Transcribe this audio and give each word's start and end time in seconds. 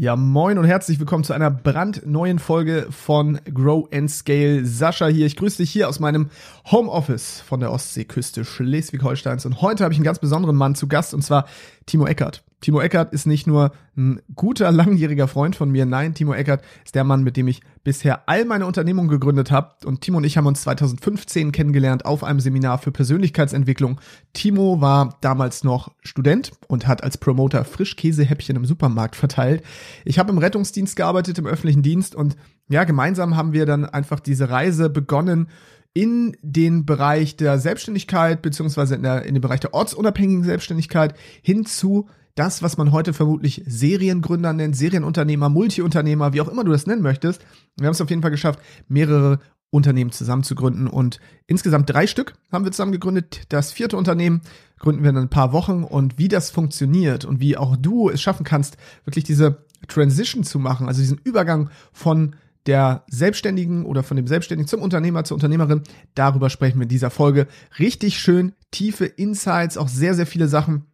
Ja, 0.00 0.16
moin 0.16 0.56
und 0.56 0.64
herzlich 0.64 0.98
willkommen 0.98 1.24
zu 1.24 1.34
einer 1.34 1.50
brandneuen 1.50 2.38
Folge 2.38 2.86
von 2.88 3.38
Grow 3.52 3.86
and 3.92 4.10
Scale. 4.10 4.64
Sascha 4.64 5.08
hier. 5.08 5.26
Ich 5.26 5.36
grüße 5.36 5.58
dich 5.58 5.70
hier 5.70 5.90
aus 5.90 6.00
meinem 6.00 6.30
Homeoffice 6.70 7.42
von 7.42 7.60
der 7.60 7.70
Ostseeküste 7.70 8.46
Schleswig-Holsteins. 8.46 9.44
Und 9.44 9.60
heute 9.60 9.84
habe 9.84 9.92
ich 9.92 9.98
einen 9.98 10.06
ganz 10.06 10.18
besonderen 10.18 10.56
Mann 10.56 10.74
zu 10.74 10.88
Gast 10.88 11.12
und 11.12 11.20
zwar 11.20 11.44
Timo 11.84 12.06
Eckert. 12.06 12.42
Timo 12.60 12.80
Eckert 12.80 13.12
ist 13.12 13.26
nicht 13.26 13.46
nur 13.46 13.72
ein 13.96 14.20
guter, 14.34 14.70
langjähriger 14.72 15.28
Freund 15.28 15.56
von 15.56 15.70
mir. 15.70 15.86
Nein, 15.86 16.14
Timo 16.14 16.34
Eckert 16.34 16.62
ist 16.84 16.94
der 16.94 17.04
Mann, 17.04 17.22
mit 17.22 17.36
dem 17.36 17.48
ich 17.48 17.62
bisher 17.84 18.28
all 18.28 18.44
meine 18.44 18.66
Unternehmungen 18.66 19.08
gegründet 19.08 19.50
habe. 19.50 19.74
Und 19.86 20.02
Timo 20.02 20.18
und 20.18 20.24
ich 20.24 20.36
haben 20.36 20.46
uns 20.46 20.62
2015 20.62 21.52
kennengelernt 21.52 22.04
auf 22.04 22.22
einem 22.22 22.40
Seminar 22.40 22.78
für 22.78 22.92
Persönlichkeitsentwicklung. 22.92 24.00
Timo 24.32 24.80
war 24.80 25.16
damals 25.20 25.64
noch 25.64 25.92
Student 26.02 26.52
und 26.68 26.86
hat 26.86 27.02
als 27.02 27.18
Promoter 27.18 27.64
Frischkäsehäppchen 27.64 28.56
im 28.56 28.66
Supermarkt 28.66 29.16
verteilt. 29.16 29.62
Ich 30.04 30.18
habe 30.18 30.30
im 30.30 30.38
Rettungsdienst 30.38 30.96
gearbeitet, 30.96 31.38
im 31.38 31.46
öffentlichen 31.46 31.82
Dienst 31.82 32.14
und 32.14 32.36
ja, 32.68 32.84
gemeinsam 32.84 33.36
haben 33.36 33.52
wir 33.52 33.66
dann 33.66 33.84
einfach 33.84 34.20
diese 34.20 34.48
Reise 34.48 34.90
begonnen, 34.90 35.48
in 35.92 36.36
den 36.40 36.86
Bereich 36.86 37.36
der 37.36 37.58
Selbstständigkeit 37.58 38.42
beziehungsweise 38.42 38.94
in, 38.94 39.02
der, 39.02 39.24
in 39.24 39.34
den 39.34 39.40
Bereich 39.40 39.60
der 39.60 39.74
ortsunabhängigen 39.74 40.44
Selbstständigkeit 40.44 41.14
hin 41.42 41.66
zu 41.66 42.08
das, 42.34 42.62
was 42.62 42.76
man 42.76 42.92
heute 42.92 43.12
vermutlich 43.12 43.62
Seriengründer 43.66 44.52
nennt, 44.52 44.76
Serienunternehmer, 44.76 45.48
Multiunternehmer, 45.48 46.32
wie 46.32 46.40
auch 46.40 46.48
immer 46.48 46.64
du 46.64 46.72
das 46.72 46.86
nennen 46.86 47.02
möchtest. 47.02 47.42
Wir 47.76 47.86
haben 47.86 47.94
es 47.94 48.00
auf 48.00 48.10
jeden 48.10 48.22
Fall 48.22 48.30
geschafft, 48.30 48.60
mehrere 48.88 49.40
Unternehmen 49.70 50.10
zusammen 50.10 50.42
zu 50.42 50.54
gründen 50.54 50.88
und 50.88 51.20
insgesamt 51.46 51.88
drei 51.90 52.06
Stück 52.06 52.34
haben 52.50 52.64
wir 52.64 52.72
zusammen 52.72 52.92
gegründet. 52.92 53.42
Das 53.50 53.72
vierte 53.72 53.96
Unternehmen 53.96 54.42
gründen 54.78 55.02
wir 55.02 55.10
in 55.10 55.16
ein 55.16 55.28
paar 55.28 55.52
Wochen 55.52 55.84
und 55.84 56.18
wie 56.18 56.28
das 56.28 56.50
funktioniert 56.50 57.24
und 57.24 57.40
wie 57.40 57.56
auch 57.56 57.76
du 57.76 58.10
es 58.10 58.20
schaffen 58.20 58.44
kannst, 58.44 58.76
wirklich 59.04 59.24
diese 59.24 59.64
Transition 59.86 60.42
zu 60.42 60.58
machen, 60.58 60.88
also 60.88 61.00
diesen 61.00 61.18
Übergang 61.18 61.70
von 61.92 62.34
der 62.66 63.04
Selbstständigen 63.08 63.86
oder 63.86 64.02
von 64.02 64.16
dem 64.16 64.26
Selbstständigen 64.26 64.68
zum 64.68 64.82
Unternehmer, 64.82 65.24
zur 65.24 65.36
Unternehmerin. 65.36 65.82
Darüber 66.14 66.50
sprechen 66.50 66.78
wir 66.78 66.84
in 66.84 66.88
dieser 66.88 67.10
Folge. 67.10 67.46
Richtig 67.78 68.18
schön 68.18 68.52
tiefe 68.70 69.06
Insights, 69.06 69.78
auch 69.78 69.88
sehr, 69.88 70.14
sehr 70.14 70.26
viele 70.26 70.48
Sachen, 70.48 70.84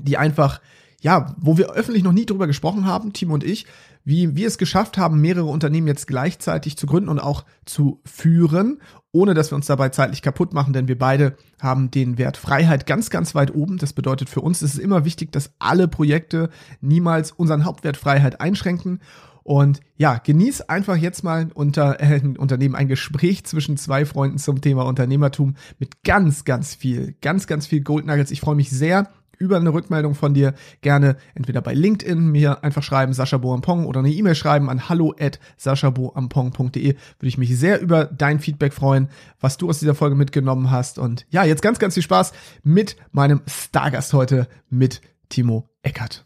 die 0.00 0.16
einfach, 0.16 0.60
ja, 1.00 1.34
wo 1.38 1.58
wir 1.58 1.72
öffentlich 1.72 2.04
noch 2.04 2.12
nie 2.12 2.26
drüber 2.26 2.46
gesprochen 2.46 2.86
haben, 2.86 3.12
Timo 3.12 3.34
und 3.34 3.44
ich, 3.44 3.66
wie 4.04 4.34
wir 4.36 4.48
es 4.48 4.58
geschafft 4.58 4.98
haben, 4.98 5.20
mehrere 5.20 5.46
Unternehmen 5.46 5.86
jetzt 5.86 6.06
gleichzeitig 6.06 6.76
zu 6.76 6.86
gründen 6.86 7.08
und 7.08 7.20
auch 7.20 7.44
zu 7.64 8.00
führen, 8.04 8.80
ohne 9.12 9.34
dass 9.34 9.52
wir 9.52 9.56
uns 9.56 9.66
dabei 9.66 9.90
zeitlich 9.90 10.22
kaputt 10.22 10.54
machen, 10.54 10.72
denn 10.72 10.88
wir 10.88 10.98
beide 10.98 11.36
haben 11.60 11.90
den 11.90 12.18
Wert 12.18 12.36
Freiheit 12.36 12.86
ganz, 12.86 13.10
ganz 13.10 13.34
weit 13.34 13.54
oben. 13.54 13.78
Das 13.78 13.92
bedeutet 13.92 14.28
für 14.28 14.40
uns 14.40 14.62
ist 14.62 14.74
es 14.74 14.78
immer 14.78 15.04
wichtig, 15.04 15.30
dass 15.32 15.52
alle 15.58 15.86
Projekte 15.86 16.50
niemals 16.80 17.30
unseren 17.30 17.64
Hauptwert 17.64 17.96
Freiheit 17.96 18.40
einschränken. 18.40 19.00
Und 19.44 19.80
ja, 19.96 20.18
genieß 20.18 20.62
einfach 20.62 20.96
jetzt 20.96 21.24
mal 21.24 21.50
unter 21.54 22.00
äh, 22.00 22.20
Unternehmen 22.38 22.76
ein 22.76 22.88
Gespräch 22.88 23.44
zwischen 23.44 23.76
zwei 23.76 24.04
Freunden 24.04 24.38
zum 24.38 24.60
Thema 24.60 24.86
Unternehmertum 24.86 25.56
mit 25.78 26.04
ganz, 26.04 26.44
ganz 26.44 26.74
viel, 26.74 27.16
ganz, 27.20 27.46
ganz 27.46 27.66
viel 27.66 27.82
Gold 27.82 28.06
Nuggets. 28.06 28.30
Ich 28.30 28.40
freue 28.40 28.54
mich 28.54 28.70
sehr, 28.70 29.08
über 29.42 29.56
eine 29.56 29.74
Rückmeldung 29.74 30.14
von 30.14 30.34
dir 30.34 30.54
gerne 30.80 31.16
entweder 31.34 31.60
bei 31.60 31.74
LinkedIn 31.74 32.30
mir 32.30 32.62
einfach 32.62 32.84
schreiben, 32.84 33.12
Sascha 33.12 33.38
Boampong, 33.38 33.86
oder 33.86 33.98
eine 33.98 34.12
E-Mail 34.12 34.36
schreiben 34.36 34.70
an 34.70 34.88
hallo 34.88 35.14
at 35.18 35.40
saschaboampong.de. 35.56 36.86
Würde 36.86 37.28
ich 37.28 37.38
mich 37.38 37.58
sehr 37.58 37.80
über 37.80 38.04
dein 38.04 38.38
Feedback 38.38 38.72
freuen, 38.72 39.08
was 39.40 39.56
du 39.58 39.68
aus 39.68 39.80
dieser 39.80 39.96
Folge 39.96 40.14
mitgenommen 40.14 40.70
hast. 40.70 41.00
Und 41.00 41.26
ja, 41.30 41.42
jetzt 41.42 41.62
ganz, 41.62 41.80
ganz 41.80 41.94
viel 41.94 42.02
Spaß 42.04 42.32
mit 42.62 42.96
meinem 43.10 43.42
Stargast 43.46 44.12
heute, 44.12 44.46
mit 44.70 45.00
Timo 45.28 45.68
Eckert. 45.82 46.24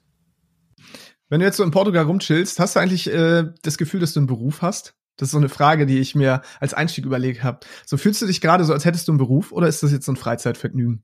Wenn 1.28 1.40
du 1.40 1.46
jetzt 1.46 1.56
so 1.56 1.64
in 1.64 1.70
Portugal 1.70 2.04
rumchillst, 2.04 2.60
hast 2.60 2.76
du 2.76 2.80
eigentlich 2.80 3.10
äh, 3.12 3.44
das 3.62 3.78
Gefühl, 3.78 4.00
dass 4.00 4.12
du 4.12 4.20
einen 4.20 4.26
Beruf 4.26 4.60
hast? 4.62 4.94
Das 5.16 5.28
ist 5.28 5.32
so 5.32 5.38
eine 5.38 5.48
Frage, 5.48 5.86
die 5.86 5.98
ich 5.98 6.14
mir 6.14 6.42
als 6.60 6.74
Einstieg 6.74 7.06
überlegt 7.06 7.42
habe. 7.42 7.60
So 7.86 7.96
fühlst 7.96 8.20
du 8.20 8.26
dich 8.26 8.40
gerade 8.40 8.64
so, 8.64 8.72
als 8.72 8.84
hättest 8.84 9.08
du 9.08 9.12
einen 9.12 9.18
Beruf 9.18 9.50
oder 9.50 9.66
ist 9.66 9.82
das 9.82 9.90
jetzt 9.90 10.04
so 10.04 10.12
ein 10.12 10.16
Freizeitvergnügen? 10.16 11.02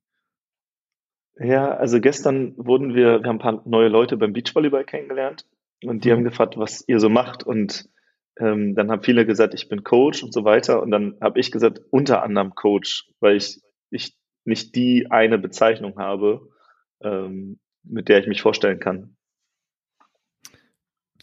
Ja, 1.39 1.73
also 1.73 2.01
gestern 2.01 2.55
wurden 2.57 2.95
wir, 2.95 3.23
wir 3.23 3.29
haben 3.29 3.37
ein 3.37 3.39
paar 3.39 3.63
neue 3.65 3.89
Leute 3.89 4.17
beim 4.17 4.33
Beachvolleyball 4.33 4.85
kennengelernt 4.85 5.47
und 5.83 6.05
die 6.05 6.09
mhm. 6.09 6.13
haben 6.13 6.25
gefragt, 6.25 6.59
was 6.59 6.85
ihr 6.87 7.01
so 7.01 7.09
macht 7.09 7.45
und 7.45 7.89
ähm, 8.39 8.75
dann 8.75 8.91
haben 8.91 9.03
viele 9.03 9.27
gesagt, 9.27 9.55
ich 9.55 9.69
bin 9.69 9.85
Coach 9.85 10.23
und 10.23 10.33
so 10.33 10.45
weiter 10.45 10.83
und 10.83 10.91
dann 10.91 11.17
habe 11.21 11.41
ich 11.41 11.51
gesagt, 11.51 11.81
unter 11.91 12.23
anderem 12.23 12.55
Coach, 12.55 13.09
weil 13.21 13.37
ich, 13.37 13.61
ich 13.91 14.17
nicht 14.45 14.75
die 14.75 15.11
eine 15.11 15.39
Bezeichnung 15.39 15.99
habe, 15.99 16.49
ähm, 17.03 17.61
mit 17.83 18.09
der 18.09 18.21
ich 18.21 18.27
mich 18.27 18.43
vorstellen 18.43 18.79
kann 18.79 19.17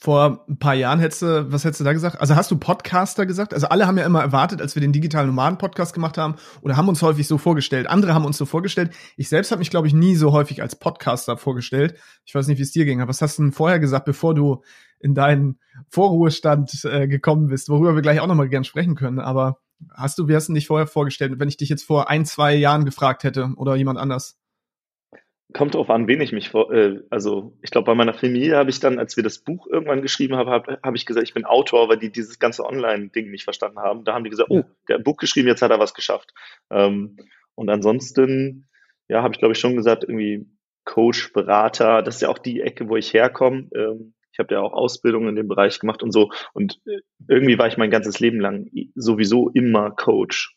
vor 0.01 0.45
ein 0.47 0.57
paar 0.57 0.75
Jahren 0.75 0.99
hättest 0.99 1.23
du, 1.23 1.51
was 1.51 1.65
hättest 1.65 1.81
du 1.81 1.83
da 1.83 1.91
gesagt? 1.91 2.21
Also 2.21 2.37
hast 2.37 2.49
du 2.49 2.57
Podcaster 2.57 3.25
gesagt? 3.25 3.53
Also 3.53 3.67
alle 3.67 3.85
haben 3.85 3.97
ja 3.97 4.05
immer 4.05 4.21
erwartet, 4.21 4.61
als 4.61 4.73
wir 4.73 4.81
den 4.81 4.93
digitalen 4.93 5.27
Nomaden-Podcast 5.27 5.93
gemacht 5.93 6.17
haben, 6.17 6.35
oder 6.61 6.77
haben 6.77 6.87
uns 6.87 7.01
häufig 7.01 7.27
so 7.27 7.37
vorgestellt. 7.37 7.87
Andere 7.87 8.13
haben 8.13 8.23
uns 8.23 8.37
so 8.37 8.45
vorgestellt. 8.45 8.91
Ich 9.17 9.27
selbst 9.27 9.51
habe 9.51 9.59
mich, 9.59 9.69
glaube 9.69 9.87
ich, 9.87 9.93
nie 9.93 10.15
so 10.15 10.31
häufig 10.31 10.61
als 10.61 10.77
Podcaster 10.77 11.35
vorgestellt. 11.35 11.99
Ich 12.23 12.33
weiß 12.33 12.47
nicht, 12.47 12.59
wie 12.59 12.63
es 12.63 12.71
dir 12.71 12.85
ging, 12.85 13.01
aber 13.01 13.09
was 13.09 13.21
hast 13.21 13.39
du 13.39 13.43
denn 13.43 13.51
vorher 13.51 13.79
gesagt, 13.79 14.05
bevor 14.05 14.33
du 14.33 14.63
in 15.01 15.15
deinen 15.15 15.59
Vorruhestand 15.89 16.85
äh, 16.85 17.09
gekommen 17.09 17.47
bist, 17.47 17.67
worüber 17.67 17.95
wir 17.95 18.01
gleich 18.01 18.21
auch 18.21 18.27
nochmal 18.27 18.47
gern 18.47 18.63
sprechen 18.63 18.95
können. 18.95 19.19
Aber 19.19 19.59
hast 19.93 20.17
du, 20.17 20.29
wie 20.29 20.35
hast 20.35 20.47
du 20.47 20.53
dich 20.53 20.67
vorher 20.67 20.87
vorgestellt, 20.87 21.33
wenn 21.39 21.49
ich 21.49 21.57
dich 21.57 21.67
jetzt 21.67 21.83
vor 21.83 22.09
ein, 22.09 22.25
zwei 22.25 22.55
Jahren 22.55 22.85
gefragt 22.85 23.25
hätte 23.25 23.51
oder 23.57 23.75
jemand 23.75 23.99
anders? 23.99 24.37
Kommt 25.53 25.73
drauf 25.73 25.89
an, 25.89 26.07
wen 26.07 26.21
ich 26.21 26.31
mich 26.31 26.49
vor, 26.49 26.71
äh, 26.71 27.01
also 27.09 27.57
ich 27.61 27.71
glaube, 27.71 27.85
bei 27.85 27.95
meiner 27.95 28.13
Familie 28.13 28.57
habe 28.57 28.69
ich 28.69 28.79
dann, 28.79 28.99
als 28.99 29.17
wir 29.17 29.23
das 29.23 29.39
Buch 29.39 29.67
irgendwann 29.67 30.01
geschrieben 30.01 30.35
haben, 30.35 30.49
habe 30.49 30.79
hab 30.83 30.95
ich 30.95 31.05
gesagt, 31.05 31.27
ich 31.27 31.33
bin 31.33 31.45
Autor, 31.45 31.89
weil 31.89 31.97
die 31.97 32.11
dieses 32.11 32.39
ganze 32.39 32.65
Online-Ding 32.65 33.31
nicht 33.31 33.43
verstanden 33.43 33.79
haben. 33.79 34.03
Da 34.03 34.13
haben 34.13 34.23
die 34.23 34.29
gesagt, 34.29 34.51
oh, 34.51 34.63
der 34.87 34.97
hat 34.97 35.03
Buch 35.03 35.17
geschrieben, 35.17 35.47
jetzt 35.47 35.61
hat 35.61 35.71
er 35.71 35.79
was 35.79 35.93
geschafft. 35.93 36.33
Ähm, 36.69 37.17
und 37.55 37.69
ansonsten, 37.69 38.69
ja, 39.07 39.23
habe 39.23 39.33
ich 39.33 39.39
glaube 39.39 39.53
ich 39.53 39.59
schon 39.59 39.75
gesagt, 39.75 40.03
irgendwie 40.03 40.47
Coach, 40.85 41.33
Berater, 41.33 42.03
das 42.03 42.15
ist 42.15 42.21
ja 42.21 42.29
auch 42.29 42.37
die 42.37 42.61
Ecke, 42.61 42.87
wo 42.87 42.95
ich 42.95 43.13
herkomme. 43.13 43.69
Ähm, 43.75 44.13
ich 44.31 44.39
habe 44.39 44.53
ja 44.53 44.61
auch 44.61 44.73
Ausbildung 44.73 45.27
in 45.27 45.35
dem 45.35 45.47
Bereich 45.47 45.79
gemacht 45.79 46.03
und 46.03 46.11
so. 46.11 46.31
Und 46.53 46.79
äh, 46.85 46.99
irgendwie 47.27 47.57
war 47.57 47.67
ich 47.67 47.77
mein 47.77 47.91
ganzes 47.91 48.19
Leben 48.19 48.39
lang 48.39 48.69
sowieso 48.93 49.49
immer 49.49 49.91
Coach 49.91 50.55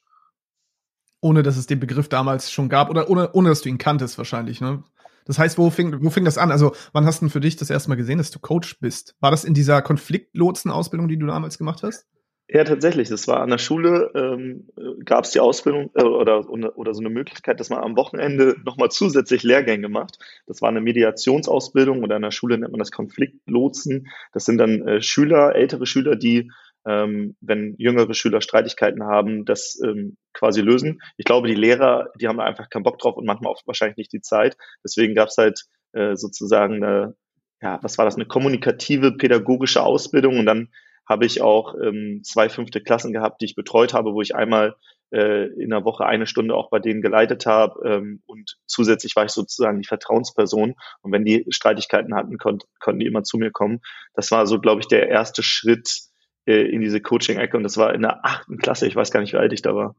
ohne 1.22 1.42
dass 1.42 1.56
es 1.56 1.66
den 1.66 1.80
Begriff 1.80 2.08
damals 2.08 2.52
schon 2.52 2.68
gab 2.68 2.90
oder 2.90 3.08
ohne, 3.08 3.32
ohne 3.32 3.48
dass 3.48 3.62
du 3.62 3.70
ihn 3.70 3.78
kanntest 3.78 4.18
wahrscheinlich, 4.18 4.60
ne? 4.60 4.82
Das 5.24 5.38
heißt, 5.38 5.56
wo 5.56 5.70
fing, 5.70 6.02
wo 6.02 6.10
fing 6.10 6.24
das 6.24 6.36
an? 6.36 6.50
Also, 6.50 6.74
wann 6.92 7.06
hast 7.06 7.20
du 7.20 7.26
denn 7.26 7.30
für 7.30 7.40
dich 7.40 7.54
das 7.54 7.70
erste 7.70 7.88
Mal 7.88 7.94
gesehen, 7.94 8.18
dass 8.18 8.32
du 8.32 8.40
Coach 8.40 8.80
bist? 8.80 9.14
War 9.20 9.30
das 9.30 9.44
in 9.44 9.54
dieser 9.54 9.80
Konfliktlotsen-Ausbildung, 9.80 11.06
die 11.06 11.16
du 11.16 11.26
damals 11.26 11.58
gemacht 11.58 11.84
hast? 11.84 12.06
Ja, 12.48 12.64
tatsächlich. 12.64 13.08
Das 13.08 13.28
war 13.28 13.40
an 13.40 13.48
der 13.48 13.58
Schule, 13.58 14.10
ähm, 14.14 14.68
gab 15.04 15.24
es 15.24 15.30
die 15.30 15.40
Ausbildung 15.40 15.90
äh, 15.94 16.02
oder, 16.02 16.50
oder 16.50 16.92
so 16.92 17.00
eine 17.00 17.08
Möglichkeit, 17.08 17.60
dass 17.60 17.70
man 17.70 17.78
am 17.78 17.96
Wochenende 17.96 18.56
nochmal 18.64 18.90
zusätzlich 18.90 19.42
Lehrgänge 19.42 19.88
macht. 19.88 20.18
Das 20.46 20.60
war 20.60 20.68
eine 20.68 20.82
Mediationsausbildung 20.82 22.02
oder 22.02 22.16
an 22.16 22.22
der 22.22 22.30
Schule 22.30 22.58
nennt 22.58 22.72
man 22.72 22.80
das 22.80 22.90
Konfliktlotsen. 22.90 24.08
Das 24.32 24.44
sind 24.44 24.58
dann 24.58 24.86
äh, 24.86 25.00
Schüler, 25.00 25.54
ältere 25.54 25.86
Schüler, 25.86 26.16
die 26.16 26.50
ähm, 26.86 27.36
wenn 27.40 27.74
jüngere 27.78 28.12
Schüler 28.14 28.40
Streitigkeiten 28.40 29.04
haben, 29.04 29.44
das 29.44 29.80
ähm, 29.84 30.16
quasi 30.32 30.60
lösen. 30.60 31.00
Ich 31.16 31.24
glaube, 31.24 31.48
die 31.48 31.54
Lehrer, 31.54 32.08
die 32.20 32.28
haben 32.28 32.38
da 32.38 32.44
einfach 32.44 32.68
keinen 32.70 32.82
Bock 32.82 32.98
drauf 32.98 33.16
und 33.16 33.26
manchmal 33.26 33.52
auch 33.52 33.62
wahrscheinlich 33.66 33.96
nicht 33.96 34.12
die 34.12 34.20
Zeit. 34.20 34.56
Deswegen 34.84 35.14
gab 35.14 35.28
es 35.28 35.36
halt 35.36 35.64
äh, 35.92 36.16
sozusagen 36.16 36.82
eine, 36.82 37.14
ja, 37.60 37.78
was 37.82 37.98
war 37.98 38.04
das, 38.04 38.16
eine 38.16 38.26
kommunikative 38.26 39.12
pädagogische 39.12 39.82
Ausbildung 39.82 40.38
und 40.38 40.46
dann 40.46 40.68
habe 41.08 41.26
ich 41.26 41.42
auch 41.42 41.74
ähm, 41.82 42.20
zwei 42.24 42.48
fünfte 42.48 42.80
Klassen 42.80 43.12
gehabt, 43.12 43.40
die 43.40 43.46
ich 43.46 43.54
betreut 43.54 43.92
habe, 43.92 44.14
wo 44.14 44.22
ich 44.22 44.34
einmal 44.34 44.76
äh, 45.12 45.46
in 45.60 45.70
der 45.70 45.84
Woche 45.84 46.06
eine 46.06 46.26
Stunde 46.26 46.54
auch 46.54 46.70
bei 46.70 46.78
denen 46.78 47.02
geleitet 47.02 47.44
habe 47.44 47.80
ähm, 47.88 48.22
und 48.26 48.56
zusätzlich 48.66 49.14
war 49.16 49.24
ich 49.24 49.32
sozusagen 49.32 49.80
die 49.80 49.86
Vertrauensperson 49.86 50.74
und 51.02 51.12
wenn 51.12 51.24
die 51.24 51.44
Streitigkeiten 51.50 52.14
hatten, 52.14 52.38
konnt, 52.38 52.64
konnten 52.80 53.00
die 53.00 53.06
immer 53.06 53.22
zu 53.22 53.36
mir 53.36 53.50
kommen. 53.50 53.80
Das 54.14 54.30
war 54.30 54.46
so, 54.46 54.58
glaube 54.58 54.80
ich, 54.80 54.88
der 54.88 55.08
erste 55.08 55.42
Schritt 55.42 56.11
äh, 56.46 56.62
in 56.62 56.80
diese 56.80 57.00
Coaching-Ecke 57.00 57.56
und 57.56 57.62
das 57.62 57.76
war 57.76 57.94
in 57.94 58.02
der 58.02 58.24
achten 58.24 58.58
Klasse. 58.58 58.86
Ich 58.86 58.96
weiß 58.96 59.10
gar 59.10 59.20
nicht, 59.20 59.32
wie 59.32 59.38
alt 59.38 59.52
ich 59.52 59.62
da 59.62 59.74
war. 59.74 59.94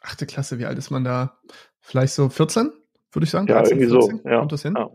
Achte 0.00 0.26
Klasse, 0.26 0.58
wie 0.58 0.66
alt 0.66 0.78
ist 0.78 0.90
man 0.90 1.04
da? 1.04 1.38
Vielleicht 1.80 2.14
so 2.14 2.28
14, 2.28 2.72
würde 3.12 3.24
ich 3.24 3.30
sagen? 3.30 3.46
Ja, 3.46 3.60
13, 3.60 3.78
irgendwie 3.78 3.92
14? 3.92 4.20
so. 4.22 4.28
Ja. 4.28 4.38
Kommt 4.38 4.52
das 4.52 4.62
hin? 4.62 4.74
Ja. 4.76 4.90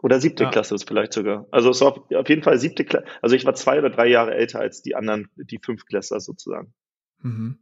Oder 0.00 0.20
siebte 0.20 0.44
ja. 0.44 0.50
Klasse 0.50 0.74
ist 0.74 0.86
vielleicht 0.86 1.12
sogar. 1.12 1.46
Also 1.50 1.70
es 1.70 1.80
war 1.80 1.96
auf 1.96 2.28
jeden 2.28 2.42
Fall 2.42 2.58
siebte 2.58 2.84
Klasse. 2.84 3.04
Also 3.20 3.34
ich 3.34 3.44
war 3.44 3.54
zwei 3.54 3.78
oder 3.78 3.90
drei 3.90 4.06
Jahre 4.06 4.34
älter 4.34 4.60
als 4.60 4.80
die 4.80 4.94
anderen, 4.94 5.28
die 5.36 5.58
Fünftklässler 5.62 6.20
sozusagen. 6.20 6.72
Mhm. 7.20 7.58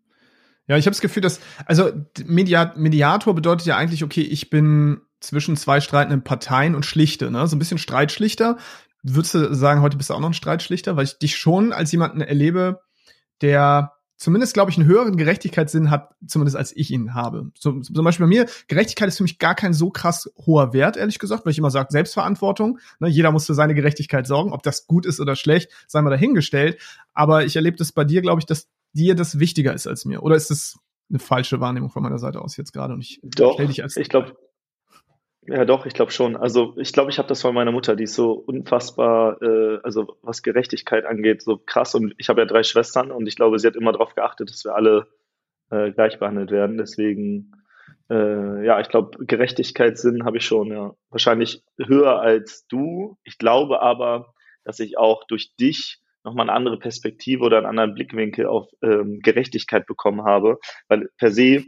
Ja, 0.68 0.76
ich 0.76 0.84
habe 0.86 0.92
das 0.92 1.00
Gefühl, 1.00 1.22
dass, 1.22 1.40
also 1.64 1.92
Mediat 2.24 2.76
Mediator 2.76 3.34
bedeutet 3.34 3.66
ja 3.66 3.76
eigentlich, 3.76 4.02
okay, 4.02 4.22
ich 4.22 4.50
bin 4.50 5.00
zwischen 5.20 5.56
zwei 5.56 5.80
streitenden 5.80 6.24
Parteien 6.24 6.74
und 6.74 6.84
schlichte, 6.84 7.30
ne? 7.30 7.46
So 7.46 7.56
ein 7.56 7.58
bisschen 7.58 7.78
Streitschlichter 7.78 8.58
würdest 9.02 9.34
du 9.34 9.54
sagen, 9.54 9.82
heute 9.82 9.96
bist 9.96 10.10
du 10.10 10.14
auch 10.14 10.20
noch 10.20 10.30
ein 10.30 10.34
Streitschlichter, 10.34 10.96
weil 10.96 11.04
ich 11.04 11.18
dich 11.18 11.36
schon 11.36 11.72
als 11.72 11.92
jemanden 11.92 12.20
erlebe, 12.20 12.80
der 13.40 13.92
zumindest, 14.16 14.54
glaube 14.54 14.70
ich, 14.70 14.78
einen 14.78 14.86
höheren 14.86 15.16
Gerechtigkeitssinn 15.16 15.90
hat, 15.90 16.14
zumindest 16.26 16.56
als 16.56 16.74
ich 16.74 16.90
ihn 16.90 17.14
habe. 17.14 17.50
So, 17.58 17.80
zum 17.80 18.04
Beispiel 18.04 18.24
bei 18.24 18.28
mir, 18.28 18.46
Gerechtigkeit 18.66 19.08
ist 19.08 19.18
für 19.18 19.22
mich 19.22 19.38
gar 19.38 19.54
kein 19.54 19.74
so 19.74 19.90
krass 19.90 20.30
hoher 20.46 20.72
Wert, 20.72 20.96
ehrlich 20.96 21.18
gesagt, 21.18 21.44
weil 21.44 21.52
ich 21.52 21.58
immer 21.58 21.70
sage, 21.70 21.88
Selbstverantwortung. 21.90 22.78
Ne, 22.98 23.08
jeder 23.08 23.30
muss 23.30 23.46
für 23.46 23.54
seine 23.54 23.74
Gerechtigkeit 23.74 24.26
sorgen. 24.26 24.52
Ob 24.52 24.62
das 24.62 24.86
gut 24.86 25.06
ist 25.06 25.20
oder 25.20 25.36
schlecht, 25.36 25.70
sei 25.86 26.00
mal 26.02 26.10
dahingestellt. 26.10 26.80
Aber 27.12 27.44
ich 27.44 27.56
erlebe 27.56 27.76
das 27.76 27.92
bei 27.92 28.04
dir, 28.04 28.22
glaube 28.22 28.40
ich, 28.40 28.46
dass 28.46 28.68
dir 28.92 29.14
das 29.14 29.38
wichtiger 29.38 29.74
ist 29.74 29.86
als 29.86 30.04
mir. 30.06 30.22
Oder 30.22 30.36
ist 30.36 30.50
das 30.50 30.78
eine 31.10 31.18
falsche 31.18 31.60
Wahrnehmung 31.60 31.90
von 31.90 32.02
meiner 32.02 32.18
Seite 32.18 32.40
aus 32.40 32.56
jetzt 32.56 32.72
gerade? 32.72 32.94
Und 32.94 33.02
ich 33.02 33.20
Doch, 33.22 33.58
dich 33.58 33.82
als 33.82 33.96
ich 33.96 34.08
glaube, 34.08 34.36
ja, 35.48 35.64
doch, 35.64 35.86
ich 35.86 35.94
glaube 35.94 36.10
schon. 36.10 36.36
Also 36.36 36.74
ich 36.76 36.92
glaube, 36.92 37.10
ich 37.10 37.18
habe 37.18 37.28
das 37.28 37.42
von 37.42 37.54
meiner 37.54 37.72
Mutter, 37.72 37.96
die 37.96 38.04
ist 38.04 38.14
so 38.14 38.32
unfassbar, 38.32 39.40
äh, 39.42 39.78
also 39.82 40.16
was 40.22 40.42
Gerechtigkeit 40.42 41.04
angeht, 41.04 41.42
so 41.42 41.58
krass. 41.58 41.94
Und 41.94 42.14
ich 42.18 42.28
habe 42.28 42.40
ja 42.40 42.46
drei 42.46 42.62
Schwestern 42.62 43.10
und 43.10 43.26
ich 43.26 43.36
glaube, 43.36 43.58
sie 43.58 43.66
hat 43.66 43.76
immer 43.76 43.92
darauf 43.92 44.14
geachtet, 44.14 44.50
dass 44.50 44.64
wir 44.64 44.74
alle 44.74 45.06
äh, 45.70 45.92
gleich 45.92 46.18
behandelt 46.18 46.50
werden. 46.50 46.78
Deswegen, 46.78 47.52
äh, 48.10 48.64
ja, 48.64 48.80
ich 48.80 48.88
glaube, 48.88 49.24
Gerechtigkeitssinn 49.24 50.24
habe 50.24 50.38
ich 50.38 50.46
schon, 50.46 50.72
ja. 50.72 50.94
Wahrscheinlich 51.10 51.62
höher 51.78 52.20
als 52.20 52.66
du. 52.66 53.16
Ich 53.24 53.38
glaube 53.38 53.82
aber, 53.82 54.34
dass 54.64 54.80
ich 54.80 54.98
auch 54.98 55.24
durch 55.24 55.54
dich 55.56 56.00
nochmal 56.24 56.50
eine 56.50 56.56
andere 56.56 56.78
Perspektive 56.78 57.44
oder 57.44 57.58
einen 57.58 57.66
anderen 57.66 57.94
Blickwinkel 57.94 58.46
auf 58.46 58.68
ähm, 58.82 59.20
Gerechtigkeit 59.22 59.86
bekommen 59.86 60.24
habe. 60.24 60.58
Weil 60.88 61.08
per 61.18 61.30
se 61.30 61.64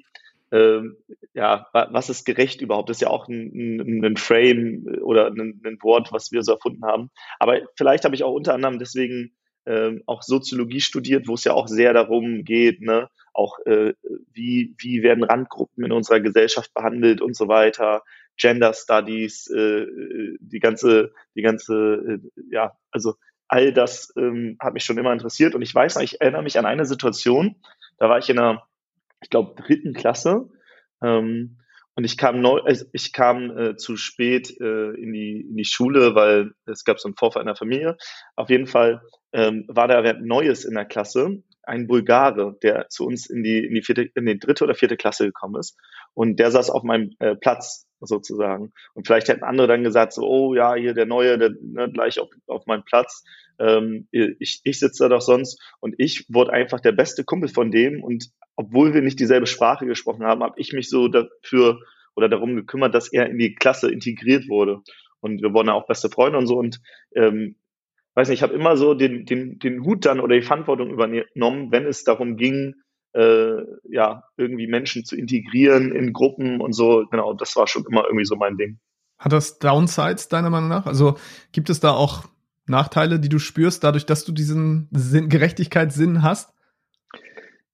ähm, 0.51 0.97
ja, 1.35 1.67
was 1.73 2.09
ist 2.09 2.25
gerecht 2.25 2.61
überhaupt? 2.61 2.89
Das 2.89 2.99
ist 2.99 3.03
ja 3.03 3.11
auch 3.11 3.29
ein, 3.29 3.81
ein, 3.81 4.05
ein 4.05 4.17
Frame 4.17 4.87
oder 5.03 5.27
ein, 5.27 5.61
ein, 5.65 5.79
Wort, 5.83 6.13
was 6.13 6.33
wir 6.33 6.43
so 6.43 6.53
erfunden 6.53 6.85
haben. 6.85 7.11
Aber 7.39 7.61
vielleicht 7.77 8.05
habe 8.05 8.15
ich 8.15 8.25
auch 8.25 8.33
unter 8.33 8.55
anderem 8.55 8.79
deswegen 8.79 9.37
ähm, 9.67 10.03
auch 10.07 10.23
Soziologie 10.23 10.81
studiert, 10.81 11.29
wo 11.29 11.35
es 11.35 11.45
ja 11.45 11.53
auch 11.53 11.69
sehr 11.69 11.93
darum 11.93 12.45
geht, 12.45 12.81
ne, 12.81 13.09
auch 13.35 13.59
äh, 13.67 13.93
wie, 14.33 14.75
wie 14.79 15.03
werden 15.03 15.25
Randgruppen 15.25 15.85
in 15.85 15.93
unserer 15.93 16.21
Gesellschaft 16.21 16.73
behandelt 16.73 17.21
und 17.21 17.37
so 17.37 17.49
weiter, 17.49 18.03
Gender 18.39 18.73
Studies, 18.73 19.49
äh, 19.51 19.87
die 20.41 20.61
ganze, 20.61 21.13
die 21.35 21.43
ganze, 21.43 21.75
äh, 21.75 22.19
ja, 22.51 22.73
also 22.91 23.15
all 23.49 23.73
das 23.73 24.13
ähm, 24.17 24.57
hat 24.61 24.75
mich 24.75 24.85
schon 24.85 24.99
immer 24.99 25.13
interessiert 25.13 25.55
und 25.55 25.63
ich 25.63 25.75
weiß 25.75 25.97
noch, 25.97 26.03
ich 26.03 26.21
erinnere 26.21 26.43
mich 26.43 26.59
an 26.59 26.67
eine 26.67 26.87
Situation, 26.87 27.57
da 27.99 28.09
war 28.09 28.19
ich 28.19 28.31
in 28.31 28.39
einer 28.39 28.63
ich 29.23 29.31
glaube, 29.31 29.61
dritten 29.61 29.93
Klasse. 29.93 30.49
Ähm, 31.03 31.59
und 31.95 32.05
ich 32.05 32.17
kam 32.17 32.41
neu, 32.41 32.61
ich 32.93 33.13
kam 33.13 33.51
äh, 33.59 33.77
zu 33.77 33.97
spät 33.97 34.55
äh, 34.61 34.91
in, 34.95 35.13
die, 35.13 35.47
in 35.51 35.57
die 35.57 35.65
Schule, 35.65 36.15
weil 36.15 36.53
es 36.67 36.85
gab 36.85 37.01
so 37.01 37.09
einen 37.09 37.17
Vorfall 37.17 37.43
in 37.43 37.49
der 37.49 37.57
Familie. 37.57 37.97
Auf 38.37 38.51
jeden 38.51 38.69
Fall 38.69 39.03
ähm, 39.33 39.65
war 39.67 39.89
da 39.89 40.05
wer 40.05 40.15
Neues 40.15 40.65
in 40.65 40.75
der 40.75 40.85
Klasse, 40.85 41.43
ein 41.65 41.87
Bulgare, 41.89 42.57
der 42.63 42.89
zu 42.89 43.05
uns 43.05 43.29
in 43.29 43.43
die, 43.43 43.67
in 43.67 43.75
die 43.75 43.83
vierte, 43.83 44.11
in 44.15 44.27
die 44.27 44.39
dritte 44.39 44.63
oder 44.63 44.75
vierte 44.75 44.97
Klasse 44.97 45.27
gekommen 45.27 45.59
ist. 45.59 45.77
Und 46.15 46.39
der 46.39 46.53
saß 46.53 46.71
auf 46.71 46.85
meinem 46.85 47.17
äh, 47.19 47.35
Platz 47.35 47.89
sozusagen. 48.01 48.73
Und 48.95 49.07
vielleicht 49.07 49.29
hätten 49.29 49.43
andere 49.43 49.67
dann 49.67 49.83
gesagt, 49.83 50.13
so, 50.13 50.23
oh 50.23 50.55
ja, 50.55 50.75
hier 50.75 50.95
der 50.95 51.07
Neue, 51.07 51.37
der 51.37 51.51
ne, 51.61 51.91
gleich 51.93 52.21
auf, 52.21 52.31
auf 52.47 52.67
meinem 52.67 52.85
Platz. 52.85 53.25
Ähm, 53.59 54.09
ich, 54.11 54.61
ich 54.65 54.79
sitze 54.79 55.05
da 55.05 55.09
doch 55.09 55.21
sonst. 55.21 55.61
Und 55.81 55.95
ich 55.99 56.27
wurde 56.29 56.53
einfach 56.53 56.81
der 56.81 56.93
beste 56.93 57.25
Kumpel 57.25 57.49
von 57.49 57.71
dem. 57.71 58.03
Und 58.03 58.31
obwohl 58.57 58.95
wir 58.95 59.03
nicht 59.03 59.21
dieselbe 59.21 59.47
Sprache 59.47 59.87
gesprochen 59.87 60.25
haben, 60.25 60.43
habe 60.43 60.59
ich 60.61 60.73
mich 60.73 60.89
so 60.89 61.09
dafür 61.09 61.81
oder 62.15 62.29
darum 62.29 62.57
gekümmert, 62.57 62.95
dass 62.95 63.13
er 63.13 63.29
in 63.29 63.39
die 63.39 63.55
Klasse 63.55 63.91
integriert 63.91 64.49
wurde. 64.49 64.81
Und 65.21 65.43
wir 65.43 65.53
wurden 65.53 65.69
auch 65.69 65.87
beste 65.87 66.11
Freunde 66.11 66.39
und 66.39 66.47
so. 66.47 66.57
Und 66.57 66.81
ähm, 67.15 67.57
weiß 68.15 68.29
nicht, 68.29 68.39
ich 68.39 68.43
habe 68.43 68.55
immer 68.55 68.77
so 68.77 68.95
den, 68.95 69.25
den, 69.25 69.59
den 69.59 69.85
Hut 69.85 70.05
dann 70.05 70.21
oder 70.21 70.35
die 70.35 70.43
Verantwortung 70.43 70.91
übernommen, 70.91 71.71
wenn 71.71 71.87
es 71.87 72.05
darum 72.05 72.37
ging, 72.37 72.75
äh, 73.13 73.63
ja, 73.89 74.25
irgendwie 74.37 74.67
Menschen 74.67 75.05
zu 75.05 75.17
integrieren 75.17 75.93
in 75.93 76.13
Gruppen 76.13 76.61
und 76.61 76.73
so. 76.73 77.07
Genau, 77.11 77.33
das 77.35 77.57
war 77.57 77.67
schon 77.67 77.85
immer 77.89 78.05
irgendwie 78.05 78.25
so 78.25 78.37
mein 78.37 78.57
Ding. 78.57 78.79
Hat 79.19 79.33
das 79.33 79.59
Downsides 79.59 80.29
deiner 80.29 80.51
Meinung 80.51 80.69
nach? 80.69 80.87
Also 80.87 81.17
gibt 81.53 81.71
es 81.71 81.81
da 81.81 81.93
auch 81.93 82.25
Nachteile, 82.69 83.21
die 83.21 83.29
du 83.29 83.39
spürst, 83.39 83.85
dadurch, 83.85 84.07
dass 84.07 84.25
du 84.25 84.33
diesen 84.33 84.89
Sinn, 84.93 85.29
Gerechtigkeitssinn 85.29 86.23
hast? 86.23 86.53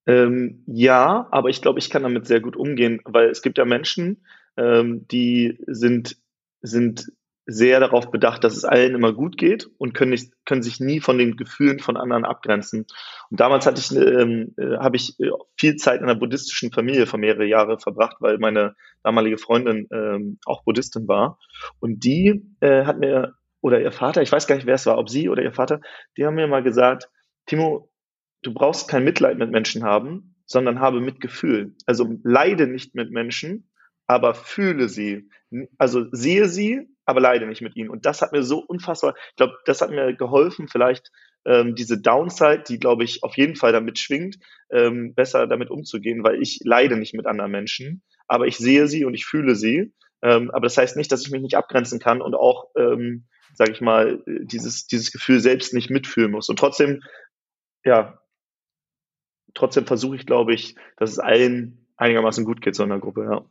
Ähm, 0.06 0.62
ja, 0.67 1.29
aber 1.31 1.49
ich 1.49 1.62
glaube, 1.62 1.79
ich 1.79 1.91
kann 1.91 2.02
damit 2.02 2.26
sehr 2.26 2.41
gut 2.41 2.56
umgehen, 2.56 3.00
weil 3.05 3.29
es 3.29 3.43
gibt 3.43 3.58
ja 3.58 3.64
Menschen, 3.64 4.25
ähm, 4.56 5.06
die 5.08 5.58
sind, 5.67 6.17
sind 6.61 7.11
sehr 7.46 7.81
darauf 7.81 8.11
bedacht, 8.11 8.43
dass 8.43 8.56
es 8.56 8.64
allen 8.64 8.94
immer 8.94 9.12
gut 9.12 9.37
geht 9.37 9.69
und 9.76 9.93
können, 9.93 10.12
nicht, 10.12 10.32
können 10.46 10.62
sich 10.62 10.81
nie 10.81 11.00
von 11.00 11.19
den 11.19 11.37
Gefühlen 11.37 11.79
von 11.79 11.96
anderen 11.96 12.25
abgrenzen. 12.25 12.87
Und 13.31 13.41
damals 13.41 13.67
hatte 13.67 13.81
ich, 13.81 13.93
ähm, 13.93 14.55
äh, 14.56 14.79
habe 14.79 14.96
ich 14.96 15.19
äh, 15.20 15.31
viel 15.58 15.76
Zeit 15.76 16.00
in 16.00 16.05
einer 16.05 16.19
buddhistischen 16.19 16.73
Familie 16.73 17.06
für 17.06 17.19
mehrere 17.19 17.44
Jahre 17.44 17.79
verbracht, 17.79 18.17
weil 18.20 18.38
meine 18.38 18.75
damalige 19.02 19.37
Freundin 19.37 19.87
ähm, 19.93 20.38
auch 20.46 20.64
Buddhistin 20.64 21.06
war. 21.06 21.38
Und 21.81 22.05
die 22.05 22.43
äh, 22.61 22.85
hat 22.87 22.99
mir, 22.99 23.35
oder 23.64 23.81
ihr 23.81 23.93
Vater, 23.93 24.20
ich 24.20 24.31
weiß 24.31 24.46
gar 24.46 24.56
nicht, 24.56 24.66
wer 24.66 24.75
es 24.75 24.84
war, 24.84 24.99
ob 24.99 25.08
sie 25.08 25.31
oder 25.31 25.43
ihr 25.43 25.55
Vater, 25.55 25.81
die 26.19 26.26
haben 26.26 26.34
mir 26.34 26.46
mal 26.46 26.62
gesagt, 26.62 27.08
Timo, 27.46 27.90
du 28.43 28.52
brauchst 28.52 28.88
kein 28.88 29.05
Mitleid 29.05 29.38
mit 29.38 29.50
Menschen 29.50 29.84
haben, 29.84 30.37
sondern 30.44 30.81
habe 30.81 31.00
Mitgefühl. 31.00 31.75
Also 31.87 32.19
leide 32.22 32.66
nicht 32.66 32.94
mit 32.94 33.11
Menschen, 33.11 33.70
aber 34.06 34.34
fühle 34.34 34.90
sie. 34.90 35.31
Also 35.78 36.05
sehe 36.12 36.46
sie, 36.46 36.90
aber 37.06 37.22
leide 37.22 37.46
nicht 37.46 37.62
mit 37.62 37.75
ihnen. 37.75 37.88
Und 37.88 38.05
das 38.05 38.20
hat 38.20 38.32
mir 38.32 38.43
so 38.43 38.58
unfassbar, 38.58 39.14
ich 39.31 39.37
glaube, 39.37 39.55
das 39.64 39.81
hat 39.81 39.88
mir 39.88 40.12
geholfen, 40.12 40.69
vielleicht 40.69 41.10
ähm, 41.46 41.75
diese 41.75 41.99
Downside, 41.99 42.64
die, 42.69 42.78
glaube 42.78 43.05
ich, 43.05 43.22
auf 43.22 43.34
jeden 43.38 43.56
Fall 43.56 43.72
damit 43.72 43.99
schwingt, 43.99 44.37
ähm, 44.70 45.14
besser 45.14 45.46
damit 45.46 45.70
umzugehen, 45.70 46.22
weil 46.22 46.43
ich 46.43 46.60
leide 46.64 46.99
nicht 46.99 47.14
mit 47.14 47.25
anderen 47.25 47.50
Menschen, 47.50 48.02
aber 48.28 48.46
ich 48.46 48.58
sehe 48.58 48.88
sie 48.88 49.06
und 49.06 49.14
ich 49.14 49.25
fühle 49.25 49.55
sie. 49.55 49.94
Ähm, 50.20 50.50
aber 50.50 50.67
das 50.67 50.76
heißt 50.76 50.99
nicht, 50.99 51.10
dass 51.10 51.22
ich 51.22 51.31
mich 51.31 51.40
nicht 51.40 51.56
abgrenzen 51.56 51.99
kann 51.99 52.20
und 52.20 52.34
auch, 52.34 52.67
ähm, 52.76 53.25
sage 53.55 53.73
ich 53.73 53.81
mal, 53.81 54.23
dieses, 54.27 54.87
dieses 54.87 55.12
Gefühl 55.12 55.41
selbst 55.41 55.75
nicht 55.75 55.91
mitfühlen 55.91 56.31
muss. 56.31 56.49
Und 56.49 56.59
trotzdem, 56.59 57.03
ja, 57.85 58.19
trotzdem 59.55 59.87
versuche 59.87 60.17
ich, 60.17 60.27
glaube 60.27 60.55
ich, 60.55 60.77
dass 60.97 61.11
es 61.11 61.19
allen 61.19 61.87
einigermaßen 61.97 62.45
gut 62.45 62.61
geht 62.61 62.75
so 62.75 62.83
einer 62.83 62.99
Gruppe, 62.99 63.25
ja. 63.25 63.45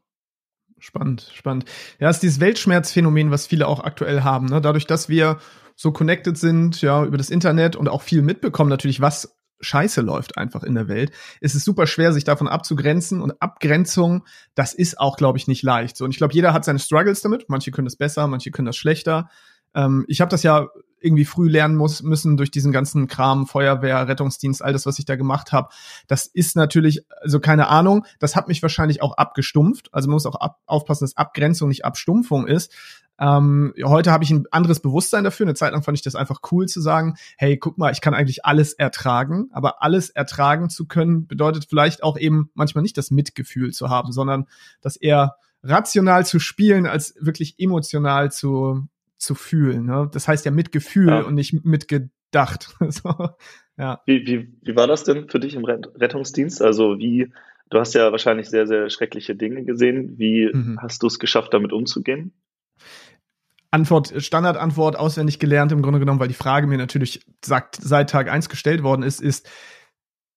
Spannend, 0.79 1.31
spannend. 1.33 1.65
Ja, 1.99 2.09
es 2.09 2.17
ist 2.17 2.23
dieses 2.23 2.39
Weltschmerzphänomen, 2.41 3.31
was 3.31 3.47
viele 3.47 3.67
auch 3.67 3.79
aktuell 3.79 4.23
haben. 4.23 4.47
Ne? 4.47 4.59
Dadurch, 4.59 4.85
dass 4.85 5.07
wir 5.07 5.39
so 5.75 5.93
connected 5.93 6.37
sind, 6.37 6.81
ja, 6.81 7.05
über 7.05 7.17
das 7.17 7.29
Internet 7.29 7.75
und 7.75 7.87
auch 7.87 8.01
viel 8.01 8.21
mitbekommen, 8.21 8.69
natürlich, 8.69 8.99
was 8.99 9.37
Scheiße 9.61 10.01
läuft 10.01 10.37
einfach 10.37 10.63
in 10.63 10.75
der 10.75 10.87
Welt, 10.87 11.11
ist 11.39 11.55
es 11.55 11.63
super 11.63 11.87
schwer, 11.87 12.11
sich 12.11 12.25
davon 12.25 12.47
abzugrenzen. 12.47 13.21
Und 13.21 13.41
Abgrenzung, 13.41 14.25
das 14.55 14.73
ist 14.73 14.99
auch, 14.99 15.15
glaube 15.15 15.37
ich, 15.37 15.47
nicht 15.47 15.63
leicht. 15.63 15.95
So, 15.95 16.05
und 16.05 16.11
ich 16.11 16.17
glaube, 16.17 16.33
jeder 16.33 16.53
hat 16.53 16.65
seine 16.65 16.79
Struggles 16.79 17.21
damit. 17.21 17.45
Manche 17.47 17.71
können 17.71 17.85
das 17.85 17.95
besser, 17.95 18.27
manche 18.27 18.51
können 18.51 18.65
das 18.65 18.77
schlechter. 18.77 19.29
Ähm, 19.75 20.05
ich 20.07 20.21
habe 20.21 20.29
das 20.29 20.43
ja 20.43 20.67
irgendwie 21.03 21.25
früh 21.25 21.49
lernen 21.49 21.75
muss, 21.75 22.01
müssen 22.01 22.37
durch 22.37 22.49
diesen 22.49 22.71
ganzen 22.71 23.07
Kram, 23.07 23.45
Feuerwehr, 23.45 24.07
Rettungsdienst, 24.07 24.63
all 24.63 24.73
das, 24.73 24.85
was 24.85 24.99
ich 24.99 25.05
da 25.05 25.15
gemacht 25.15 25.51
habe. 25.51 25.69
Das 26.07 26.25
ist 26.25 26.55
natürlich, 26.55 27.05
also 27.21 27.39
keine 27.39 27.67
Ahnung, 27.67 28.05
das 28.19 28.35
hat 28.35 28.47
mich 28.47 28.61
wahrscheinlich 28.61 29.01
auch 29.01 29.17
abgestumpft. 29.17 29.93
Also 29.93 30.07
man 30.07 30.13
muss 30.13 30.25
auch 30.25 30.35
ab, 30.35 30.61
aufpassen, 30.65 31.03
dass 31.03 31.17
Abgrenzung 31.17 31.67
nicht 31.67 31.83
Abstumpfung 31.83 32.47
ist. 32.47 32.73
Ähm, 33.19 33.73
heute 33.83 34.11
habe 34.11 34.23
ich 34.23 34.31
ein 34.31 34.45
anderes 34.51 34.79
Bewusstsein 34.79 35.23
dafür. 35.23 35.45
Eine 35.45 35.53
Zeit 35.53 35.73
lang 35.73 35.83
fand 35.83 35.97
ich 35.97 36.03
das 36.03 36.15
einfach 36.15 36.39
cool 36.51 36.67
zu 36.67 36.81
sagen, 36.81 37.15
hey, 37.37 37.57
guck 37.57 37.77
mal, 37.77 37.91
ich 37.91 38.01
kann 38.01 38.13
eigentlich 38.13 38.45
alles 38.45 38.73
ertragen, 38.73 39.49
aber 39.51 39.83
alles 39.83 40.09
ertragen 40.09 40.69
zu 40.69 40.87
können 40.87 41.27
bedeutet 41.27 41.67
vielleicht 41.69 42.01
auch 42.01 42.17
eben 42.17 42.49
manchmal 42.53 42.81
nicht 42.81 42.97
das 42.97 43.11
Mitgefühl 43.11 43.71
zu 43.71 43.89
haben, 43.89 44.11
sondern 44.11 44.47
das 44.81 44.95
eher 44.95 45.35
rational 45.61 46.25
zu 46.25 46.39
spielen, 46.39 46.87
als 46.87 47.15
wirklich 47.19 47.55
emotional 47.59 48.31
zu, 48.31 48.87
zu 49.23 49.35
fühlen. 49.35 49.85
Ne? 49.85 50.09
Das 50.11 50.27
heißt 50.27 50.45
ja 50.45 50.51
mit 50.51 50.71
Gefühl 50.71 51.09
ja. 51.09 51.21
und 51.21 51.35
nicht 51.35 51.65
mit 51.65 51.87
gedacht. 51.87 52.75
so, 52.89 53.29
ja. 53.77 54.01
Wie, 54.05 54.25
wie, 54.25 54.53
wie 54.61 54.75
war 54.75 54.87
das 54.87 55.03
denn 55.03 55.29
für 55.29 55.39
dich 55.39 55.55
im 55.55 55.65
Rettungsdienst? 55.65 56.61
Also 56.61 56.99
wie, 56.99 57.31
du 57.69 57.79
hast 57.79 57.93
ja 57.93 58.11
wahrscheinlich 58.11 58.49
sehr, 58.49 58.67
sehr 58.67 58.89
schreckliche 58.89 59.35
Dinge 59.35 59.63
gesehen. 59.63 60.17
Wie 60.17 60.49
mhm. 60.53 60.79
hast 60.81 61.01
du 61.03 61.07
es 61.07 61.19
geschafft, 61.19 61.53
damit 61.53 61.73
umzugehen? 61.73 62.33
Antwort, 63.71 64.13
Standardantwort 64.17 64.95
auswendig 64.95 65.39
gelernt 65.39 65.71
im 65.71 65.81
Grunde 65.81 65.99
genommen, 65.99 66.19
weil 66.19 66.27
die 66.27 66.35
Frage 66.35 66.67
mir 66.67 66.77
natürlich 66.77 67.25
sagt, 67.43 67.75
seit 67.81 68.11
Tag 68.11 68.29
eins 68.29 68.47
gestellt 68.47 68.83
worden 68.83 69.01
ist, 69.01 69.19
ist, 69.19 69.49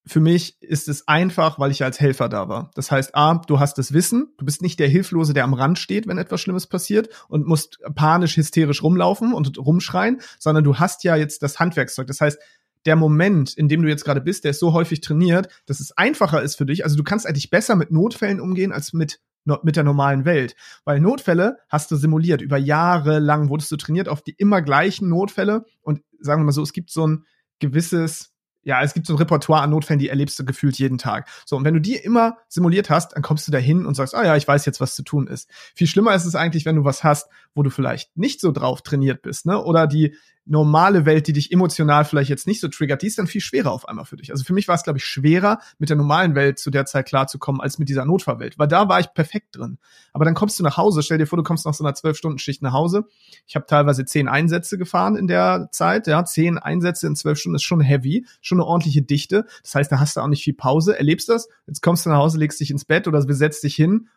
für 0.07 0.21
mich 0.21 0.61
ist 0.63 0.89
es 0.89 1.09
einfach, 1.09 1.59
weil 1.59 1.73
ich 1.73 1.83
als 1.83 1.99
Helfer 2.01 2.29
da 2.29 2.49
war. 2.49 2.71
Das 2.75 2.91
heißt, 2.91 3.15
A, 3.15 3.43
du 3.47 3.59
hast 3.59 3.77
das 3.77 3.93
Wissen, 3.93 4.33
du 4.39 4.45
bist 4.45 4.63
nicht 4.63 4.79
der 4.79 4.89
Hilflose, 4.89 5.35
der 5.35 5.45
am 5.45 5.55
Rand 5.55 5.79
steht, 5.79 6.07
wenn 6.07 6.19
etwas 6.19 6.41
Schlimmes 6.41 6.69
passiert 6.69 7.09
und 7.29 7.47
musst 7.47 7.81
panisch, 7.95 8.37
hysterisch 8.37 8.83
rumlaufen 8.83 9.33
und 9.33 9.59
rumschreien, 9.59 10.21
sondern 10.39 10.63
du 10.63 10.79
hast 10.79 11.03
ja 11.03 11.17
jetzt 11.17 11.43
das 11.43 11.59
Handwerkszeug. 11.59 12.07
Das 12.07 12.21
heißt, 12.21 12.39
der 12.85 12.95
Moment, 12.95 13.55
in 13.55 13.69
dem 13.69 13.83
du 13.83 13.89
jetzt 13.89 14.05
gerade 14.05 14.21
bist, 14.21 14.45
der 14.45 14.53
ist 14.53 14.61
so 14.61 14.73
häufig 14.73 15.01
trainiert, 15.01 15.49
dass 15.67 15.81
es 15.81 15.91
einfacher 15.97 16.41
ist 16.41 16.55
für 16.55 16.67
dich. 16.67 16.85
Also 16.85 16.97
du 16.97 17.03
kannst 17.03 17.27
eigentlich 17.27 17.51
besser 17.51 17.75
mit 17.75 17.91
Notfällen 17.91 18.41
umgehen 18.41 18.73
als 18.73 18.93
mit 18.93 19.21
mit 19.63 19.77
der 19.77 19.85
normalen 19.85 20.25
Welt. 20.25 20.57
Weil 20.85 20.99
Notfälle 20.99 21.59
hast 21.69 21.93
du 21.93 21.97
simuliert. 21.97 22.43
Über 22.43 22.57
Jahre 22.59 23.21
lang 23.21 23.49
wurdest 23.49 23.71
du 23.71 23.77
trainiert 23.77 24.09
auf 24.09 24.21
die 24.21 24.35
immer 24.37 24.61
gleichen 24.61 25.09
Notfälle. 25.09 25.65
Und 25.83 26.03
sagen 26.19 26.43
wir 26.43 26.47
mal 26.47 26.53
so, 26.53 26.63
es 26.63 26.73
gibt 26.73 26.91
so 26.91 27.07
ein 27.07 27.25
gewisses 27.61 28.33
ja, 28.67 28.83
es 28.83 28.95
gibt 28.95 29.07
so 29.07 29.15
ein 29.15 29.19
Repertoire 29.19 29.63
an 29.63 29.71
Notfällen, 29.71 30.01
die 30.01 30.09
erlebst 30.09 30.37
du 30.41 30.45
gefühlt 30.45 30.77
jeden 30.77 30.99
Tag. 30.99 31.29
So, 31.45 31.57
und 31.57 31.65
wenn 31.65 31.75
du 31.75 31.81
die 31.81 31.95
immer 31.95 32.39
simuliert 32.49 32.91
hast, 32.91 33.13
dann 33.13 33.23
kommst 33.23 33.47
du 33.47 33.53
da 33.53 33.59
hin 33.59 33.87
und 33.87 33.95
sagst, 33.95 34.13
ah 34.13 34.25
ja, 34.25 34.37
ich 34.37 34.47
weiß 34.47 34.67
jetzt, 34.67 34.81
was 34.81 34.97
zu 34.97 35.05
tun 35.05 35.29
ist. 35.29 35.49
Viel 35.77 35.87
schlimmer 35.87 36.17
ist 36.17 36.25
es 36.25 36.35
eigentlich, 36.35 36.65
wenn 36.65 36.75
du 36.75 36.85
was 36.85 37.05
hast, 37.05 37.31
wo 37.55 37.63
du 37.63 37.71
vielleicht 37.71 38.17
nicht 38.17 38.41
so 38.41 38.51
drauf 38.51 38.83
trainiert 38.83 39.23
bist, 39.23 39.47
ne? 39.47 39.63
Oder 39.63 39.87
die 39.87 40.17
normale 40.47 41.05
Welt, 41.05 41.27
die 41.27 41.33
dich 41.33 41.53
emotional 41.53 42.05
vielleicht 42.05 42.31
jetzt 42.31 42.47
nicht 42.47 42.61
so 42.61 42.69
triggert, 42.69 43.03
die 43.03 43.09
ist 43.09 43.19
dann 43.19 43.27
viel 43.27 43.41
schwerer 43.41 43.73
auf 43.73 43.89
einmal 43.89 44.05
für 44.05 44.17
dich. 44.17 44.31
Also 44.31 44.45
für 44.45 44.55
mich 44.55 44.69
war 44.69 44.77
es, 44.77 44.85
glaube 44.85 44.99
ich, 44.99 45.05
schwerer, 45.05 45.59
mit 45.79 45.91
der 45.91 45.97
normalen 45.97 46.35
Welt 46.35 46.59
zu 46.59 46.71
der 46.71 46.87
Zeit 46.87 47.07
klarzukommen, 47.07 47.61
als 47.61 47.79
mit 47.79 47.89
dieser 47.89 48.05
Notfallwelt. 48.05 48.59
Weil 48.59 48.69
da 48.69 48.89
war 48.89 49.01
ich 49.01 49.13
perfekt 49.13 49.57
drin. 49.57 49.79
Aber 50.13 50.25
dann 50.25 50.35
kommst 50.35 50.59
du 50.59 50.63
nach 50.63 50.77
Hause, 50.77 51.03
stell 51.03 51.19
dir 51.19 51.27
vor, 51.27 51.37
du 51.37 51.43
kommst 51.43 51.67
nach 51.67 51.75
so 51.75 51.85
einer 51.85 51.95
zwölf-Stunden-Schicht 51.95 52.63
nach 52.63 52.73
Hause. 52.73 53.05
Ich 53.47 53.57
habe 53.57 53.67
teilweise 53.67 54.05
zehn 54.05 54.29
Einsätze 54.29 54.79
gefahren 54.79 55.17
in 55.17 55.27
der 55.27 55.69
Zeit. 55.73 56.07
Ja, 56.07 56.25
zehn 56.25 56.59
Einsätze 56.59 57.09
in 57.09 57.17
zwölf 57.17 57.39
Stunden 57.39 57.57
ist 57.57 57.65
schon 57.65 57.81
heavy, 57.81 58.25
schon 58.41 58.59
eine 58.59 58.67
ordentliche 58.67 59.03
Dichte. 59.03 59.47
Das 59.63 59.75
heißt, 59.75 59.91
da 59.91 59.99
hast 59.99 60.17
du 60.17 60.21
auch 60.21 60.29
nicht 60.29 60.45
viel 60.45 60.55
Pause, 60.55 60.97
erlebst 60.97 61.29
das. 61.29 61.49
Jetzt 61.67 61.83
kommst 61.83 62.07
du 62.07 62.11
nach 62.11 62.19
Hause, 62.19 62.39
legst 62.39 62.61
dich 62.61 62.71
ins 62.71 62.85
Bett 62.85 63.09
oder 63.09 63.25
besetzt 63.25 63.65
dich 63.65 63.75
hin. 63.75 64.09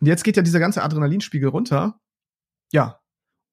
Und 0.00 0.08
jetzt 0.08 0.24
geht 0.24 0.36
ja 0.36 0.42
dieser 0.42 0.60
ganze 0.60 0.82
Adrenalinspiegel 0.82 1.48
runter. 1.48 2.00
Ja. 2.72 3.00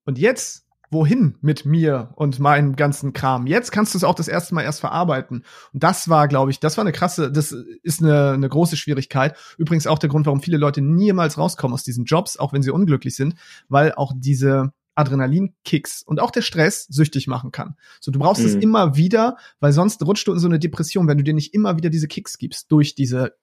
Und 0.05 0.17
jetzt 0.17 0.65
wohin 0.93 1.35
mit 1.41 1.65
mir 1.65 2.11
und 2.15 2.39
meinem 2.39 2.75
ganzen 2.75 3.11
Kram. 3.11 3.47
Jetzt 3.47 3.71
kannst 3.71 3.93
du 3.93 3.97
es 3.97 4.03
auch 4.03 4.15
das 4.15 4.27
erste 4.27 4.55
Mal 4.55 4.61
erst 4.61 4.79
verarbeiten. 4.79 5.43
Und 5.73 5.83
das 5.83 6.07
war, 6.07 6.27
glaube 6.27 6.51
ich, 6.51 6.59
das 6.59 6.77
war 6.77 6.83
eine 6.83 6.93
krasse, 6.93 7.31
das 7.31 7.51
ist 7.51 8.01
eine, 8.01 8.31
eine 8.31 8.47
große 8.47 8.77
Schwierigkeit. 8.77 9.35
Übrigens 9.57 9.87
auch 9.87 9.99
der 9.99 10.09
Grund, 10.09 10.25
warum 10.25 10.41
viele 10.41 10.57
Leute 10.57 10.81
niemals 10.81 11.37
rauskommen 11.37 11.73
aus 11.73 11.83
diesen 11.83 12.05
Jobs, 12.05 12.37
auch 12.37 12.53
wenn 12.53 12.63
sie 12.63 12.71
unglücklich 12.71 13.15
sind, 13.15 13.35
weil 13.67 13.93
auch 13.93 14.13
diese 14.15 14.71
Adrenalinkicks 14.95 16.03
und 16.03 16.19
auch 16.19 16.31
der 16.31 16.41
Stress 16.41 16.85
süchtig 16.89 17.27
machen 17.27 17.51
kann. 17.51 17.75
So, 17.99 18.11
du 18.11 18.19
brauchst 18.19 18.41
mhm. 18.41 18.47
es 18.47 18.55
immer 18.55 18.95
wieder, 18.95 19.37
weil 19.59 19.73
sonst 19.73 20.05
rutscht 20.05 20.27
du 20.27 20.33
in 20.33 20.39
so 20.39 20.47
eine 20.47 20.59
Depression, 20.59 21.07
wenn 21.07 21.17
du 21.17 21.23
dir 21.23 21.33
nicht 21.33 21.53
immer 21.53 21.77
wieder 21.77 21.89
diese 21.89 22.07
Kicks 22.07 22.37
gibst 22.37 22.71
durch 22.71 22.95
diese, 22.95 23.33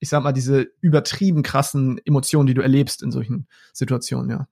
ich 0.00 0.08
sag 0.08 0.22
mal, 0.22 0.32
diese 0.32 0.68
übertrieben 0.80 1.42
krassen 1.42 2.00
Emotionen, 2.04 2.46
die 2.46 2.54
du 2.54 2.62
erlebst 2.62 3.02
in 3.02 3.12
solchen 3.12 3.46
Situationen, 3.72 4.30
ja. 4.30 4.48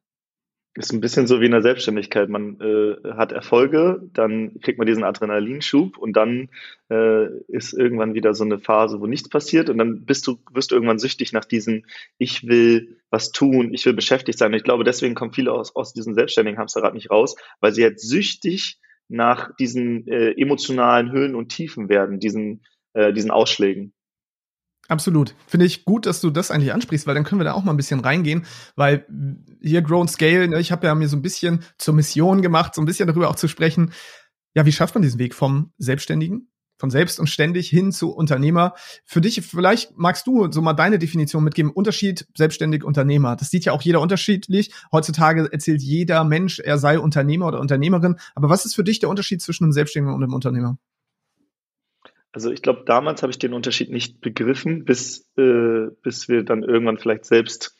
Ist 0.77 0.93
ein 0.93 1.01
bisschen 1.01 1.27
so 1.27 1.41
wie 1.41 1.47
in 1.47 1.53
der 1.53 1.63
Selbstständigkeit. 1.63 2.29
Man 2.29 2.61
äh, 2.61 3.13
hat 3.15 3.33
Erfolge, 3.33 4.03
dann 4.13 4.61
kriegt 4.61 4.79
man 4.79 4.87
diesen 4.87 5.05
Adrenalinschub 5.05 5.97
und 5.97 6.15
dann 6.15 6.51
äh, 6.91 7.29
ist 7.49 7.73
irgendwann 7.73 8.13
wieder 8.13 8.35
so 8.35 8.45
eine 8.45 8.59
Phase, 8.59 9.01
wo 9.01 9.07
nichts 9.07 9.31
passiert 9.31 9.71
und 9.71 9.79
dann 9.79 10.05
bist 10.05 10.27
du, 10.27 10.39
wirst 10.53 10.71
du 10.71 10.75
irgendwann 10.75 10.99
süchtig 10.99 11.33
nach 11.33 11.47
diesem, 11.47 11.85
ich 12.19 12.47
will 12.47 12.99
was 13.11 13.33
tun, 13.33 13.73
ich 13.73 13.87
will 13.87 13.95
beschäftigt 13.95 14.39
sein. 14.39 14.53
Und 14.53 14.59
ich 14.59 14.65
glaube, 14.65 14.85
deswegen 14.85 15.15
kommen 15.15 15.33
viele 15.33 15.53
aus, 15.53 15.75
aus 15.75 15.95
diesem 15.95 16.13
selbstständigen 16.13 16.59
Hamsterrad 16.59 16.93
nicht 16.93 17.11
raus, 17.11 17.37
weil 17.61 17.73
sie 17.73 17.81
jetzt 17.81 18.07
süchtig 18.07 18.79
nach 19.09 19.55
diesen 19.57 20.07
äh, 20.09 20.33
emotionalen 20.33 21.11
Höhen 21.11 21.35
und 21.35 21.49
Tiefen 21.49 21.89
werden, 21.89 22.21
diesen, 22.21 22.63
äh, 22.93 23.15
diesen 23.15 23.31
Ausschlägen. 23.31 23.95
Absolut. 24.89 25.35
Finde 25.47 25.67
ich 25.67 25.85
gut, 25.85 26.07
dass 26.07 26.21
du 26.21 26.31
das 26.31 26.51
eigentlich 26.51 26.73
ansprichst, 26.73 27.07
weil 27.07 27.15
dann 27.15 27.25
können 27.25 27.41
wir 27.41 27.45
da 27.45 27.55
auch 27.55 27.65
mal 27.65 27.73
ein 27.73 27.77
bisschen 27.77 28.01
reingehen, 28.01 28.47
weil 28.77 29.07
hier 29.61 29.83
Grown 29.83 30.09
Scale, 30.09 30.49
ne, 30.49 30.61
ich 30.61 30.71
habe 30.71 30.87
ja 30.87 30.95
mir 30.95 31.09
so 31.09 31.17
ein 31.17 31.23
bisschen 31.23 31.65
zur 31.79 31.95
Mission 31.95 32.41
gemacht, 32.43 32.75
so 32.75 32.83
ein 32.83 32.85
bisschen 32.85 33.09
darüber 33.09 33.29
auch 33.29 33.37
zu 33.37 33.49
sprechen. 33.49 33.93
Ja, 34.55 34.65
wie 34.65 34.73
schafft 34.73 34.95
man 34.95 35.03
diesen 35.03 35.19
Weg 35.19 35.35
vom 35.35 35.73
Selbstständigen, 35.77 36.49
von 36.79 36.91
selbst 36.91 37.19
und 37.19 37.27
ständig 37.27 37.69
hin 37.69 37.91
zu 37.91 38.15
Unternehmer? 38.15 38.75
Für 39.05 39.21
dich, 39.21 39.43
vielleicht 39.43 39.99
magst 39.99 40.27
du 40.29 40.51
so 40.53 40.63
mal 40.63 40.73
deine 40.73 41.01
Definition 41.01 41.43
mitgeben. 41.43 41.73
Unterschied 41.73 42.27
selbstständig 42.37 42.85
Unternehmer. 42.85 43.35
Das 43.35 43.51
sieht 43.51 43.65
ja 43.65 43.73
auch 43.73 43.83
jeder 43.83 44.01
unterschiedlich. 44.01 44.73
Heutzutage 44.93 45.49
erzählt 45.53 45.83
jeder 45.83 46.23
Mensch, 46.23 46.61
er 46.61 46.79
sei 46.79 47.01
Unternehmer 47.01 47.49
oder 47.49 47.61
Unternehmerin. 47.61 48.17
Aber 48.37 48.49
was 48.51 48.65
ist 48.65 48.77
für 48.77 48.85
dich 48.85 49.01
der 49.01 49.09
Unterschied 49.09 49.43
zwischen 49.43 49.65
einem 49.65 49.73
Selbstständigen 49.73 50.15
und 50.15 50.23
einem 50.23 50.33
Unternehmer? 50.33 50.79
Also 52.37 52.51
ich 52.51 52.61
glaube, 52.61 52.83
damals 52.85 53.23
habe 53.23 53.31
ich 53.31 53.39
den 53.39 53.55
Unterschied 53.55 53.91
nicht 53.91 54.21
begriffen, 54.21 54.85
bis, 54.85 55.27
äh, 55.39 55.87
bis 56.03 56.29
wir 56.29 56.43
dann 56.43 56.63
irgendwann 56.63 56.99
vielleicht 56.99 57.25
selbst 57.25 57.79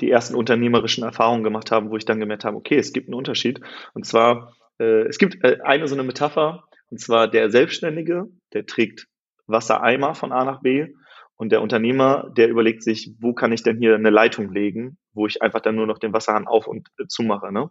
die 0.00 0.10
ersten 0.10 0.34
unternehmerischen 0.34 1.04
Erfahrungen 1.04 1.44
gemacht 1.44 1.70
haben, 1.70 1.90
wo 1.90 1.96
ich 1.96 2.04
dann 2.04 2.18
gemerkt 2.18 2.44
habe, 2.44 2.56
okay, 2.56 2.76
es 2.76 2.92
gibt 2.92 3.06
einen 3.06 3.14
Unterschied. 3.14 3.60
Und 3.92 4.04
zwar, 4.04 4.56
äh, 4.80 5.02
es 5.02 5.18
gibt 5.18 5.44
äh, 5.44 5.58
eine 5.62 5.86
so 5.86 5.94
eine 5.94 6.02
Metapher, 6.02 6.64
und 6.90 6.98
zwar 6.98 7.28
der 7.28 7.50
Selbstständige, 7.50 8.26
der 8.52 8.66
trägt 8.66 9.06
Wassereimer 9.46 10.16
von 10.16 10.32
A 10.32 10.44
nach 10.44 10.60
B 10.60 10.88
und 11.36 11.52
der 11.52 11.62
Unternehmer, 11.62 12.32
der 12.36 12.48
überlegt 12.48 12.82
sich, 12.82 13.14
wo 13.20 13.32
kann 13.32 13.52
ich 13.52 13.62
denn 13.62 13.78
hier 13.78 13.94
eine 13.94 14.10
Leitung 14.10 14.52
legen, 14.52 14.98
wo 15.12 15.28
ich 15.28 15.40
einfach 15.40 15.60
dann 15.60 15.76
nur 15.76 15.86
noch 15.86 15.98
den 15.98 16.12
Wasserhahn 16.12 16.48
auf 16.48 16.66
und 16.66 16.88
äh, 16.98 17.06
zumache. 17.06 17.52
Ne? 17.52 17.70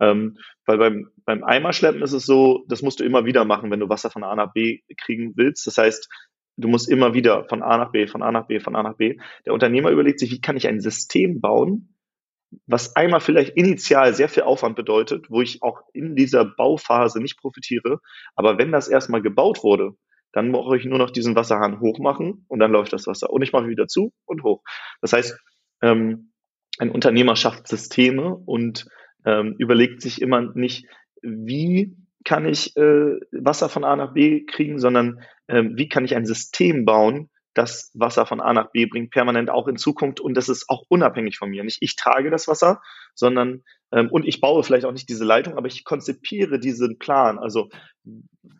Ähm, 0.00 0.38
weil 0.66 0.78
beim, 0.78 1.10
beim 1.24 1.44
Eimerschleppen 1.44 2.02
ist 2.02 2.12
es 2.12 2.26
so, 2.26 2.64
das 2.68 2.82
musst 2.82 3.00
du 3.00 3.04
immer 3.04 3.24
wieder 3.24 3.44
machen, 3.44 3.70
wenn 3.70 3.80
du 3.80 3.88
Wasser 3.88 4.10
von 4.10 4.24
A 4.24 4.34
nach 4.34 4.52
B 4.52 4.80
kriegen 4.96 5.32
willst. 5.36 5.66
Das 5.66 5.78
heißt, 5.78 6.08
du 6.56 6.68
musst 6.68 6.88
immer 6.88 7.14
wieder 7.14 7.44
von 7.48 7.62
A 7.62 7.76
nach 7.78 7.92
B, 7.92 8.06
von 8.06 8.22
A 8.22 8.32
nach 8.32 8.46
B, 8.46 8.60
von 8.60 8.76
A 8.76 8.82
nach 8.82 8.96
B. 8.96 9.18
Der 9.46 9.52
Unternehmer 9.52 9.90
überlegt 9.90 10.20
sich, 10.20 10.30
wie 10.30 10.40
kann 10.40 10.56
ich 10.56 10.66
ein 10.66 10.80
System 10.80 11.40
bauen, 11.40 11.94
was 12.66 12.94
einmal 12.96 13.20
vielleicht 13.20 13.56
initial 13.56 14.14
sehr 14.14 14.28
viel 14.28 14.44
Aufwand 14.44 14.76
bedeutet, 14.76 15.30
wo 15.30 15.40
ich 15.40 15.62
auch 15.62 15.82
in 15.92 16.14
dieser 16.14 16.44
Bauphase 16.44 17.20
nicht 17.20 17.38
profitiere. 17.38 18.00
Aber 18.36 18.58
wenn 18.58 18.72
das 18.72 18.88
erstmal 18.88 19.22
gebaut 19.22 19.62
wurde, 19.62 19.92
dann 20.32 20.50
brauche 20.50 20.76
ich 20.76 20.84
nur 20.84 20.98
noch 20.98 21.10
diesen 21.10 21.36
Wasserhahn 21.36 21.80
hochmachen 21.80 22.44
und 22.48 22.58
dann 22.58 22.72
läuft 22.72 22.92
das 22.92 23.06
Wasser. 23.06 23.30
Und 23.30 23.42
ich 23.42 23.52
mache 23.52 23.68
wieder 23.68 23.86
zu 23.86 24.12
und 24.24 24.42
hoch. 24.42 24.62
Das 25.00 25.12
heißt, 25.12 25.38
ähm, 25.82 26.32
ein 26.78 26.90
Unternehmer 26.90 27.36
schafft 27.36 27.68
Systeme 27.68 28.34
und 28.34 28.86
ähm, 29.24 29.54
überlegt 29.58 30.02
sich 30.02 30.20
immer 30.20 30.40
nicht, 30.54 30.86
wie 31.22 31.96
kann 32.24 32.46
ich 32.46 32.76
äh, 32.76 33.20
Wasser 33.32 33.68
von 33.68 33.84
A 33.84 33.96
nach 33.96 34.14
B 34.14 34.44
kriegen, 34.44 34.78
sondern 34.78 35.20
ähm, 35.48 35.76
wie 35.76 35.88
kann 35.88 36.04
ich 36.04 36.14
ein 36.14 36.26
System 36.26 36.84
bauen, 36.84 37.30
das 37.52 37.90
Wasser 37.94 38.26
von 38.26 38.40
A 38.40 38.52
nach 38.52 38.72
B 38.72 38.86
bringt, 38.86 39.10
permanent 39.10 39.50
auch 39.50 39.68
in 39.68 39.76
Zukunft 39.76 40.20
und 40.20 40.34
das 40.34 40.48
ist 40.48 40.68
auch 40.68 40.84
unabhängig 40.88 41.38
von 41.38 41.50
mir. 41.50 41.62
Nicht 41.64 41.82
ich 41.82 41.96
trage 41.96 42.30
das 42.30 42.48
Wasser, 42.48 42.82
sondern 43.14 43.62
und 44.10 44.26
ich 44.26 44.40
baue 44.40 44.62
vielleicht 44.62 44.84
auch 44.86 44.92
nicht 44.92 45.08
diese 45.08 45.24
Leitung, 45.24 45.56
aber 45.56 45.66
ich 45.66 45.84
konzipiere 45.84 46.58
diesen 46.58 46.98
Plan. 46.98 47.38
Also 47.38 47.68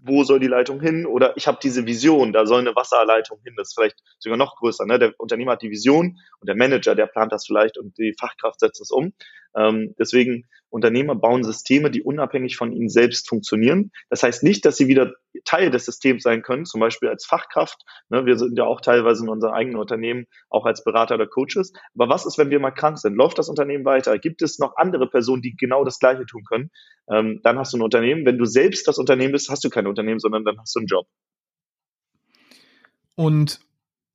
wo 0.03 0.25
soll 0.25 0.41
die 0.41 0.47
Leitung 0.47 0.81
hin? 0.81 1.07
Oder 1.07 1.37
ich 1.37 1.47
habe 1.47 1.59
diese 1.63 1.87
Vision, 1.87 2.33
da 2.33 2.47
soll 2.47 2.61
eine 2.61 2.77
Wasserleitung 2.77 3.41
hin. 3.45 3.55
Das 3.57 3.69
ist 3.69 3.75
vielleicht 3.75 4.03
sogar 4.19 4.39
noch 4.39 4.57
größer. 4.57 4.87
Ne? 4.87 4.99
Der 4.99 5.13
Unternehmer 5.19 5.53
hat 5.53 5.63
die 5.63 5.71
Vision 5.71 6.19
und 6.41 6.49
der 6.49 6.57
Manager, 6.57 6.95
der 6.95 7.07
plant 7.07 7.33
das 7.33 7.47
vielleicht 7.47 7.79
und 7.79 7.97
die 7.99 8.15
Fachkraft 8.19 8.61
setzt 8.61 8.81
es 8.81 8.91
um. 8.91 9.13
Ähm, 9.57 9.95
deswegen 9.99 10.47
Unternehmer 10.69 11.15
bauen 11.15 11.45
Systeme, 11.45 11.91
die 11.91 12.03
unabhängig 12.03 12.57
von 12.57 12.73
ihnen 12.73 12.89
selbst 12.89 13.29
funktionieren. 13.29 13.93
Das 14.11 14.25
heißt 14.25 14.43
nicht, 14.43 14.65
dass 14.65 14.77
sie 14.77 14.89
wieder 14.89 15.13
Teil 15.45 15.71
des 15.71 15.85
Systems 15.85 16.25
sein 16.25 16.43
können, 16.43 16.65
zum 16.65 16.81
Beispiel 16.81 17.09
als 17.09 17.25
Fachkraft. 17.25 17.85
Ne? 18.09 18.27
Wir 18.27 18.37
sind 18.37 18.59
ja 18.59 18.65
auch 18.65 18.81
teilweise 18.81 19.23
in 19.23 19.29
unserem 19.29 19.55
eigenen 19.55 19.79
Unternehmen 19.79 20.27
auch 20.51 20.67
als 20.67 20.83
Berater 20.83 21.15
oder 21.15 21.29
Coaches. 21.29 21.73
Aber 21.95 22.09
was 22.09 22.27
ist, 22.27 22.39
wenn 22.39 22.51
wir 22.51 22.59
mal 22.59 22.73
krank 22.73 22.99
sind? 22.99 23.15
Läuft 23.15 23.39
das 23.39 23.49
Unternehmen 23.49 23.85
weiter? 23.85 24.19
Gibt 24.19 24.43
es 24.43 24.59
noch 24.59 24.77
andere 24.77 25.09
Personen, 25.09 25.24
die 25.43 25.57
genau 25.57 25.85
das 25.85 25.99
Gleiche 25.99 26.27
tun 26.27 26.45
können? 26.45 26.71
Ähm, 27.11 27.41
dann 27.43 27.59
hast 27.59 27.73
du 27.73 27.79
ein 27.79 27.83
Unternehmen. 27.83 28.25
Wenn 28.25 28.39
du 28.39 28.45
selbst 28.45 28.89
das 28.89 28.99
Unternehmen 28.99 29.33
bist, 29.33 29.51
hast 29.51 29.65
du 29.65 29.71
kein 29.71 29.87
Unternehmen, 29.87 30.21
sondern 30.21 30.45
dann 30.45 30.59
hast 30.59 30.75
du 30.75 30.81
einen 30.81 30.87
Job. 30.87 31.07
Und 33.15 33.61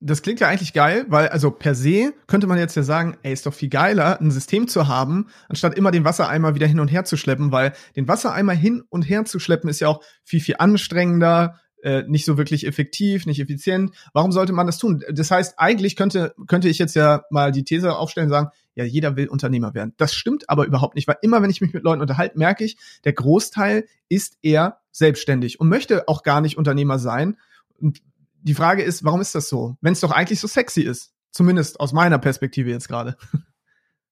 das 0.02 0.22
klingt 0.22 0.40
ja 0.40 0.48
eigentlich 0.48 0.74
geil, 0.74 1.06
weil 1.10 1.28
also 1.28 1.52
per 1.52 1.76
se 1.76 2.14
könnte 2.28 2.48
man 2.48 2.58
jetzt 2.58 2.76
ja 2.76 2.84
sagen, 2.84 3.18
ey, 3.22 3.34
ist 3.34 3.46
doch 3.46 3.54
viel 3.54 3.70
geiler, 3.70 4.20
ein 4.22 4.32
System 4.32 4.68
zu 4.68 4.88
haben, 4.88 5.28
anstatt 5.50 5.78
immer 5.78 5.92
den 5.92 6.06
Wassereimer 6.06 6.56
wieder 6.56 6.68
hin 6.68 6.80
und 6.80 6.88
her 6.88 7.04
zu 7.04 7.18
schleppen, 7.18 7.52
weil 7.52 7.74
den 7.98 8.08
Wassereimer 8.08 8.54
hin 8.54 8.84
und 8.90 9.04
her 9.04 9.26
zu 9.26 9.40
schleppen 9.40 9.70
ist 9.70 9.82
ja 9.82 9.90
auch 9.90 10.02
viel, 10.24 10.40
viel 10.40 10.56
anstrengender, 10.60 11.60
äh, 11.84 12.04
nicht 12.08 12.26
so 12.26 12.38
wirklich 12.38 12.66
effektiv, 12.66 13.26
nicht 13.26 13.40
effizient. 13.40 13.94
Warum 14.14 14.32
sollte 14.32 14.54
man 14.54 14.66
das 14.66 14.78
tun? 14.78 15.04
Das 15.12 15.32
heißt, 15.32 15.56
eigentlich 15.58 15.96
könnte, 15.96 16.34
könnte 16.48 16.70
ich 16.70 16.78
jetzt 16.78 16.96
ja 16.96 17.24
mal 17.30 17.52
die 17.52 17.64
These 17.64 17.96
aufstellen 17.96 18.28
und 18.28 18.34
sagen, 18.34 18.50
ja, 18.76 18.84
jeder 18.84 19.16
will 19.16 19.28
Unternehmer 19.28 19.74
werden. 19.74 19.94
Das 19.98 20.14
stimmt 20.14 20.50
aber 20.50 20.66
überhaupt 20.66 20.96
nicht, 20.96 21.08
weil 21.08 21.18
immer, 21.22 21.42
wenn 21.42 21.50
ich 21.50 21.62
mich 21.62 21.74
mit 21.74 21.84
Leuten 21.84 22.02
unterhalte, 22.02 22.38
merke 22.38 22.64
ich, 22.64 22.78
der 23.04 23.14
Großteil 23.14 23.86
ist 24.08 24.38
eher 24.42 24.80
selbstständig 24.92 25.60
und 25.60 25.70
möchte 25.70 26.08
auch 26.08 26.24
gar 26.24 26.42
nicht 26.42 26.58
Unternehmer 26.58 27.00
sein. 27.00 27.38
Und 27.80 28.02
die 28.42 28.54
Frage 28.54 28.84
ist, 28.84 29.04
warum 29.04 29.22
ist 29.22 29.36
das 29.36 29.50
so? 29.50 29.76
Wenn 29.82 29.94
es 29.94 30.00
doch 30.00 30.12
eigentlich 30.12 30.40
so 30.40 30.48
sexy 30.48 30.82
ist. 30.82 31.14
Zumindest 31.32 31.80
aus 31.80 31.94
meiner 31.94 32.18
Perspektive 32.18 32.70
jetzt 32.70 32.88
gerade. 32.88 33.16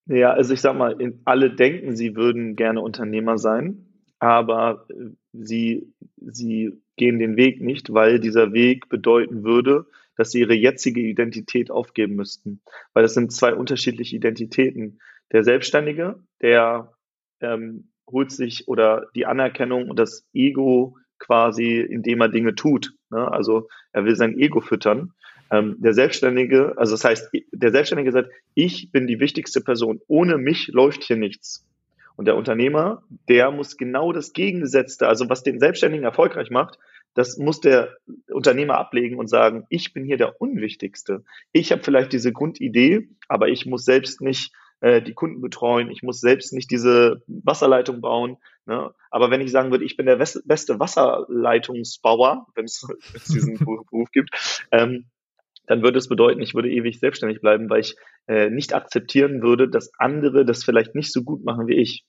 Ja, 0.06 0.32
also 0.32 0.54
ich 0.54 0.62
sag 0.62 0.78
mal, 0.78 0.96
alle 1.26 1.54
denken, 1.54 1.96
sie 1.96 2.16
würden 2.16 2.56
gerne 2.56 2.80
Unternehmer 2.80 3.38
sein, 3.38 3.87
aber 4.20 4.86
äh, 4.90 5.12
sie, 5.34 5.94
sie 6.18 6.82
gehen 6.96 7.20
den 7.20 7.38
Weg 7.38 7.62
nicht, 7.62 7.94
weil 7.94 8.20
dieser 8.20 8.54
Weg 8.54 8.90
bedeuten 8.90 9.44
würde, 9.44 9.86
dass 10.16 10.32
sie 10.32 10.40
ihre 10.40 10.56
jetzige 10.56 11.02
Identität 11.02 11.70
aufgeben 11.70 12.16
müssten. 12.16 12.62
Weil 12.94 13.04
das 13.04 13.14
sind 13.14 13.32
zwei 13.32 13.54
unterschiedliche 13.54 14.16
Identitäten. 14.16 15.00
Der 15.32 15.44
Selbstständige, 15.44 16.20
der 16.42 16.92
ähm, 17.40 17.90
holt 18.10 18.32
sich 18.32 18.68
oder 18.68 19.08
die 19.16 19.26
Anerkennung 19.26 19.90
und 19.90 20.00
das 20.00 20.26
Ego 20.34 20.98
quasi, 21.20 21.80
indem 21.80 22.22
er 22.22 22.30
Dinge 22.30 22.56
tut. 22.56 22.94
Ne? 23.10 23.32
Also 23.32 23.68
er 23.92 24.06
will 24.06 24.16
sein 24.16 24.38
Ego 24.38 24.62
füttern. 24.62 25.14
Ähm, 25.52 25.76
der 25.80 25.94
Selbstständige, 25.94 26.78
also 26.78 26.94
das 26.94 27.04
heißt, 27.04 27.32
der 27.52 27.72
Selbstständige 27.72 28.12
sagt, 28.12 28.32
ich 28.54 28.92
bin 28.92 29.08
die 29.08 29.20
wichtigste 29.20 29.62
Person. 29.62 30.02
Ohne 30.08 30.38
mich 30.38 30.68
läuft 30.68 31.04
hier 31.04 31.18
nichts. 31.18 31.66
Und 32.18 32.26
der 32.26 32.36
Unternehmer, 32.36 33.04
der 33.30 33.52
muss 33.52 33.78
genau 33.78 34.12
das 34.12 34.34
Gegengesetzte, 34.34 35.08
also 35.08 35.30
was 35.30 35.44
den 35.44 35.60
Selbstständigen 35.60 36.04
erfolgreich 36.04 36.50
macht, 36.50 36.80
das 37.14 37.38
muss 37.38 37.62
der 37.62 37.96
Unternehmer 38.30 38.78
ablegen 38.78 39.18
und 39.18 39.28
sagen, 39.28 39.66
ich 39.70 39.94
bin 39.94 40.04
hier 40.04 40.18
der 40.18 40.42
Unwichtigste. 40.42 41.24
Ich 41.52 41.72
habe 41.72 41.84
vielleicht 41.84 42.12
diese 42.14 42.34
Grundidee, 42.34 43.10
aber 43.28 43.50
ich 43.50 43.66
muss 43.66 43.86
selbst 43.86 44.22
nicht 44.22 44.52
äh, 44.82 45.02
die 45.02 45.14
Kunden 45.14 45.42
betreuen, 45.42 45.90
ich 45.90 46.04
muss 46.04 46.20
selbst 46.20 46.54
nicht 46.54 46.70
diese 46.72 47.24
Wasserleitung 47.28 48.02
bauen. 48.02 48.38
Ne? 48.66 48.94
Aber 49.12 49.32
wenn 49.32 49.42
ich 49.42 49.52
sagen 49.52 49.72
würde, 49.72 49.86
ich 49.86 49.96
bin 49.96 50.08
der 50.08 50.18
beste 50.18 50.80
Wasserleitungsbauer, 50.80 52.48
wenn 52.56 52.66
es 52.66 52.86
diesen 53.30 53.58
Beruf 53.90 54.12
gibt, 54.12 54.66
ähm, 54.72 55.06
dann 55.68 55.84
würde 55.84 56.00
es 56.00 56.08
bedeuten, 56.08 56.42
ich 56.42 56.56
würde 56.56 56.72
ewig 56.72 57.00
selbstständig 57.00 57.42
bleiben, 57.42 57.70
weil 57.70 57.82
ich 57.82 57.96
äh, 58.28 58.50
nicht 58.50 58.74
akzeptieren 58.74 59.42
würde, 59.42 59.70
dass 59.70 59.92
andere 60.00 60.46
das 60.46 60.64
vielleicht 60.64 60.96
nicht 60.96 61.14
so 61.14 61.24
gut 61.24 61.46
machen 61.46 61.68
wie 61.68 61.76
ich. 61.76 62.06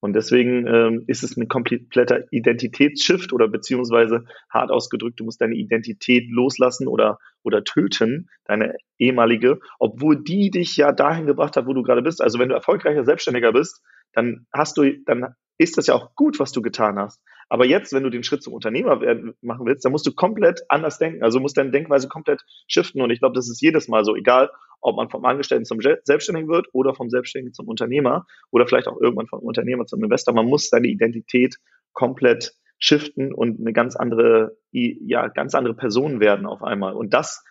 Und 0.00 0.14
deswegen 0.14 0.66
ähm, 0.66 1.04
ist 1.06 1.22
es 1.22 1.36
ein 1.36 1.48
kompletter 1.48 2.24
Identitätsshift 2.30 3.34
oder 3.34 3.48
beziehungsweise 3.48 4.24
hart 4.48 4.70
ausgedrückt, 4.70 5.20
du 5.20 5.24
musst 5.24 5.42
deine 5.42 5.54
Identität 5.54 6.30
loslassen 6.30 6.88
oder, 6.88 7.18
oder 7.42 7.64
töten, 7.64 8.30
deine 8.46 8.76
ehemalige, 8.98 9.60
obwohl 9.78 10.22
die 10.22 10.50
dich 10.50 10.76
ja 10.76 10.92
dahin 10.92 11.26
gebracht 11.26 11.56
hat, 11.56 11.66
wo 11.66 11.74
du 11.74 11.82
gerade 11.82 12.00
bist. 12.00 12.22
Also 12.22 12.38
wenn 12.38 12.48
du 12.48 12.54
erfolgreicher 12.54 13.04
Selbstständiger 13.04 13.52
bist, 13.52 13.82
dann 14.14 14.46
hast 14.52 14.78
du, 14.78 14.90
dann 15.04 15.34
ist 15.60 15.76
das 15.76 15.88
ja 15.88 15.94
auch 15.94 16.14
gut, 16.14 16.40
was 16.40 16.52
du 16.52 16.62
getan 16.62 16.98
hast. 16.98 17.20
Aber 17.50 17.66
jetzt, 17.66 17.92
wenn 17.92 18.02
du 18.02 18.08
den 18.08 18.22
Schritt 18.22 18.42
zum 18.42 18.54
Unternehmer 18.54 19.02
werden, 19.02 19.34
machen 19.42 19.66
willst, 19.66 19.84
dann 19.84 19.92
musst 19.92 20.06
du 20.06 20.12
komplett 20.14 20.62
anders 20.70 20.96
denken. 20.96 21.22
Also 21.22 21.38
musst 21.38 21.58
deine 21.58 21.70
Denkweise 21.70 22.08
komplett 22.08 22.40
shiften. 22.66 23.02
Und 23.02 23.10
ich 23.10 23.18
glaube, 23.18 23.34
das 23.34 23.50
ist 23.50 23.60
jedes 23.60 23.86
Mal 23.86 24.02
so, 24.02 24.16
egal, 24.16 24.50
ob 24.80 24.96
man 24.96 25.10
vom 25.10 25.22
Angestellten 25.26 25.66
zum 25.66 25.78
Selbstständigen 25.82 26.48
wird 26.48 26.68
oder 26.72 26.94
vom 26.94 27.10
Selbstständigen 27.10 27.52
zum 27.52 27.68
Unternehmer 27.68 28.24
oder 28.50 28.66
vielleicht 28.66 28.88
auch 28.88 28.98
irgendwann 28.98 29.26
vom 29.26 29.40
Unternehmer 29.40 29.84
zum 29.84 30.02
Investor. 30.02 30.32
Man 30.32 30.46
muss 30.46 30.70
seine 30.70 30.88
Identität 30.88 31.56
komplett 31.92 32.54
shiften 32.78 33.34
und 33.34 33.60
eine 33.60 33.74
ganz 33.74 33.96
andere, 33.96 34.56
ja, 34.70 35.28
ganz 35.28 35.54
andere 35.54 35.74
Person 35.74 36.20
werden 36.20 36.46
auf 36.46 36.62
einmal. 36.62 36.94
Und 36.94 37.12
das 37.12 37.44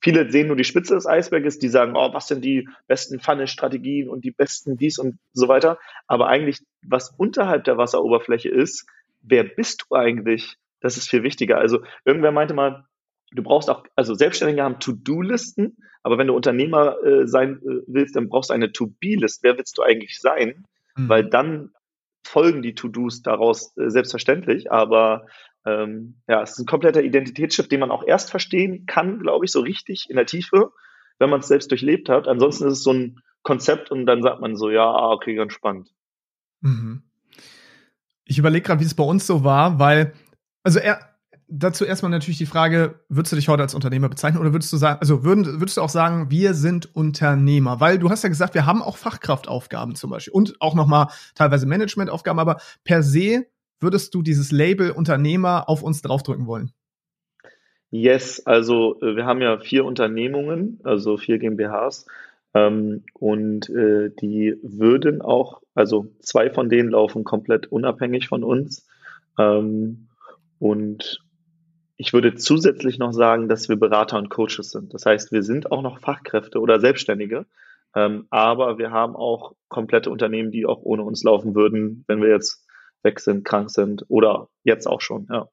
Viele 0.00 0.30
sehen 0.30 0.48
nur 0.48 0.56
die 0.56 0.64
Spitze 0.64 0.94
des 0.94 1.06
Eisberges, 1.06 1.58
die 1.58 1.68
sagen, 1.68 1.94
oh, 1.96 2.12
was 2.12 2.28
sind 2.28 2.44
die 2.44 2.68
besten 2.86 3.18
Funnel-Strategien 3.18 4.08
und 4.08 4.24
die 4.24 4.30
besten 4.30 4.76
dies 4.76 4.98
und 4.98 5.18
so 5.32 5.48
weiter. 5.48 5.78
Aber 6.06 6.28
eigentlich, 6.28 6.60
was 6.82 7.14
unterhalb 7.16 7.64
der 7.64 7.78
Wasseroberfläche 7.78 8.48
ist, 8.48 8.86
wer 9.22 9.44
bist 9.44 9.86
du 9.88 9.96
eigentlich? 9.96 10.56
Das 10.80 10.96
ist 10.96 11.08
viel 11.08 11.22
wichtiger. 11.22 11.58
Also 11.58 11.80
irgendwer 12.04 12.32
meinte 12.32 12.54
mal, 12.54 12.84
du 13.32 13.42
brauchst 13.42 13.70
auch, 13.70 13.84
also 13.96 14.14
Selbstständige 14.14 14.62
haben 14.62 14.78
To-Do-Listen, 14.78 15.76
aber 16.02 16.18
wenn 16.18 16.28
du 16.28 16.34
Unternehmer 16.34 17.02
äh, 17.02 17.26
sein 17.26 17.60
äh, 17.62 17.82
willst, 17.86 18.14
dann 18.14 18.28
brauchst 18.28 18.50
du 18.50 18.54
eine 18.54 18.72
To-Be-List. 18.72 19.42
Wer 19.42 19.56
willst 19.56 19.76
du 19.78 19.82
eigentlich 19.82 20.20
sein? 20.20 20.64
Mhm. 20.96 21.08
Weil 21.08 21.28
dann 21.28 21.70
folgen 22.24 22.62
die 22.62 22.74
To-Dos 22.74 23.22
daraus 23.22 23.76
äh, 23.76 23.90
selbstverständlich, 23.90 24.70
aber 24.70 25.26
ähm, 25.66 26.14
ja, 26.28 26.42
es 26.42 26.52
ist 26.52 26.60
ein 26.60 26.66
kompletter 26.66 27.02
Identitätsschiff, 27.02 27.68
den 27.68 27.80
man 27.80 27.90
auch 27.90 28.04
erst 28.06 28.30
verstehen 28.30 28.86
kann, 28.86 29.18
glaube 29.18 29.44
ich, 29.44 29.52
so 29.52 29.60
richtig 29.60 30.06
in 30.08 30.16
der 30.16 30.26
Tiefe, 30.26 30.72
wenn 31.18 31.28
man 31.28 31.40
es 31.40 31.48
selbst 31.48 31.70
durchlebt 31.70 32.08
hat. 32.08 32.28
Ansonsten 32.28 32.66
ist 32.66 32.74
es 32.74 32.82
so 32.82 32.92
ein 32.92 33.20
Konzept 33.42 33.90
und 33.90 34.06
dann 34.06 34.22
sagt 34.22 34.40
man 34.40 34.56
so, 34.56 34.70
ja, 34.70 34.84
ah, 34.84 35.10
okay, 35.12 35.34
ganz 35.34 35.52
spannend. 35.52 35.90
Mhm. 36.60 37.02
Ich 38.24 38.38
überlege 38.38 38.66
gerade, 38.66 38.80
wie 38.80 38.84
es 38.84 38.94
bei 38.94 39.04
uns 39.04 39.26
so 39.26 39.44
war, 39.44 39.78
weil, 39.78 40.12
also 40.62 40.78
er, 40.78 41.00
dazu 41.48 41.84
erstmal 41.84 42.10
natürlich 42.10 42.38
die 42.38 42.46
Frage, 42.46 43.00
würdest 43.08 43.32
du 43.32 43.36
dich 43.36 43.48
heute 43.48 43.62
als 43.62 43.74
Unternehmer 43.74 44.08
bezeichnen 44.08 44.40
oder 44.40 44.52
würdest 44.52 44.72
du 44.72 44.76
sagen, 44.76 44.98
also 45.00 45.24
würden, 45.24 45.60
würdest 45.60 45.76
du 45.76 45.82
auch 45.82 45.88
sagen, 45.88 46.30
wir 46.30 46.54
sind 46.54 46.94
Unternehmer? 46.94 47.80
Weil 47.80 47.98
du 47.98 48.10
hast 48.10 48.22
ja 48.22 48.28
gesagt, 48.28 48.54
wir 48.54 48.66
haben 48.66 48.82
auch 48.82 48.96
Fachkraftaufgaben 48.96 49.94
zum 49.94 50.10
Beispiel 50.10 50.32
und 50.32 50.60
auch 50.60 50.74
nochmal 50.74 51.08
teilweise 51.34 51.66
Managementaufgaben, 51.66 52.40
aber 52.40 52.60
per 52.84 53.02
se 53.02 53.46
würdest 53.80 54.14
du 54.14 54.22
dieses 54.22 54.52
Label 54.52 54.90
Unternehmer 54.90 55.68
auf 55.68 55.82
uns 55.82 56.02
draufdrücken 56.02 56.46
wollen? 56.46 56.72
Yes, 57.90 58.44
also 58.46 59.00
äh, 59.00 59.16
wir 59.16 59.26
haben 59.26 59.40
ja 59.40 59.58
vier 59.58 59.84
Unternehmungen, 59.84 60.80
also 60.84 61.16
vier 61.16 61.38
GmbHs. 61.38 62.06
Ähm, 62.54 63.04
und 63.14 63.68
äh, 63.70 64.10
die 64.10 64.56
würden 64.62 65.22
auch, 65.22 65.62
also 65.74 66.08
zwei 66.20 66.50
von 66.50 66.68
denen 66.68 66.90
laufen 66.90 67.24
komplett 67.24 67.66
unabhängig 67.66 68.28
von 68.28 68.42
uns. 68.42 68.86
Ähm, 69.38 70.08
und 70.58 71.22
ich 71.96 72.12
würde 72.12 72.34
zusätzlich 72.34 72.98
noch 72.98 73.12
sagen, 73.12 73.48
dass 73.48 73.68
wir 73.68 73.76
Berater 73.76 74.18
und 74.18 74.28
Coaches 74.28 74.70
sind. 74.70 74.92
Das 74.94 75.06
heißt, 75.06 75.32
wir 75.32 75.42
sind 75.42 75.70
auch 75.72 75.82
noch 75.82 75.98
Fachkräfte 75.98 76.60
oder 76.60 76.80
Selbstständige, 76.80 77.46
ähm, 77.94 78.26
aber 78.30 78.78
wir 78.78 78.90
haben 78.90 79.16
auch 79.16 79.54
komplette 79.68 80.10
Unternehmen, 80.10 80.50
die 80.50 80.66
auch 80.66 80.82
ohne 80.82 81.02
uns 81.02 81.24
laufen 81.24 81.54
würden, 81.54 82.04
wenn 82.06 82.20
wir 82.20 82.28
jetzt 82.28 82.65
weg 83.06 83.20
sind, 83.20 83.46
krank 83.46 83.70
sind 83.70 84.04
oder 84.08 84.48
jetzt 84.64 84.86
auch 84.86 85.00
schon, 85.00 85.26
ja. 85.30 85.48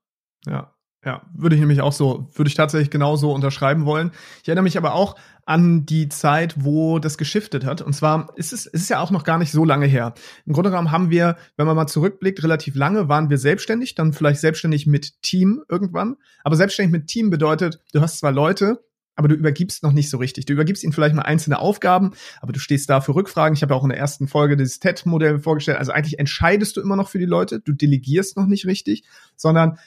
Ja, 0.45 0.73
ja, 1.05 1.21
würde 1.33 1.55
ich 1.55 1.59
nämlich 1.59 1.81
auch 1.81 1.91
so, 1.91 2.27
würde 2.33 2.47
ich 2.47 2.55
tatsächlich 2.55 2.89
genauso 2.89 3.31
unterschreiben 3.33 3.85
wollen. 3.85 4.11
Ich 4.41 4.47
erinnere 4.47 4.63
mich 4.63 4.77
aber 4.77 4.93
auch 4.93 5.15
an 5.45 5.85
die 5.85 6.07
Zeit, 6.07 6.55
wo 6.63 6.99
das 6.99 7.17
geschiftet 7.17 7.65
hat. 7.65 7.81
Und 7.81 7.93
zwar 7.93 8.31
ist 8.37 8.53
es, 8.53 8.65
ist 8.65 8.83
es 8.83 8.89
ja 8.89 9.01
auch 9.01 9.11
noch 9.11 9.25
gar 9.25 9.37
nicht 9.37 9.51
so 9.51 9.65
lange 9.65 9.85
her. 9.85 10.13
Im 10.45 10.53
Grunde 10.53 10.69
genommen 10.69 10.91
haben 10.91 11.09
wir, 11.09 11.35
wenn 11.57 11.67
man 11.67 11.75
mal 11.75 11.87
zurückblickt, 11.87 12.41
relativ 12.41 12.75
lange 12.75 13.09
waren 13.09 13.29
wir 13.29 13.37
selbstständig, 13.37 13.95
dann 13.95 14.13
vielleicht 14.13 14.39
selbstständig 14.39 14.87
mit 14.87 15.21
Team 15.21 15.63
irgendwann. 15.67 16.15
Aber 16.45 16.55
selbstständig 16.55 16.93
mit 16.93 17.07
Team 17.07 17.29
bedeutet, 17.29 17.81
du 17.91 17.99
hast 17.99 18.19
zwar 18.19 18.31
Leute, 18.31 18.81
aber 19.15 19.27
du 19.27 19.35
übergibst 19.35 19.83
noch 19.83 19.91
nicht 19.91 20.09
so 20.09 20.17
richtig. 20.17 20.45
Du 20.45 20.53
übergibst 20.53 20.83
ihnen 20.83 20.93
vielleicht 20.93 21.15
mal 21.15 21.23
einzelne 21.23 21.59
Aufgaben, 21.59 22.11
aber 22.41 22.53
du 22.53 22.59
stehst 22.59 22.89
da 22.89 23.01
für 23.01 23.15
Rückfragen. 23.15 23.55
Ich 23.55 23.61
habe 23.61 23.73
ja 23.73 23.79
auch 23.79 23.83
in 23.83 23.89
der 23.89 23.99
ersten 23.99 24.27
Folge 24.27 24.57
dieses 24.57 24.79
TED-Modell 24.79 25.39
vorgestellt. 25.39 25.77
Also 25.77 25.91
eigentlich 25.91 26.19
entscheidest 26.19 26.77
du 26.77 26.81
immer 26.81 26.95
noch 26.95 27.09
für 27.09 27.19
die 27.19 27.25
Leute, 27.25 27.59
du 27.59 27.73
delegierst 27.73 28.37
noch 28.37 28.47
nicht 28.47 28.65
richtig, 28.65 29.03
sondern 29.35 29.77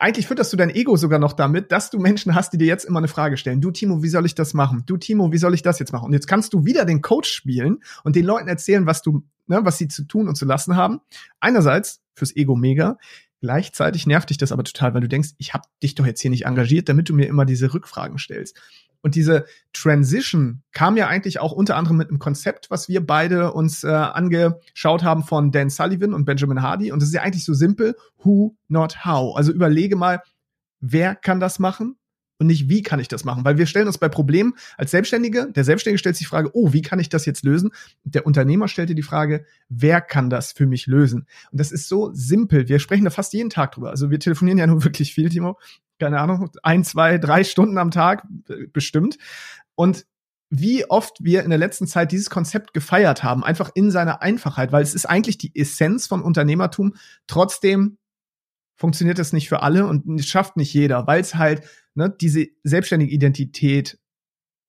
eigentlich 0.00 0.26
fütterst 0.26 0.52
du 0.52 0.56
dein 0.56 0.70
Ego 0.70 0.96
sogar 0.96 1.18
noch 1.18 1.32
damit, 1.32 1.72
dass 1.72 1.90
du 1.90 1.98
Menschen 1.98 2.34
hast, 2.34 2.52
die 2.52 2.58
dir 2.58 2.66
jetzt 2.66 2.84
immer 2.84 2.98
eine 2.98 3.08
Frage 3.08 3.36
stellen. 3.36 3.60
Du 3.60 3.70
Timo, 3.70 4.02
wie 4.02 4.08
soll 4.08 4.24
ich 4.24 4.34
das 4.34 4.54
machen? 4.54 4.84
Du 4.86 4.96
Timo, 4.96 5.32
wie 5.32 5.38
soll 5.38 5.54
ich 5.54 5.62
das 5.62 5.78
jetzt 5.78 5.92
machen? 5.92 6.06
Und 6.06 6.12
jetzt 6.12 6.26
kannst 6.26 6.54
du 6.54 6.64
wieder 6.64 6.84
den 6.84 7.02
Coach 7.02 7.30
spielen 7.30 7.82
und 8.02 8.16
den 8.16 8.24
Leuten 8.24 8.48
erzählen, 8.48 8.86
was 8.86 9.02
du, 9.02 9.24
ne, 9.46 9.60
was 9.62 9.78
sie 9.78 9.88
zu 9.88 10.04
tun 10.04 10.28
und 10.28 10.36
zu 10.36 10.44
lassen 10.44 10.76
haben. 10.76 11.00
Einerseits 11.40 12.02
fürs 12.14 12.34
Ego 12.34 12.56
mega. 12.56 12.96
Gleichzeitig 13.40 14.06
nervt 14.06 14.30
dich 14.30 14.38
das 14.38 14.52
aber 14.52 14.64
total, 14.64 14.94
weil 14.94 15.02
du 15.02 15.08
denkst, 15.08 15.30
ich 15.38 15.52
habe 15.54 15.64
dich 15.82 15.94
doch 15.94 16.06
jetzt 16.06 16.20
hier 16.20 16.30
nicht 16.30 16.46
engagiert, 16.46 16.88
damit 16.88 17.08
du 17.08 17.14
mir 17.14 17.26
immer 17.26 17.44
diese 17.44 17.74
Rückfragen 17.74 18.18
stellst. 18.18 18.58
Und 19.02 19.16
diese 19.16 19.44
Transition 19.74 20.62
kam 20.72 20.96
ja 20.96 21.08
eigentlich 21.08 21.38
auch 21.38 21.52
unter 21.52 21.76
anderem 21.76 21.98
mit 21.98 22.08
einem 22.08 22.18
Konzept, 22.18 22.70
was 22.70 22.88
wir 22.88 23.06
beide 23.06 23.52
uns 23.52 23.84
äh, 23.84 23.88
angeschaut 23.88 25.04
haben 25.04 25.24
von 25.24 25.52
Dan 25.52 25.68
Sullivan 25.68 26.14
und 26.14 26.24
Benjamin 26.24 26.62
Hardy. 26.62 26.90
Und 26.90 27.02
das 27.02 27.10
ist 27.10 27.14
ja 27.14 27.20
eigentlich 27.20 27.44
so 27.44 27.52
simpel, 27.52 27.96
who, 28.22 28.56
not 28.68 29.04
how. 29.04 29.36
Also 29.36 29.52
überlege 29.52 29.94
mal, 29.94 30.22
wer 30.80 31.14
kann 31.14 31.38
das 31.38 31.58
machen? 31.58 31.96
Und 32.44 32.48
nicht, 32.48 32.68
wie 32.68 32.82
kann 32.82 33.00
ich 33.00 33.08
das 33.08 33.24
machen? 33.24 33.44
Weil 33.44 33.56
wir 33.56 33.66
stellen 33.66 33.86
uns 33.86 33.96
bei 33.96 34.08
Problemen 34.08 34.54
als 34.76 34.90
Selbstständige, 34.90 35.50
der 35.50 35.64
Selbstständige 35.64 35.98
stellt 35.98 36.16
sich 36.16 36.26
die 36.26 36.30
Frage, 36.30 36.50
oh, 36.52 36.72
wie 36.72 36.82
kann 36.82 36.98
ich 36.98 37.08
das 37.08 37.24
jetzt 37.24 37.42
lösen? 37.42 37.70
Der 38.04 38.26
Unternehmer 38.26 38.68
stellt 38.68 38.90
dir 38.90 38.94
die 38.94 39.02
Frage, 39.02 39.46
wer 39.68 40.00
kann 40.00 40.28
das 40.28 40.52
für 40.52 40.66
mich 40.66 40.86
lösen? 40.86 41.26
Und 41.50 41.60
das 41.60 41.72
ist 41.72 41.88
so 41.88 42.10
simpel. 42.12 42.68
Wir 42.68 42.78
sprechen 42.78 43.04
da 43.04 43.10
fast 43.10 43.32
jeden 43.32 43.50
Tag 43.50 43.72
drüber. 43.72 43.90
Also 43.90 44.10
wir 44.10 44.20
telefonieren 44.20 44.58
ja 44.58 44.66
nur 44.66 44.84
wirklich 44.84 45.14
viel, 45.14 45.30
Timo. 45.30 45.58
Keine 45.98 46.20
Ahnung, 46.20 46.50
ein, 46.62 46.84
zwei, 46.84 47.18
drei 47.18 47.44
Stunden 47.44 47.78
am 47.78 47.90
Tag 47.90 48.24
äh, 48.48 48.66
bestimmt. 48.72 49.16
Und 49.74 50.04
wie 50.50 50.88
oft 50.88 51.16
wir 51.20 51.42
in 51.42 51.50
der 51.50 51.58
letzten 51.58 51.86
Zeit 51.86 52.12
dieses 52.12 52.28
Konzept 52.30 52.74
gefeiert 52.74 53.24
haben, 53.24 53.42
einfach 53.42 53.70
in 53.74 53.90
seiner 53.90 54.22
Einfachheit, 54.22 54.70
weil 54.70 54.82
es 54.82 54.94
ist 54.94 55.06
eigentlich 55.06 55.38
die 55.38 55.58
Essenz 55.58 56.06
von 56.06 56.22
Unternehmertum. 56.22 56.94
Trotzdem 57.26 57.96
funktioniert 58.76 59.18
das 59.18 59.32
nicht 59.32 59.48
für 59.48 59.62
alle 59.62 59.86
und 59.86 60.22
schafft 60.24 60.56
nicht 60.56 60.74
jeder, 60.74 61.06
weil 61.06 61.20
es 61.20 61.36
halt 61.36 61.62
ne, 61.94 62.14
diese 62.20 62.46
selbstständige 62.62 63.12
Identität, 63.12 63.98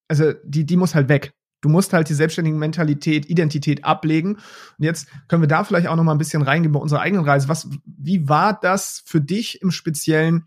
also 0.07 0.33
die, 0.43 0.65
die 0.65 0.77
muss 0.77 0.95
halt 0.95 1.09
weg. 1.09 1.33
Du 1.61 1.69
musst 1.69 1.93
halt 1.93 2.09
die 2.09 2.13
selbstständige 2.13 2.57
Mentalität, 2.57 3.27
Identität 3.27 3.83
ablegen. 3.83 4.35
Und 4.35 4.83
jetzt 4.83 5.07
können 5.27 5.41
wir 5.41 5.47
da 5.47 5.63
vielleicht 5.63 5.87
auch 5.87 5.95
noch 5.95 6.03
mal 6.03 6.11
ein 6.11 6.19
bisschen 6.19 6.43
reingehen 6.43 6.71
bei 6.71 6.79
unserer 6.79 7.01
eigenen 7.01 7.25
Reise. 7.25 7.47
Was, 7.47 7.67
wie 7.85 8.29
war 8.29 8.59
das 8.59 9.01
für 9.05 9.19
dich 9.19 9.61
im 9.63 9.71
Speziellen, 9.71 10.45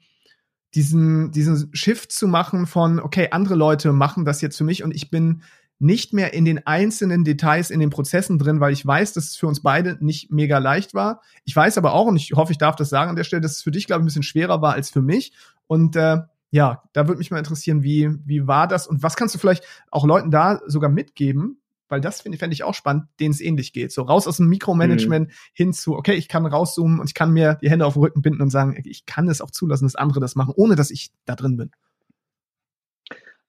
diesen, 0.74 1.32
diesen 1.32 1.70
Shift 1.74 2.12
zu 2.12 2.28
machen 2.28 2.66
von, 2.66 3.00
okay, 3.00 3.28
andere 3.32 3.56
Leute 3.56 3.92
machen 3.92 4.24
das 4.24 4.40
jetzt 4.42 4.58
für 4.58 4.64
mich 4.64 4.84
und 4.84 4.94
ich 4.94 5.10
bin 5.10 5.42
nicht 5.80 6.12
mehr 6.12 6.34
in 6.34 6.44
den 6.44 6.66
einzelnen 6.66 7.24
Details 7.24 7.70
in 7.70 7.80
den 7.80 7.90
Prozessen 7.90 8.38
drin, 8.38 8.60
weil 8.60 8.72
ich 8.72 8.84
weiß, 8.84 9.12
dass 9.12 9.26
es 9.26 9.36
für 9.36 9.46
uns 9.46 9.62
beide 9.62 9.96
nicht 10.04 10.30
mega 10.30 10.58
leicht 10.58 10.92
war. 10.92 11.22
Ich 11.44 11.54
weiß 11.54 11.78
aber 11.78 11.94
auch, 11.94 12.06
und 12.06 12.16
ich 12.16 12.32
hoffe, 12.34 12.52
ich 12.52 12.58
darf 12.58 12.76
das 12.76 12.90
sagen 12.90 13.10
an 13.10 13.16
der 13.16 13.24
Stelle, 13.24 13.42
dass 13.42 13.52
es 13.52 13.62
für 13.62 13.70
dich, 13.70 13.86
glaube 13.86 14.00
ich, 14.00 14.04
ein 14.04 14.06
bisschen 14.06 14.24
schwerer 14.24 14.60
war 14.60 14.74
als 14.74 14.90
für 14.90 15.02
mich. 15.02 15.32
Und 15.66 15.94
äh, 15.94 16.18
ja, 16.50 16.82
da 16.92 17.06
würde 17.06 17.18
mich 17.18 17.30
mal 17.30 17.38
interessieren, 17.38 17.82
wie, 17.82 18.10
wie 18.24 18.46
war 18.46 18.66
das 18.66 18.86
und 18.86 19.02
was 19.02 19.16
kannst 19.16 19.34
du 19.34 19.38
vielleicht 19.38 19.64
auch 19.90 20.06
Leuten 20.06 20.30
da 20.30 20.60
sogar 20.66 20.90
mitgeben? 20.90 21.60
Weil 21.90 22.00
das 22.02 22.20
finde 22.20 22.36
fänd 22.36 22.52
ich 22.52 22.64
auch 22.64 22.74
spannend, 22.74 23.04
denen 23.18 23.32
es 23.32 23.40
ähnlich 23.40 23.72
geht. 23.72 23.92
So 23.92 24.02
raus 24.02 24.26
aus 24.26 24.36
dem 24.36 24.48
Mikromanagement 24.48 25.28
mhm. 25.28 25.32
hin 25.54 25.72
zu, 25.72 25.96
okay, 25.96 26.14
ich 26.14 26.28
kann 26.28 26.44
rauszoomen 26.44 27.00
und 27.00 27.08
ich 27.08 27.14
kann 27.14 27.32
mir 27.32 27.58
die 27.62 27.70
Hände 27.70 27.86
auf 27.86 27.94
den 27.94 28.02
Rücken 28.02 28.20
binden 28.20 28.42
und 28.42 28.50
sagen, 28.50 28.78
ich 28.84 29.06
kann 29.06 29.28
es 29.28 29.40
auch 29.40 29.50
zulassen, 29.50 29.86
dass 29.86 29.94
andere 29.94 30.20
das 30.20 30.36
machen, 30.36 30.52
ohne 30.54 30.76
dass 30.76 30.90
ich 30.90 31.10
da 31.24 31.34
drin 31.34 31.56
bin. 31.56 31.70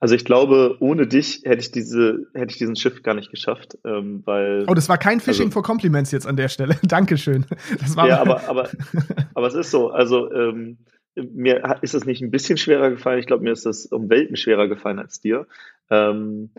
Also 0.02 0.16
ich 0.16 0.24
glaube, 0.24 0.78
ohne 0.80 1.08
dich 1.08 1.42
hätte 1.44 1.60
ich 1.60 1.72
diese, 1.72 2.28
hätte 2.34 2.52
ich 2.52 2.58
diesen 2.58 2.78
Shift 2.78 3.04
gar 3.04 3.16
nicht 3.16 3.32
geschafft, 3.32 3.78
ähm, 3.84 4.22
weil. 4.26 4.64
Oh, 4.68 4.74
das 4.74 4.88
war 4.88 4.98
kein 4.98 5.20
Phishing 5.20 5.48
also, 5.48 5.56
for 5.56 5.64
Compliments 5.64 6.12
jetzt 6.12 6.26
an 6.26 6.38
der 6.38 6.48
Stelle. 6.48 6.78
Dankeschön. 6.84 7.46
Das 7.82 7.98
war 7.98 8.08
ja, 8.08 8.22
aber, 8.22 8.48
aber, 8.48 8.70
aber 9.34 9.48
es 9.48 9.56
ist 9.56 9.72
so. 9.72 9.90
Also 9.90 10.32
ähm, 10.32 10.78
mir 11.24 11.80
ist 11.82 11.94
es 11.94 12.06
nicht 12.06 12.22
ein 12.22 12.32
bisschen 12.32 12.58
schwerer 12.58 12.90
gefallen. 12.90 13.20
Ich 13.20 13.28
glaube, 13.28 13.44
mir 13.44 13.52
ist 13.52 13.66
es 13.66 13.86
um 13.88 14.10
Welten 14.10 14.36
schwerer 14.36 14.68
gefallen 14.68 15.00
als 15.00 15.20
dir. 15.20 15.48
Ähm, 15.90 16.52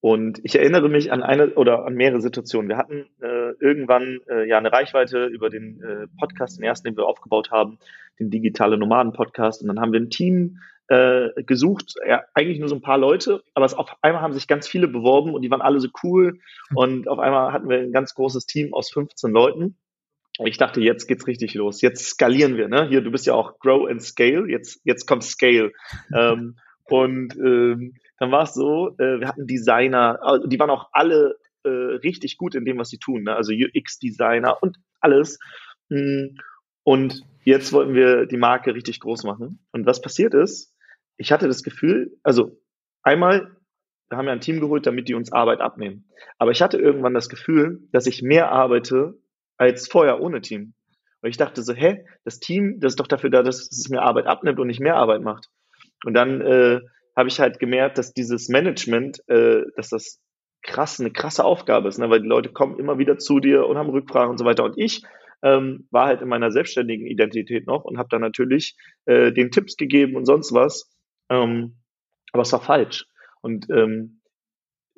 und 0.00 0.40
ich 0.44 0.54
erinnere 0.54 0.88
mich 0.88 1.10
an 1.10 1.22
eine 1.22 1.54
oder 1.54 1.84
an 1.84 1.94
mehrere 1.94 2.20
Situationen. 2.20 2.68
Wir 2.68 2.76
hatten 2.76 3.06
äh, 3.20 3.52
irgendwann 3.60 4.20
äh, 4.28 4.48
ja 4.48 4.58
eine 4.58 4.72
Reichweite 4.72 5.26
über 5.26 5.50
den 5.50 5.82
äh, 5.82 6.06
Podcast, 6.18 6.58
den 6.58 6.64
ersten, 6.64 6.88
den 6.88 6.96
wir 6.96 7.06
aufgebaut 7.06 7.50
haben, 7.50 7.78
den 8.20 8.30
digitale 8.30 8.78
Nomaden 8.78 9.12
Podcast. 9.12 9.62
Und 9.62 9.68
dann 9.68 9.80
haben 9.80 9.92
wir 9.92 10.00
ein 10.00 10.10
Team 10.10 10.58
äh, 10.86 11.42
gesucht, 11.42 11.94
ja, 12.06 12.22
eigentlich 12.32 12.60
nur 12.60 12.68
so 12.68 12.76
ein 12.76 12.80
paar 12.80 12.96
Leute, 12.96 13.42
aber 13.54 13.66
es 13.66 13.74
auf 13.74 13.94
einmal 14.00 14.22
haben 14.22 14.32
sich 14.32 14.48
ganz 14.48 14.66
viele 14.66 14.88
beworben 14.88 15.34
und 15.34 15.42
die 15.42 15.50
waren 15.50 15.60
alle 15.60 15.80
so 15.80 15.88
cool. 16.02 16.38
Und 16.74 17.08
auf 17.08 17.18
einmal 17.18 17.52
hatten 17.52 17.68
wir 17.68 17.78
ein 17.78 17.92
ganz 17.92 18.14
großes 18.14 18.46
Team 18.46 18.72
aus 18.72 18.90
15 18.90 19.30
Leuten. 19.30 19.76
Ich 20.44 20.56
dachte, 20.56 20.80
jetzt 20.80 21.06
geht's 21.08 21.26
richtig 21.26 21.54
los. 21.54 21.80
Jetzt 21.80 22.06
skalieren 22.06 22.56
wir, 22.56 22.68
ne? 22.68 22.88
Hier, 22.88 23.00
du 23.00 23.10
bist 23.10 23.26
ja 23.26 23.34
auch 23.34 23.58
Grow 23.58 23.88
and 23.88 24.02
Scale. 24.02 24.48
Jetzt, 24.48 24.80
jetzt 24.84 25.06
kommt 25.06 25.24
Scale. 25.24 25.72
ähm, 26.14 26.56
und 26.84 27.36
ähm, 27.36 27.94
dann 28.18 28.30
war 28.30 28.44
es 28.44 28.54
so, 28.54 28.96
äh, 28.98 29.20
wir 29.20 29.28
hatten 29.28 29.46
Designer, 29.46 30.18
also 30.22 30.46
die 30.46 30.58
waren 30.58 30.70
auch 30.70 30.88
alle 30.92 31.36
äh, 31.64 31.68
richtig 31.68 32.38
gut 32.38 32.54
in 32.54 32.64
dem, 32.64 32.78
was 32.78 32.88
sie 32.88 32.98
tun, 32.98 33.24
ne? 33.24 33.36
also 33.36 33.52
UX-Designer 33.52 34.62
und 34.62 34.78
alles. 35.00 35.38
Hm, 35.90 36.38
und 36.82 37.22
jetzt 37.44 37.72
wollten 37.72 37.94
wir 37.94 38.26
die 38.26 38.36
Marke 38.36 38.74
richtig 38.74 39.00
groß 39.00 39.24
machen. 39.24 39.64
Und 39.72 39.86
was 39.86 40.00
passiert 40.00 40.34
ist, 40.34 40.74
ich 41.16 41.32
hatte 41.32 41.46
das 41.46 41.62
Gefühl, 41.62 42.16
also 42.22 42.58
einmal, 43.02 43.56
wir 44.08 44.16
haben 44.16 44.26
ja 44.26 44.32
ein 44.32 44.40
Team 44.40 44.60
geholt, 44.60 44.86
damit 44.86 45.08
die 45.08 45.14
uns 45.14 45.32
Arbeit 45.32 45.60
abnehmen. 45.60 46.08
Aber 46.38 46.50
ich 46.50 46.62
hatte 46.62 46.78
irgendwann 46.78 47.14
das 47.14 47.28
Gefühl, 47.28 47.82
dass 47.92 48.06
ich 48.06 48.22
mehr 48.22 48.50
arbeite 48.50 49.18
als 49.58 49.88
vorher 49.88 50.20
ohne 50.20 50.40
Team. 50.40 50.74
Und 51.20 51.30
ich 51.30 51.36
dachte 51.36 51.62
so, 51.62 51.74
hä, 51.74 52.04
das 52.24 52.38
Team, 52.38 52.78
das 52.80 52.92
ist 52.92 53.00
doch 53.00 53.06
dafür 53.06 53.30
da, 53.30 53.42
dass 53.42 53.68
es 53.70 53.88
mir 53.90 54.02
Arbeit 54.02 54.26
abnimmt 54.26 54.60
und 54.60 54.68
nicht 54.68 54.80
mehr 54.80 54.96
Arbeit 54.96 55.20
macht. 55.20 55.48
Und 56.04 56.14
dann 56.14 56.40
äh, 56.40 56.80
habe 57.16 57.28
ich 57.28 57.40
halt 57.40 57.58
gemerkt, 57.58 57.98
dass 57.98 58.14
dieses 58.14 58.48
Management, 58.48 59.28
äh, 59.28 59.62
dass 59.76 59.88
das 59.88 60.20
krass, 60.62 61.00
eine 61.00 61.10
krasse 61.10 61.44
Aufgabe 61.44 61.88
ist, 61.88 61.98
ne? 61.98 62.08
weil 62.08 62.22
die 62.22 62.28
Leute 62.28 62.50
kommen 62.50 62.78
immer 62.78 62.98
wieder 62.98 63.18
zu 63.18 63.40
dir 63.40 63.66
und 63.66 63.76
haben 63.76 63.90
Rückfragen 63.90 64.30
und 64.30 64.38
so 64.38 64.44
weiter. 64.44 64.64
Und 64.64 64.78
ich 64.78 65.02
ähm, 65.42 65.88
war 65.90 66.06
halt 66.06 66.22
in 66.22 66.28
meiner 66.28 66.50
selbstständigen 66.50 67.06
Identität 67.06 67.66
noch 67.66 67.84
und 67.84 67.98
habe 67.98 68.08
dann 68.10 68.20
natürlich 68.20 68.76
äh, 69.06 69.32
den 69.32 69.50
Tipps 69.50 69.76
gegeben 69.76 70.16
und 70.16 70.24
sonst 70.24 70.52
was. 70.52 70.90
Ähm, 71.28 71.78
aber 72.32 72.42
es 72.42 72.52
war 72.52 72.60
falsch. 72.60 73.06
Und 73.40 73.68
ähm, 73.70 74.20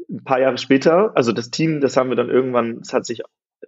ein 0.08 0.24
paar 0.24 0.40
Jahre 0.40 0.58
später, 0.58 1.16
also 1.16 1.32
das 1.32 1.50
Team, 1.50 1.80
das 1.80 1.96
haben 1.96 2.08
wir 2.08 2.16
dann 2.16 2.30
irgendwann, 2.30 2.78
es 2.78 2.92
hat 2.92 3.06
sich 3.06 3.22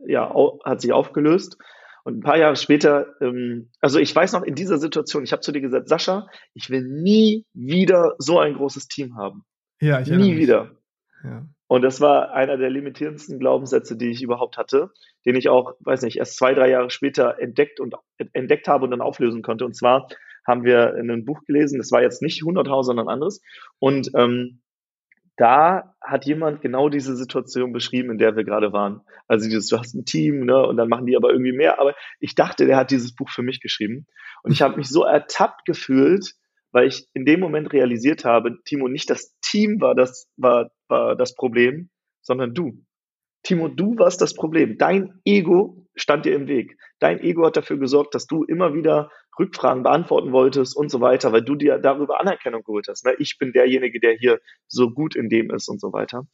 ja 0.07 0.35
hat 0.65 0.81
sich 0.81 0.93
aufgelöst 0.93 1.59
und 2.05 2.19
ein 2.19 2.21
paar 2.21 2.39
Jahre 2.39 2.57
später, 2.57 3.15
ähm, 3.21 3.71
also 3.81 3.99
ich 3.99 4.15
weiß 4.15 4.33
noch 4.33 4.43
in 4.43 4.55
dieser 4.55 4.79
Situation, 4.79 5.23
ich 5.23 5.33
habe 5.33 5.43
zu 5.43 5.53
dir 5.53 5.61
gesagt, 5.61 5.89
Sascha, 5.89 6.29
ich 6.55 6.71
will 6.71 6.83
nie 6.83 7.47
wieder 7.53 8.15
so 8.19 8.39
ein 8.39 8.55
großes 8.55 8.89
Team 8.89 9.17
haben. 9.17 9.45
Ja, 9.81 10.01
ich 10.01 10.09
Nie 10.09 10.37
wieder. 10.37 10.73
Ja. 11.25 11.47
Und 11.69 11.83
das 11.83 12.01
war 12.01 12.33
einer 12.33 12.57
der 12.57 12.71
limitierendsten 12.71 13.39
Glaubenssätze, 13.39 13.97
die 13.97 14.11
ich 14.11 14.23
überhaupt 14.23 14.59
hatte, 14.59 14.91
den 15.25 15.37
ich 15.37 15.49
auch, 15.49 15.75
weiß 15.81 16.03
nicht, 16.03 16.19
erst 16.19 16.37
zwei, 16.37 16.55
drei 16.55 16.69
Jahre 16.69 16.91
später 16.91 17.39
entdeckt 17.39 17.81
und 17.81 17.95
entdeckt 18.33 18.69
habe 18.69 18.85
und 18.85 18.91
dann 18.91 19.01
auflösen 19.01 19.43
konnte. 19.43 19.65
Und 19.65 19.75
zwar 19.75 20.09
haben 20.47 20.65
wir 20.65 20.97
in 20.97 21.11
einem 21.11 21.25
Buch 21.25 21.41
gelesen, 21.47 21.79
das 21.79 21.93
war 21.93 22.03
jetzt 22.03 22.21
nicht 22.21 22.43
Hunderthaus, 22.43 22.87
sondern 22.87 23.09
anderes. 23.09 23.41
Und 23.79 24.11
ähm, 24.15 24.61
da 25.37 25.95
hat 26.01 26.27
jemand 26.27 26.61
genau 26.61 26.89
diese 26.89 27.17
Situation 27.17 27.73
beschrieben, 27.73 28.11
in 28.11 28.19
der 28.19 28.37
wir 28.37 28.45
gerade 28.45 28.73
waren. 28.73 29.01
Also 29.29 29.49
dieses, 29.49 29.69
du 29.69 29.79
hast 29.79 29.95
ein 29.95 30.05
Team, 30.05 30.45
ne, 30.45 30.67
und 30.67 30.77
dann 30.77 30.89
machen 30.89 31.07
die 31.07 31.17
aber 31.17 31.31
irgendwie 31.31 31.57
mehr. 31.57 31.81
Aber 31.81 31.95
ich 32.21 32.35
dachte, 32.35 32.67
der 32.67 32.77
hat 32.77 32.91
dieses 32.91 33.15
Buch 33.15 33.31
für 33.31 33.43
mich 33.43 33.61
geschrieben. 33.61 34.07
Und 34.43 34.53
ich 34.53 34.63
habe 34.63 34.77
mich 34.77 34.89
so 34.89 35.05
ertappt 35.05 35.65
gefühlt, 35.65 36.35
weil 36.71 36.87
ich 36.87 37.09
in 37.15 37.25
dem 37.25 37.41
Moment 37.41 37.73
realisiert 37.73 38.25
habe, 38.25 38.59
Timo, 38.65 38.89
nicht 38.89 39.11
das 39.11 39.37
Team 39.41 39.81
war 39.81 39.95
das, 39.95 40.29
war, 40.37 40.71
war 40.89 41.17
das 41.17 41.35
Problem, 41.35 41.91
sondern 42.21 42.55
du. 42.55 42.85
Timo, 43.43 43.69
du 43.69 43.99
warst 43.99 44.21
das 44.21 44.35
Problem. 44.35 44.79
Dein 44.79 45.21
Ego 45.25 45.87
stand 45.95 46.25
dir 46.25 46.35
im 46.35 46.47
Weg. 46.47 46.77
Dein 47.01 47.21
Ego 47.21 47.45
hat 47.45 47.57
dafür 47.57 47.79
gesorgt, 47.79 48.15
dass 48.15 48.27
du 48.27 48.45
immer 48.45 48.75
wieder 48.75 49.11
Rückfragen 49.39 49.83
beantworten 49.83 50.33
wolltest 50.33 50.77
und 50.77 50.91
so 50.91 51.01
weiter, 51.01 51.33
weil 51.33 51.43
du 51.43 51.55
dir 51.57 51.79
darüber 51.79 52.21
Anerkennung 52.21 52.63
geholt 52.63 52.87
hast. 52.89 53.05
Ne? 53.05 53.15
Ich 53.19 53.39
bin 53.39 53.53
derjenige, 53.53 53.99
der 53.99 54.13
hier 54.13 54.41
so 54.69 54.91
gut 54.91 55.17
in 55.17 55.29
dem 55.29 55.51
ist 55.51 55.69
und 55.69 55.81
so 55.81 55.93
weiter. 55.93 56.27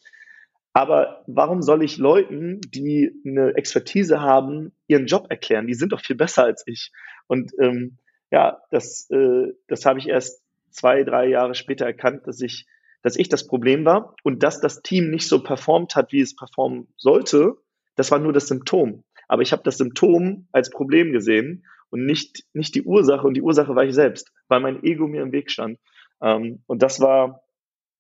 Aber 0.73 1.25
warum 1.27 1.62
soll 1.62 1.83
ich 1.83 1.97
Leuten, 1.97 2.61
die 2.61 3.11
eine 3.27 3.55
Expertise 3.57 4.21
haben, 4.21 4.73
ihren 4.87 5.07
Job 5.07 5.27
erklären? 5.31 5.66
Die 5.66 5.75
sind 5.75 5.92
doch 5.92 6.01
viel 6.01 6.16
besser 6.16 6.44
als 6.44 6.62
ich. 6.66 6.92
Und 7.27 7.53
ähm, 7.61 7.99
ja, 8.31 8.61
das, 8.71 9.09
äh, 9.11 9.55
das 9.66 9.87
habe 9.87 9.99
ich 9.99 10.09
erst 10.09 10.42
zwei, 10.71 11.03
drei 11.03 11.27
Jahre 11.27 11.55
später 11.55 11.87
erkannt, 11.87 12.27
dass 12.27 12.40
ich, 12.40 12.66
dass 13.03 13.17
ich 13.17 13.29
das 13.29 13.47
Problem 13.47 13.85
war 13.85 14.15
und 14.23 14.43
dass 14.43 14.61
das 14.61 14.83
Team 14.83 15.11
nicht 15.11 15.29
so 15.29 15.43
performt 15.43 15.97
hat, 15.97 16.13
wie 16.13 16.21
es 16.21 16.37
performen 16.37 16.89
sollte. 16.97 17.57
Das 17.97 18.11
war 18.11 18.19
nur 18.19 18.33
das 18.33 18.49
Symptom. 18.49 19.05
Aber 19.29 19.43
ich 19.43 19.53
habe 19.53 19.63
das 19.63 19.79
Symptom 19.79 20.49
als 20.53 20.71
Problem 20.71 21.13
gesehen 21.13 21.65
und 21.91 22.07
nicht, 22.07 22.45
nicht 22.53 22.75
die 22.75 22.83
Ursache. 22.83 23.27
Und 23.27 23.35
die 23.35 23.43
Ursache 23.43 23.77
war 23.77 23.85
ich 23.85 23.95
selbst, 23.95 24.33
weil 24.49 24.61
mein 24.61 24.83
Ego 24.83 25.07
mir 25.07 25.23
im 25.23 25.33
Weg 25.33 25.51
stand. 25.51 25.79
Ähm, 26.21 26.63
und 26.67 26.83
das 26.83 27.01
war 27.01 27.43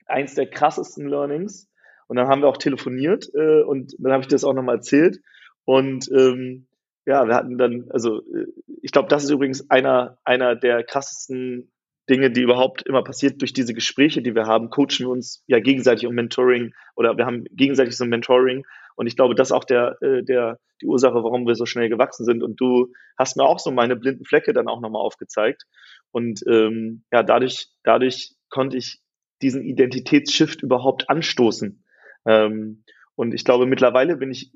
eins 0.06 0.34
der 0.34 0.48
krassesten 0.48 1.08
Learnings. 1.08 1.68
Und 2.06 2.16
dann 2.16 2.28
haben 2.28 2.40
wir 2.40 2.48
auch 2.48 2.56
telefoniert 2.56 3.30
äh, 3.34 3.62
und 3.62 3.94
dann 3.98 4.12
habe 4.12 4.22
ich 4.22 4.28
das 4.28 4.44
auch 4.44 4.54
nochmal 4.54 4.76
erzählt. 4.76 5.20
Und 5.64 6.10
ähm, 6.10 6.66
ja, 7.04 7.26
wir 7.26 7.34
hatten 7.34 7.58
dann, 7.58 7.86
also 7.90 8.20
äh, 8.20 8.46
ich 8.82 8.92
glaube, 8.92 9.08
das 9.08 9.24
ist 9.24 9.30
übrigens 9.30 9.70
einer, 9.70 10.18
einer 10.24 10.56
der 10.56 10.82
krassesten 10.84 11.70
Dinge, 12.08 12.30
die 12.30 12.42
überhaupt 12.42 12.82
immer 12.82 13.02
passiert 13.04 13.40
durch 13.40 13.52
diese 13.52 13.74
Gespräche, 13.74 14.22
die 14.22 14.34
wir 14.34 14.46
haben, 14.46 14.70
coachen 14.70 15.00
wir 15.00 15.10
uns 15.10 15.42
ja 15.46 15.60
gegenseitig 15.60 16.06
um 16.06 16.14
Mentoring 16.14 16.72
oder 16.96 17.16
wir 17.16 17.26
haben 17.26 17.44
gegenseitig 17.50 17.96
so 17.96 18.04
ein 18.04 18.10
Mentoring 18.10 18.64
und 18.98 19.06
ich 19.06 19.14
glaube, 19.14 19.36
das 19.36 19.48
ist 19.48 19.52
auch 19.52 19.64
der, 19.64 19.96
äh, 20.02 20.24
der, 20.24 20.58
die 20.82 20.86
Ursache, 20.86 21.22
warum 21.22 21.46
wir 21.46 21.54
so 21.54 21.66
schnell 21.66 21.88
gewachsen 21.88 22.24
sind. 22.24 22.42
Und 22.42 22.60
du 22.60 22.92
hast 23.16 23.36
mir 23.36 23.44
auch 23.44 23.60
so 23.60 23.70
meine 23.70 23.94
blinden 23.94 24.24
Flecke 24.24 24.52
dann 24.52 24.66
auch 24.66 24.80
nochmal 24.80 25.02
aufgezeigt. 25.02 25.66
Und 26.10 26.42
ähm, 26.48 27.04
ja, 27.12 27.22
dadurch, 27.22 27.68
dadurch 27.84 28.34
konnte 28.50 28.76
ich 28.76 29.00
diesen 29.40 29.62
Identitätsshift 29.62 30.64
überhaupt 30.64 31.08
anstoßen. 31.08 31.84
Ähm, 32.26 32.82
und 33.14 33.34
ich 33.34 33.44
glaube, 33.44 33.66
mittlerweile 33.66 34.16
bin 34.16 34.32
ich 34.32 34.50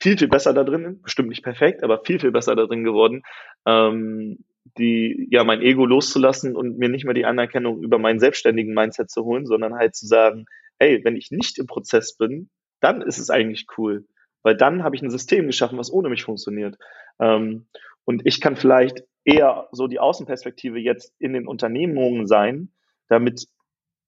viel, 0.00 0.18
viel 0.18 0.28
besser 0.28 0.52
da 0.52 0.64
drin, 0.64 1.00
bestimmt 1.02 1.28
nicht 1.28 1.44
perfekt, 1.44 1.84
aber 1.84 2.02
viel, 2.04 2.18
viel 2.18 2.32
besser 2.32 2.56
da 2.56 2.66
drin 2.66 2.82
geworden, 2.82 3.22
ähm, 3.66 4.44
die, 4.78 5.28
ja, 5.30 5.44
mein 5.44 5.60
Ego 5.60 5.84
loszulassen 5.84 6.56
und 6.56 6.78
mir 6.78 6.88
nicht 6.88 7.04
mehr 7.04 7.14
die 7.14 7.26
Anerkennung 7.26 7.82
über 7.82 7.98
meinen 7.98 8.18
selbstständigen 8.18 8.74
Mindset 8.74 9.10
zu 9.10 9.24
holen, 9.24 9.46
sondern 9.46 9.74
halt 9.74 9.94
zu 9.94 10.06
sagen, 10.06 10.46
hey, 10.78 11.00
wenn 11.04 11.16
ich 11.16 11.30
nicht 11.30 11.58
im 11.58 11.66
Prozess 11.66 12.16
bin, 12.16 12.50
dann 12.80 13.02
ist 13.02 13.18
es 13.18 13.30
eigentlich 13.30 13.66
cool, 13.78 14.06
weil 14.42 14.56
dann 14.56 14.82
habe 14.82 14.96
ich 14.96 15.02
ein 15.02 15.10
System 15.10 15.46
geschaffen, 15.46 15.78
was 15.78 15.92
ohne 15.92 16.08
mich 16.08 16.24
funktioniert. 16.24 16.76
Ähm, 17.20 17.66
und 18.04 18.22
ich 18.26 18.40
kann 18.40 18.56
vielleicht 18.56 19.04
eher 19.24 19.68
so 19.72 19.86
die 19.86 20.00
Außenperspektive 20.00 20.78
jetzt 20.78 21.14
in 21.18 21.32
den 21.32 21.46
Unternehmungen 21.46 22.26
sein, 22.26 22.72
damit 23.08 23.46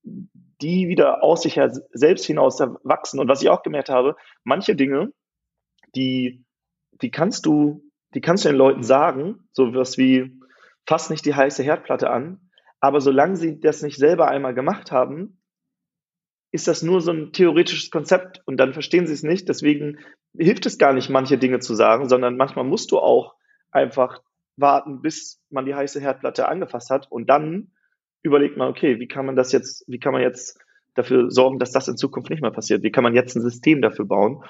die 0.02 0.88
wieder 0.88 1.22
aus 1.22 1.42
sich 1.42 1.60
selbst 1.92 2.24
hinaus 2.26 2.60
wachsen. 2.60 3.18
Und 3.18 3.28
was 3.28 3.42
ich 3.42 3.48
auch 3.48 3.62
gemerkt 3.62 3.88
habe, 3.88 4.16
manche 4.44 4.76
Dinge, 4.76 5.12
die, 5.94 6.44
die 7.02 7.10
kannst 7.10 7.46
du, 7.46 7.82
die 8.14 8.20
kannst 8.20 8.44
du 8.44 8.50
den 8.50 8.58
Leuten 8.58 8.82
sagen, 8.82 9.48
so 9.52 9.74
was 9.74 9.98
wie, 9.98 10.38
fass 10.86 11.10
nicht 11.10 11.24
die 11.24 11.34
heiße 11.34 11.62
Herdplatte 11.62 12.10
an, 12.10 12.50
aber 12.80 13.00
solange 13.00 13.36
sie 13.36 13.60
das 13.60 13.82
nicht 13.82 13.98
selber 13.98 14.28
einmal 14.28 14.54
gemacht 14.54 14.92
haben, 14.92 15.40
ist 16.52 16.68
das 16.68 16.82
nur 16.82 17.00
so 17.00 17.12
ein 17.12 17.32
theoretisches 17.32 17.90
Konzept 17.90 18.42
und 18.46 18.56
dann 18.56 18.72
verstehen 18.72 19.06
sie 19.06 19.12
es 19.12 19.22
nicht. 19.22 19.48
Deswegen 19.48 19.98
hilft 20.38 20.66
es 20.66 20.78
gar 20.78 20.92
nicht, 20.92 21.10
manche 21.10 21.38
Dinge 21.38 21.58
zu 21.58 21.74
sagen, 21.74 22.08
sondern 22.08 22.36
manchmal 22.36 22.64
musst 22.64 22.92
du 22.92 22.98
auch 22.98 23.34
einfach 23.70 24.22
warten, 24.56 25.02
bis 25.02 25.42
man 25.50 25.66
die 25.66 25.74
heiße 25.74 26.00
Herdplatte 26.00 26.48
angefasst 26.48 26.90
hat 26.90 27.10
und 27.10 27.28
dann 27.28 27.72
überlegt 28.22 28.56
man, 28.56 28.68
okay, 28.68 28.98
wie 28.98 29.08
kann 29.08 29.26
man 29.26 29.36
das 29.36 29.52
jetzt, 29.52 29.84
wie 29.86 29.98
kann 29.98 30.12
man 30.12 30.22
jetzt 30.22 30.58
dafür 30.94 31.30
sorgen, 31.30 31.58
dass 31.58 31.72
das 31.72 31.88
in 31.88 31.96
Zukunft 31.96 32.30
nicht 32.30 32.42
mehr 32.42 32.50
passiert? 32.50 32.82
Wie 32.82 32.90
kann 32.90 33.04
man 33.04 33.14
jetzt 33.14 33.36
ein 33.36 33.42
System 33.42 33.82
dafür 33.82 34.06
bauen? 34.06 34.42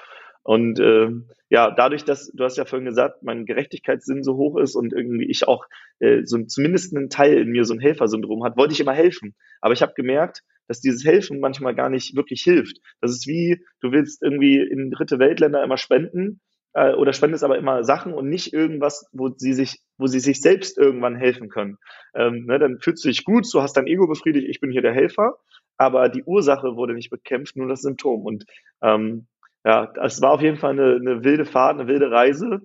Und 0.47 0.79
äh, 0.79 1.09
ja, 1.49 1.71
dadurch, 1.71 2.05
dass 2.05 2.31
du 2.33 2.41
hast 2.45 2.55
ja 2.55 2.63
vorhin 2.63 2.85
gesagt, 2.85 3.21
mein 3.21 3.45
Gerechtigkeitssinn 3.45 4.23
so 4.23 4.37
hoch 4.37 4.57
ist 4.57 4.75
und 4.75 4.93
irgendwie 4.93 5.29
ich 5.29 5.45
auch 5.45 5.65
äh, 5.99 6.21
so 6.23 6.41
zumindest 6.45 6.95
einen 6.95 7.09
Teil 7.09 7.37
in 7.39 7.49
mir 7.49 7.65
so 7.65 7.73
ein 7.73 7.81
Helfersyndrom 7.81 8.45
hat, 8.45 8.55
wollte 8.55 8.71
ich 8.71 8.79
immer 8.79 8.93
helfen. 8.93 9.35
Aber 9.59 9.73
ich 9.73 9.81
habe 9.81 9.91
gemerkt, 9.93 10.43
dass 10.69 10.79
dieses 10.79 11.03
Helfen 11.03 11.41
manchmal 11.41 11.75
gar 11.75 11.89
nicht 11.89 12.15
wirklich 12.15 12.43
hilft. 12.43 12.77
Das 13.01 13.11
ist 13.11 13.27
wie, 13.27 13.61
du 13.81 13.91
willst 13.91 14.23
irgendwie 14.23 14.55
in 14.57 14.89
dritte 14.89 15.19
Weltländer 15.19 15.61
immer 15.61 15.75
spenden 15.75 16.39
äh, 16.71 16.93
oder 16.93 17.11
spendest 17.11 17.43
aber 17.43 17.57
immer 17.57 17.83
Sachen 17.83 18.13
und 18.13 18.29
nicht 18.29 18.53
irgendwas, 18.53 19.05
wo 19.11 19.27
sie 19.35 19.51
sich, 19.51 19.81
wo 19.97 20.07
sie 20.07 20.21
sich 20.21 20.39
selbst 20.39 20.77
irgendwann 20.77 21.17
helfen 21.17 21.49
können. 21.49 21.75
Ähm, 22.15 22.45
ne, 22.45 22.57
dann 22.57 22.79
fühlst 22.79 23.03
du 23.03 23.09
dich 23.09 23.25
gut, 23.25 23.45
du 23.53 23.61
hast 23.61 23.75
dein 23.75 23.87
Ego 23.87 24.07
befriedigt, 24.07 24.47
ich 24.47 24.61
bin 24.61 24.71
hier 24.71 24.81
der 24.81 24.93
Helfer, 24.93 25.35
aber 25.75 26.07
die 26.07 26.23
Ursache 26.23 26.77
wurde 26.77 26.93
nicht 26.93 27.09
bekämpft, 27.09 27.57
nur 27.57 27.67
das 27.67 27.81
Symptom. 27.81 28.23
Und 28.23 28.45
ähm, 28.81 29.27
ja, 29.67 29.91
es 30.01 30.21
war 30.21 30.31
auf 30.31 30.41
jeden 30.41 30.55
Fall 30.55 30.71
eine, 30.71 30.95
eine 30.95 31.25
wilde 31.25 31.43
Fahrt, 31.43 31.77
eine 31.77 31.89
wilde 31.89 32.09
Reise 32.09 32.61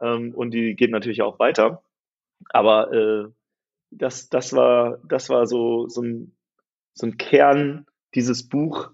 ähm, 0.00 0.34
und 0.34 0.52
die 0.52 0.74
geht 0.74 0.90
natürlich 0.90 1.20
auch 1.20 1.38
weiter. 1.38 1.82
Aber 2.48 2.90
äh, 2.94 3.28
das, 3.90 4.30
das 4.30 4.54
war, 4.54 4.98
das 5.06 5.28
war 5.28 5.46
so, 5.46 5.86
so 5.88 6.00
ein, 6.00 6.34
so 6.94 7.06
ein 7.06 7.18
Kern 7.18 7.84
dieses 8.14 8.48
Buch, 8.48 8.90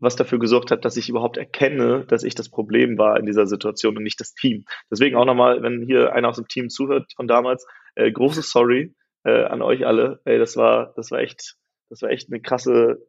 was 0.00 0.16
dafür 0.16 0.40
gesorgt 0.40 0.72
hat, 0.72 0.84
dass 0.84 0.96
ich 0.96 1.08
überhaupt 1.08 1.36
erkenne, 1.36 2.04
dass 2.06 2.24
ich 2.24 2.34
das 2.34 2.48
Problem 2.48 2.98
war 2.98 3.20
in 3.20 3.24
dieser 3.24 3.46
Situation 3.46 3.96
und 3.96 4.02
nicht 4.02 4.20
das 4.20 4.34
Team. 4.34 4.64
Deswegen 4.90 5.14
auch 5.14 5.26
nochmal, 5.26 5.62
wenn 5.62 5.82
hier 5.86 6.12
einer 6.12 6.30
aus 6.30 6.36
dem 6.36 6.48
Team 6.48 6.70
zuhört 6.70 7.12
von 7.14 7.28
damals, 7.28 7.68
äh, 7.94 8.10
großes 8.10 8.50
Sorry 8.50 8.96
äh, 9.22 9.44
an 9.44 9.62
euch 9.62 9.86
alle. 9.86 10.20
Ey, 10.24 10.40
das 10.40 10.56
war, 10.56 10.92
das 10.96 11.12
war 11.12 11.20
echt, 11.20 11.54
das 11.88 12.02
war 12.02 12.10
echt 12.10 12.32
eine 12.32 12.40
krasse. 12.40 13.06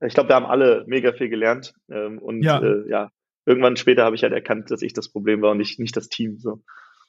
Ich 0.00 0.14
glaube, 0.14 0.30
wir 0.30 0.36
haben 0.36 0.46
alle 0.46 0.84
mega 0.86 1.12
viel 1.12 1.28
gelernt 1.28 1.74
ähm, 1.90 2.18
und 2.18 2.42
ja. 2.42 2.58
Äh, 2.62 2.88
ja, 2.88 3.10
irgendwann 3.46 3.76
später 3.76 4.04
habe 4.04 4.16
ich 4.16 4.22
halt 4.22 4.32
erkannt, 4.32 4.70
dass 4.70 4.82
ich 4.82 4.92
das 4.92 5.08
Problem 5.08 5.42
war 5.42 5.52
und 5.52 5.58
nicht, 5.58 5.78
nicht 5.78 5.96
das 5.96 6.08
Team. 6.08 6.38
So. 6.38 6.62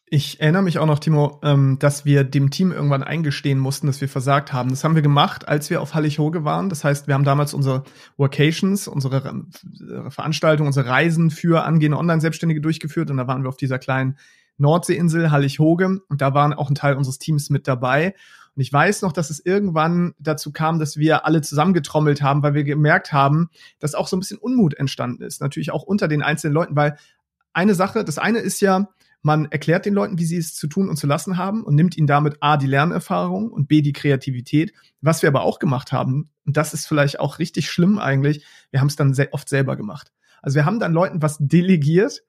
Ich 0.07 0.39
erinnere 0.39 0.61
mich 0.61 0.77
auch 0.77 0.85
noch, 0.85 0.99
Timo, 0.99 1.39
ähm, 1.43 1.77
dass 1.79 2.05
wir 2.05 2.23
dem 2.23 2.51
Team 2.51 2.71
irgendwann 2.71 3.01
eingestehen 3.01 3.57
mussten, 3.57 3.87
dass 3.87 4.01
wir 4.01 4.09
versagt 4.09 4.53
haben. 4.53 4.69
Das 4.69 4.83
haben 4.83 4.93
wir 4.93 5.01
gemacht, 5.01 5.47
als 5.47 5.71
wir 5.71 5.81
auf 5.81 5.95
Hallig-Hoge 5.95 6.43
waren. 6.43 6.69
Das 6.69 6.83
heißt, 6.83 7.07
wir 7.07 7.15
haben 7.15 7.23
damals 7.23 7.55
unsere 7.55 7.83
Vacations, 8.15 8.87
unsere 8.87 9.17
äh, 9.17 10.11
Veranstaltungen, 10.11 10.67
unsere 10.67 10.87
Reisen 10.87 11.31
für 11.31 11.63
angehende 11.63 11.97
Online-Selbstständige 11.97 12.61
durchgeführt. 12.61 13.09
Und 13.09 13.17
da 13.17 13.25
waren 13.27 13.41
wir 13.43 13.49
auf 13.49 13.57
dieser 13.57 13.79
kleinen 13.79 14.17
Nordseeinsel 14.57 15.31
Hallig-Hoge. 15.31 16.01
Und 16.07 16.21
da 16.21 16.35
waren 16.35 16.53
auch 16.53 16.69
ein 16.69 16.75
Teil 16.75 16.97
unseres 16.97 17.17
Teams 17.17 17.49
mit 17.49 17.67
dabei. 17.67 18.13
Und 18.55 18.61
ich 18.61 18.71
weiß 18.71 19.01
noch, 19.01 19.11
dass 19.11 19.29
es 19.29 19.45
irgendwann 19.45 20.13
dazu 20.17 20.51
kam, 20.51 20.79
dass 20.79 20.97
wir 20.97 21.25
alle 21.25 21.41
zusammengetrommelt 21.41 22.21
haben, 22.21 22.41
weil 22.41 22.53
wir 22.53 22.63
gemerkt 22.63 23.11
haben, 23.11 23.49
dass 23.79 23.95
auch 23.95 24.07
so 24.07 24.15
ein 24.15 24.21
bisschen 24.21 24.37
Unmut 24.37 24.75
entstanden 24.75 25.23
ist. 25.23 25.41
Natürlich 25.41 25.71
auch 25.71 25.83
unter 25.83 26.07
den 26.07 26.21
einzelnen 26.21 26.53
Leuten, 26.53 26.75
weil 26.75 26.97
eine 27.53 27.75
Sache, 27.75 28.03
das 28.03 28.17
eine 28.17 28.39
ist 28.39 28.61
ja, 28.61 28.89
man 29.21 29.45
erklärt 29.45 29.85
den 29.85 29.95
Leuten, 29.95 30.19
wie 30.19 30.25
sie 30.25 30.37
es 30.37 30.53
zu 30.53 30.67
tun 30.67 30.87
und 30.87 30.97
zu 30.97 31.07
lassen 31.07 31.37
haben 31.37 31.63
und 31.63 31.73
nimmt 31.73 31.97
ihnen 31.97 32.05
damit 32.05 32.37
A, 32.41 32.57
die 32.57 32.67
Lernerfahrung 32.67 33.51
und 33.51 33.67
B, 33.67 33.81
die 33.81 33.93
Kreativität. 33.93 34.71
Was 35.01 35.21
wir 35.21 35.29
aber 35.29 35.41
auch 35.41 35.57
gemacht 35.57 35.91
haben, 35.91 36.29
und 36.45 36.57
das 36.57 36.73
ist 36.73 36.85
vielleicht 36.85 37.19
auch 37.19 37.39
richtig 37.39 37.69
schlimm 37.69 37.97
eigentlich, 37.97 38.45
wir 38.69 38.81
haben 38.81 38.87
es 38.87 38.95
dann 38.95 39.13
sehr 39.13 39.33
oft 39.33 39.49
selber 39.49 39.75
gemacht. 39.75 40.11
Also 40.41 40.55
wir 40.55 40.65
haben 40.65 40.79
dann 40.79 40.93
Leuten 40.93 41.23
was 41.23 41.37
delegiert, 41.39 42.21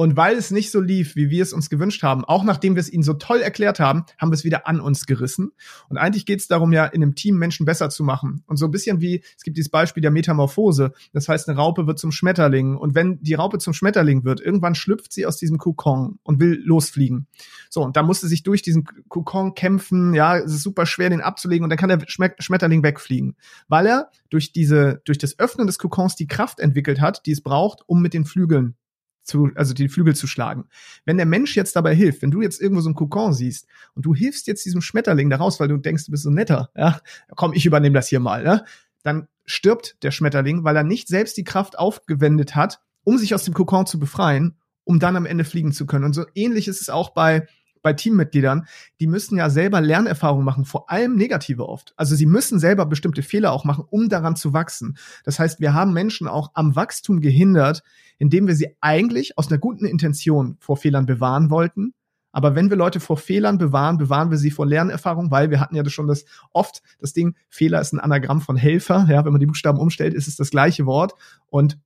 und 0.00 0.16
weil 0.16 0.38
es 0.38 0.50
nicht 0.50 0.70
so 0.70 0.80
lief, 0.80 1.14
wie 1.14 1.28
wir 1.28 1.42
es 1.42 1.52
uns 1.52 1.68
gewünscht 1.68 2.02
haben, 2.02 2.24
auch 2.24 2.42
nachdem 2.42 2.74
wir 2.74 2.80
es 2.80 2.90
ihnen 2.90 3.02
so 3.02 3.12
toll 3.12 3.42
erklärt 3.42 3.80
haben, 3.80 4.06
haben 4.16 4.30
wir 4.30 4.34
es 4.34 4.44
wieder 4.44 4.66
an 4.66 4.80
uns 4.80 5.04
gerissen. 5.04 5.52
Und 5.90 5.98
eigentlich 5.98 6.24
geht 6.24 6.40
es 6.40 6.48
darum, 6.48 6.72
ja, 6.72 6.86
in 6.86 7.02
einem 7.02 7.14
Team 7.14 7.36
Menschen 7.36 7.66
besser 7.66 7.90
zu 7.90 8.02
machen. 8.02 8.42
Und 8.46 8.56
so 8.56 8.64
ein 8.64 8.70
bisschen 8.70 9.02
wie, 9.02 9.22
es 9.36 9.42
gibt 9.42 9.58
dieses 9.58 9.68
Beispiel 9.68 10.00
der 10.00 10.10
Metamorphose. 10.10 10.92
Das 11.12 11.28
heißt, 11.28 11.50
eine 11.50 11.58
Raupe 11.58 11.86
wird 11.86 11.98
zum 11.98 12.12
Schmetterling. 12.12 12.78
Und 12.78 12.94
wenn 12.94 13.20
die 13.20 13.34
Raupe 13.34 13.58
zum 13.58 13.74
Schmetterling 13.74 14.24
wird, 14.24 14.40
irgendwann 14.40 14.74
schlüpft 14.74 15.12
sie 15.12 15.26
aus 15.26 15.36
diesem 15.36 15.58
Kokon 15.58 16.18
und 16.22 16.40
will 16.40 16.58
losfliegen. 16.64 17.26
So, 17.68 17.82
und 17.82 17.94
da 17.94 18.02
musste 18.02 18.26
sich 18.26 18.42
durch 18.42 18.62
diesen 18.62 18.86
Kokon 19.10 19.52
kämpfen. 19.52 20.14
Ja, 20.14 20.38
es 20.38 20.50
ist 20.50 20.62
super 20.62 20.86
schwer, 20.86 21.10
den 21.10 21.20
abzulegen. 21.20 21.64
Und 21.64 21.68
dann 21.68 21.78
kann 21.78 21.90
der 21.90 22.00
Schmetterling 22.06 22.82
wegfliegen. 22.82 23.36
Weil 23.68 23.84
er 23.84 24.08
durch 24.30 24.52
diese, 24.52 25.02
durch 25.04 25.18
das 25.18 25.38
Öffnen 25.38 25.66
des 25.66 25.78
Kokons 25.78 26.16
die 26.16 26.26
Kraft 26.26 26.58
entwickelt 26.58 27.02
hat, 27.02 27.26
die 27.26 27.32
es 27.32 27.42
braucht, 27.42 27.82
um 27.86 28.00
mit 28.00 28.14
den 28.14 28.24
Flügeln 28.24 28.76
zu, 29.22 29.50
also 29.54 29.74
die 29.74 29.88
Flügel 29.88 30.14
zu 30.14 30.26
schlagen. 30.26 30.68
Wenn 31.04 31.16
der 31.16 31.26
Mensch 31.26 31.56
jetzt 31.56 31.76
dabei 31.76 31.94
hilft, 31.94 32.22
wenn 32.22 32.30
du 32.30 32.42
jetzt 32.42 32.60
irgendwo 32.60 32.80
so 32.80 32.90
ein 32.90 32.94
Kokon 32.94 33.32
siehst 33.32 33.66
und 33.94 34.06
du 34.06 34.14
hilfst 34.14 34.46
jetzt 34.46 34.64
diesem 34.64 34.80
Schmetterling 34.80 35.30
da 35.30 35.36
raus, 35.36 35.60
weil 35.60 35.68
du 35.68 35.76
denkst, 35.76 36.06
du 36.06 36.10
bist 36.10 36.24
so 36.24 36.30
netter, 36.30 36.70
ja, 36.76 37.00
komm, 37.36 37.52
ich 37.52 37.66
übernehme 37.66 37.94
das 37.94 38.08
hier 38.08 38.20
mal, 38.20 38.44
ja, 38.44 38.64
dann 39.02 39.28
stirbt 39.46 40.02
der 40.02 40.10
Schmetterling, 40.10 40.64
weil 40.64 40.76
er 40.76 40.84
nicht 40.84 41.08
selbst 41.08 41.36
die 41.36 41.44
Kraft 41.44 41.78
aufgewendet 41.78 42.54
hat, 42.54 42.80
um 43.04 43.18
sich 43.18 43.34
aus 43.34 43.44
dem 43.44 43.54
Kokon 43.54 43.86
zu 43.86 43.98
befreien, 43.98 44.56
um 44.84 44.98
dann 44.98 45.16
am 45.16 45.26
Ende 45.26 45.44
fliegen 45.44 45.72
zu 45.72 45.86
können. 45.86 46.04
Und 46.04 46.14
so 46.14 46.24
ähnlich 46.34 46.68
ist 46.68 46.80
es 46.80 46.90
auch 46.90 47.10
bei 47.10 47.46
bei 47.82 47.92
Teammitgliedern, 47.92 48.66
die 49.00 49.06
müssen 49.06 49.36
ja 49.36 49.50
selber 49.50 49.80
Lernerfahrungen 49.80 50.44
machen, 50.44 50.64
vor 50.64 50.90
allem 50.90 51.16
negative 51.16 51.68
oft. 51.68 51.94
Also 51.96 52.14
sie 52.14 52.26
müssen 52.26 52.58
selber 52.58 52.86
bestimmte 52.86 53.22
Fehler 53.22 53.52
auch 53.52 53.64
machen, 53.64 53.84
um 53.88 54.08
daran 54.08 54.36
zu 54.36 54.52
wachsen. 54.52 54.96
Das 55.24 55.38
heißt, 55.38 55.60
wir 55.60 55.74
haben 55.74 55.92
Menschen 55.92 56.28
auch 56.28 56.50
am 56.54 56.76
Wachstum 56.76 57.20
gehindert, 57.20 57.82
indem 58.18 58.46
wir 58.46 58.54
sie 58.54 58.76
eigentlich 58.80 59.38
aus 59.38 59.48
einer 59.48 59.58
guten 59.58 59.86
Intention 59.86 60.56
vor 60.60 60.76
Fehlern 60.76 61.06
bewahren 61.06 61.50
wollten. 61.50 61.94
Aber 62.32 62.54
wenn 62.54 62.70
wir 62.70 62.76
Leute 62.76 63.00
vor 63.00 63.16
Fehlern 63.16 63.58
bewahren, 63.58 63.98
bewahren 63.98 64.30
wir 64.30 64.38
sie 64.38 64.50
vor 64.50 64.66
Lernerfahrung, 64.66 65.30
weil 65.30 65.50
wir 65.50 65.60
hatten 65.60 65.74
ja 65.74 65.88
schon 65.88 66.06
das 66.06 66.24
oft 66.52 66.82
das 67.00 67.12
Ding, 67.12 67.34
Fehler 67.48 67.80
ist 67.80 67.92
ein 67.92 68.00
Anagramm 68.00 68.40
von 68.40 68.56
Helfer. 68.56 69.06
Ja, 69.08 69.24
wenn 69.24 69.32
man 69.32 69.40
die 69.40 69.46
Buchstaben 69.46 69.78
umstellt, 69.78 70.14
ist 70.14 70.28
es 70.28 70.36
das 70.36 70.50
gleiche 70.50 70.86
Wort. 70.86 71.14
Und 71.46 71.78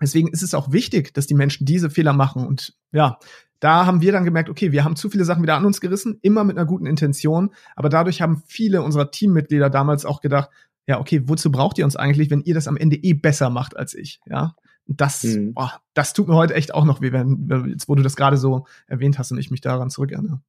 deswegen 0.00 0.28
ist 0.28 0.42
es 0.42 0.54
auch 0.54 0.70
wichtig, 0.72 1.12
dass 1.14 1.26
die 1.26 1.34
Menschen 1.34 1.66
diese 1.66 1.90
Fehler 1.90 2.12
machen. 2.12 2.46
Und 2.46 2.76
ja, 2.92 3.18
da 3.62 3.86
haben 3.86 4.00
wir 4.00 4.10
dann 4.10 4.24
gemerkt, 4.24 4.50
okay, 4.50 4.72
wir 4.72 4.82
haben 4.82 4.96
zu 4.96 5.08
viele 5.08 5.24
Sachen 5.24 5.44
wieder 5.44 5.54
an 5.54 5.64
uns 5.64 5.80
gerissen, 5.80 6.18
immer 6.20 6.42
mit 6.42 6.58
einer 6.58 6.66
guten 6.66 6.84
Intention, 6.84 7.50
aber 7.76 7.88
dadurch 7.88 8.20
haben 8.20 8.42
viele 8.46 8.82
unserer 8.82 9.12
Teammitglieder 9.12 9.70
damals 9.70 10.04
auch 10.04 10.20
gedacht, 10.20 10.50
ja, 10.88 10.98
okay, 10.98 11.22
wozu 11.26 11.52
braucht 11.52 11.78
ihr 11.78 11.84
uns 11.84 11.94
eigentlich, 11.94 12.28
wenn 12.28 12.40
ihr 12.42 12.54
das 12.54 12.66
am 12.66 12.76
Ende 12.76 12.96
eh 12.96 13.12
besser 13.12 13.50
macht 13.50 13.76
als 13.76 13.94
ich, 13.94 14.20
ja? 14.26 14.56
Das, 14.88 15.22
mhm. 15.22 15.54
boah, 15.54 15.80
das 15.94 16.12
tut 16.12 16.26
mir 16.26 16.34
heute 16.34 16.54
echt 16.54 16.74
auch 16.74 16.84
noch 16.84 17.00
weh, 17.00 17.12
wenn, 17.12 17.68
jetzt 17.68 17.88
wo 17.88 17.94
du 17.94 18.02
das 18.02 18.16
gerade 18.16 18.36
so 18.36 18.66
erwähnt 18.88 19.16
hast 19.16 19.30
und 19.30 19.38
ich 19.38 19.52
mich 19.52 19.60
daran 19.60 19.90
zurückerinnere. 19.90 20.40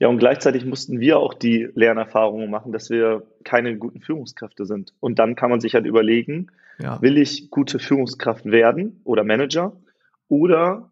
Ja, 0.00 0.08
und 0.08 0.18
gleichzeitig 0.18 0.64
mussten 0.64 0.98
wir 0.98 1.18
auch 1.18 1.34
die 1.34 1.68
Lernerfahrungen 1.72 2.50
machen, 2.50 2.72
dass 2.72 2.90
wir 2.90 3.22
keine 3.44 3.78
guten 3.78 4.00
Führungskräfte 4.00 4.66
sind. 4.66 4.92
Und 4.98 5.20
dann 5.20 5.36
kann 5.36 5.50
man 5.50 5.60
sich 5.60 5.74
halt 5.74 5.86
überlegen, 5.86 6.48
ja. 6.80 7.00
will 7.00 7.16
ich 7.16 7.48
gute 7.50 7.78
Führungskraft 7.78 8.44
werden 8.44 9.00
oder 9.04 9.22
Manager 9.22 9.76
oder 10.26 10.91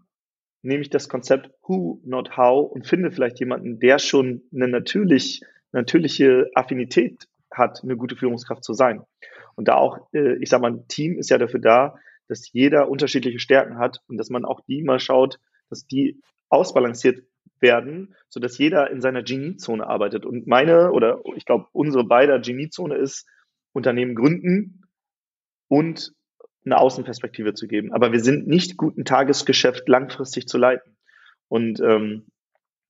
nehme 0.63 0.83
ich 0.83 0.91
das 0.91 1.09
Konzept 1.09 1.51
Who, 1.67 2.01
not 2.05 2.37
How 2.37 2.71
und 2.71 2.87
finde 2.87 3.11
vielleicht 3.11 3.41
jemanden, 3.41 3.79
der 3.79 3.99
schon 3.99 4.43
eine 4.55 4.69
natürlich, 4.69 5.43
natürliche 5.73 6.51
Affinität 6.55 7.29
hat, 7.51 7.81
eine 7.83 7.97
gute 7.97 8.17
Führungskraft 8.17 8.65
zu 8.65 8.75
sein. 8.75 9.03
Und 9.57 9.69
da 9.69 9.77
auch, 9.77 10.09
äh, 10.13 10.37
ich 10.43 10.49
sage 10.49 10.63
mal, 10.63 10.73
ein 10.73 10.89
Team 10.89 11.19
ist 11.19 11.31
ja 11.31 11.39
dafür 11.39 11.61
da, 11.61 11.97
dass 12.29 12.53
jeder 12.53 12.89
unterschiedliche 12.89 13.41
Stärken 13.41 13.79
hat 13.79 14.01
und 14.07 14.17
dass 14.17 14.31
man 14.31 14.45
auch 14.45 14.61
die 14.61 14.83
mal 14.83 15.01
schaut, 15.01 15.39
dass 15.69 15.87
die 15.87 16.21
ausbalanciert 16.49 17.25
werden, 17.61 18.15
so 18.29 18.41
dass 18.41 18.59
jeder 18.59 18.91
in 18.91 19.01
seiner 19.01 19.23
Geniezone 19.23 19.87
arbeitet. 19.87 20.25
Und 20.25 20.47
meine 20.47 20.93
oder 20.93 21.21
ich 21.37 21.45
glaube 21.45 21.67
unsere 21.73 22.05
beider 22.05 22.39
Geniezone 22.39 22.97
ist 22.97 23.29
Unternehmen 23.73 24.15
gründen 24.15 24.83
und 25.69 26.13
eine 26.65 26.79
Außenperspektive 26.79 27.55
zu 27.55 27.67
geben. 27.67 27.93
Aber 27.93 28.13
wir 28.13 28.21
sind 28.21 28.47
nicht 28.47 28.77
gut, 28.77 28.97
ein 28.99 29.05
Tagesgeschäft 29.05 29.89
langfristig 29.89 30.47
zu 30.47 30.59
leiten. 30.59 30.97
Und 31.49 31.81
ähm, 31.81 32.27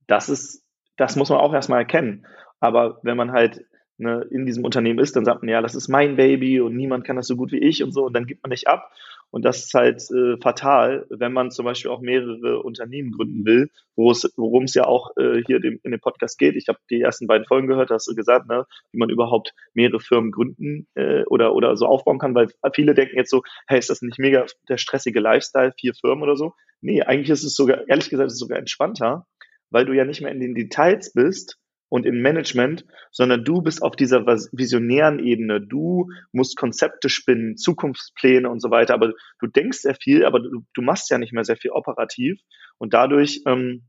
das 0.07 0.29
ist, 0.29 0.65
das 0.97 1.17
muss 1.17 1.31
man 1.31 1.39
auch 1.39 1.55
erstmal 1.55 1.81
erkennen. 1.81 2.27
Aber 2.59 2.99
wenn 3.03 3.17
man 3.17 3.33
halt 3.33 3.65
ne, 3.97 4.27
in 4.31 4.47
diesem 4.47 4.65
Unternehmen 4.65 4.99
ist, 4.99 5.17
dann 5.17 5.25
sagt 5.25 5.43
man, 5.43 5.49
ja, 5.49 5.63
das 5.63 5.75
ist 5.75 5.89
mein 5.89 6.17
Baby 6.17 6.61
und 6.61 6.77
niemand 6.77 7.05
kann 7.05 7.17
das 7.17 7.27
so 7.27 7.37
gut 7.37 7.53
wie 7.53 7.59
ich 7.59 7.83
und 7.83 7.93
so, 7.93 8.07
und 8.07 8.13
dann 8.13 8.27
gibt 8.27 8.43
man 8.43 8.51
nicht 8.51 8.67
ab. 8.67 8.93
Und 9.31 9.45
das 9.45 9.65
ist 9.65 9.75
halt 9.75 10.03
äh, 10.11 10.37
fatal, 10.43 11.07
wenn 11.09 11.33
man 11.33 11.51
zum 11.51 11.65
Beispiel 11.65 11.91
auch 11.91 12.01
mehrere 12.01 12.63
Unternehmen 12.63 13.13
gründen 13.13 13.45
will, 13.45 13.71
worum 13.97 14.65
es 14.65 14.75
ja 14.75 14.87
auch 14.87 15.11
äh, 15.17 15.43
hier 15.47 15.61
dem, 15.61 15.79
in 15.85 15.93
dem 15.93 16.01
Podcast 16.01 16.39
geht. 16.39 16.57
Ich 16.57 16.69
habe 16.69 16.79
die 16.91 17.01
ersten 17.01 17.27
beiden 17.27 17.47
Folgen 17.47 17.69
gehört, 17.69 17.91
hast 17.91 18.09
du 18.09 18.15
gesagt, 18.15 18.49
ne, 18.49 18.67
wie 18.93 18.99
man 18.99 19.11
überhaupt 19.11 19.55
mehrere 19.73 20.01
Firmen 20.01 20.33
gründen 20.33 20.89
äh, 20.95 21.23
oder, 21.27 21.55
oder 21.55 21.77
so 21.77 21.87
aufbauen 21.87 22.19
kann, 22.19 22.35
weil 22.35 22.49
viele 22.75 22.95
denken 22.95 23.17
jetzt 23.17 23.31
so, 23.31 23.43
hey, 23.69 23.79
ist 23.79 23.91
das 23.91 24.03
nicht 24.03 24.19
mega 24.19 24.47
der 24.69 24.79
stressige 24.79 25.21
Lifestyle, 25.21 25.73
vier 25.79 25.95
Firmen 25.95 26.25
oder 26.25 26.37
so? 26.37 26.55
Nee, 26.81 27.03
eigentlich 27.03 27.31
ist 27.31 27.45
es 27.45 27.55
sogar, 27.55 27.89
ehrlich 27.89 28.11
gesagt, 28.11 28.29
ist 28.29 28.35
es 28.35 28.39
sogar 28.41 28.59
entspannter, 28.59 29.27
weil 29.71 29.85
du 29.85 29.93
ja 29.93 30.05
nicht 30.05 30.23
mehr 30.23 30.33
in 30.33 30.41
den 30.41 30.55
Details 30.55 31.13
bist, 31.13 31.60
und 31.91 32.07
im 32.07 32.23
Management, 32.23 32.87
sondern 33.11 33.45
du 33.45 33.61
bist 33.61 33.83
auf 33.83 33.97
dieser 33.97 34.25
visionären 34.25 35.19
Ebene. 35.19 35.61
Du 35.61 36.09
musst 36.33 36.57
Konzepte 36.57 37.11
spinnen, 37.11 37.57
Zukunftspläne 37.57 38.49
und 38.49 38.61
so 38.61 38.71
weiter. 38.71 38.95
Aber 38.95 39.13
du 39.41 39.47
denkst 39.49 39.79
sehr 39.79 39.97
viel, 39.97 40.25
aber 40.25 40.41
du, 40.41 40.65
du 40.73 40.83
machst 40.83 41.11
ja 41.11 41.19
nicht 41.19 41.33
mehr 41.33 41.45
sehr 41.45 41.57
viel 41.57 41.73
operativ. 41.73 42.41
Und 42.79 42.95
dadurch 42.95 43.43
ähm, 43.45 43.89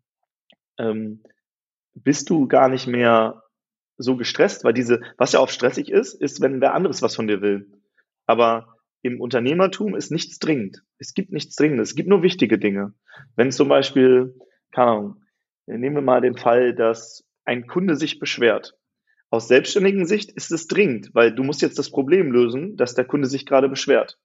ähm, 0.79 1.23
bist 1.93 2.29
du 2.31 2.47
gar 2.47 2.69
nicht 2.69 2.87
mehr 2.87 3.43
so 3.97 4.17
gestresst, 4.17 4.63
weil 4.63 4.73
diese, 4.73 5.01
was 5.17 5.33
ja 5.33 5.39
oft 5.39 5.53
stressig 5.53 5.91
ist, 5.91 6.15
ist, 6.15 6.41
wenn 6.41 6.59
wer 6.59 6.73
anderes 6.73 7.03
was 7.03 7.15
von 7.15 7.27
dir 7.27 7.41
will. 7.41 7.71
Aber 8.25 8.77
im 9.03 9.21
Unternehmertum 9.21 9.95
ist 9.95 10.11
nichts 10.11 10.39
dringend. 10.39 10.81
Es 10.97 11.13
gibt 11.13 11.31
nichts 11.31 11.55
Dringendes. 11.55 11.89
Es 11.89 11.95
gibt 11.95 12.09
nur 12.09 12.23
wichtige 12.23 12.57
Dinge. 12.57 12.93
Wenn 13.35 13.51
zum 13.51 13.67
Beispiel, 13.67 14.35
keine 14.71 14.91
Ahnung, 14.91 15.23
nehmen 15.67 15.95
wir 15.95 16.01
mal 16.01 16.21
den 16.21 16.35
Fall, 16.35 16.73
dass 16.73 17.27
ein 17.45 17.67
Kunde 17.67 17.95
sich 17.95 18.19
beschwert. 18.19 18.77
Aus 19.29 19.47
selbstständigen 19.47 20.05
Sicht 20.05 20.31
ist 20.31 20.51
es 20.51 20.67
dringend, 20.67 21.09
weil 21.13 21.33
du 21.33 21.43
musst 21.43 21.61
jetzt 21.61 21.79
das 21.79 21.89
Problem 21.89 22.31
lösen, 22.31 22.75
dass 22.75 22.95
der 22.95 23.05
Kunde 23.05 23.27
sich 23.27 23.45
gerade 23.45 23.69
beschwert. 23.69 24.19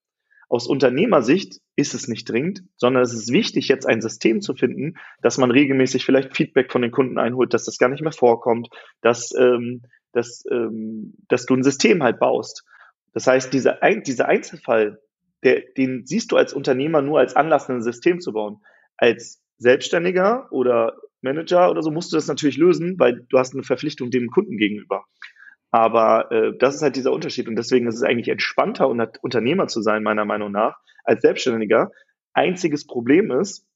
Aus 0.48 0.66
Unternehmersicht 0.66 1.60
ist 1.74 1.94
es 1.94 2.06
nicht 2.06 2.28
dringend, 2.28 2.62
sondern 2.76 3.02
es 3.02 3.12
ist 3.12 3.32
wichtig, 3.32 3.68
jetzt 3.68 3.86
ein 3.86 4.00
System 4.00 4.40
zu 4.40 4.54
finden, 4.54 4.94
dass 5.22 5.38
man 5.38 5.50
regelmäßig 5.50 6.04
vielleicht 6.04 6.36
Feedback 6.36 6.70
von 6.70 6.82
den 6.82 6.92
Kunden 6.92 7.18
einholt, 7.18 7.52
dass 7.52 7.64
das 7.64 7.78
gar 7.78 7.88
nicht 7.88 8.02
mehr 8.02 8.12
vorkommt, 8.12 8.68
dass, 9.00 9.32
ähm, 9.36 9.82
dass, 10.12 10.44
ähm, 10.50 11.14
dass 11.28 11.46
du 11.46 11.54
ein 11.54 11.64
System 11.64 12.02
halt 12.02 12.20
baust. 12.20 12.64
Das 13.12 13.26
heißt, 13.26 13.52
dieser, 13.52 13.78
dieser 14.06 14.28
Einzelfall, 14.28 15.00
der, 15.42 15.62
den 15.76 16.06
siehst 16.06 16.30
du 16.30 16.36
als 16.36 16.52
Unternehmer 16.52 17.02
nur 17.02 17.18
als 17.18 17.34
Anlass, 17.34 17.68
ein 17.68 17.82
System 17.82 18.20
zu 18.20 18.32
bauen. 18.32 18.58
Als 18.96 19.42
Selbstständiger 19.58 20.48
oder 20.52 20.96
Manager 21.26 21.70
oder 21.70 21.82
so 21.82 21.90
musst 21.90 22.12
du 22.12 22.16
das 22.16 22.28
natürlich 22.28 22.56
lösen, 22.56 22.98
weil 22.98 23.26
du 23.28 23.38
hast 23.38 23.54
eine 23.54 23.62
Verpflichtung 23.62 24.10
dem 24.10 24.30
Kunden 24.30 24.56
gegenüber. 24.56 25.04
Aber 25.70 26.30
äh, 26.30 26.56
das 26.58 26.76
ist 26.76 26.82
halt 26.82 26.96
dieser 26.96 27.12
Unterschied 27.12 27.48
und 27.48 27.56
deswegen 27.56 27.86
ist 27.86 27.96
es 27.96 28.02
eigentlich 28.02 28.28
entspannter, 28.28 28.88
Unternehmer 28.88 29.66
zu 29.66 29.82
sein, 29.82 30.02
meiner 30.02 30.24
Meinung 30.24 30.52
nach, 30.52 30.78
als 31.04 31.22
Selbstständiger. 31.22 31.90
Einziges 32.32 32.86
Problem 32.86 33.30
ist, 33.30 33.66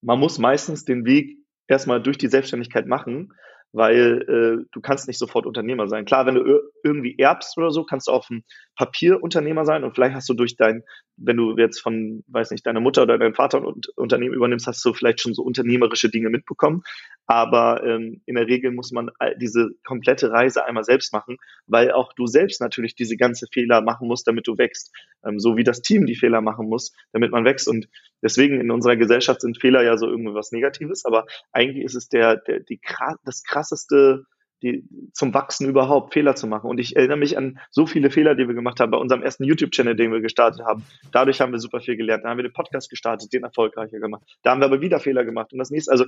man 0.00 0.18
muss 0.18 0.38
meistens 0.38 0.84
den 0.84 1.04
Weg 1.04 1.38
erstmal 1.66 2.02
durch 2.02 2.18
die 2.18 2.28
Selbstständigkeit 2.28 2.86
machen, 2.86 3.32
weil 3.72 4.22
äh, 4.22 4.66
du 4.72 4.80
kannst 4.80 5.08
nicht 5.08 5.18
sofort 5.18 5.46
Unternehmer 5.46 5.88
sein. 5.88 6.04
Klar, 6.04 6.26
wenn 6.26 6.36
du 6.36 6.62
irgendwie 6.82 7.18
erbst 7.18 7.58
oder 7.58 7.70
so, 7.70 7.84
kannst 7.84 8.08
du 8.08 8.12
auf 8.12 8.26
dem 8.28 8.44
Papier 8.78 9.20
Unternehmer 9.20 9.64
sein 9.64 9.82
und 9.82 9.92
vielleicht 9.92 10.14
hast 10.14 10.28
du 10.28 10.34
durch 10.34 10.56
dein, 10.56 10.84
wenn 11.16 11.36
du 11.36 11.56
jetzt 11.58 11.80
von, 11.80 12.22
weiß 12.28 12.52
nicht, 12.52 12.64
deiner 12.64 12.78
Mutter 12.78 13.02
oder 13.02 13.18
deinem 13.18 13.34
Vater 13.34 13.58
ein 13.58 13.80
Unternehmen 13.96 14.34
übernimmst, 14.34 14.68
hast 14.68 14.84
du 14.84 14.94
vielleicht 14.94 15.20
schon 15.20 15.34
so 15.34 15.42
unternehmerische 15.42 16.08
Dinge 16.08 16.30
mitbekommen. 16.30 16.82
Aber 17.26 17.82
ähm, 17.84 18.22
in 18.24 18.36
der 18.36 18.46
Regel 18.46 18.70
muss 18.70 18.92
man 18.92 19.10
diese 19.40 19.70
komplette 19.84 20.30
Reise 20.30 20.64
einmal 20.64 20.84
selbst 20.84 21.12
machen, 21.12 21.38
weil 21.66 21.90
auch 21.90 22.12
du 22.12 22.26
selbst 22.26 22.60
natürlich 22.60 22.94
diese 22.94 23.16
ganze 23.16 23.48
Fehler 23.52 23.82
machen 23.82 24.06
musst, 24.06 24.28
damit 24.28 24.46
du 24.46 24.56
wächst. 24.56 24.94
Ähm, 25.26 25.40
so 25.40 25.56
wie 25.56 25.64
das 25.64 25.82
Team 25.82 26.06
die 26.06 26.14
Fehler 26.14 26.40
machen 26.40 26.68
muss, 26.68 26.92
damit 27.12 27.32
man 27.32 27.44
wächst. 27.44 27.66
Und 27.66 27.88
deswegen 28.22 28.60
in 28.60 28.70
unserer 28.70 28.96
Gesellschaft 28.96 29.40
sind 29.40 29.60
Fehler 29.60 29.82
ja 29.82 29.96
so 29.96 30.06
irgendwas 30.06 30.52
Negatives, 30.52 31.04
aber 31.04 31.26
eigentlich 31.50 31.84
ist 31.84 31.96
es 31.96 32.08
der, 32.08 32.36
der 32.36 32.60
die, 32.60 32.80
das 33.24 33.42
krasseste 33.42 34.24
die, 34.62 34.84
zum 35.12 35.34
Wachsen 35.34 35.68
überhaupt 35.68 36.12
Fehler 36.12 36.34
zu 36.34 36.46
machen. 36.46 36.68
Und 36.68 36.78
ich 36.78 36.96
erinnere 36.96 37.16
mich 37.16 37.36
an 37.38 37.58
so 37.70 37.86
viele 37.86 38.10
Fehler, 38.10 38.34
die 38.34 38.46
wir 38.46 38.54
gemacht 38.54 38.80
haben 38.80 38.90
bei 38.90 38.98
unserem 38.98 39.22
ersten 39.22 39.44
YouTube-Channel, 39.44 39.96
den 39.96 40.12
wir 40.12 40.20
gestartet 40.20 40.64
haben. 40.66 40.84
Dadurch 41.12 41.40
haben 41.40 41.52
wir 41.52 41.58
super 41.58 41.80
viel 41.80 41.96
gelernt. 41.96 42.24
Da 42.24 42.30
haben 42.30 42.38
wir 42.38 42.42
den 42.42 42.52
Podcast 42.52 42.90
gestartet, 42.90 43.32
den 43.32 43.44
erfolgreicher 43.44 43.98
gemacht. 44.00 44.22
Da 44.42 44.50
haben 44.50 44.60
wir 44.60 44.66
aber 44.66 44.80
wieder 44.80 45.00
Fehler 45.00 45.24
gemacht. 45.24 45.52
Und 45.52 45.58
das 45.58 45.70
nächste, 45.70 45.92
also 45.92 46.04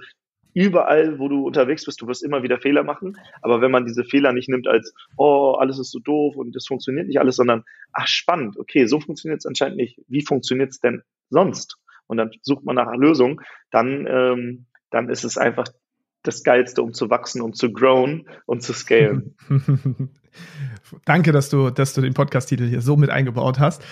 überall, 0.55 1.19
wo 1.19 1.29
du 1.29 1.47
unterwegs 1.47 1.85
bist, 1.85 2.01
du 2.01 2.07
wirst 2.07 2.25
immer 2.25 2.43
wieder 2.43 2.59
Fehler 2.59 2.83
machen. 2.83 3.17
Aber 3.43 3.61
wenn 3.61 3.71
man 3.71 3.87
diese 3.87 4.05
Fehler 4.05 4.33
nicht 4.33 4.49
nimmt 4.49 4.67
als, 4.67 4.93
oh, 5.17 5.53
alles 5.59 5.79
ist 5.79 5.93
so 5.93 6.01
doof 6.01 6.37
und 6.37 6.55
das 6.57 6.67
funktioniert 6.67 7.07
nicht 7.07 7.21
alles, 7.21 7.37
sondern, 7.37 7.65
ach, 7.93 8.07
spannend, 8.07 8.57
okay, 8.59 8.87
so 8.87 9.01
funktioniert 9.01 9.41
es 9.41 9.47
anscheinend 9.47 9.77
nicht. 9.77 10.01
Wie 10.09 10.25
funktioniert 10.25 10.71
es 10.71 10.81
denn 10.81 11.03
sonst? 11.29 11.77
Und 12.07 12.17
dann 12.17 12.31
sucht 12.43 12.65
man 12.65 12.75
nach 12.75 12.89
einer 12.89 12.99
Lösung, 12.99 13.41
dann, 13.71 14.07
ähm, 14.09 14.67
dann 14.91 15.09
ist 15.09 15.23
es 15.23 15.39
einfach 15.39 15.67
das 16.23 16.43
Geilste, 16.43 16.83
um 16.83 16.93
zu 16.93 17.11
wachsen, 17.11 17.41
um 17.41 17.55
zu 17.55 17.73
growen 17.73 18.29
und 18.47 18.63
zu 18.63 18.73
scalen. 18.73 19.35
Danke, 21.05 21.33
dass 21.33 21.49
du, 21.49 21.71
dass 21.71 21.95
du 21.95 22.01
den 22.01 22.15
Podcast-Titel 22.15 22.67
hier 22.67 22.83
so 22.83 22.97
mit 22.97 23.11
eingebaut 23.11 23.59
hast. 23.59 23.83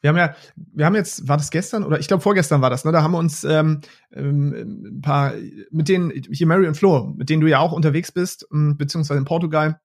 Wir 0.00 0.08
haben 0.08 0.16
ja, 0.16 0.34
wir 0.56 0.84
haben 0.84 0.96
jetzt, 0.96 1.28
war 1.28 1.36
das 1.36 1.50
gestern 1.50 1.84
oder 1.84 2.00
ich 2.00 2.08
glaube 2.08 2.22
vorgestern 2.22 2.60
war 2.60 2.70
das, 2.70 2.84
ne? 2.84 2.90
Da 2.90 3.02
haben 3.02 3.12
wir 3.12 3.18
uns 3.18 3.44
ähm, 3.44 3.82
ähm, 4.12 4.96
ein 4.96 5.00
paar 5.00 5.34
mit 5.70 5.88
denen, 5.88 6.10
hier 6.10 6.46
Mary 6.46 6.66
und 6.66 6.76
Flo, 6.76 7.12
mit 7.16 7.30
denen 7.30 7.40
du 7.40 7.48
ja 7.48 7.60
auch 7.60 7.72
unterwegs 7.72 8.10
bist, 8.10 8.46
ähm, 8.52 8.76
beziehungsweise 8.76 9.18
in 9.18 9.24
Portugal, 9.24 9.80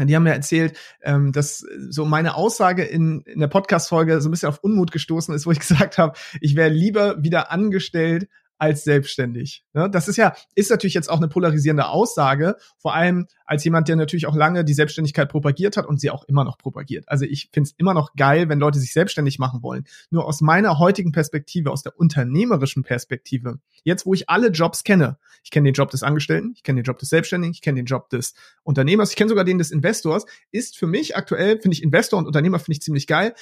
die 0.00 0.16
haben 0.16 0.22
mir 0.22 0.32
erzählt, 0.32 0.78
ähm, 1.02 1.32
dass 1.32 1.58
so 1.58 2.04
meine 2.04 2.36
Aussage 2.36 2.84
in, 2.84 3.22
in 3.22 3.40
der 3.40 3.48
Podcast-Folge 3.48 4.20
so 4.20 4.28
ein 4.28 4.30
bisschen 4.30 4.48
auf 4.48 4.60
Unmut 4.60 4.92
gestoßen 4.92 5.34
ist, 5.34 5.44
wo 5.44 5.50
ich 5.50 5.60
gesagt 5.66 5.98
habe, 5.98 6.16
ich 6.40 6.54
wäre 6.54 6.70
lieber 6.70 7.22
wieder 7.22 7.50
angestellt 7.50 8.28
als 8.62 8.84
selbstständig. 8.84 9.64
Ne? 9.72 9.90
Das 9.90 10.06
ist 10.06 10.16
ja, 10.16 10.36
ist 10.54 10.70
natürlich 10.70 10.94
jetzt 10.94 11.10
auch 11.10 11.16
eine 11.16 11.26
polarisierende 11.26 11.88
Aussage, 11.88 12.54
vor 12.78 12.94
allem 12.94 13.26
als 13.44 13.64
jemand, 13.64 13.88
der 13.88 13.96
natürlich 13.96 14.28
auch 14.28 14.36
lange 14.36 14.64
die 14.64 14.72
Selbstständigkeit 14.72 15.28
propagiert 15.28 15.76
hat 15.76 15.84
und 15.84 16.00
sie 16.00 16.10
auch 16.10 16.22
immer 16.28 16.44
noch 16.44 16.58
propagiert. 16.58 17.08
Also 17.08 17.24
ich 17.24 17.50
finde 17.52 17.70
es 17.70 17.74
immer 17.76 17.92
noch 17.92 18.14
geil, 18.14 18.48
wenn 18.48 18.60
Leute 18.60 18.78
sich 18.78 18.92
selbstständig 18.92 19.40
machen 19.40 19.64
wollen. 19.64 19.84
Nur 20.10 20.26
aus 20.26 20.42
meiner 20.42 20.78
heutigen 20.78 21.10
Perspektive, 21.10 21.72
aus 21.72 21.82
der 21.82 21.98
unternehmerischen 21.98 22.84
Perspektive, 22.84 23.58
jetzt 23.82 24.06
wo 24.06 24.14
ich 24.14 24.30
alle 24.30 24.50
Jobs 24.50 24.84
kenne, 24.84 25.18
ich 25.42 25.50
kenne 25.50 25.64
den 25.64 25.74
Job 25.74 25.90
des 25.90 26.04
Angestellten, 26.04 26.52
ich 26.54 26.62
kenne 26.62 26.82
den 26.82 26.84
Job 26.84 27.00
des 27.00 27.08
Selbstständigen, 27.08 27.54
ich 27.54 27.62
kenne 27.62 27.80
den 27.80 27.86
Job 27.86 28.10
des 28.10 28.34
Unternehmers, 28.62 29.10
ich 29.10 29.16
kenne 29.16 29.30
sogar 29.30 29.44
den 29.44 29.58
des 29.58 29.72
Investors, 29.72 30.24
ist 30.52 30.78
für 30.78 30.86
mich 30.86 31.16
aktuell, 31.16 31.60
finde 31.60 31.74
ich 31.74 31.82
Investor 31.82 32.16
und 32.16 32.28
Unternehmer 32.28 32.60
finde 32.60 32.74
ich 32.74 32.82
ziemlich 32.82 33.08
geil, 33.08 33.34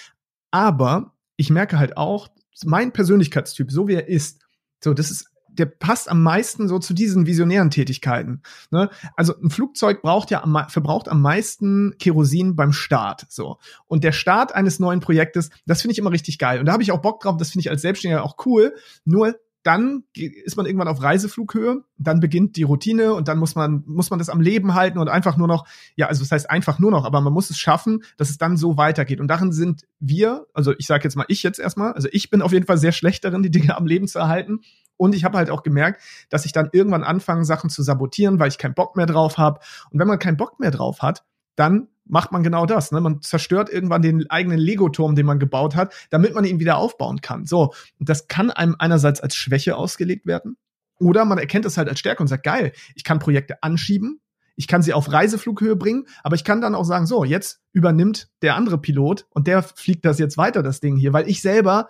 aber 0.51 1.13
ich 1.37 1.51
merke 1.51 1.79
halt 1.79 1.99
auch, 1.99 2.29
mein 2.65 2.93
Persönlichkeitstyp, 2.93 3.71
so 3.71 3.87
wie 3.87 3.95
er 3.95 4.09
ist, 4.09 4.41
so, 4.83 4.95
das 4.95 5.11
ist, 5.11 5.31
der 5.49 5.67
passt 5.67 6.11
am 6.11 6.23
meisten 6.23 6.69
so 6.69 6.79
zu 6.79 6.95
diesen 6.95 7.27
visionären 7.27 7.71
Tätigkeiten. 7.71 8.43
Ne? 8.71 8.89
Also 9.17 9.35
ein 9.41 9.51
Flugzeug 9.51 10.03
braucht 10.03 10.31
ja 10.31 10.43
am, 10.43 10.57
verbraucht 10.69 11.09
am 11.09 11.21
meisten 11.21 11.97
Kerosin 11.99 12.57
beim 12.57 12.73
Start. 12.73 13.27
So 13.29 13.59
und 13.87 14.05
der 14.05 14.13
Start 14.13 14.55
eines 14.55 14.79
neuen 14.79 15.01
Projektes, 15.01 15.51
das 15.67 15.83
finde 15.83 15.93
ich 15.93 15.99
immer 15.99 16.13
richtig 16.13 16.39
geil 16.39 16.61
und 16.61 16.67
da 16.67 16.73
habe 16.73 16.83
ich 16.83 16.93
auch 16.93 17.03
Bock 17.03 17.21
drauf. 17.21 17.37
Das 17.37 17.51
finde 17.51 17.63
ich 17.63 17.71
als 17.71 17.83
Selbstständiger 17.83 18.25
auch 18.25 18.37
cool. 18.47 18.75
Nur 19.05 19.37
dann 19.63 20.05
ist 20.15 20.57
man 20.57 20.65
irgendwann 20.65 20.89
auf 20.89 21.03
Reiseflughöhe, 21.03 21.85
dann 21.99 22.21
beginnt 22.21 22.57
die 22.57 22.63
Routine 22.63 23.13
und 23.13 23.29
dann 23.29 23.39
muss 23.39 23.55
man, 23.55 23.83
muss 23.87 24.09
man 24.09 24.19
das 24.19 24.31
am 24.31 24.41
Leben 24.41 24.75
halten 24.75 24.99
und 24.99 25.09
einfach 25.09 25.37
nur 25.37 25.49
noch, 25.49 25.67
ja, 25.97 26.07
also 26.07 26.23
das 26.23 26.33
heißt 26.33 26.51
einfach 26.51 26.79
nur 26.79 26.91
noch, 26.91 27.05
aber 27.05 27.21
man 27.21 27.33
muss 27.33 27.51
es 27.51 27.59
schaffen, 27.59 28.03
dass 28.17 28.31
es 28.31 28.39
dann 28.39 28.57
so 28.57 28.79
weitergeht. 28.79 29.21
Und 29.21 29.29
darin 29.29 29.53
sind 29.53 29.83
wir, 29.99 30.47
also 30.55 30.73
ich 30.79 30.87
sage 30.87 31.05
jetzt 31.05 31.17
mal 31.17 31.27
ich 31.29 31.43
jetzt 31.43 31.59
erstmal, 31.59 31.93
also 31.93 32.09
ich 32.11 32.31
bin 32.31 32.41
auf 32.41 32.53
jeden 32.53 32.67
Fall 32.67 32.79
sehr 32.79 32.93
schlecht 32.93 33.25
darin, 33.25 33.43
die 33.43 33.51
Dinge 33.51 33.77
am 33.77 33.87
Leben 33.87 34.09
zu 34.09 34.19
erhalten. 34.19 34.61
Und 34.97 35.15
ich 35.15 35.25
habe 35.25 35.37
halt 35.37 35.51
auch 35.51 35.63
gemerkt, 35.63 36.03
dass 36.31 36.45
ich 36.45 36.53
dann 36.53 36.71
irgendwann 36.73 37.05
anfange, 37.05 37.45
Sachen 37.45 37.71
zu 37.71 37.83
sabotieren, 37.83 38.39
weil 38.39 38.49
ich 38.49 38.59
keinen 38.59 38.75
Bock 38.75 38.97
mehr 38.97 39.07
drauf 39.07 39.39
habe. 39.39 39.61
Und 39.91 39.99
wenn 39.99 40.09
man 40.09 40.19
keinen 40.19 40.37
Bock 40.37 40.61
mehr 40.61 40.71
drauf 40.71 41.03
hat, 41.03 41.25
dann 41.57 41.89
macht 42.11 42.33
man 42.33 42.43
genau 42.43 42.67
das. 42.67 42.93
Ne? 42.93 43.01
Man 43.01 43.23
zerstört 43.23 43.71
irgendwann 43.71 44.03
den 44.03 44.29
eigenen 44.31 44.59
Lego-Turm, 44.59 45.15
den 45.15 45.27
man 45.27 45.39
gebaut 45.39 45.77
hat, 45.77 45.95
damit 46.11 46.35
man 46.35 46.45
ihn 46.45 46.61
wieder 46.61 46.77
aufbauen 46.77 47.21
kann. 47.21 47.47
So, 47.47 47.73
und 47.99 48.09
das 48.09 48.29
kann 48.29 48.51
einem 48.51 48.77
einerseits 48.79 49.21
als 49.21 49.35
Schwäche 49.35 49.77
ausgelegt 49.77 50.27
werden. 50.27 50.57
Oder 50.99 51.25
man 51.25 51.39
erkennt 51.39 51.65
es 51.65 51.79
halt 51.79 51.89
als 51.89 51.99
Stärke 51.99 52.23
und 52.23 52.29
sagt, 52.29 52.45
geil, 52.45 52.73
ich 52.95 53.05
kann 53.05 53.19
Projekte 53.19 53.63
anschieben, 53.63 54.21
ich 54.57 54.67
kann 54.67 54.83
sie 54.83 54.93
auf 54.93 55.11
Reiseflughöhe 55.11 55.77
bringen, 55.77 56.07
aber 56.23 56.35
ich 56.35 56.45
kann 56.45 56.61
dann 56.61 56.75
auch 56.75 56.85
sagen, 56.85 57.07
so, 57.07 57.25
jetzt 57.25 57.63
übernimmt 57.73 58.29
der 58.43 58.57
andere 58.57 58.77
Pilot 58.77 59.27
und 59.31 59.47
der 59.47 59.63
fliegt 59.63 60.05
das 60.05 60.19
jetzt 60.19 60.37
weiter, 60.37 60.63
das 60.63 60.81
Ding 60.81 60.97
hier, 60.97 61.15
weil 61.15 61.29
ich 61.29 61.41
selber 61.41 61.89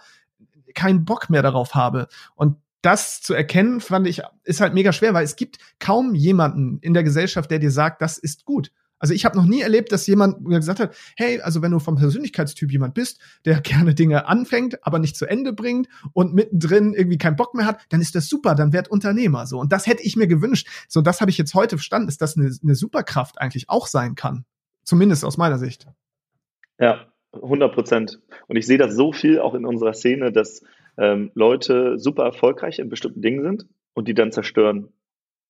keinen 0.74 1.04
Bock 1.04 1.30
mehr 1.30 1.42
darauf 1.42 1.74
habe. 1.74 2.06
Und 2.36 2.56
das 2.82 3.20
zu 3.20 3.34
erkennen, 3.34 3.80
fand 3.80 4.06
ich, 4.06 4.22
ist 4.44 4.60
halt 4.60 4.74
mega 4.74 4.92
schwer, 4.92 5.12
weil 5.12 5.24
es 5.24 5.36
gibt 5.36 5.58
kaum 5.80 6.14
jemanden 6.14 6.78
in 6.80 6.94
der 6.94 7.02
Gesellschaft, 7.02 7.50
der 7.50 7.58
dir 7.58 7.72
sagt, 7.72 8.00
das 8.00 8.16
ist 8.18 8.44
gut. 8.44 8.70
Also 9.00 9.14
ich 9.14 9.24
habe 9.24 9.36
noch 9.36 9.46
nie 9.46 9.62
erlebt, 9.62 9.90
dass 9.90 10.06
jemand 10.06 10.44
gesagt 10.44 10.78
hat, 10.78 10.94
hey, 11.16 11.40
also 11.40 11.62
wenn 11.62 11.72
du 11.72 11.80
vom 11.80 11.96
Persönlichkeitstyp 11.96 12.70
jemand 12.70 12.94
bist, 12.94 13.18
der 13.44 13.60
gerne 13.62 13.94
Dinge 13.94 14.28
anfängt, 14.28 14.86
aber 14.86 15.00
nicht 15.00 15.16
zu 15.16 15.26
Ende 15.26 15.52
bringt 15.52 15.88
und 16.12 16.34
mittendrin 16.34 16.94
irgendwie 16.94 17.18
keinen 17.18 17.36
Bock 17.36 17.54
mehr 17.54 17.66
hat, 17.66 17.80
dann 17.88 18.00
ist 18.00 18.14
das 18.14 18.28
super, 18.28 18.54
dann 18.54 18.72
werd 18.72 18.88
Unternehmer 18.88 19.46
so. 19.46 19.58
Und 19.58 19.72
das 19.72 19.86
hätte 19.86 20.04
ich 20.04 20.14
mir 20.16 20.28
gewünscht. 20.28 20.68
So, 20.88 21.00
das 21.00 21.20
habe 21.20 21.30
ich 21.30 21.38
jetzt 21.38 21.54
heute 21.54 21.76
verstanden, 21.76 22.06
dass 22.06 22.18
das 22.18 22.36
eine, 22.36 22.54
eine 22.62 22.74
Superkraft 22.74 23.40
eigentlich 23.40 23.68
auch 23.68 23.86
sein 23.86 24.14
kann. 24.14 24.44
Zumindest 24.84 25.24
aus 25.24 25.38
meiner 25.38 25.58
Sicht. 25.58 25.86
Ja, 26.78 27.06
100 27.32 27.72
Prozent. 27.72 28.20
Und 28.48 28.56
ich 28.56 28.66
sehe 28.66 28.78
das 28.78 28.94
so 28.94 29.12
viel 29.12 29.38
auch 29.40 29.54
in 29.54 29.64
unserer 29.64 29.94
Szene, 29.94 30.32
dass 30.32 30.62
ähm, 30.98 31.30
Leute 31.34 31.98
super 31.98 32.24
erfolgreich 32.24 32.78
in 32.78 32.88
bestimmten 32.88 33.22
Dingen 33.22 33.42
sind 33.42 33.66
und 33.94 34.08
die 34.08 34.14
dann 34.14 34.32
zerstören. 34.32 34.88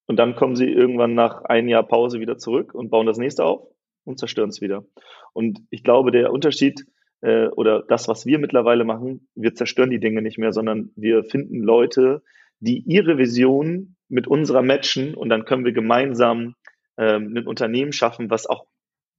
Und 0.06 0.16
dann 0.16 0.34
kommen 0.34 0.56
sie 0.56 0.68
irgendwann 0.68 1.14
nach 1.14 1.44
einem 1.44 1.68
Jahr 1.68 1.86
Pause 1.86 2.20
wieder 2.20 2.36
zurück 2.38 2.74
und 2.74 2.90
bauen 2.90 3.06
das 3.06 3.18
nächste 3.18 3.44
auf 3.44 3.68
und 4.04 4.18
zerstören 4.18 4.50
es 4.50 4.60
wieder. 4.60 4.84
Und 5.32 5.60
ich 5.70 5.84
glaube, 5.84 6.10
der 6.10 6.32
Unterschied 6.32 6.84
äh, 7.20 7.46
oder 7.48 7.82
das, 7.82 8.08
was 8.08 8.26
wir 8.26 8.38
mittlerweile 8.38 8.84
machen, 8.84 9.28
wir 9.34 9.54
zerstören 9.54 9.90
die 9.90 10.00
Dinge 10.00 10.22
nicht 10.22 10.38
mehr, 10.38 10.52
sondern 10.52 10.90
wir 10.96 11.24
finden 11.24 11.60
Leute, 11.62 12.22
die 12.58 12.78
ihre 12.78 13.18
Vision 13.18 13.96
mit 14.08 14.26
unserer 14.26 14.62
matchen 14.62 15.14
und 15.14 15.28
dann 15.28 15.44
können 15.44 15.64
wir 15.64 15.72
gemeinsam 15.72 16.54
ähm, 16.98 17.34
ein 17.36 17.46
Unternehmen 17.46 17.92
schaffen, 17.92 18.30
was 18.30 18.46
auch 18.46 18.66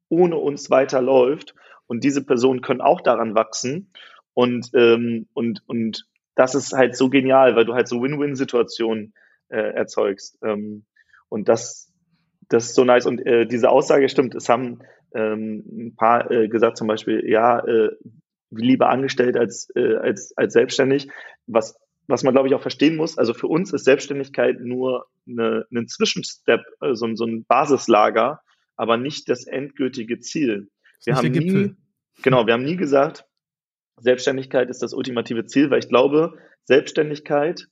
ohne 0.09 0.37
uns 0.37 0.69
weiterläuft. 0.69 1.55
Und 1.87 2.03
diese 2.03 2.23
Personen 2.23 2.61
können 2.61 2.81
auch 2.81 3.01
daran 3.01 3.35
wachsen. 3.35 3.91
Und, 4.33 4.69
ähm, 4.75 5.27
und, 5.33 5.63
und 5.67 6.05
das 6.35 6.55
ist 6.55 6.73
halt 6.73 6.95
so 6.95 7.09
genial, 7.09 7.55
weil 7.55 7.65
du 7.65 7.73
halt 7.73 7.87
so 7.87 8.01
Win-Win-Situationen 8.01 9.13
äh, 9.51 9.73
erzeugst. 9.73 10.37
Ähm, 10.43 10.85
und 11.29 11.49
das, 11.49 11.91
das 12.49 12.65
ist 12.65 12.75
so 12.75 12.83
nice. 12.83 13.05
Und 13.05 13.25
äh, 13.25 13.45
diese 13.45 13.69
Aussage 13.69 14.09
stimmt. 14.09 14.35
Es 14.35 14.49
haben 14.49 14.79
ähm, 15.13 15.63
ein 15.69 15.95
paar 15.95 16.29
äh, 16.31 16.47
gesagt, 16.47 16.77
zum 16.77 16.87
Beispiel, 16.87 17.23
ja, 17.29 17.59
äh, 17.59 17.89
lieber 18.49 18.89
angestellt 18.89 19.37
als, 19.37 19.69
äh, 19.75 19.95
als, 19.95 20.33
als 20.35 20.53
selbstständig. 20.53 21.09
Was, 21.47 21.77
was 22.07 22.23
man, 22.23 22.33
glaube 22.33 22.47
ich, 22.47 22.53
auch 22.53 22.61
verstehen 22.61 22.95
muss. 22.95 23.17
Also 23.17 23.33
für 23.33 23.47
uns 23.47 23.73
ist 23.73 23.85
Selbstständigkeit 23.85 24.59
nur 24.59 25.07
eine, 25.27 25.65
ein 25.73 25.87
Zwischenstep, 25.87 26.61
äh, 26.81 26.93
so, 26.93 27.07
so 27.15 27.25
ein 27.25 27.45
Basislager, 27.45 28.41
aber 28.75 28.97
nicht 28.97 29.29
das 29.29 29.47
endgültige 29.47 30.19
Ziel. 30.19 30.69
Wir 31.05 31.15
haben 31.15 31.31
nie, 31.31 31.75
genau, 32.21 32.45
wir 32.45 32.53
haben 32.53 32.63
nie 32.63 32.75
gesagt, 32.75 33.25
Selbstständigkeit 33.97 34.69
ist 34.69 34.81
das 34.81 34.93
ultimative 34.93 35.45
Ziel, 35.45 35.69
weil 35.69 35.79
ich 35.79 35.89
glaube, 35.89 36.37
Selbstständigkeit 36.65 37.67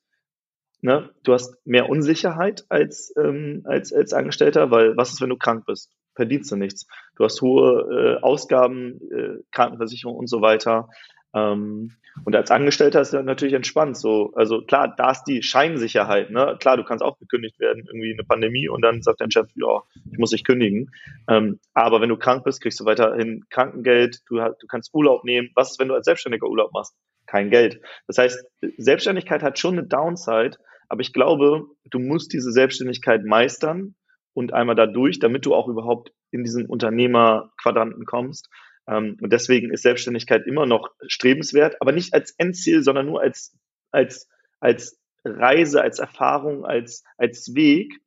Ne? 0.82 1.10
Du 1.24 1.34
hast 1.34 1.56
mehr 1.66 1.90
Unsicherheit 1.90 2.66
als, 2.70 3.14
ähm, 3.18 3.64
als, 3.66 3.92
als 3.92 4.14
Angestellter, 4.14 4.72
weil 4.72 4.96
was 4.96 5.12
ist, 5.12 5.22
wenn 5.22 5.30
du 5.30 5.38
krank 5.38 5.66
bist? 5.66 5.92
Verdienst 6.16 6.52
du 6.52 6.56
nichts. 6.56 6.88
Du 7.16 7.24
hast 7.24 7.42
hohe 7.42 8.18
äh, 8.20 8.24
Ausgaben, 8.24 9.00
äh, 9.12 9.44
Krankenversicherung 9.52 10.16
und 10.16 10.28
so 10.28 10.42
weiter. 10.42 10.90
Ähm, 11.34 11.92
und 12.26 12.36
als 12.36 12.52
Angestellter 12.52 13.02
ist 13.02 13.14
das 13.14 13.24
natürlich 13.24 13.54
entspannt. 13.54 13.98
So, 13.98 14.32
also 14.36 14.62
klar, 14.62 14.94
da 14.96 15.12
ist 15.12 15.24
die 15.26 15.44
Scheinsicherheit. 15.44 16.32
Ne? 16.32 16.58
Klar, 16.60 16.78
du 16.78 16.84
kannst 16.84 17.04
auch 17.04 17.18
gekündigt 17.20 17.60
werden, 17.60 17.86
irgendwie 17.86 18.14
eine 18.14 18.24
Pandemie 18.24 18.68
und 18.68 18.82
dann 18.82 19.02
sagt 19.02 19.22
dein 19.22 19.32
Chef, 19.32 19.48
ja, 19.56 19.84
ich 20.12 20.18
muss 20.18 20.32
dich 20.32 20.44
kündigen. 20.44 20.92
Ähm, 21.28 21.60
aber 21.74 22.02
wenn 22.02 22.10
du 22.10 22.18
krank 22.18 22.44
bist, 22.44 22.62
kriegst 22.62 22.80
du 22.80 22.86
weiterhin 22.86 23.46
Krankengeld, 23.50 24.22
du, 24.28 24.36
du 24.38 24.68
kannst 24.68 24.94
Urlaub 24.94 25.24
nehmen. 25.24 25.50
Was 25.56 25.72
ist, 25.72 25.80
wenn 25.80 25.90
du 25.90 25.94
als 25.94 26.06
Selbstständiger 26.06 26.48
Urlaub 26.48 26.72
machst? 26.74 26.96
Kein 27.26 27.52
Geld. 27.52 27.82
Das 28.08 28.18
heißt, 28.18 28.46
Selbstständigkeit 28.78 29.44
hat 29.44 29.60
schon 29.60 29.78
eine 29.78 29.88
Downside, 29.88 30.58
aber 30.90 31.02
ich 31.02 31.14
glaube, 31.14 31.68
du 31.86 32.00
musst 32.00 32.34
diese 32.34 32.52
Selbstständigkeit 32.52 33.24
meistern 33.24 33.96
und 34.34 34.54
einmal 34.54 34.76
dadurch, 34.76 35.20
damit 35.20 35.46
du 35.46 35.54
auch 35.54 35.68
überhaupt 35.68 36.12
in 36.32 36.44
diesen 36.44 36.66
Unternehmerquadranten 36.66 38.06
kommst. 38.06 38.50
Ähm, 38.88 39.18
und 39.22 39.32
deswegen 39.32 39.72
ist 39.72 39.84
Selbstständigkeit 39.84 40.46
immer 40.46 40.66
noch 40.66 40.90
strebenswert, 41.08 41.82
aber 41.82 41.92
nicht 41.92 42.14
als 42.14 42.32
Endziel, 42.38 42.84
sondern 42.84 43.06
nur 43.06 43.22
als, 43.22 43.56
als, 43.92 44.28
als 44.60 45.00
Reise, 45.24 45.82
als 45.82 46.00
Erfahrung, 46.00 46.66
als, 46.66 47.04
als 47.18 47.54
Weg. 47.56 48.02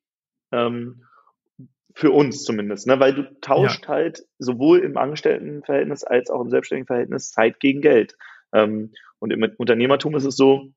Ähm, 0.51 1.05
für 1.95 2.11
uns 2.11 2.45
zumindest, 2.45 2.87
ne? 2.87 3.01
weil 3.01 3.15
du 3.15 3.39
tauscht 3.41 3.83
ja. 3.83 3.89
halt 3.89 4.27
sowohl 4.39 4.79
im 4.79 4.97
Angestelltenverhältnis 4.97 6.05
als 6.05 6.31
auch 6.31 6.41
im 6.41 6.49
selbstständigen 6.49 6.87
Verhältnis 6.87 7.31
Zeit 7.31 7.61
gegen 7.61 7.83
Geld. 7.83 8.17
Ähm, 8.53 8.93
und 9.19 9.31
im 9.31 9.43
Unternehmertum 9.59 10.17
ist 10.17 10.25
es 10.25 10.37
so, 10.37 10.73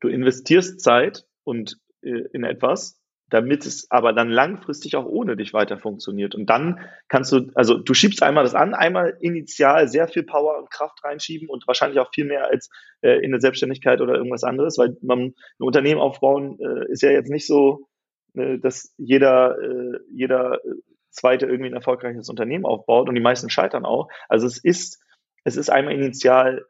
du 0.00 0.08
investierst 0.08 0.80
Zeit 0.80 1.26
und 1.44 1.78
äh, 2.02 2.24
in 2.32 2.44
etwas 2.44 3.02
damit 3.32 3.64
es 3.64 3.90
aber 3.90 4.12
dann 4.12 4.28
langfristig 4.28 4.94
auch 4.94 5.06
ohne 5.06 5.36
dich 5.36 5.54
weiter 5.54 5.78
funktioniert. 5.78 6.34
Und 6.34 6.50
dann 6.50 6.80
kannst 7.08 7.32
du, 7.32 7.50
also 7.54 7.78
du 7.78 7.94
schiebst 7.94 8.22
einmal 8.22 8.44
das 8.44 8.54
an, 8.54 8.74
einmal 8.74 9.16
initial 9.20 9.88
sehr 9.88 10.06
viel 10.06 10.22
Power 10.22 10.58
und 10.58 10.70
Kraft 10.70 11.02
reinschieben 11.02 11.48
und 11.48 11.66
wahrscheinlich 11.66 11.98
auch 11.98 12.12
viel 12.12 12.26
mehr 12.26 12.50
als 12.50 12.68
äh, 13.00 13.24
in 13.24 13.30
der 13.30 13.40
Selbstständigkeit 13.40 14.02
oder 14.02 14.16
irgendwas 14.16 14.44
anderes, 14.44 14.76
weil 14.76 14.98
man 15.00 15.28
ein 15.28 15.34
Unternehmen 15.58 16.00
aufbauen 16.00 16.58
äh, 16.60 16.92
ist 16.92 17.00
ja 17.00 17.10
jetzt 17.10 17.30
nicht 17.30 17.46
so, 17.46 17.88
äh, 18.34 18.58
dass 18.58 18.94
jeder, 18.98 19.56
äh, 19.58 19.98
jeder 20.10 20.60
zweite 21.08 21.46
irgendwie 21.46 21.70
ein 21.70 21.76
erfolgreiches 21.76 22.28
Unternehmen 22.28 22.66
aufbaut 22.66 23.08
und 23.08 23.14
die 23.14 23.22
meisten 23.22 23.48
scheitern 23.48 23.86
auch. 23.86 24.08
Also 24.28 24.46
es 24.46 24.58
ist, 24.58 25.02
es 25.44 25.56
ist 25.56 25.70
einmal 25.70 25.94
initial 25.94 26.66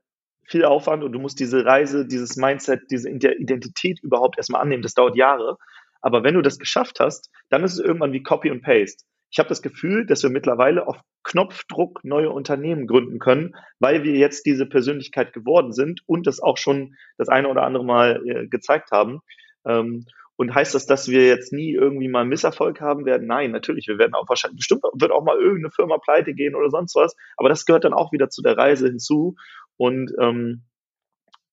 viel 0.47 0.65
Aufwand 0.65 1.03
und 1.03 1.13
du 1.13 1.19
musst 1.19 1.41
diese 1.41 1.65
Reise, 1.65 2.07
dieses 2.07 2.37
Mindset, 2.37 2.91
diese 2.91 3.09
Identität 3.09 4.01
überhaupt 4.03 4.37
erstmal 4.37 4.63
annehmen. 4.63 4.83
Das 4.83 4.95
dauert 4.95 5.17
Jahre. 5.17 5.57
Aber 6.01 6.25
wenn 6.25 6.35
du 6.35 6.43
das 6.43 6.59
geschafft 6.59 7.01
hast, 7.01 7.31
dann 7.49 7.65
ist 7.65 7.75
es 7.75 7.79
irgendwann 7.79 8.13
wie 8.13 8.23
Copy 8.23 8.51
und 8.51 8.63
Paste. 8.63 9.05
Ich 9.31 9.39
habe 9.39 9.49
das 9.49 9.63
Gefühl, 9.63 10.05
dass 10.05 10.23
wir 10.23 10.31
mittlerweile 10.31 10.87
auf 10.87 11.01
Knopfdruck 11.23 12.05
neue 12.05 12.31
Unternehmen 12.31 12.87
gründen 12.87 13.19
können, 13.19 13.55
weil 13.79 14.03
wir 14.03 14.13
jetzt 14.13 14.45
diese 14.45 14.67
Persönlichkeit 14.67 15.33
geworden 15.33 15.73
sind 15.73 16.03
und 16.07 16.27
das 16.27 16.41
auch 16.41 16.59
schon 16.59 16.97
das 17.17 17.29
eine 17.29 17.49
oder 17.49 17.63
andere 17.63 17.85
Mal 17.85 18.23
äh, 18.27 18.47
gezeigt 18.47 18.91
haben. 18.91 19.21
Ähm, 19.65 20.05
und 20.37 20.55
heißt 20.55 20.75
das, 20.75 20.87
dass 20.87 21.09
wir 21.09 21.27
jetzt 21.27 21.53
nie 21.53 21.73
irgendwie 21.73 22.09
mal 22.09 22.25
Misserfolg 22.25 22.81
haben 22.81 23.05
werden? 23.05 23.27
Nein, 23.27 23.53
natürlich. 23.53 23.87
Wir 23.87 23.99
werden 23.99 24.15
auch 24.15 24.29
wahrscheinlich, 24.29 24.59
bestimmt 24.59 24.83
wird 24.95 25.13
auch 25.13 25.23
mal 25.23 25.37
irgendeine 25.37 25.71
Firma 25.71 25.99
pleite 25.99 26.35
gehen 26.35 26.55
oder 26.55 26.69
sonst 26.69 26.95
was. 26.97 27.15
Aber 27.37 27.49
das 27.49 27.65
gehört 27.65 27.85
dann 27.85 27.93
auch 27.93 28.13
wieder 28.13 28.29
zu 28.29 28.43
der 28.43 28.57
Reise 28.57 28.89
hinzu. 28.89 29.37
Und 29.83 30.15
ähm, 30.21 30.63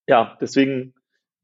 ja, 0.05 0.37
deswegen 0.39 0.93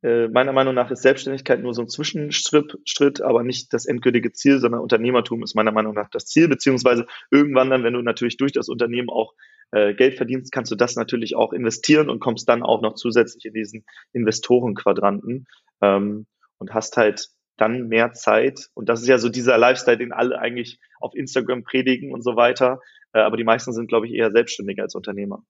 äh, 0.04 0.28
meiner 0.28 0.54
Meinung 0.54 0.76
nach 0.76 0.92
ist 0.92 1.02
Selbstständigkeit 1.02 1.60
nur 1.60 1.74
so 1.74 1.82
ein 1.82 1.90
Zwischenschritt, 1.90 3.22
aber 3.22 3.42
nicht 3.42 3.74
das 3.74 3.88
endgültige 3.88 4.32
Ziel, 4.34 4.60
sondern 4.60 4.82
Unternehmertum 4.82 5.42
ist 5.42 5.56
meiner 5.56 5.72
Meinung 5.72 5.96
nach 5.96 6.12
das 6.12 6.28
Ziel, 6.28 6.48
beziehungsweise 6.48 7.08
irgendwann 7.32 7.72
dann, 7.72 7.84
wenn 7.84 7.94
du 7.94 8.04
natürlich 8.04 8.38
durch 8.38 8.52
das 8.52 8.70
Unternehmen 8.70 9.10
auch 9.10 9.34
äh, 9.72 9.96
Geld 9.96 10.14
verdienst, 10.14 10.52
kannst 10.52 10.72
du 10.72 10.76
das 10.76 10.96
natürlich 10.96 11.36
auch 11.36 11.54
investieren 11.54 12.08
und 12.08 12.20
kommst 12.20 12.48
dann 12.48 12.62
auch 12.62 12.84
noch 12.84 12.94
zusätzlich 12.94 13.46
in 13.46 13.56
diesen 13.56 13.84
Investorenquadranten 14.14 15.48
ähm, 15.82 16.28
und 16.60 16.76
hast 16.76 16.98
halt 16.98 17.30
dann 17.58 17.88
mehr 17.88 18.14
Zeit. 18.14 18.70
Und 18.76 18.90
das 18.90 19.02
ist 19.02 19.08
ja 19.08 19.18
so 19.18 19.30
dieser 19.30 19.58
Lifestyle, 19.58 19.98
den 19.98 20.14
alle 20.14 20.38
eigentlich 20.38 20.80
auf 21.00 21.16
Instagram 21.16 21.64
predigen 21.64 22.14
und 22.14 22.22
so 22.22 22.36
weiter. 22.36 22.80
Äh, 23.12 23.22
aber 23.22 23.38
die 23.38 23.44
meisten 23.44 23.74
sind, 23.74 23.88
glaube 23.88 24.06
ich, 24.06 24.14
eher 24.14 24.30
selbstständiger 24.30 24.84
als 24.84 24.94
Unternehmer. 24.94 25.44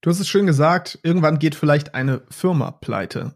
Du 0.00 0.10
hast 0.10 0.20
es 0.20 0.28
schön 0.28 0.46
gesagt, 0.46 0.98
irgendwann 1.02 1.38
geht 1.38 1.54
vielleicht 1.54 1.94
eine 1.94 2.22
Firma 2.30 2.70
pleite. 2.70 3.34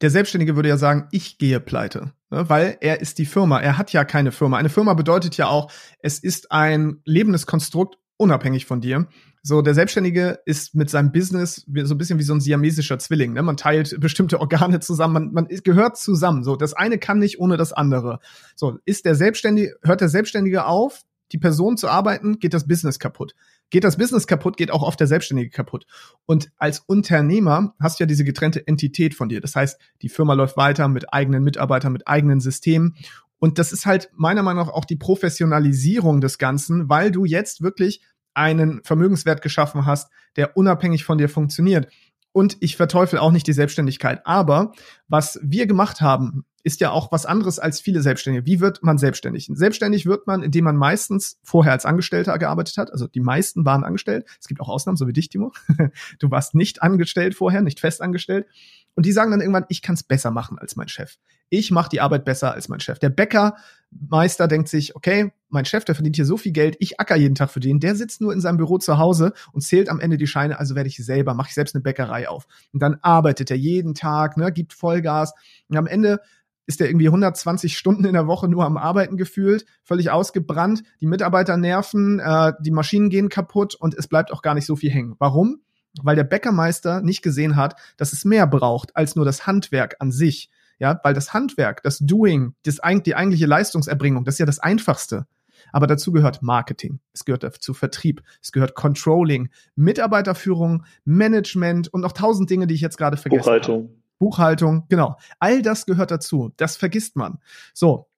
Der 0.00 0.10
Selbstständige 0.10 0.56
würde 0.56 0.68
ja 0.68 0.76
sagen, 0.76 1.08
ich 1.12 1.38
gehe 1.38 1.60
pleite, 1.60 2.12
ne? 2.30 2.48
weil 2.48 2.76
er 2.80 3.00
ist 3.00 3.18
die 3.18 3.26
Firma. 3.26 3.60
Er 3.60 3.78
hat 3.78 3.92
ja 3.92 4.04
keine 4.04 4.32
Firma. 4.32 4.58
Eine 4.58 4.68
Firma 4.68 4.94
bedeutet 4.94 5.36
ja 5.36 5.46
auch, 5.46 5.70
es 6.00 6.18
ist 6.18 6.50
ein 6.50 7.00
lebendes 7.04 7.46
Konstrukt 7.46 7.98
unabhängig 8.16 8.66
von 8.66 8.80
dir. 8.80 9.06
So, 9.44 9.60
der 9.60 9.74
Selbstständige 9.74 10.38
ist 10.46 10.74
mit 10.74 10.88
seinem 10.88 11.10
Business 11.10 11.66
so 11.66 11.94
ein 11.94 11.98
bisschen 11.98 12.18
wie 12.20 12.24
so 12.24 12.32
ein 12.32 12.40
siamesischer 12.40 12.98
Zwilling. 12.98 13.32
Ne? 13.32 13.42
Man 13.42 13.56
teilt 13.56 13.98
bestimmte 13.98 14.40
Organe 14.40 14.78
zusammen, 14.78 15.14
man, 15.14 15.32
man 15.32 15.48
gehört 15.64 15.96
zusammen. 15.96 16.44
So, 16.44 16.54
das 16.54 16.74
eine 16.74 16.98
kann 16.98 17.18
nicht 17.18 17.40
ohne 17.40 17.56
das 17.56 17.72
andere. 17.72 18.20
So, 18.54 18.78
ist 18.84 19.04
der 19.04 19.16
Selbstständige, 19.16 19.76
hört 19.82 20.00
der 20.00 20.08
Selbstständige 20.08 20.66
auf, 20.66 21.02
die 21.32 21.38
Person 21.38 21.76
zu 21.76 21.88
arbeiten, 21.88 22.38
geht 22.38 22.54
das 22.54 22.68
Business 22.68 23.00
kaputt. 23.00 23.34
Geht 23.72 23.84
das 23.84 23.96
Business 23.96 24.26
kaputt, 24.26 24.58
geht 24.58 24.70
auch 24.70 24.82
oft 24.82 25.00
der 25.00 25.06
Selbstständige 25.06 25.48
kaputt. 25.48 25.86
Und 26.26 26.52
als 26.58 26.80
Unternehmer 26.80 27.74
hast 27.80 27.98
du 27.98 28.04
ja 28.04 28.06
diese 28.06 28.22
getrennte 28.22 28.66
Entität 28.66 29.14
von 29.14 29.30
dir. 29.30 29.40
Das 29.40 29.56
heißt, 29.56 29.80
die 30.02 30.10
Firma 30.10 30.34
läuft 30.34 30.58
weiter 30.58 30.88
mit 30.88 31.12
eigenen 31.14 31.42
Mitarbeitern, 31.42 31.94
mit 31.94 32.06
eigenen 32.06 32.40
Systemen. 32.40 32.96
Und 33.38 33.58
das 33.58 33.72
ist 33.72 33.86
halt 33.86 34.10
meiner 34.14 34.42
Meinung 34.42 34.66
nach 34.66 34.74
auch 34.74 34.84
die 34.84 34.96
Professionalisierung 34.96 36.20
des 36.20 36.36
Ganzen, 36.36 36.90
weil 36.90 37.10
du 37.10 37.24
jetzt 37.24 37.62
wirklich 37.62 38.02
einen 38.34 38.84
Vermögenswert 38.84 39.40
geschaffen 39.40 39.86
hast, 39.86 40.10
der 40.36 40.54
unabhängig 40.54 41.04
von 41.04 41.16
dir 41.16 41.30
funktioniert. 41.30 41.88
Und 42.32 42.58
ich 42.60 42.76
verteufel 42.76 43.18
auch 43.18 43.32
nicht 43.32 43.46
die 43.46 43.54
Selbstständigkeit. 43.54 44.26
Aber 44.26 44.72
was 45.08 45.40
wir 45.42 45.66
gemacht 45.66 46.02
haben, 46.02 46.44
ist 46.64 46.80
ja 46.80 46.90
auch 46.90 47.10
was 47.10 47.26
anderes 47.26 47.58
als 47.58 47.80
viele 47.80 48.02
Selbstständige. 48.02 48.46
Wie 48.46 48.60
wird 48.60 48.82
man 48.82 48.98
selbstständig? 48.98 49.50
Selbstständig 49.52 50.06
wird 50.06 50.26
man, 50.26 50.42
indem 50.42 50.64
man 50.64 50.76
meistens 50.76 51.38
vorher 51.42 51.72
als 51.72 51.84
Angestellter 51.84 52.38
gearbeitet 52.38 52.76
hat. 52.76 52.92
Also 52.92 53.08
die 53.08 53.20
meisten 53.20 53.64
waren 53.64 53.84
angestellt. 53.84 54.26
Es 54.40 54.46
gibt 54.46 54.60
auch 54.60 54.68
Ausnahmen, 54.68 54.96
so 54.96 55.06
wie 55.08 55.12
dich, 55.12 55.28
Timo. 55.28 55.52
Du 56.18 56.30
warst 56.30 56.54
nicht 56.54 56.82
angestellt 56.82 57.34
vorher, 57.34 57.62
nicht 57.62 57.80
fest 57.80 58.00
angestellt. 58.00 58.46
Und 58.94 59.06
die 59.06 59.12
sagen 59.12 59.30
dann 59.30 59.40
irgendwann, 59.40 59.64
ich 59.68 59.82
kann 59.82 59.94
es 59.94 60.02
besser 60.02 60.30
machen 60.30 60.58
als 60.58 60.76
mein 60.76 60.88
Chef. 60.88 61.16
Ich 61.48 61.70
mache 61.70 61.88
die 61.88 62.00
Arbeit 62.00 62.24
besser 62.24 62.52
als 62.52 62.68
mein 62.68 62.80
Chef. 62.80 62.98
Der 62.98 63.10
Bäckermeister 63.10 64.48
denkt 64.48 64.68
sich, 64.68 64.94
okay, 64.96 65.32
mein 65.48 65.64
Chef, 65.64 65.84
der 65.84 65.94
verdient 65.94 66.16
hier 66.16 66.24
so 66.24 66.36
viel 66.36 66.52
Geld, 66.52 66.76
ich 66.78 67.00
acker 67.00 67.16
jeden 67.16 67.34
Tag 67.34 67.50
für 67.50 67.60
den, 67.60 67.80
der 67.80 67.94
sitzt 67.94 68.20
nur 68.20 68.32
in 68.32 68.40
seinem 68.40 68.56
Büro 68.56 68.78
zu 68.78 68.98
Hause 68.98 69.32
und 69.52 69.62
zählt 69.62 69.88
am 69.88 70.00
Ende 70.00 70.16
die 70.16 70.26
Scheine, 70.26 70.58
also 70.58 70.74
werde 70.74 70.88
ich 70.88 70.96
selber, 70.96 71.34
mache 71.34 71.48
ich 71.48 71.54
selbst 71.54 71.74
eine 71.74 71.82
Bäckerei 71.82 72.28
auf. 72.28 72.46
Und 72.72 72.82
dann 72.82 72.96
arbeitet 73.02 73.50
er 73.50 73.56
jeden 73.56 73.94
Tag, 73.94 74.36
ne, 74.36 74.52
gibt 74.52 74.72
Vollgas. 74.72 75.34
Und 75.68 75.76
am 75.76 75.86
Ende 75.86 76.20
ist 76.66 76.80
er 76.80 76.88
irgendwie 76.88 77.08
120 77.08 77.76
Stunden 77.76 78.04
in 78.04 78.12
der 78.12 78.26
Woche 78.26 78.48
nur 78.48 78.64
am 78.64 78.76
Arbeiten 78.76 79.16
gefühlt, 79.16 79.64
völlig 79.82 80.10
ausgebrannt, 80.10 80.82
die 81.00 81.06
Mitarbeiter 81.06 81.56
nerven, 81.56 82.20
äh, 82.20 82.52
die 82.60 82.70
Maschinen 82.70 83.10
gehen 83.10 83.28
kaputt 83.28 83.74
und 83.74 83.94
es 83.94 84.08
bleibt 84.08 84.32
auch 84.32 84.42
gar 84.42 84.54
nicht 84.54 84.66
so 84.66 84.76
viel 84.76 84.90
hängen. 84.90 85.16
Warum? 85.18 85.62
Weil 86.02 86.16
der 86.16 86.24
Bäckermeister 86.24 87.02
nicht 87.02 87.22
gesehen 87.22 87.56
hat, 87.56 87.78
dass 87.96 88.12
es 88.12 88.24
mehr 88.24 88.46
braucht 88.46 88.96
als 88.96 89.16
nur 89.16 89.24
das 89.24 89.46
Handwerk 89.46 89.96
an 89.98 90.10
sich. 90.10 90.50
Ja, 90.78 90.98
weil 91.04 91.14
das 91.14 91.32
Handwerk, 91.32 91.82
das 91.84 91.98
Doing, 91.98 92.54
das, 92.64 92.78
die 93.04 93.14
eigentliche 93.14 93.46
Leistungserbringung, 93.46 94.24
das 94.24 94.36
ist 94.36 94.38
ja 94.40 94.46
das 94.46 94.58
Einfachste. 94.58 95.26
Aber 95.70 95.86
dazu 95.86 96.10
gehört 96.10 96.42
Marketing, 96.42 96.98
es 97.12 97.24
gehört 97.24 97.44
dazu 97.44 97.72
Vertrieb, 97.72 98.22
es 98.40 98.50
gehört 98.50 98.74
Controlling, 98.74 99.50
Mitarbeiterführung, 99.76 100.84
Management 101.04 101.92
und 101.92 102.00
noch 102.00 102.12
tausend 102.12 102.50
Dinge, 102.50 102.66
die 102.66 102.74
ich 102.74 102.80
jetzt 102.80 102.98
gerade 102.98 103.16
vergessen 103.16 103.44
Buchhaltung. 103.44 103.82
habe. 103.84 104.01
Buchhaltung, 104.18 104.86
genau. 104.88 105.16
All 105.38 105.62
das 105.62 105.86
gehört 105.86 106.10
dazu. 106.10 106.52
Das 106.56 106.76
vergisst 106.76 107.16
man. 107.16 107.38
So. 107.74 108.08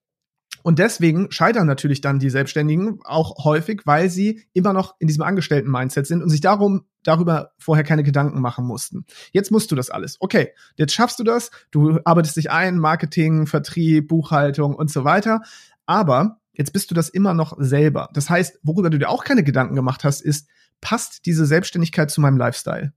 Und 0.62 0.78
deswegen 0.78 1.30
scheitern 1.30 1.66
natürlich 1.66 2.00
dann 2.00 2.18
die 2.18 2.30
Selbstständigen 2.30 3.00
auch 3.04 3.44
häufig, 3.44 3.82
weil 3.84 4.08
sie 4.08 4.46
immer 4.54 4.72
noch 4.72 4.94
in 4.98 5.08
diesem 5.08 5.22
Angestellten-Mindset 5.22 6.06
sind 6.06 6.22
und 6.22 6.30
sich 6.30 6.40
darum 6.40 6.86
darüber 7.02 7.52
vorher 7.58 7.84
keine 7.84 8.02
Gedanken 8.02 8.40
machen 8.40 8.64
mussten. 8.64 9.04
Jetzt 9.32 9.50
musst 9.50 9.70
du 9.70 9.76
das 9.76 9.90
alles. 9.90 10.16
Okay, 10.20 10.52
jetzt 10.76 10.94
schaffst 10.94 11.18
du 11.18 11.24
das. 11.24 11.50
Du 11.70 12.00
arbeitest 12.04 12.36
dich 12.36 12.50
ein, 12.50 12.78
Marketing, 12.78 13.46
Vertrieb, 13.46 14.08
Buchhaltung 14.08 14.74
und 14.74 14.90
so 14.90 15.04
weiter. 15.04 15.42
Aber 15.84 16.40
jetzt 16.54 16.72
bist 16.72 16.90
du 16.90 16.94
das 16.94 17.10
immer 17.10 17.34
noch 17.34 17.56
selber. 17.58 18.08
Das 18.14 18.30
heißt, 18.30 18.60
worüber 18.62 18.88
du 18.88 18.98
dir 18.98 19.10
auch 19.10 19.24
keine 19.24 19.44
Gedanken 19.44 19.74
gemacht 19.74 20.02
hast, 20.02 20.22
ist, 20.22 20.48
passt 20.80 21.26
diese 21.26 21.44
Selbstständigkeit 21.44 22.10
zu 22.10 22.22
meinem 22.22 22.38
Lifestyle? 22.38 22.92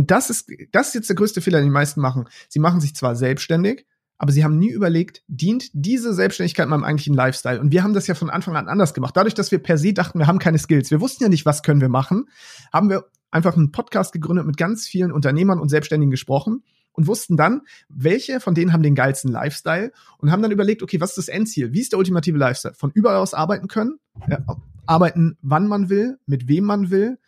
Und 0.00 0.10
das 0.10 0.30
ist, 0.30 0.50
das 0.72 0.88
ist 0.88 0.94
jetzt 0.94 1.08
der 1.10 1.16
größte 1.16 1.42
Fehler, 1.42 1.58
den 1.58 1.66
die 1.66 1.72
meisten 1.72 2.00
machen. 2.00 2.24
Sie 2.48 2.58
machen 2.58 2.80
sich 2.80 2.94
zwar 2.94 3.16
selbstständig, 3.16 3.84
aber 4.16 4.32
sie 4.32 4.44
haben 4.44 4.58
nie 4.58 4.70
überlegt, 4.70 5.22
dient 5.28 5.68
diese 5.74 6.14
Selbstständigkeit 6.14 6.66
meinem 6.68 6.84
eigentlichen 6.84 7.12
Lifestyle? 7.12 7.60
Und 7.60 7.70
wir 7.70 7.82
haben 7.82 7.92
das 7.92 8.06
ja 8.06 8.14
von 8.14 8.30
Anfang 8.30 8.56
an 8.56 8.66
anders 8.66 8.94
gemacht. 8.94 9.14
Dadurch, 9.14 9.34
dass 9.34 9.50
wir 9.50 9.58
per 9.58 9.76
se 9.76 9.92
dachten, 9.92 10.18
wir 10.18 10.26
haben 10.26 10.38
keine 10.38 10.56
Skills, 10.56 10.90
wir 10.90 11.02
wussten 11.02 11.24
ja 11.24 11.28
nicht, 11.28 11.44
was 11.44 11.62
können 11.62 11.82
wir 11.82 11.90
machen, 11.90 12.30
haben 12.72 12.88
wir 12.88 13.10
einfach 13.30 13.58
einen 13.58 13.72
Podcast 13.72 14.14
gegründet 14.14 14.46
mit 14.46 14.56
ganz 14.56 14.86
vielen 14.86 15.12
Unternehmern 15.12 15.60
und 15.60 15.68
Selbstständigen 15.68 16.10
gesprochen 16.10 16.62
und 16.92 17.06
wussten 17.06 17.36
dann, 17.36 17.60
welche 17.90 18.40
von 18.40 18.54
denen 18.54 18.72
haben 18.72 18.82
den 18.82 18.94
geilsten 18.94 19.30
Lifestyle 19.30 19.92
und 20.16 20.32
haben 20.32 20.40
dann 20.40 20.50
überlegt, 20.50 20.82
okay, 20.82 20.98
was 21.02 21.10
ist 21.10 21.28
das 21.28 21.28
Endziel? 21.28 21.74
Wie 21.74 21.80
ist 21.82 21.92
der 21.92 21.98
ultimative 21.98 22.38
Lifestyle? 22.38 22.72
Von 22.72 22.90
überall 22.94 23.16
aus 23.16 23.34
arbeiten 23.34 23.68
können, 23.68 23.98
ja, 24.30 24.38
arbeiten, 24.86 25.36
wann 25.42 25.68
man 25.68 25.90
will, 25.90 26.16
mit 26.24 26.48
wem 26.48 26.64
man 26.64 26.90
will, 26.90 27.18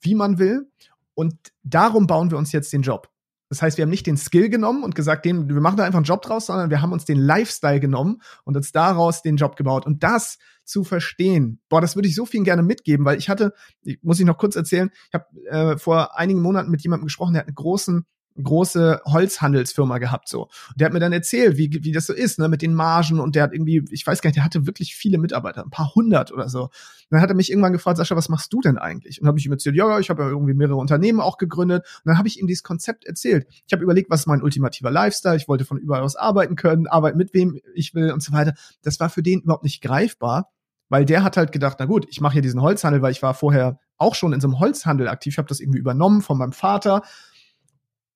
wie 0.00 0.14
man 0.14 0.38
will 0.38 0.66
Und 1.14 1.34
darum 1.62 2.06
bauen 2.06 2.30
wir 2.30 2.38
uns 2.38 2.52
jetzt 2.52 2.72
den 2.72 2.82
Job. 2.82 3.08
Das 3.52 3.60
heißt, 3.60 3.76
wir 3.76 3.82
haben 3.82 3.90
nicht 3.90 4.06
den 4.06 4.16
Skill 4.16 4.48
genommen 4.48 4.82
und 4.82 4.94
gesagt, 4.94 5.26
den, 5.26 5.46
wir 5.46 5.60
machen 5.60 5.76
da 5.76 5.84
einfach 5.84 5.98
einen 5.98 6.06
Job 6.06 6.22
draus, 6.22 6.46
sondern 6.46 6.70
wir 6.70 6.80
haben 6.80 6.92
uns 6.92 7.04
den 7.04 7.18
Lifestyle 7.18 7.80
genommen 7.80 8.22
und 8.44 8.56
uns 8.56 8.72
daraus 8.72 9.20
den 9.20 9.36
Job 9.36 9.56
gebaut. 9.56 9.84
Und 9.84 10.02
das 10.02 10.38
zu 10.64 10.84
verstehen, 10.84 11.60
boah, 11.68 11.82
das 11.82 11.94
würde 11.94 12.08
ich 12.08 12.14
so 12.14 12.24
vielen 12.24 12.44
gerne 12.44 12.62
mitgeben, 12.62 13.04
weil 13.04 13.18
ich 13.18 13.28
hatte, 13.28 13.52
muss 14.00 14.18
ich 14.18 14.24
noch 14.24 14.38
kurz 14.38 14.56
erzählen, 14.56 14.90
ich 15.08 15.12
habe 15.12 15.26
äh, 15.50 15.76
vor 15.76 16.18
einigen 16.18 16.40
Monaten 16.40 16.70
mit 16.70 16.82
jemandem 16.82 17.06
gesprochen, 17.08 17.34
der 17.34 17.40
hat 17.40 17.48
einen 17.48 17.54
großen 17.54 18.06
große 18.40 19.00
Holzhandelsfirma 19.04 19.98
gehabt 19.98 20.28
so. 20.28 20.42
Und 20.42 20.80
der 20.80 20.86
hat 20.86 20.92
mir 20.92 21.00
dann 21.00 21.12
erzählt, 21.12 21.56
wie, 21.56 21.70
wie 21.82 21.92
das 21.92 22.06
so 22.06 22.12
ist, 22.12 22.38
ne, 22.38 22.48
mit 22.48 22.62
den 22.62 22.74
Margen 22.74 23.20
und 23.20 23.34
der 23.34 23.42
hat 23.42 23.52
irgendwie, 23.52 23.84
ich 23.90 24.06
weiß 24.06 24.22
gar 24.22 24.28
nicht, 24.28 24.36
der 24.36 24.44
hatte 24.44 24.66
wirklich 24.66 24.94
viele 24.94 25.18
Mitarbeiter, 25.18 25.62
ein 25.62 25.70
paar 25.70 25.94
hundert 25.94 26.32
oder 26.32 26.48
so. 26.48 26.62
Und 26.64 26.70
dann 27.10 27.20
hat 27.20 27.28
er 27.28 27.36
mich 27.36 27.50
irgendwann 27.50 27.72
gefragt, 27.72 27.98
Sascha, 27.98 28.16
was 28.16 28.28
machst 28.28 28.52
du 28.52 28.60
denn 28.60 28.78
eigentlich? 28.78 29.20
Und 29.20 29.28
habe 29.28 29.38
ich 29.38 29.46
ihm 29.46 29.52
erzählt, 29.52 29.76
ja, 29.76 29.98
ich 29.98 30.10
habe 30.10 30.22
ja 30.22 30.28
irgendwie 30.28 30.54
mehrere 30.54 30.76
Unternehmen 30.76 31.20
auch 31.20 31.36
gegründet. 31.36 31.84
Und 32.04 32.08
dann 32.08 32.18
habe 32.18 32.28
ich 32.28 32.40
ihm 32.40 32.46
dieses 32.46 32.62
Konzept 32.62 33.04
erzählt. 33.04 33.46
Ich 33.66 33.72
habe 33.72 33.82
überlegt, 33.82 34.10
was 34.10 34.20
ist 34.20 34.26
mein 34.26 34.42
ultimativer 34.42 34.90
Lifestyle? 34.90 35.36
Ich 35.36 35.48
wollte 35.48 35.64
von 35.64 35.78
überall 35.78 36.02
aus 36.02 36.16
arbeiten 36.16 36.56
können, 36.56 36.86
arbeiten 36.86 37.18
mit 37.18 37.34
wem 37.34 37.60
ich 37.74 37.94
will 37.94 38.12
und 38.12 38.22
so 38.22 38.32
weiter. 38.32 38.54
Das 38.82 38.98
war 39.00 39.10
für 39.10 39.22
den 39.22 39.40
überhaupt 39.40 39.64
nicht 39.64 39.82
greifbar, 39.82 40.50
weil 40.88 41.04
der 41.04 41.22
hat 41.22 41.36
halt 41.36 41.52
gedacht, 41.52 41.76
na 41.80 41.86
gut, 41.86 42.06
ich 42.10 42.20
mache 42.20 42.34
hier 42.34 42.42
diesen 42.42 42.62
Holzhandel, 42.62 43.02
weil 43.02 43.12
ich 43.12 43.22
war 43.22 43.34
vorher 43.34 43.78
auch 43.98 44.14
schon 44.14 44.32
in 44.32 44.40
so 44.40 44.48
einem 44.48 44.58
Holzhandel 44.58 45.08
aktiv. 45.08 45.34
Ich 45.34 45.38
habe 45.38 45.48
das 45.48 45.60
irgendwie 45.60 45.78
übernommen 45.78 46.22
von 46.22 46.38
meinem 46.38 46.52
Vater 46.52 47.02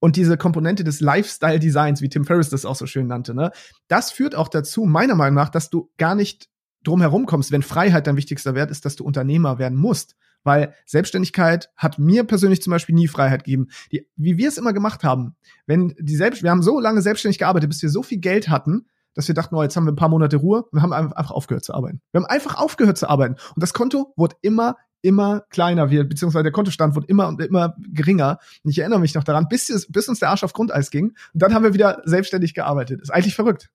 und 0.00 0.16
diese 0.16 0.36
Komponente 0.36 0.84
des 0.84 1.00
Lifestyle-Designs, 1.00 2.02
wie 2.02 2.08
Tim 2.08 2.24
Ferriss 2.24 2.50
das 2.50 2.64
auch 2.64 2.76
so 2.76 2.86
schön 2.86 3.06
nannte, 3.06 3.34
ne, 3.34 3.50
das 3.88 4.10
führt 4.10 4.34
auch 4.34 4.48
dazu, 4.48 4.84
meiner 4.84 5.14
Meinung 5.14 5.34
nach, 5.34 5.48
dass 5.48 5.70
du 5.70 5.90
gar 5.96 6.14
nicht 6.14 6.48
drum 6.82 7.00
herum 7.00 7.26
kommst, 7.26 7.50
wenn 7.50 7.62
Freiheit 7.62 8.06
dein 8.06 8.16
wichtigster 8.16 8.54
Wert 8.54 8.70
ist, 8.70 8.84
dass 8.84 8.96
du 8.96 9.04
Unternehmer 9.04 9.58
werden 9.58 9.78
musst. 9.78 10.16
Weil 10.44 10.74
Selbstständigkeit 10.84 11.70
hat 11.76 11.98
mir 11.98 12.22
persönlich 12.22 12.62
zum 12.62 12.70
Beispiel 12.70 12.94
nie 12.94 13.08
Freiheit 13.08 13.42
gegeben. 13.42 13.66
Die, 13.90 14.06
wie 14.14 14.38
wir 14.38 14.46
es 14.46 14.58
immer 14.58 14.72
gemacht 14.72 15.02
haben, 15.02 15.34
wenn 15.66 15.96
die 15.98 16.14
selbst, 16.14 16.44
wir 16.44 16.52
haben 16.52 16.62
so 16.62 16.78
lange 16.78 17.02
selbstständig 17.02 17.38
gearbeitet, 17.38 17.68
bis 17.68 17.82
wir 17.82 17.90
so 17.90 18.04
viel 18.04 18.18
Geld 18.18 18.48
hatten, 18.48 18.86
dass 19.14 19.26
wir 19.26 19.34
dachten, 19.34 19.56
oh, 19.56 19.62
jetzt 19.62 19.76
haben 19.76 19.86
wir 19.86 19.92
ein 19.92 19.96
paar 19.96 20.10
Monate 20.10 20.36
Ruhe 20.36 20.66
und 20.70 20.82
haben 20.82 20.92
einfach 20.92 21.32
aufgehört 21.32 21.64
zu 21.64 21.74
arbeiten. 21.74 22.00
Wir 22.12 22.20
haben 22.20 22.26
einfach 22.26 22.54
aufgehört 22.56 22.96
zu 22.96 23.08
arbeiten. 23.08 23.34
Und 23.54 23.62
das 23.62 23.72
Konto 23.72 24.12
wurde 24.14 24.36
immer 24.42 24.76
immer 25.06 25.44
kleiner 25.50 25.90
wird, 25.90 26.08
beziehungsweise 26.08 26.42
der 26.42 26.52
Kontostand 26.52 26.96
wird 26.96 27.08
immer 27.08 27.28
und 27.28 27.40
immer 27.40 27.76
geringer. 27.92 28.38
Und 28.64 28.70
ich 28.70 28.78
erinnere 28.80 28.98
mich 28.98 29.14
noch 29.14 29.24
daran, 29.24 29.46
bis, 29.48 29.70
es, 29.70 29.90
bis 29.90 30.08
uns 30.08 30.18
der 30.18 30.30
Arsch 30.30 30.42
auf 30.42 30.52
Grundeis 30.52 30.90
ging. 30.90 31.14
Und 31.32 31.42
dann 31.42 31.54
haben 31.54 31.62
wir 31.62 31.74
wieder 31.74 32.02
selbstständig 32.04 32.54
gearbeitet. 32.54 33.00
Ist 33.00 33.10
eigentlich 33.10 33.36
verrückt. 33.36 33.70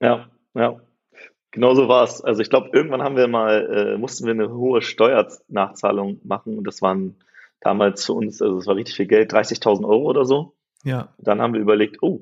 Ja, 0.00 0.26
ja. 0.54 0.80
Genau 1.52 1.74
so 1.74 1.88
war 1.88 2.04
es. 2.04 2.22
Also 2.22 2.42
ich 2.42 2.50
glaube, 2.50 2.70
irgendwann 2.72 3.02
haben 3.02 3.16
wir 3.16 3.28
mal, 3.28 3.94
äh, 3.94 3.98
mussten 3.98 4.24
wir 4.24 4.32
eine 4.32 4.50
hohe 4.52 4.82
Steuernachzahlung 4.82 6.20
machen 6.24 6.58
und 6.58 6.64
das 6.64 6.82
waren 6.82 7.16
damals 7.60 8.04
für 8.04 8.12
uns, 8.14 8.40
also 8.40 8.58
es 8.58 8.66
war 8.66 8.76
richtig 8.76 8.96
viel 8.96 9.06
Geld, 9.06 9.32
30.000 9.32 9.84
Euro 9.84 10.08
oder 10.08 10.24
so. 10.24 10.54
Ja. 10.84 11.12
Dann 11.18 11.40
haben 11.40 11.54
wir 11.54 11.60
überlegt, 11.60 12.02
oh, 12.02 12.20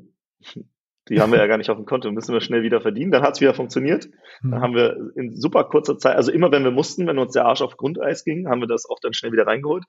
die 1.08 1.20
haben 1.20 1.32
wir 1.32 1.38
ja 1.38 1.46
gar 1.46 1.58
nicht 1.58 1.70
auf 1.70 1.76
dem 1.76 1.86
Konto, 1.86 2.10
müssen 2.10 2.32
wir 2.32 2.40
schnell 2.40 2.62
wieder 2.62 2.80
verdienen. 2.80 3.10
Dann 3.10 3.22
hat 3.22 3.34
es 3.34 3.40
wieder 3.40 3.54
funktioniert. 3.54 4.08
Dann 4.42 4.52
hm. 4.52 4.60
haben 4.60 4.74
wir 4.74 4.96
in 5.16 5.34
super 5.34 5.64
kurzer 5.64 5.98
Zeit, 5.98 6.16
also 6.16 6.32
immer 6.32 6.52
wenn 6.52 6.64
wir 6.64 6.70
mussten, 6.70 7.06
wenn 7.06 7.18
uns 7.18 7.32
der 7.32 7.46
Arsch 7.46 7.62
auf 7.62 7.76
Grundeis 7.76 8.24
ging, 8.24 8.48
haben 8.48 8.60
wir 8.60 8.68
das 8.68 8.88
auch 8.88 8.98
dann 9.00 9.12
schnell 9.12 9.32
wieder 9.32 9.46
reingeholt. 9.46 9.84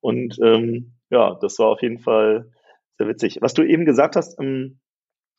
Und 0.00 0.38
ähm, 0.42 0.94
ja, 1.10 1.38
das 1.40 1.58
war 1.58 1.68
auf 1.68 1.82
jeden 1.82 2.00
Fall 2.00 2.50
sehr 2.98 3.08
witzig. 3.08 3.38
Was 3.40 3.54
du 3.54 3.62
eben 3.62 3.84
gesagt 3.84 4.16
hast, 4.16 4.38
ähm, 4.40 4.80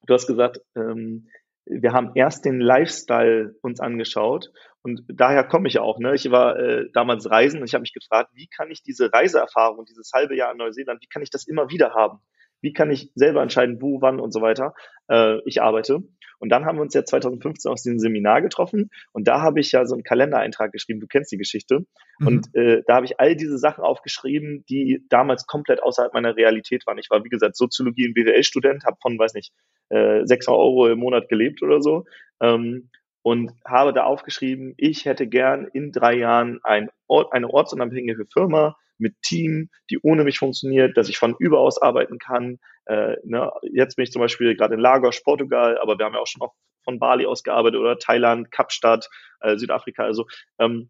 du 0.06 0.14
hast 0.14 0.28
gesagt, 0.28 0.62
ähm, 0.76 1.28
wir 1.66 1.94
haben 1.94 2.12
erst 2.16 2.46
den 2.46 2.60
Lifestyle 2.60 3.56
uns 3.62 3.80
angeschaut 3.80 4.52
und 4.82 5.04
daher 5.08 5.46
komme 5.46 5.68
ich 5.68 5.80
auch. 5.80 5.98
Ne? 6.00 6.14
Ich 6.14 6.30
war 6.30 6.58
äh, 6.58 6.90
damals 6.94 7.30
reisen 7.30 7.62
und 7.62 7.68
ich 7.68 7.74
habe 7.74 7.84
mich 7.84 7.94
gefragt, 7.94 8.32
wie 8.34 8.48
kann 8.48 8.70
ich 8.70 8.84
diese 8.84 9.12
Reiseerfahrung, 9.14 9.86
dieses 9.86 10.12
halbe 10.14 10.36
Jahr 10.36 10.52
in 10.52 10.58
Neuseeland, 10.58 11.02
wie 11.02 11.08
kann 11.08 11.22
ich 11.22 11.30
das 11.30 11.48
immer 11.48 11.70
wieder 11.70 11.94
haben? 11.94 12.20
Wie 12.64 12.74
kann 12.74 12.90
ich 12.90 13.12
selber 13.14 13.44
entscheiden, 13.44 13.82
wo, 13.82 14.02
wann 14.02 14.20
und 14.20 14.32
so 14.32 14.42
weiter 14.42 14.74
äh, 15.10 15.38
ich 15.46 15.62
arbeite. 15.62 16.00
Und 16.40 16.50
dann 16.50 16.66
haben 16.66 16.78
wir 16.78 16.82
uns 16.82 16.94
ja 16.94 17.06
2015 17.06 17.72
aus 17.72 17.84
dem 17.84 18.00
Seminar 18.00 18.42
getroffen 18.42 18.90
und 19.12 19.28
da 19.28 19.42
habe 19.42 19.60
ich 19.60 19.72
ja 19.72 19.86
so 19.86 19.94
einen 19.94 20.04
Kalendereintrag 20.04 20.72
geschrieben, 20.72 21.00
du 21.00 21.08
kennst 21.08 21.32
die 21.32 21.38
Geschichte. 21.38 21.86
Mhm. 22.20 22.28
Und 22.28 22.56
äh, 22.56 22.82
da 22.86 22.96
habe 22.96 23.06
ich 23.06 23.20
all 23.20 23.36
diese 23.36 23.58
Sachen 23.58 23.84
aufgeschrieben, 23.84 24.66
die 24.68 25.06
damals 25.10 25.46
komplett 25.46 25.82
außerhalb 25.84 26.14
meiner 26.14 26.36
Realität 26.36 26.86
waren. 26.86 26.98
Ich 26.98 27.10
war, 27.10 27.24
wie 27.24 27.30
gesagt, 27.30 27.56
Soziologie- 27.56 28.08
und 28.08 28.14
BWL-Student, 28.14 28.86
habe 28.86 28.98
von, 29.02 29.18
weiß 29.18 29.36
nicht, 29.36 29.54
äh, 29.90 30.26
600 30.26 30.60
Euro 30.60 30.88
im 30.88 31.00
Monat 31.00 31.30
gelebt 31.30 31.62
oder 31.62 31.82
so. 31.82 32.06
Ähm, 32.42 32.90
und 33.22 33.54
habe 33.66 33.94
da 33.94 34.04
aufgeschrieben, 34.04 34.74
ich 34.76 35.06
hätte 35.06 35.28
gern 35.28 35.66
in 35.72 35.94
drei 35.94 36.16
Jahren 36.16 36.60
ein 36.64 36.90
Ort, 37.08 37.32
eine 37.32 37.50
ortsunabhängige 37.50 38.26
Firma 38.26 38.76
mit 39.04 39.22
Team, 39.22 39.70
die 39.92 40.00
ohne 40.02 40.24
mich 40.24 40.40
funktioniert, 40.40 40.98
dass 40.98 41.10
ich 41.10 41.20
von 41.20 41.36
überaus 41.38 41.80
arbeiten 41.80 42.18
kann. 42.18 42.58
Äh, 42.86 43.18
ne? 43.24 43.52
Jetzt 43.62 43.98
bin 43.98 44.04
ich 44.04 44.12
zum 44.12 44.22
Beispiel 44.22 44.56
gerade 44.56 44.74
in 44.74 44.80
Lagos, 44.80 45.22
Portugal, 45.22 45.78
aber 45.80 46.00
wir 46.00 46.06
haben 46.06 46.14
ja 46.14 46.20
auch 46.20 46.28
schon 46.28 46.42
auch 46.42 46.54
von 46.84 47.00
Bali 47.00 47.26
aus 47.26 47.44
gearbeitet 47.44 47.80
oder 47.80 48.00
Thailand, 48.00 48.52
Kapstadt, 48.52 49.10
äh, 49.42 49.58
Südafrika. 49.58 50.04
Also 50.04 50.26
ähm, 50.60 50.90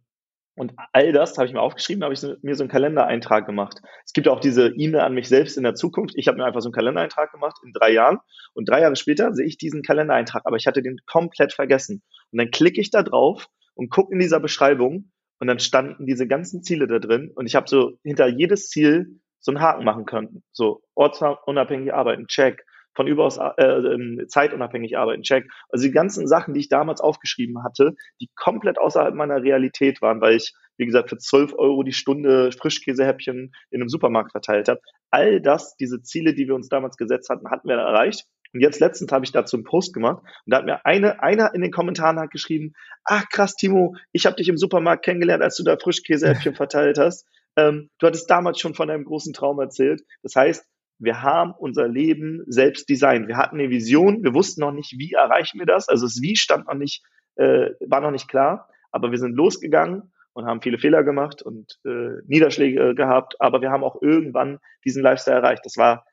und 0.56 0.74
all 0.92 1.12
das 1.12 1.38
habe 1.38 1.48
ich 1.48 1.54
mir 1.54 1.62
aufgeschrieben, 1.62 2.04
habe 2.04 2.14
ich 2.14 2.22
mir 2.44 2.56
so 2.56 2.64
einen 2.64 2.70
Kalendereintrag 2.70 3.48
gemacht. 3.48 3.82
Es 4.06 4.14
gibt 4.14 4.28
auch 4.28 4.40
diese 4.40 4.68
E-Mail 4.68 5.02
an 5.02 5.16
mich 5.16 5.28
selbst 5.28 5.58
in 5.58 5.64
der 5.64 5.74
Zukunft. 5.74 6.14
Ich 6.16 6.28
habe 6.28 6.38
mir 6.38 6.46
einfach 6.46 6.62
so 6.62 6.68
einen 6.68 6.74
Kalendereintrag 6.74 7.32
gemacht 7.32 7.58
in 7.66 7.72
drei 7.74 7.92
Jahren 7.92 8.20
und 8.54 8.70
drei 8.70 8.82
Jahre 8.82 8.96
später 8.96 9.34
sehe 9.34 9.48
ich 9.48 9.58
diesen 9.58 9.82
Kalendereintrag, 9.82 10.44
aber 10.46 10.58
ich 10.58 10.68
hatte 10.68 10.84
den 10.84 11.00
komplett 11.08 11.54
vergessen. 11.54 12.04
Und 12.32 12.38
dann 12.38 12.52
klicke 12.52 12.80
ich 12.80 12.92
da 12.92 13.02
drauf 13.02 13.48
und 13.74 13.90
gucke 13.90 14.14
in 14.14 14.20
dieser 14.20 14.40
Beschreibung 14.40 15.12
und 15.40 15.48
dann 15.48 15.60
standen 15.60 16.06
diese 16.06 16.28
ganzen 16.28 16.64
Ziele 16.64 16.88
da 16.88 17.00
drin 17.00 17.32
und 17.36 17.46
ich 17.46 17.56
habe 17.56 17.68
so 17.68 17.98
hinter 18.04 18.28
jedes 18.28 18.70
Ziel 18.70 19.20
so 19.44 19.52
einen 19.52 19.62
Haken 19.62 19.84
machen 19.84 20.06
können. 20.06 20.44
So 20.52 20.82
ortsunabhängig 20.96 21.94
arbeiten, 21.94 22.28
check. 22.28 22.66
Von 22.96 23.08
überaus 23.08 23.38
äh, 23.38 23.64
ähm, 23.64 24.24
zeitunabhängig 24.28 24.98
arbeiten, 24.98 25.24
check. 25.24 25.50
Also 25.70 25.86
die 25.86 25.92
ganzen 25.92 26.28
Sachen, 26.28 26.54
die 26.54 26.60
ich 26.60 26.70
damals 26.70 27.02
aufgeschrieben 27.02 27.64
hatte, 27.64 27.96
die 28.22 28.30
komplett 28.36 28.78
außerhalb 28.78 29.16
meiner 29.16 29.42
Realität 29.42 30.02
waren, 30.02 30.22
weil 30.22 30.36
ich, 30.36 30.54
wie 30.78 30.86
gesagt, 30.86 31.10
für 31.10 31.18
12 31.18 31.56
Euro 31.58 31.82
die 31.82 31.92
Stunde 31.92 32.52
Frischkäsehäppchen 32.52 33.52
in 33.72 33.82
einem 33.82 33.90
Supermarkt 33.90 34.32
verteilt 34.32 34.68
habe. 34.70 34.80
All 35.10 35.42
das, 35.42 35.76
diese 35.76 36.04
Ziele, 36.04 36.36
die 36.36 36.48
wir 36.48 36.54
uns 36.54 36.70
damals 36.70 36.96
gesetzt 36.96 37.30
hatten, 37.30 37.50
hatten 37.50 37.68
wir 37.68 37.76
erreicht. 37.76 38.26
Und 38.54 38.62
jetzt 38.62 38.80
letztens 38.80 39.12
habe 39.12 39.26
ich 39.26 39.32
dazu 39.32 39.58
einen 39.58 39.64
Post 39.64 39.94
gemacht 39.94 40.22
und 40.22 40.52
da 40.52 40.58
hat 40.58 40.66
mir 40.66 40.86
eine, 40.86 41.24
einer 41.24 41.54
in 41.56 41.62
den 41.62 41.72
Kommentaren 41.72 42.20
hat 42.20 42.32
geschrieben, 42.32 42.74
ach 43.04 43.28
krass, 43.30 43.56
Timo, 43.56 43.96
ich 44.12 44.26
habe 44.26 44.36
dich 44.36 44.48
im 44.48 44.58
Supermarkt 44.58 45.04
kennengelernt, 45.04 45.44
als 45.44 45.58
du 45.58 45.64
da 45.64 45.78
Frischkäsehäppchen 45.78 46.56
verteilt 46.56 47.00
hast. 47.00 47.28
Ähm, 47.56 47.90
du 48.00 48.08
hattest 48.08 48.30
damals 48.30 48.60
schon 48.60 48.76
von 48.76 48.88
deinem 48.88 49.06
großen 49.06 49.34
Traum 49.34 49.60
erzählt. 49.60 50.04
Das 50.22 50.36
heißt, 50.36 50.66
wir 51.00 51.22
haben 51.22 51.54
unser 51.58 51.88
Leben 51.88 52.44
selbst 52.48 52.88
designt. 52.90 53.28
Wir 53.28 53.38
hatten 53.38 53.60
eine 53.60 53.70
Vision, 53.70 54.24
wir 54.24 54.34
wussten 54.34 54.62
noch 54.62 54.72
nicht, 54.72 54.98
wie 54.98 55.14
erreichen 55.14 55.60
wir 55.60 55.66
das. 55.66 55.90
Also 55.90 56.06
das 56.06 56.22
Wie 56.22 56.36
stand 56.36 56.68
noch 56.68 56.76
nicht, 56.76 57.04
äh, 57.36 57.72
war 57.88 58.02
noch 58.02 58.12
nicht 58.12 58.28
klar, 58.28 58.70
aber 58.92 59.12
wir 59.12 59.18
sind 59.18 59.36
losgegangen 59.36 60.14
und 60.34 60.46
haben 60.46 60.62
viele 60.62 60.78
Fehler 60.78 61.04
gemacht 61.04 61.42
und 61.42 61.80
äh, 61.86 62.22
Niederschläge 62.28 62.96
gehabt, 62.96 63.36
aber 63.40 63.62
wir 63.62 63.72
haben 63.72 63.84
auch 63.84 64.02
irgendwann 64.02 64.60
diesen 64.86 65.04
Lifestyle 65.04 65.38
erreicht. 65.38 65.66
Das 65.66 65.78
war 65.78 66.06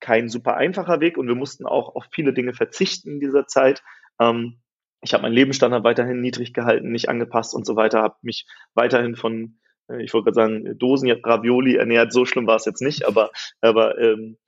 kein 0.00 0.28
super 0.28 0.56
einfacher 0.56 1.00
Weg 1.00 1.16
und 1.16 1.28
wir 1.28 1.34
mussten 1.34 1.66
auch 1.66 1.94
auf 1.94 2.04
viele 2.10 2.32
Dinge 2.32 2.52
verzichten 2.52 3.10
in 3.12 3.20
dieser 3.20 3.46
Zeit. 3.46 3.82
Ähm, 4.20 4.60
ich 5.02 5.12
habe 5.12 5.22
meinen 5.22 5.34
Lebensstandard 5.34 5.84
weiterhin 5.84 6.20
niedrig 6.20 6.54
gehalten, 6.54 6.90
nicht 6.90 7.08
angepasst 7.08 7.54
und 7.54 7.66
so 7.66 7.76
weiter, 7.76 8.02
habe 8.02 8.16
mich 8.22 8.46
weiterhin 8.74 9.16
von, 9.16 9.58
äh, 9.88 10.02
ich 10.02 10.14
wollte 10.14 10.32
gerade 10.32 10.34
sagen, 10.34 10.78
Dosen 10.78 11.10
Ravioli 11.10 11.76
ernährt. 11.76 12.12
So 12.12 12.24
schlimm 12.24 12.46
war 12.46 12.56
es 12.56 12.64
jetzt 12.64 12.82
nicht, 12.82 13.06
aber, 13.06 13.30
aber 13.60 13.98
ähm, 13.98 14.38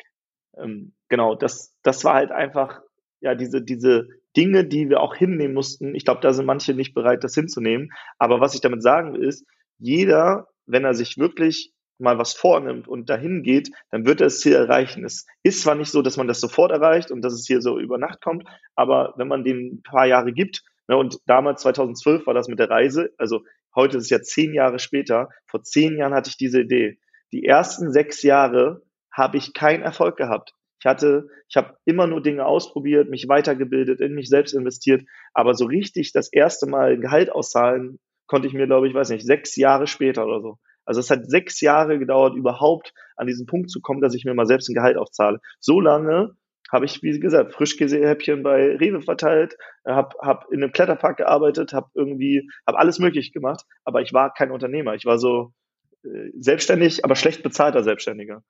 ähm, 0.56 0.94
genau, 1.08 1.34
das, 1.34 1.74
das 1.82 2.04
war 2.04 2.14
halt 2.14 2.32
einfach 2.32 2.80
ja 3.20 3.34
diese, 3.34 3.62
diese 3.62 4.08
Dinge, 4.36 4.64
die 4.64 4.88
wir 4.88 5.00
auch 5.00 5.14
hinnehmen 5.14 5.54
mussten. 5.54 5.94
Ich 5.94 6.04
glaube, 6.04 6.20
da 6.20 6.32
sind 6.32 6.46
manche 6.46 6.74
nicht 6.74 6.94
bereit, 6.94 7.24
das 7.24 7.34
hinzunehmen. 7.34 7.90
Aber 8.18 8.40
was 8.40 8.54
ich 8.54 8.60
damit 8.60 8.82
sagen 8.82 9.14
will, 9.14 9.24
ist, 9.24 9.46
jeder, 9.78 10.48
wenn 10.66 10.84
er 10.84 10.94
sich 10.94 11.18
wirklich 11.18 11.72
mal 11.98 12.18
was 12.18 12.34
vornimmt 12.34 12.88
und 12.88 13.08
dahin 13.08 13.42
geht, 13.42 13.70
dann 13.90 14.06
wird 14.06 14.20
er 14.20 14.26
das 14.26 14.40
Ziel 14.40 14.54
erreichen. 14.54 15.04
Es 15.04 15.26
ist 15.42 15.62
zwar 15.62 15.74
nicht 15.74 15.90
so, 15.90 16.02
dass 16.02 16.16
man 16.16 16.28
das 16.28 16.40
sofort 16.40 16.70
erreicht 16.70 17.10
und 17.10 17.22
dass 17.22 17.32
es 17.32 17.46
hier 17.46 17.60
so 17.60 17.78
über 17.78 17.98
Nacht 17.98 18.20
kommt, 18.20 18.44
aber 18.74 19.14
wenn 19.16 19.28
man 19.28 19.44
den 19.44 19.76
ein 19.76 19.82
paar 19.82 20.06
Jahre 20.06 20.32
gibt, 20.32 20.62
ne, 20.88 20.96
und 20.96 21.18
damals 21.26 21.62
2012 21.62 22.26
war 22.26 22.34
das 22.34 22.48
mit 22.48 22.58
der 22.58 22.70
Reise, 22.70 23.10
also 23.18 23.42
heute 23.74 23.98
ist 23.98 24.04
es 24.04 24.10
ja 24.10 24.20
zehn 24.20 24.54
Jahre 24.54 24.78
später, 24.78 25.28
vor 25.46 25.62
zehn 25.62 25.96
Jahren 25.96 26.14
hatte 26.14 26.30
ich 26.30 26.36
diese 26.36 26.60
Idee. 26.60 26.98
Die 27.32 27.44
ersten 27.44 27.92
sechs 27.92 28.22
Jahre 28.22 28.82
habe 29.12 29.36
ich 29.36 29.54
keinen 29.54 29.82
Erfolg 29.82 30.16
gehabt. 30.16 30.52
Ich 30.78 30.86
hatte, 30.86 31.28
ich 31.48 31.56
habe 31.56 31.76
immer 31.84 32.06
nur 32.06 32.22
Dinge 32.22 32.44
ausprobiert, 32.44 33.08
mich 33.08 33.28
weitergebildet, 33.28 34.00
in 34.00 34.14
mich 34.14 34.28
selbst 34.28 34.52
investiert, 34.52 35.04
aber 35.32 35.54
so 35.54 35.64
richtig 35.64 36.12
das 36.12 36.30
erste 36.30 36.66
Mal 36.66 36.98
Gehalt 36.98 37.32
auszahlen 37.32 37.98
konnte 38.26 38.48
ich 38.48 38.54
mir, 38.54 38.66
glaube 38.66 38.88
ich, 38.88 38.94
weiß 38.94 39.10
nicht, 39.10 39.24
sechs 39.24 39.56
Jahre 39.56 39.86
später 39.86 40.26
oder 40.26 40.40
so. 40.40 40.58
Also 40.86 41.00
es 41.00 41.10
hat 41.10 41.28
sechs 41.28 41.60
Jahre 41.60 41.98
gedauert, 41.98 42.34
überhaupt 42.36 42.94
an 43.16 43.26
diesen 43.26 43.46
Punkt 43.46 43.70
zu 43.70 43.80
kommen, 43.80 44.00
dass 44.00 44.14
ich 44.14 44.24
mir 44.24 44.34
mal 44.34 44.46
selbst 44.46 44.68
ein 44.68 44.74
Gehalt 44.74 44.96
aufzahle. 44.96 45.40
So 45.60 45.80
lange 45.80 46.36
habe 46.72 46.84
ich, 46.84 47.02
wie 47.02 47.18
gesagt, 47.18 47.52
Frischkäsehäppchen 47.52 48.42
bei 48.42 48.76
Rewe 48.76 49.00
verteilt, 49.00 49.56
habe 49.86 50.16
hab 50.20 50.50
in 50.50 50.62
einem 50.62 50.72
Kletterpark 50.72 51.18
gearbeitet, 51.18 51.72
habe 51.72 51.88
irgendwie, 51.94 52.48
habe 52.66 52.78
alles 52.78 52.98
möglich 52.98 53.32
gemacht, 53.32 53.64
aber 53.84 54.02
ich 54.02 54.12
war 54.12 54.32
kein 54.32 54.50
Unternehmer. 54.50 54.94
Ich 54.94 55.04
war 55.04 55.18
so 55.18 55.52
äh, 56.04 56.30
selbstständig, 56.38 57.04
aber 57.04 57.14
schlecht 57.14 57.42
bezahlter 57.42 57.84
Selbstständiger. 57.84 58.42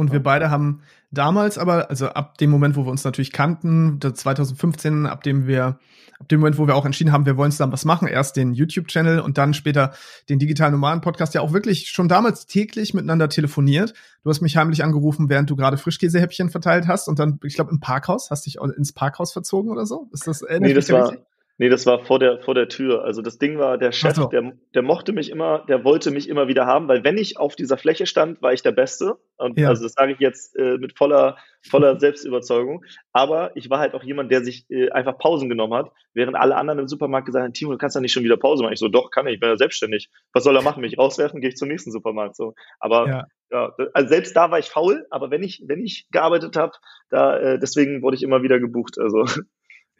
Und 0.00 0.12
wir 0.12 0.22
beide 0.22 0.50
haben 0.50 0.80
damals 1.10 1.58
aber, 1.58 1.90
also 1.90 2.06
ab 2.06 2.38
dem 2.38 2.48
Moment, 2.48 2.74
wo 2.74 2.86
wir 2.86 2.90
uns 2.90 3.04
natürlich 3.04 3.32
kannten, 3.32 4.00
2015, 4.00 5.04
ab 5.04 5.22
dem 5.22 5.46
wir, 5.46 5.78
ab 6.18 6.28
dem 6.30 6.40
Moment, 6.40 6.56
wo 6.56 6.66
wir 6.66 6.74
auch 6.74 6.86
entschieden 6.86 7.12
haben, 7.12 7.26
wir 7.26 7.36
wollen 7.36 7.52
zusammen 7.52 7.74
was 7.74 7.84
machen, 7.84 8.08
erst 8.08 8.36
den 8.36 8.54
YouTube-Channel 8.54 9.20
und 9.20 9.36
dann 9.36 9.52
später 9.52 9.92
den 10.30 10.38
digitalen 10.38 10.72
Nomaden-Podcast, 10.72 11.34
ja 11.34 11.42
auch 11.42 11.52
wirklich 11.52 11.88
schon 11.88 12.08
damals 12.08 12.46
täglich 12.46 12.94
miteinander 12.94 13.28
telefoniert. 13.28 13.92
Du 14.24 14.30
hast 14.30 14.40
mich 14.40 14.56
heimlich 14.56 14.82
angerufen, 14.82 15.28
während 15.28 15.50
du 15.50 15.56
gerade 15.56 15.76
Frischkäsehäppchen 15.76 16.48
verteilt 16.48 16.88
hast 16.88 17.06
und 17.06 17.18
dann, 17.18 17.38
ich 17.44 17.54
glaube, 17.54 17.70
im 17.70 17.80
Parkhaus, 17.80 18.30
hast 18.30 18.46
dich 18.46 18.56
ins 18.56 18.94
Parkhaus 18.94 19.32
verzogen 19.32 19.70
oder 19.70 19.84
so? 19.84 20.08
Ist 20.12 20.26
das, 20.26 20.42
nee, 20.60 20.72
das 20.72 20.90
war, 20.90 21.10
richtig? 21.10 21.26
Nee, 21.60 21.68
das 21.68 21.84
war 21.84 22.06
vor 22.06 22.18
der, 22.18 22.40
vor 22.40 22.54
der 22.54 22.68
Tür. 22.68 23.04
Also 23.04 23.20
das 23.20 23.36
Ding 23.36 23.58
war, 23.58 23.76
der 23.76 23.92
Chef, 23.92 24.14
so. 24.14 24.28
der, 24.28 24.54
der 24.74 24.80
mochte 24.80 25.12
mich 25.12 25.28
immer, 25.28 25.58
der 25.68 25.84
wollte 25.84 26.10
mich 26.10 26.26
immer 26.26 26.48
wieder 26.48 26.64
haben, 26.64 26.88
weil 26.88 27.04
wenn 27.04 27.18
ich 27.18 27.36
auf 27.38 27.54
dieser 27.54 27.76
Fläche 27.76 28.06
stand, 28.06 28.40
war 28.40 28.54
ich 28.54 28.62
der 28.62 28.72
Beste. 28.72 29.16
Und 29.36 29.58
ja. 29.58 29.68
also 29.68 29.82
das 29.82 29.92
sage 29.92 30.12
ich 30.12 30.20
jetzt 30.20 30.56
äh, 30.56 30.78
mit 30.78 30.96
voller, 30.96 31.36
voller 31.68 32.00
Selbstüberzeugung. 32.00 32.86
Aber 33.12 33.54
ich 33.56 33.68
war 33.68 33.78
halt 33.78 33.92
auch 33.92 34.02
jemand, 34.02 34.32
der 34.32 34.42
sich 34.42 34.64
äh, 34.70 34.88
einfach 34.92 35.18
Pausen 35.18 35.50
genommen 35.50 35.74
hat, 35.74 35.92
während 36.14 36.34
alle 36.34 36.56
anderen 36.56 36.78
im 36.78 36.88
Supermarkt 36.88 37.26
gesagt 37.26 37.44
haben, 37.44 37.52
Timo, 37.52 37.72
du 37.72 37.76
kannst 37.76 37.94
ja 37.94 38.00
nicht 38.00 38.14
schon 38.14 38.24
wieder 38.24 38.38
Pause 38.38 38.62
machen. 38.62 38.72
Ich 38.72 38.78
so, 38.78 38.88
doch, 38.88 39.10
kann 39.10 39.26
ich, 39.26 39.34
ich 39.34 39.40
bin 39.40 39.50
ja 39.50 39.58
selbstständig. 39.58 40.08
Was 40.32 40.44
soll 40.44 40.56
er 40.56 40.62
machen? 40.62 40.80
Mich 40.80 40.96
rauswerfen, 40.96 41.42
gehe 41.42 41.50
ich 41.50 41.56
zum 41.56 41.68
nächsten 41.68 41.92
Supermarkt. 41.92 42.36
So. 42.36 42.54
Aber 42.78 43.06
ja. 43.06 43.26
ja. 43.50 43.74
also 43.92 44.08
selbst 44.08 44.34
da 44.34 44.50
war 44.50 44.58
ich 44.58 44.70
faul, 44.70 45.04
aber 45.10 45.30
wenn 45.30 45.42
ich, 45.42 45.62
wenn 45.66 45.84
ich 45.84 46.06
gearbeitet 46.10 46.56
habe, 46.56 46.72
da 47.10 47.36
äh, 47.36 47.58
deswegen 47.58 48.00
wurde 48.00 48.16
ich 48.16 48.22
immer 48.22 48.42
wieder 48.42 48.58
gebucht. 48.58 48.96
Also 48.98 49.26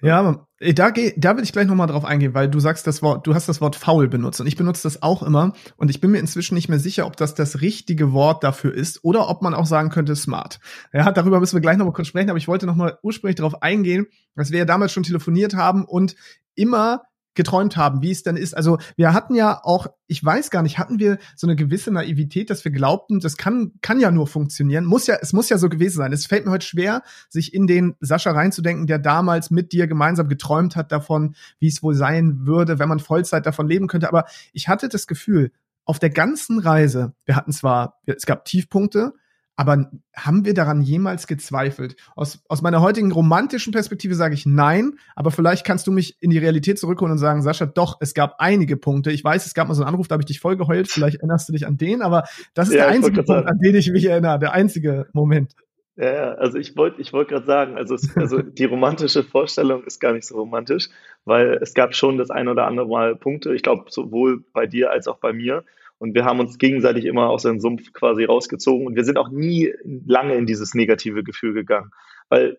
ja, 0.02 0.46
da, 0.58 0.90
geh, 0.90 1.14
da 1.16 1.36
will 1.36 1.44
ich 1.44 1.52
gleich 1.52 1.66
nochmal 1.66 1.86
drauf 1.86 2.04
eingehen, 2.04 2.34
weil 2.34 2.48
du 2.48 2.60
sagst 2.60 2.86
das 2.86 3.02
Wort, 3.02 3.26
du 3.26 3.34
hast 3.34 3.48
das 3.48 3.60
Wort 3.60 3.76
faul 3.76 4.08
benutzt 4.08 4.40
und 4.40 4.46
ich 4.46 4.56
benutze 4.56 4.82
das 4.82 5.02
auch 5.02 5.22
immer 5.22 5.52
und 5.76 5.90
ich 5.90 6.00
bin 6.00 6.10
mir 6.10 6.18
inzwischen 6.18 6.54
nicht 6.54 6.68
mehr 6.68 6.78
sicher, 6.78 7.06
ob 7.06 7.16
das 7.16 7.34
das 7.34 7.60
richtige 7.60 8.12
Wort 8.12 8.44
dafür 8.44 8.74
ist 8.74 9.04
oder 9.04 9.28
ob 9.28 9.42
man 9.42 9.54
auch 9.54 9.66
sagen 9.66 9.90
könnte 9.90 10.16
smart. 10.16 10.60
Ja, 10.92 11.10
darüber 11.12 11.40
müssen 11.40 11.56
wir 11.56 11.60
gleich 11.60 11.76
nochmal 11.76 11.94
kurz 11.94 12.08
sprechen, 12.08 12.30
aber 12.30 12.38
ich 12.38 12.48
wollte 12.48 12.66
nochmal 12.66 12.98
ursprünglich 13.02 13.36
darauf 13.36 13.62
eingehen, 13.62 14.06
dass 14.36 14.50
wir 14.50 14.58
ja 14.58 14.64
damals 14.64 14.92
schon 14.92 15.02
telefoniert 15.02 15.54
haben 15.54 15.84
und 15.84 16.14
immer 16.54 17.02
geträumt 17.40 17.78
haben, 17.78 18.02
wie 18.02 18.10
es 18.10 18.22
denn 18.22 18.36
ist. 18.36 18.54
Also 18.54 18.76
wir 18.96 19.14
hatten 19.14 19.34
ja 19.34 19.64
auch, 19.64 19.86
ich 20.06 20.22
weiß 20.22 20.50
gar 20.50 20.62
nicht, 20.62 20.78
hatten 20.78 20.98
wir 20.98 21.16
so 21.34 21.46
eine 21.46 21.56
gewisse 21.56 21.90
Naivität, 21.90 22.50
dass 22.50 22.62
wir 22.66 22.70
glaubten, 22.70 23.18
das 23.18 23.38
kann, 23.38 23.72
kann 23.80 23.98
ja 23.98 24.10
nur 24.10 24.26
funktionieren. 24.26 24.84
Muss 24.84 25.06
ja, 25.06 25.16
es 25.22 25.32
muss 25.32 25.48
ja 25.48 25.56
so 25.56 25.70
gewesen 25.70 25.96
sein. 25.96 26.12
Es 26.12 26.26
fällt 26.26 26.44
mir 26.44 26.50
heute 26.50 26.66
schwer, 26.66 27.02
sich 27.30 27.54
in 27.54 27.66
den 27.66 27.96
Sascha 28.00 28.32
reinzudenken, 28.32 28.86
der 28.86 28.98
damals 28.98 29.50
mit 29.50 29.72
dir 29.72 29.86
gemeinsam 29.86 30.28
geträumt 30.28 30.76
hat 30.76 30.92
davon, 30.92 31.34
wie 31.58 31.68
es 31.68 31.82
wohl 31.82 31.94
sein 31.94 32.44
würde, 32.44 32.78
wenn 32.78 32.90
man 32.90 32.98
Vollzeit 32.98 33.46
davon 33.46 33.66
leben 33.66 33.86
könnte. 33.86 34.08
Aber 34.08 34.26
ich 34.52 34.68
hatte 34.68 34.90
das 34.90 35.06
Gefühl, 35.06 35.50
auf 35.86 35.98
der 35.98 36.10
ganzen 36.10 36.58
Reise, 36.58 37.14
wir 37.24 37.36
hatten 37.36 37.52
zwar, 37.52 38.02
es 38.04 38.26
gab 38.26 38.44
Tiefpunkte, 38.44 39.14
aber 39.60 39.90
haben 40.16 40.46
wir 40.46 40.54
daran 40.54 40.80
jemals 40.80 41.26
gezweifelt? 41.26 41.94
Aus, 42.16 42.42
aus 42.48 42.62
meiner 42.62 42.80
heutigen 42.80 43.12
romantischen 43.12 43.74
Perspektive 43.74 44.14
sage 44.14 44.32
ich 44.32 44.46
nein, 44.46 44.94
aber 45.14 45.30
vielleicht 45.30 45.66
kannst 45.66 45.86
du 45.86 45.92
mich 45.92 46.16
in 46.22 46.30
die 46.30 46.38
Realität 46.38 46.78
zurückholen 46.78 47.12
und 47.12 47.18
sagen, 47.18 47.42
Sascha, 47.42 47.66
doch, 47.66 47.98
es 48.00 48.14
gab 48.14 48.36
einige 48.38 48.78
Punkte. 48.78 49.12
Ich 49.12 49.22
weiß, 49.22 49.44
es 49.44 49.52
gab 49.52 49.68
mal 49.68 49.74
so 49.74 49.82
einen 49.82 49.90
Anruf, 49.90 50.08
da 50.08 50.14
habe 50.14 50.22
ich 50.22 50.26
dich 50.28 50.40
voll 50.40 50.56
geheult, 50.56 50.88
vielleicht 50.88 51.16
erinnerst 51.16 51.46
du 51.46 51.52
dich 51.52 51.66
an 51.66 51.76
den, 51.76 52.00
aber 52.00 52.24
das 52.54 52.68
ist 52.68 52.74
ja, 52.74 52.84
der 52.84 52.88
einzige 52.88 53.22
Punkt, 53.22 53.46
an 53.46 53.58
den 53.58 53.74
ich 53.74 53.90
mich 53.90 54.06
erinnere, 54.06 54.38
der 54.38 54.54
einzige 54.54 55.08
Moment. 55.12 55.54
Ja, 55.96 56.10
ja, 56.10 56.32
also 56.36 56.56
ich 56.56 56.74
wollte 56.78 57.02
ich 57.02 57.12
wollte 57.12 57.34
gerade 57.34 57.44
sagen, 57.44 57.76
also, 57.76 57.94
es, 57.94 58.16
also 58.16 58.40
die 58.42 58.64
romantische 58.64 59.24
Vorstellung 59.24 59.84
ist 59.84 60.00
gar 60.00 60.14
nicht 60.14 60.26
so 60.26 60.38
romantisch, 60.38 60.88
weil 61.26 61.58
es 61.60 61.74
gab 61.74 61.94
schon 61.94 62.16
das 62.16 62.30
ein 62.30 62.48
oder 62.48 62.66
andere 62.66 62.88
Mal 62.88 63.14
Punkte, 63.14 63.54
ich 63.54 63.62
glaube 63.62 63.90
sowohl 63.90 64.42
bei 64.54 64.66
dir 64.66 64.90
als 64.90 65.06
auch 65.06 65.18
bei 65.18 65.34
mir, 65.34 65.64
und 66.00 66.14
wir 66.14 66.24
haben 66.24 66.40
uns 66.40 66.56
gegenseitig 66.56 67.04
immer 67.04 67.28
aus 67.28 67.42
dem 67.42 67.60
Sumpf 67.60 67.92
quasi 67.92 68.24
rausgezogen 68.24 68.86
und 68.86 68.96
wir 68.96 69.04
sind 69.04 69.18
auch 69.18 69.28
nie 69.28 69.74
lange 69.84 70.34
in 70.34 70.46
dieses 70.46 70.74
negative 70.74 71.22
Gefühl 71.22 71.52
gegangen. 71.52 71.90
Weil, 72.30 72.56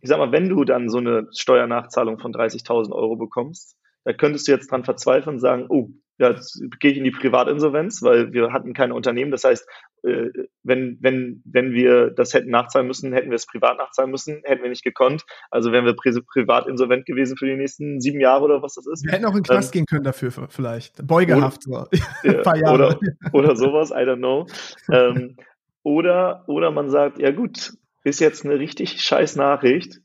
ich 0.00 0.08
sag 0.08 0.18
mal, 0.18 0.30
wenn 0.30 0.48
du 0.48 0.64
dann 0.64 0.88
so 0.88 0.98
eine 0.98 1.26
Steuernachzahlung 1.32 2.20
von 2.20 2.32
30.000 2.32 2.92
Euro 2.92 3.16
bekommst, 3.16 3.76
da 4.04 4.12
könntest 4.12 4.46
du 4.46 4.52
jetzt 4.52 4.70
dran 4.70 4.84
verzweifeln 4.84 5.36
und 5.36 5.40
sagen, 5.40 5.66
oh, 5.68 5.90
ja, 6.18 6.30
jetzt 6.30 6.62
gehe 6.78 6.92
ich 6.92 6.98
in 6.98 7.04
die 7.04 7.10
Privatinsolvenz, 7.10 8.00
weil 8.02 8.32
wir 8.32 8.52
hatten 8.52 8.72
keine 8.72 8.94
Unternehmen. 8.94 9.32
Das 9.32 9.42
heißt, 9.42 9.66
äh, 10.04 10.28
wenn, 10.62 10.98
wenn, 11.00 11.42
wenn 11.44 11.72
wir 11.72 12.10
das 12.10 12.34
hätten 12.34 12.50
nachzahlen 12.50 12.86
müssen, 12.86 13.12
hätten 13.12 13.30
wir 13.30 13.36
es 13.36 13.46
privat 13.46 13.78
nachzahlen 13.78 14.10
müssen, 14.10 14.42
hätten 14.44 14.62
wir 14.62 14.70
nicht 14.70 14.84
gekonnt. 14.84 15.24
Also 15.50 15.72
wären 15.72 15.84
wir 15.84 15.94
pri 15.94 16.12
privat 16.22 16.68
insolvent 16.68 17.06
gewesen 17.06 17.36
für 17.36 17.46
die 17.46 17.56
nächsten 17.56 18.00
sieben 18.00 18.20
Jahre 18.20 18.44
oder 18.44 18.62
was 18.62 18.74
das 18.74 18.86
ist. 18.86 19.04
Wir 19.04 19.12
hätten 19.12 19.24
auch 19.24 19.30
in 19.30 19.42
den 19.42 19.44
Knast 19.44 19.74
ähm, 19.74 19.80
gehen 19.80 19.86
können 19.86 20.04
dafür 20.04 20.30
vielleicht. 20.30 21.04
Beugehaft. 21.04 21.66
Oder, 21.66 21.88
so. 22.22 22.28
Ein 22.28 22.42
paar 22.42 22.56
Jahre. 22.56 22.74
Oder, 22.74 22.98
oder 23.32 23.56
sowas, 23.56 23.90
I 23.90 24.04
don't 24.04 24.18
know. 24.18 24.46
ähm, 24.92 25.36
oder, 25.82 26.44
oder 26.46 26.70
man 26.70 26.90
sagt, 26.90 27.18
ja 27.18 27.32
gut, 27.32 27.72
ist 28.04 28.20
jetzt 28.20 28.44
eine 28.44 28.58
richtig 28.58 29.00
scheiß 29.00 29.34
Nachricht 29.36 30.00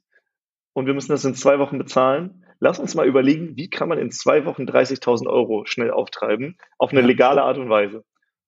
und 0.73 0.87
wir 0.87 0.93
müssen 0.93 1.11
das 1.11 1.23
in 1.23 1.35
zwei 1.35 1.59
Wochen 1.59 1.77
bezahlen 1.77 2.43
lass 2.59 2.79
uns 2.79 2.95
mal 2.95 3.07
überlegen, 3.07 3.55
wie 3.55 3.69
kann 3.69 3.89
man 3.89 3.97
in 3.97 4.11
zwei 4.11 4.45
Wochen 4.45 4.63
30.000 4.63 5.27
Euro 5.27 5.65
schnell 5.65 5.91
auftreiben, 5.91 6.57
auf 6.77 6.91
eine 6.91 7.01
legale 7.01 7.43
Art 7.43 7.57
und 7.57 7.69
Weise. 7.69 8.03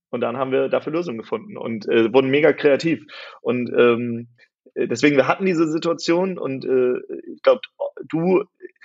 Und 0.09 0.21
dann 0.21 0.37
haben 0.37 0.51
wir 0.51 0.67
dafür 0.67 0.91
Lösungen 0.93 1.17
gefunden 1.17 1.57
und 1.57 1.87
äh, 1.87 2.13
wurden 2.13 2.29
mega 2.29 2.51
kreativ. 2.51 3.01
Und 3.41 3.71
ähm, 3.77 4.27
deswegen, 4.75 5.15
wir 5.15 5.27
hatten 5.27 5.45
diese 5.45 5.67
Situation 5.69 6.37
und 6.37 6.65
äh, 6.65 6.99
ich 7.33 7.41
glaube, 7.41 7.61
du, 8.09 8.43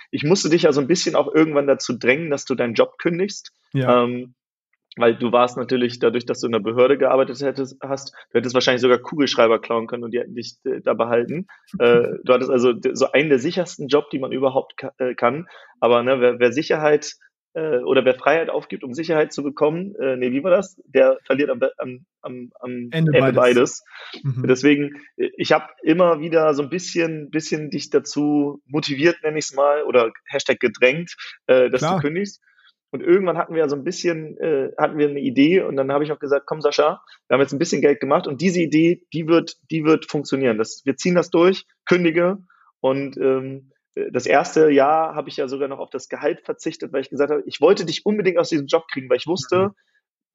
ich 0.09 0.23
musste 0.23 0.49
dich 0.49 0.63
ja 0.63 0.71
so 0.71 0.79
ein 0.79 0.87
bisschen 0.87 1.15
auch 1.15 1.33
irgendwann 1.33 1.67
dazu 1.67 1.97
drängen, 1.97 2.29
dass 2.29 2.45
du 2.45 2.55
deinen 2.55 2.75
Job 2.75 2.97
kündigst. 2.97 3.51
Ja. 3.73 4.03
Ähm, 4.03 4.35
weil 4.97 5.15
du 5.15 5.31
warst 5.31 5.57
natürlich 5.57 5.99
dadurch, 5.99 6.25
dass 6.25 6.41
du 6.41 6.47
in 6.47 6.53
der 6.53 6.59
Behörde 6.59 6.97
gearbeitet 6.97 7.41
hättest, 7.41 7.77
hast, 7.81 8.13
du 8.31 8.37
hättest 8.37 8.53
wahrscheinlich 8.53 8.81
sogar 8.81 8.97
Kugelschreiber 8.97 9.59
klauen 9.59 9.87
können 9.87 10.03
und 10.03 10.11
die 10.11 10.19
hätten 10.19 10.35
dich 10.35 10.57
äh, 10.65 10.81
da 10.81 10.93
behalten. 10.93 11.47
äh, 11.79 12.03
du 12.23 12.33
hattest 12.33 12.51
also 12.51 12.73
so 12.93 13.11
einen 13.11 13.29
der 13.29 13.39
sichersten 13.39 13.87
Job, 13.87 14.09
die 14.11 14.19
man 14.19 14.31
überhaupt 14.31 14.73
äh, 14.97 15.15
kann. 15.15 15.47
Aber 15.79 16.03
ne, 16.03 16.19
wer, 16.19 16.39
wer 16.39 16.51
Sicherheit 16.51 17.13
oder 17.57 18.05
wer 18.05 18.13
Freiheit 18.13 18.51
aufgibt, 18.51 18.83
um 18.83 18.93
Sicherheit 18.93 19.33
zu 19.33 19.41
bekommen, 19.41 19.95
äh, 19.95 20.15
nee, 20.15 20.31
wie 20.31 20.43
war 20.43 20.51
das? 20.51 20.79
Der 20.85 21.17
verliert 21.25 21.49
am, 21.49 21.59
am, 21.79 22.05
am, 22.21 22.51
am 22.59 22.71
Ende, 22.91 23.17
Ende 23.17 23.33
beides. 23.33 23.35
beides. 23.35 23.83
Mhm. 24.21 24.45
Deswegen, 24.47 24.91
ich 25.15 25.51
habe 25.53 25.65
immer 25.81 26.19
wieder 26.19 26.53
so 26.53 26.61
ein 26.61 26.69
bisschen, 26.69 27.31
bisschen 27.31 27.71
dich 27.71 27.89
dazu 27.89 28.61
motiviert, 28.67 29.23
nenne 29.23 29.39
ich 29.39 29.45
es 29.45 29.55
mal, 29.55 29.81
oder 29.85 30.11
Hashtag 30.27 30.59
gedrängt, 30.59 31.15
äh, 31.47 31.71
dass 31.71 31.81
Klar. 31.81 31.95
du 31.95 32.01
kündigst. 32.01 32.43
Und 32.91 33.01
irgendwann 33.01 33.37
hatten 33.37 33.53
wir 33.53 33.61
ja 33.61 33.69
so 33.69 33.75
ein 33.75 33.83
bisschen, 33.83 34.37
äh, 34.37 34.71
hatten 34.77 34.97
wir 34.97 35.09
eine 35.09 35.19
Idee 35.19 35.61
und 35.61 35.75
dann 35.75 35.91
habe 35.91 36.03
ich 36.03 36.11
auch 36.11 36.19
gesagt, 36.19 36.45
komm 36.45 36.61
Sascha, 36.61 37.01
wir 37.27 37.33
haben 37.33 37.41
jetzt 37.41 37.51
ein 37.51 37.59
bisschen 37.59 37.81
Geld 37.81 37.99
gemacht 37.99 38.27
und 38.27 38.41
diese 38.41 38.61
Idee, 38.61 39.05
die 39.13 39.27
wird, 39.27 39.57
die 39.69 39.83
wird 39.83 40.09
funktionieren. 40.09 40.57
Das, 40.57 40.83
wir 40.85 40.95
ziehen 40.95 41.15
das 41.15 41.29
durch, 41.29 41.65
kündige 41.85 42.37
und 42.79 43.17
ähm, 43.17 43.71
das 44.11 44.25
erste 44.25 44.69
Jahr 44.69 45.15
habe 45.15 45.29
ich 45.29 45.37
ja 45.37 45.47
sogar 45.47 45.67
noch 45.67 45.79
auf 45.79 45.89
das 45.89 46.07
Gehalt 46.07 46.41
verzichtet, 46.41 46.93
weil 46.93 47.01
ich 47.01 47.09
gesagt 47.09 47.31
habe, 47.31 47.43
ich 47.45 47.61
wollte 47.61 47.85
dich 47.85 48.05
unbedingt 48.05 48.37
aus 48.37 48.49
diesem 48.49 48.67
Job 48.67 48.85
kriegen, 48.91 49.09
weil 49.09 49.17
ich 49.17 49.27
wusste, 49.27 49.73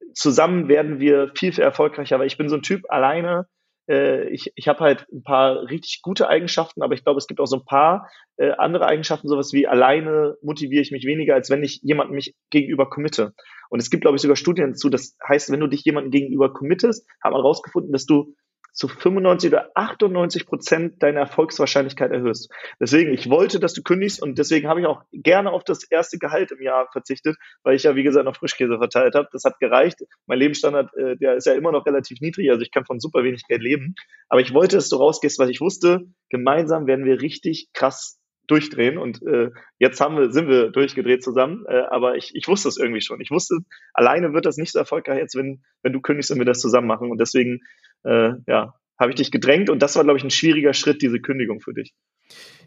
mhm. 0.01 0.13
zusammen 0.13 0.67
werden 0.67 0.99
wir 0.99 1.31
viel, 1.35 1.53
viel 1.53 1.63
erfolgreicher, 1.63 2.19
weil 2.19 2.27
ich 2.27 2.37
bin 2.37 2.49
so 2.49 2.55
ein 2.55 2.61
Typ 2.61 2.83
alleine, 2.89 3.47
äh, 3.87 4.29
ich, 4.29 4.51
ich 4.55 4.67
habe 4.67 4.79
halt 4.79 5.05
ein 5.11 5.23
paar 5.23 5.69
richtig 5.69 6.01
gute 6.01 6.27
Eigenschaften, 6.27 6.81
aber 6.81 6.93
ich 6.93 7.03
glaube, 7.03 7.17
es 7.17 7.27
gibt 7.27 7.39
auch 7.39 7.45
so 7.47 7.57
ein 7.57 7.65
paar 7.65 8.09
äh, 8.37 8.51
andere 8.51 8.85
Eigenschaften, 8.85 9.27
sowas 9.27 9.53
wie 9.53 9.67
alleine 9.67 10.37
motiviere 10.41 10.81
ich 10.81 10.91
mich 10.91 11.05
weniger, 11.05 11.35
als 11.35 11.49
wenn 11.49 11.63
ich 11.63 11.81
jemanden 11.83 12.15
mich 12.15 12.35
gegenüber 12.49 12.89
committe. 12.89 13.33
Und 13.69 13.79
es 13.79 13.89
gibt, 13.89 14.01
glaube 14.01 14.15
ich, 14.15 14.21
sogar 14.21 14.35
Studien 14.35 14.71
dazu, 14.71 14.89
das 14.89 15.17
heißt, 15.27 15.51
wenn 15.51 15.59
du 15.59 15.67
dich 15.67 15.83
jemandem 15.83 16.11
gegenüber 16.11 16.53
committest, 16.53 17.07
hat 17.23 17.31
man 17.31 17.41
rausgefunden, 17.41 17.91
dass 17.91 18.05
du 18.05 18.35
zu 18.73 18.87
95 18.87 19.51
oder 19.51 19.71
98 19.75 20.45
Prozent 20.45 21.03
deine 21.03 21.19
Erfolgswahrscheinlichkeit 21.19 22.11
erhöhst. 22.11 22.51
Deswegen, 22.79 23.13
ich 23.13 23.29
wollte, 23.29 23.59
dass 23.59 23.73
du 23.73 23.83
kündigst 23.83 24.21
und 24.21 24.37
deswegen 24.37 24.67
habe 24.67 24.81
ich 24.81 24.87
auch 24.87 25.03
gerne 25.11 25.51
auf 25.51 25.63
das 25.63 25.83
erste 25.83 26.17
Gehalt 26.17 26.51
im 26.51 26.61
Jahr 26.61 26.89
verzichtet, 26.91 27.37
weil 27.63 27.75
ich 27.75 27.83
ja, 27.83 27.95
wie 27.95 28.03
gesagt, 28.03 28.25
noch 28.25 28.35
Frischkäse 28.35 28.77
verteilt 28.77 29.15
habe. 29.15 29.29
Das 29.31 29.43
hat 29.43 29.59
gereicht. 29.59 29.99
Mein 30.25 30.39
Lebensstandard, 30.39 30.93
äh, 30.97 31.15
der 31.17 31.35
ist 31.35 31.45
ja 31.45 31.53
immer 31.53 31.71
noch 31.71 31.85
relativ 31.85 32.19
niedrig, 32.19 32.49
also 32.49 32.61
ich 32.61 32.71
kann 32.71 32.85
von 32.85 32.99
super 32.99 33.23
wenig 33.23 33.43
Geld 33.47 33.61
leben. 33.61 33.95
Aber 34.27 34.41
ich 34.41 34.53
wollte, 34.53 34.77
dass 34.77 34.89
du 34.89 34.95
rausgehst, 34.95 35.37
weil 35.37 35.51
ich 35.51 35.61
wusste, 35.61 36.07
gemeinsam 36.29 36.87
werden 36.87 37.05
wir 37.05 37.21
richtig 37.21 37.69
krass 37.73 38.19
durchdrehen 38.47 38.97
und 38.97 39.21
äh, 39.23 39.51
jetzt 39.79 40.01
haben 40.01 40.17
wir, 40.17 40.31
sind 40.31 40.47
wir 40.47 40.69
durchgedreht 40.69 41.23
zusammen, 41.23 41.65
äh, 41.67 41.83
aber 41.89 42.15
ich, 42.15 42.35
ich 42.35 42.47
wusste 42.47 42.69
es 42.69 42.77
irgendwie 42.77 43.01
schon. 43.01 43.21
Ich 43.21 43.31
wusste, 43.31 43.57
alleine 43.93 44.33
wird 44.33 44.45
das 44.45 44.57
nicht 44.57 44.71
so 44.71 44.79
erfolgreich 44.79 45.19
jetzt, 45.19 45.35
wenn, 45.35 45.63
wenn 45.81 45.93
du 45.93 46.01
kündigst 46.01 46.31
und 46.31 46.39
wir 46.39 46.45
das 46.45 46.59
zusammen 46.59 46.87
machen 46.87 47.09
und 47.09 47.19
deswegen 47.19 47.61
äh, 48.03 48.31
ja, 48.47 48.73
habe 48.99 49.11
ich 49.11 49.15
dich 49.15 49.31
gedrängt 49.31 49.69
und 49.69 49.81
das 49.81 49.95
war, 49.95 50.03
glaube 50.03 50.17
ich, 50.17 50.23
ein 50.23 50.29
schwieriger 50.29 50.73
Schritt, 50.73 51.01
diese 51.01 51.19
Kündigung 51.19 51.61
für 51.61 51.73
dich. 51.73 51.93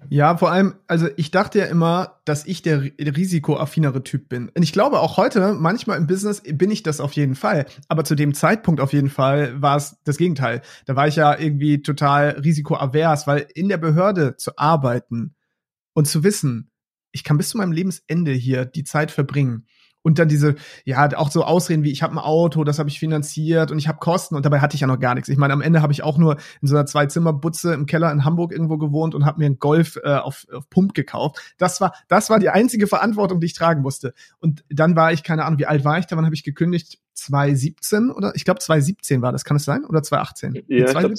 Ja, 0.09 0.37
vor 0.37 0.51
allem, 0.51 0.75
also 0.87 1.09
ich 1.17 1.31
dachte 1.31 1.59
ja 1.59 1.65
immer, 1.67 2.21
dass 2.25 2.47
ich 2.47 2.63
der 2.63 2.83
risikoaffinere 2.83 4.03
Typ 4.05 4.29
bin. 4.29 4.51
Und 4.51 4.63
ich 4.63 4.73
glaube 4.73 5.01
auch 5.01 5.17
heute, 5.17 5.55
manchmal 5.55 5.99
im 5.99 6.07
Business 6.07 6.43
bin 6.45 6.71
ich 6.71 6.83
das 6.83 7.01
auf 7.01 7.13
jeden 7.13 7.35
Fall. 7.35 7.67
Aber 7.89 8.05
zu 8.05 8.15
dem 8.15 8.35
Zeitpunkt 8.35 8.81
auf 8.81 8.93
jeden 8.93 9.09
Fall 9.09 9.61
war 9.61 9.77
es 9.77 9.97
das 10.05 10.19
Gegenteil. 10.19 10.63
Da 10.85 10.97
war 10.97 11.09
ich 11.09 11.17
ja 11.17 11.39
irgendwie 11.39 11.83
total 11.83 12.41
risikoavers, 12.45 13.27
weil 13.27 13.47
in 13.55 13.69
der 13.69 13.79
Behörde 13.79 14.37
zu 14.37 14.53
arbeiten 14.57 15.36
und 15.97 16.07
zu 16.07 16.23
wissen, 16.23 16.71
ich 17.11 17.25
kann 17.25 17.39
bis 17.39 17.49
zu 17.49 17.57
meinem 17.57 17.73
Lebensende 17.73 18.33
hier 18.33 18.67
die 18.67 18.85
Zeit 18.85 19.11
verbringen 19.11 19.67
Und 20.03 20.19
dann 20.19 20.29
diese, 20.29 20.55
ja, 20.85 21.09
auch 21.17 21.31
so 21.31 21.43
Ausreden 21.43 21.83
wie, 21.83 21.91
ich 21.91 22.03
habe 22.03 22.15
ein 22.15 22.19
Auto, 22.19 22.63
das 22.65 22.79
habe 22.79 22.91
ich 22.91 22.99
finanziert 22.99 23.71
und 23.71 23.79
ich 23.79 23.89
habe 23.89 23.99
Kosten 23.99 24.37
und 24.37 24.45
dabei 24.45 24.61
hatte 24.61 24.75
ich 24.75 24.83
ja 24.83 24.87
noch 24.87 25.01
gar 25.01 25.15
nichts. 25.15 25.31
Ich 25.31 25.39
meine, 25.39 25.55
am 25.55 25.63
Ende 25.63 25.81
habe 25.81 25.93
ich 25.93 26.03
auch 26.03 26.19
nur 26.19 26.37
in 26.61 26.69
so 26.69 26.77
einer 26.77 26.85
Zwei-Zimmer-Butze 26.85 27.73
im 27.73 27.87
Keller 27.87 28.13
in 28.13 28.27
Hamburg 28.27 28.53
irgendwo 28.53 28.77
gewohnt 28.77 29.15
und 29.15 29.25
habe 29.25 29.39
mir 29.39 29.47
einen 29.47 29.59
Golf 29.59 29.97
äh, 30.05 30.17
auf, 30.17 30.47
auf 30.53 30.69
Pump 30.69 30.93
gekauft. 30.93 31.55
Das 31.57 31.81
war, 31.81 31.95
das 32.09 32.29
war 32.29 32.39
die 32.39 32.51
einzige 32.51 32.87
Verantwortung, 32.87 33.41
die 33.41 33.47
ich 33.47 33.55
tragen 33.55 33.81
musste. 33.81 34.13
Und 34.39 34.65
dann 34.69 34.97
war 34.97 35.13
ich, 35.13 35.25
keine 35.25 35.47
Ahnung, 35.47 35.59
wie 35.59 35.67
alt 35.67 35.85
war 35.85 35.99
ich 35.99 36.07
da, 36.07 36.17
wann 36.17 36.27
habe 36.27 36.35
ich 36.35 36.45
gekündigt? 36.45 37.01
2017 37.15 38.11
oder? 38.11 38.33
Ich 38.37 38.45
glaube 38.45 38.61
2017 38.61 39.23
war 39.23 39.33
das, 39.33 39.45
kann 39.45 39.57
es 39.57 39.65
sein? 39.65 39.87
Oder 39.87 40.03
2018? 40.03 40.55
Ja, 40.69 40.87
ich 40.87 40.95
glaube 40.95 41.15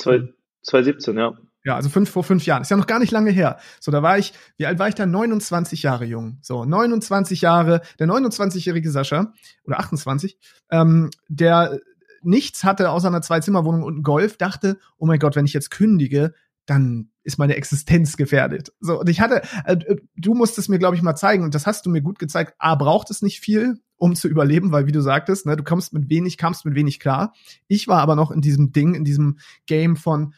2017, 0.61 1.17
ja. 1.17 1.33
Ja, 1.67 1.75
also 1.75 1.89
fünf, 1.89 2.09
vor 2.09 2.23
fünf 2.23 2.45
Jahren. 2.45 2.61
Ist 2.61 2.71
ja 2.71 2.77
noch 2.77 2.87
gar 2.87 2.97
nicht 2.97 3.11
lange 3.11 3.29
her. 3.29 3.57
So, 3.81 3.91
da 3.91 4.01
war 4.01 4.17
ich, 4.17 4.31
wie 4.55 4.65
alt 4.65 4.79
war 4.79 4.87
ich 4.87 4.95
da? 4.95 5.05
29 5.05 5.83
Jahre 5.83 6.05
jung. 6.05 6.37
So, 6.41 6.63
29 6.63 7.41
Jahre, 7.41 7.81
der 7.99 8.07
29-jährige 8.07 8.89
Sascha, 8.89 9.33
oder 9.65 9.77
28, 9.77 10.37
ähm, 10.71 11.09
der 11.27 11.77
nichts 12.21 12.63
hatte 12.63 12.89
außer 12.89 13.09
einer 13.09 13.21
Zwei-Zimmer-Wohnung 13.21 13.83
und 13.83 13.95
einem 13.95 14.03
Golf, 14.03 14.37
dachte, 14.37 14.79
oh 14.97 15.05
mein 15.05 15.19
Gott, 15.19 15.35
wenn 15.35 15.43
ich 15.43 15.51
jetzt 15.51 15.69
kündige, 15.69 16.33
dann 16.67 17.09
ist 17.23 17.37
meine 17.37 17.57
Existenz 17.57 18.15
gefährdet. 18.15 18.71
So, 18.79 19.01
und 19.01 19.09
ich 19.09 19.19
hatte, 19.19 19.41
äh, 19.65 19.97
du 20.15 20.35
musstest 20.35 20.69
mir, 20.69 20.79
glaube 20.79 20.95
ich, 20.95 21.01
mal 21.01 21.17
zeigen, 21.17 21.43
und 21.43 21.53
das 21.53 21.67
hast 21.67 21.85
du 21.85 21.89
mir 21.89 22.01
gut 22.01 22.17
gezeigt, 22.17 22.55
A, 22.59 22.75
braucht 22.75 23.11
es 23.11 23.21
nicht 23.21 23.41
viel, 23.41 23.81
um 23.97 24.15
zu 24.15 24.29
überleben, 24.29 24.71
weil, 24.71 24.87
wie 24.87 24.93
du 24.93 25.01
sagtest, 25.01 25.45
ne, 25.45 25.57
du 25.57 25.65
kommst 25.65 25.91
mit 25.91 26.09
wenig, 26.09 26.37
kamst 26.37 26.63
mit 26.63 26.75
wenig 26.75 27.01
klar. 27.01 27.33
Ich 27.67 27.89
war 27.89 27.99
aber 27.99 28.15
noch 28.15 28.31
in 28.31 28.39
diesem 28.39 28.71
Ding, 28.71 28.95
in 28.95 29.03
diesem 29.03 29.39
Game 29.65 29.97
von, 29.97 30.33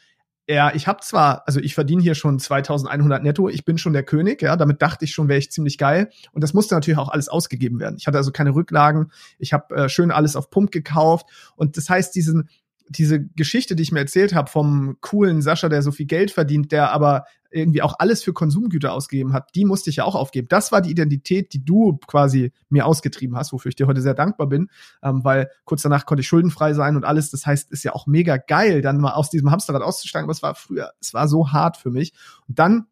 ja, 0.50 0.74
ich 0.74 0.88
habe 0.88 1.02
zwar, 1.02 1.44
also 1.46 1.60
ich 1.60 1.76
verdiene 1.76 2.02
hier 2.02 2.16
schon 2.16 2.40
2100 2.40 3.22
netto, 3.22 3.50
ich 3.50 3.66
bin 3.66 3.78
schon 3.78 3.94
der 3.94 4.02
König, 4.02 4.42
ja, 4.42 4.56
damit 4.56 4.82
dachte 4.82 5.06
ich 5.06 5.12
schon, 5.12 5.28
wäre 5.28 5.38
ich 5.38 5.52
ziemlich 5.52 5.78
geil. 5.78 6.10
Und 6.32 6.44
das 6.44 6.56
musste 6.56 6.74
natürlich 6.74 6.98
auch 6.98 7.10
alles 7.10 7.30
ausgegeben 7.30 7.80
werden. 7.80 7.98
Ich 8.00 8.08
hatte 8.08 8.18
also 8.18 8.32
keine 8.32 8.56
Rücklagen, 8.56 9.12
ich 9.38 9.54
habe 9.54 9.76
äh, 9.76 9.90
schön 9.90 10.10
alles 10.10 10.36
auf 10.36 10.50
Pump 10.50 10.72
gekauft. 10.72 11.28
Und 11.56 11.78
das 11.78 11.88
heißt, 11.88 12.16
diesen, 12.16 12.50
diese 12.88 13.24
Geschichte, 13.24 13.76
die 13.76 13.84
ich 13.84 13.92
mir 13.92 14.00
erzählt 14.00 14.34
habe 14.34 14.50
vom 14.50 14.98
coolen 15.02 15.44
Sascha, 15.44 15.70
der 15.70 15.84
so 15.84 15.92
viel 15.92 16.08
Geld 16.08 16.32
verdient, 16.32 16.72
der 16.72 16.92
aber 16.92 17.26
irgendwie 17.52 17.82
auch 17.82 17.96
alles 18.00 18.24
für 18.24 18.34
Konsumgüter 18.34 18.94
ausgegeben 18.94 19.34
hat, 19.34 19.50
die 19.56 19.66
musste 19.66 19.90
ich 19.90 19.98
ja 19.98 20.04
auch 20.04 20.16
aufgeben. 20.16 20.48
Das 20.50 20.72
war 20.72 20.82
die 20.82 20.92
Identität, 20.92 21.54
die 21.54 21.64
du 21.64 21.98
quasi 22.08 22.52
mir 22.70 22.86
ausgetrieben 22.86 23.36
hast, 23.36 23.54
wofür 23.54 23.70
ich 23.70 23.76
dir 23.76 23.88
heute 23.88 24.02
sehr 24.02 24.14
dankbar 24.14 24.48
bin, 24.48 24.70
ähm, 25.04 25.24
weil 25.24 25.50
kurz 25.66 25.82
danach 25.82 26.06
konnte 26.06 26.22
ich 26.22 26.28
schuldenfrei 26.28 26.74
sein 26.74 26.96
und 26.96 27.06
alles. 27.06 27.32
Das 27.32 27.46
heißt, 27.46 27.72
ist 27.72 27.84
ja 27.84 27.94
auch 27.94 28.08
mega 28.08 28.38
geil, 28.38 28.82
dann 28.82 29.00
mal 29.00 29.14
aus 29.14 29.30
diesem 29.30 29.52
Hamsterrad 29.52 29.82
auszusteigen. 29.82 30.26
Aber 30.26 30.34
es 30.34 30.44
war 30.44 30.56
früher, 30.56 30.92
es 31.00 31.14
war 31.14 31.28
so 31.28 31.52
hart 31.52 31.78
für 31.78 31.92
mich. 31.92 32.14
Und 32.48 32.60
dann 32.60 32.86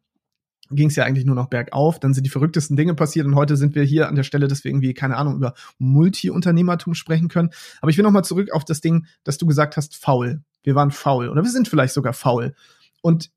ging 0.70 0.88
es 0.88 0.96
ja 0.96 1.04
eigentlich 1.04 1.24
nur 1.24 1.34
noch 1.34 1.48
bergauf. 1.48 1.98
Dann 1.98 2.14
sind 2.14 2.24
die 2.24 2.30
verrücktesten 2.30 2.76
Dinge 2.76 2.94
passiert 2.94 3.26
und 3.26 3.34
heute 3.34 3.56
sind 3.56 3.74
wir 3.74 3.82
hier 3.82 4.08
an 4.08 4.14
der 4.14 4.22
Stelle, 4.22 4.48
dass 4.48 4.64
wir 4.64 4.70
irgendwie, 4.70 4.94
keine 4.94 5.16
Ahnung, 5.16 5.36
über 5.36 5.54
Multi-Unternehmertum 5.78 6.94
sprechen 6.94 7.28
können. 7.28 7.50
Aber 7.80 7.90
ich 7.90 7.96
will 7.96 8.04
nochmal 8.04 8.24
zurück 8.24 8.52
auf 8.52 8.64
das 8.64 8.80
Ding, 8.80 9.06
dass 9.24 9.38
du 9.38 9.46
gesagt 9.46 9.76
hast, 9.76 9.96
faul. 9.96 10.42
Wir 10.62 10.74
waren 10.74 10.90
faul 10.90 11.28
oder 11.28 11.42
wir 11.42 11.50
sind 11.50 11.68
vielleicht 11.68 11.94
sogar 11.94 12.12
faul. 12.12 12.54
Und 13.00 13.30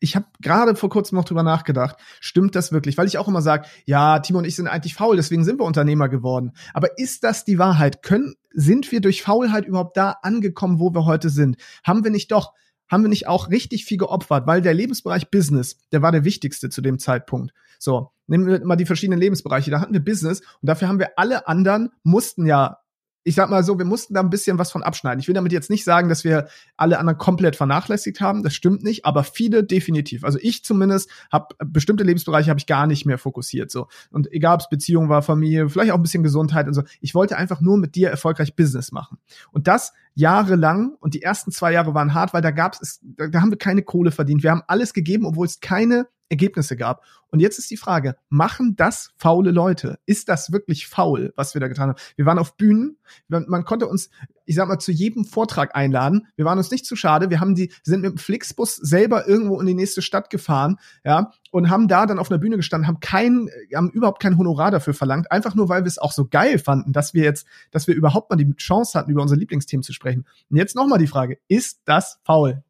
ich 0.00 0.14
habe 0.14 0.26
gerade 0.40 0.76
vor 0.76 0.88
kurzem 0.88 1.16
noch 1.16 1.24
drüber 1.24 1.42
nachgedacht, 1.42 1.96
stimmt 2.20 2.54
das 2.54 2.72
wirklich? 2.72 2.96
Weil 2.96 3.06
ich 3.06 3.18
auch 3.18 3.28
immer 3.28 3.42
sage, 3.42 3.66
ja, 3.86 4.18
Timo 4.20 4.38
und 4.38 4.44
ich 4.44 4.56
sind 4.56 4.68
eigentlich 4.68 4.94
faul, 4.94 5.16
deswegen 5.16 5.44
sind 5.44 5.58
wir 5.58 5.64
Unternehmer 5.64 6.08
geworden. 6.08 6.52
Aber 6.72 6.98
ist 6.98 7.24
das 7.24 7.44
die 7.44 7.58
Wahrheit? 7.58 8.02
Können, 8.02 8.34
sind 8.52 8.92
wir 8.92 9.00
durch 9.00 9.22
Faulheit 9.22 9.66
überhaupt 9.66 9.96
da 9.96 10.16
angekommen, 10.22 10.78
wo 10.78 10.94
wir 10.94 11.06
heute 11.06 11.28
sind? 11.28 11.56
Haben 11.82 12.04
wir 12.04 12.10
nicht 12.10 12.30
doch 12.30 12.52
haben 12.86 13.02
wir 13.02 13.08
nicht 13.08 13.26
auch 13.26 13.48
richtig 13.48 13.86
viel 13.86 13.96
geopfert, 13.96 14.46
weil 14.46 14.60
der 14.60 14.74
Lebensbereich 14.74 15.30
Business, 15.30 15.78
der 15.90 16.02
war 16.02 16.12
der 16.12 16.24
wichtigste 16.24 16.68
zu 16.68 16.82
dem 16.82 16.98
Zeitpunkt. 16.98 17.52
So, 17.78 18.10
nehmen 18.26 18.46
wir 18.46 18.64
mal 18.64 18.76
die 18.76 18.86
verschiedenen 18.86 19.18
Lebensbereiche. 19.18 19.70
Da 19.70 19.80
hatten 19.80 19.94
wir 19.94 20.04
Business 20.04 20.40
und 20.60 20.68
dafür 20.68 20.88
haben 20.88 20.98
wir 20.98 21.18
alle 21.18 21.48
anderen 21.48 21.90
mussten 22.02 22.46
ja 22.46 22.78
ich 23.24 23.34
sag 23.34 23.48
mal 23.50 23.64
so, 23.64 23.78
wir 23.78 23.86
mussten 23.86 24.14
da 24.14 24.20
ein 24.20 24.30
bisschen 24.30 24.58
was 24.58 24.70
von 24.70 24.82
abschneiden. 24.82 25.18
Ich 25.18 25.28
will 25.28 25.34
damit 25.34 25.52
jetzt 25.52 25.70
nicht 25.70 25.82
sagen, 25.84 26.08
dass 26.08 26.24
wir 26.24 26.46
alle 26.76 26.98
anderen 26.98 27.18
komplett 27.18 27.56
vernachlässigt 27.56 28.20
haben. 28.20 28.42
Das 28.42 28.54
stimmt 28.54 28.84
nicht, 28.84 29.06
aber 29.06 29.24
viele 29.24 29.64
definitiv. 29.64 30.24
Also 30.24 30.38
ich 30.40 30.62
zumindest 30.62 31.10
habe 31.32 31.54
bestimmte 31.64 32.04
Lebensbereiche 32.04 32.50
habe 32.50 32.60
ich 32.60 32.66
gar 32.66 32.86
nicht 32.86 33.06
mehr 33.06 33.18
fokussiert 33.18 33.70
so. 33.70 33.88
Und 34.10 34.30
egal 34.32 34.54
ob 34.54 34.60
es 34.60 34.68
Beziehung 34.68 35.08
war, 35.08 35.22
Familie, 35.22 35.70
vielleicht 35.70 35.92
auch 35.92 35.96
ein 35.96 36.02
bisschen 36.02 36.22
Gesundheit 36.22 36.66
und 36.66 36.74
so. 36.74 36.82
Ich 37.00 37.14
wollte 37.14 37.36
einfach 37.36 37.60
nur 37.60 37.78
mit 37.78 37.94
dir 37.94 38.10
erfolgreich 38.10 38.54
Business 38.54 38.92
machen. 38.92 39.18
Und 39.52 39.66
das 39.66 39.92
jahrelang 40.14 40.94
und 41.00 41.14
die 41.14 41.22
ersten 41.22 41.50
zwei 41.50 41.72
Jahre 41.72 41.94
waren 41.94 42.14
hart, 42.14 42.34
weil 42.34 42.42
da 42.42 42.50
gab 42.50 42.74
es, 42.80 43.00
da, 43.02 43.26
da 43.26 43.40
haben 43.40 43.50
wir 43.50 43.58
keine 43.58 43.82
Kohle 43.82 44.10
verdient. 44.10 44.42
Wir 44.42 44.50
haben 44.50 44.62
alles 44.68 44.92
gegeben, 44.92 45.24
obwohl 45.24 45.46
es 45.46 45.60
keine 45.60 46.06
Ergebnisse 46.28 46.76
gab. 46.76 47.02
Und 47.30 47.40
jetzt 47.40 47.58
ist 47.58 47.70
die 47.70 47.76
Frage, 47.76 48.16
machen 48.28 48.76
das 48.76 49.12
faule 49.16 49.50
Leute? 49.50 49.98
Ist 50.06 50.28
das 50.28 50.52
wirklich 50.52 50.86
faul, 50.86 51.32
was 51.36 51.54
wir 51.54 51.60
da 51.60 51.68
getan 51.68 51.88
haben? 51.88 51.98
Wir 52.16 52.26
waren 52.26 52.38
auf 52.38 52.56
Bühnen, 52.56 52.96
man 53.28 53.64
konnte 53.64 53.88
uns, 53.88 54.08
ich 54.44 54.54
sag 54.54 54.68
mal, 54.68 54.78
zu 54.78 54.92
jedem 54.92 55.24
Vortrag 55.24 55.74
einladen. 55.74 56.28
Wir 56.36 56.44
waren 56.44 56.58
uns 56.58 56.70
nicht 56.70 56.86
zu 56.86 56.96
schade. 56.96 57.30
Wir 57.30 57.40
haben 57.40 57.54
die, 57.54 57.72
sind 57.82 58.02
mit 58.02 58.12
dem 58.12 58.18
Flixbus 58.18 58.76
selber 58.76 59.26
irgendwo 59.26 59.60
in 59.60 59.66
die 59.66 59.74
nächste 59.74 60.00
Stadt 60.00 60.30
gefahren, 60.30 60.76
ja, 61.04 61.32
und 61.50 61.70
haben 61.70 61.88
da 61.88 62.06
dann 62.06 62.18
auf 62.18 62.30
einer 62.30 62.38
Bühne 62.38 62.56
gestanden, 62.56 62.86
haben 62.86 63.00
kein, 63.00 63.48
haben 63.74 63.90
überhaupt 63.90 64.22
kein 64.22 64.38
Honorar 64.38 64.70
dafür 64.70 64.94
verlangt, 64.94 65.30
einfach 65.30 65.54
nur, 65.54 65.68
weil 65.68 65.82
wir 65.82 65.88
es 65.88 65.98
auch 65.98 66.12
so 66.12 66.26
geil 66.26 66.58
fanden, 66.58 66.92
dass 66.92 67.14
wir 67.14 67.24
jetzt, 67.24 67.46
dass 67.70 67.86
wir 67.86 67.94
überhaupt 67.94 68.30
mal 68.30 68.36
die 68.36 68.52
Chance 68.56 68.98
hatten, 68.98 69.10
über 69.10 69.22
unsere 69.22 69.38
Lieblingsthemen 69.38 69.82
zu 69.82 69.92
sprechen. 69.92 70.24
Und 70.50 70.56
jetzt 70.56 70.76
nochmal 70.76 70.98
die 70.98 71.06
Frage, 71.06 71.38
ist 71.48 71.80
das 71.84 72.20
faul? 72.24 72.62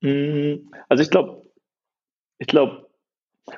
Mm, 0.00 0.70
also 0.88 1.02
ich 1.02 1.10
glaube, 1.10 1.49
ich 2.40 2.46
glaube, 2.46 2.88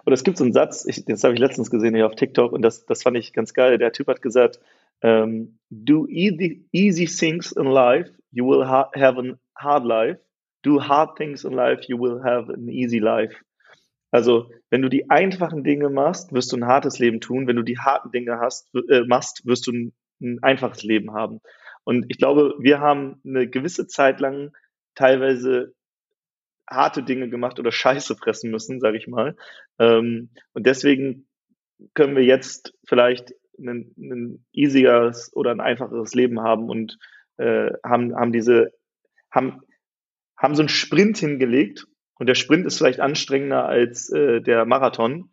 oder 0.05 0.15
es 0.15 0.25
gibt 0.25 0.37
so 0.37 0.45
einen 0.45 0.53
Satz, 0.53 0.85
ich, 0.87 1.05
das 1.05 1.25
habe 1.25 1.35
ich 1.35 1.41
letztens 1.41 1.71
gesehen 1.71 1.95
hier 1.95 2.07
auf 2.07 2.17
TikTok 2.17 2.53
und 2.53 2.63
das, 2.63 2.85
das 2.85 3.03
fand 3.03 3.17
ich 3.17 3.33
ganz 3.33 3.55
geil. 3.55 3.79
Der 3.79 3.93
Typ 3.93 4.09
hat 4.09 4.21
gesagt, 4.21 4.59
um, 5.03 5.09
ähm, 5.09 5.59
do 5.71 6.07
easy, 6.09 6.65
easy 6.71 7.07
things 7.07 7.53
in 7.53 7.65
life, 7.65 8.11
you 8.31 8.47
will 8.47 8.67
ha 8.67 8.91
have 8.95 9.19
a 9.19 9.35
hard 9.57 9.85
life. 9.85 10.21
Do 10.63 10.81
hard 10.81 11.17
things 11.17 11.45
in 11.45 11.53
life, 11.53 11.83
you 11.89 11.99
will 11.99 12.23
have 12.23 12.53
an 12.53 12.69
easy 12.69 12.99
life. 12.99 13.35
Also, 14.13 14.51
wenn 14.71 14.83
du 14.83 14.89
die 14.89 15.11
einfachen 15.11 15.65
Dinge 15.65 15.89
machst, 15.89 16.33
wirst 16.33 16.53
du 16.53 16.57
ein 16.57 16.67
hartes 16.67 16.99
Leben 16.99 17.21
tun. 17.21 17.49
Wenn 17.49 17.57
du 17.57 17.63
die 17.63 17.79
harten 17.79 18.13
Dinge 18.13 18.39
hast, 18.39 18.73
äh, 18.89 19.03
machst, 19.07 19.45
wirst 19.45 19.67
du 19.67 19.73
ein, 19.73 19.93
ein 20.21 20.39
einfaches 20.43 20.85
Leben 20.85 21.13
haben. 21.15 21.41
Und 21.85 22.07
ich 22.09 22.19
glaube, 22.19 22.55
wir 22.61 22.79
haben 22.79 23.21
eine 23.27 23.49
gewisse 23.49 23.89
Zeit 23.89 24.21
lang 24.21 24.53
teilweise 24.95 25.75
harte 26.69 27.03
Dinge 27.03 27.29
gemacht 27.29 27.59
oder 27.59 27.73
Scheiße 27.73 28.17
fressen 28.17 28.51
müssen, 28.51 28.81
sage 28.81 28.97
ich 28.97 29.07
mal. 29.07 29.37
Ähm, 29.79 30.31
und 30.53 30.67
deswegen 30.67 31.27
können 31.95 32.17
wir 32.17 32.25
jetzt 32.25 32.75
vielleicht 32.87 33.35
ein, 33.59 33.93
ein 33.97 34.45
easieres 34.53 35.35
oder 35.35 35.51
ein 35.51 35.61
einfacheres 35.61 36.15
Leben 36.15 36.41
haben 36.41 36.69
und 36.69 36.99
äh, 37.37 37.71
haben, 37.85 38.15
haben 38.15 38.33
diese, 38.33 38.73
haben, 39.31 39.63
haben 40.37 40.55
so 40.55 40.63
einen 40.63 40.69
Sprint 40.69 41.19
hingelegt 41.19 41.87
und 42.19 42.27
der 42.27 42.35
Sprint 42.35 42.67
ist 42.67 42.79
vielleicht 42.79 43.01
anstrengender 43.01 43.67
als 43.67 44.11
äh, 44.11 44.41
der 44.41 44.65
Marathon. 44.65 45.31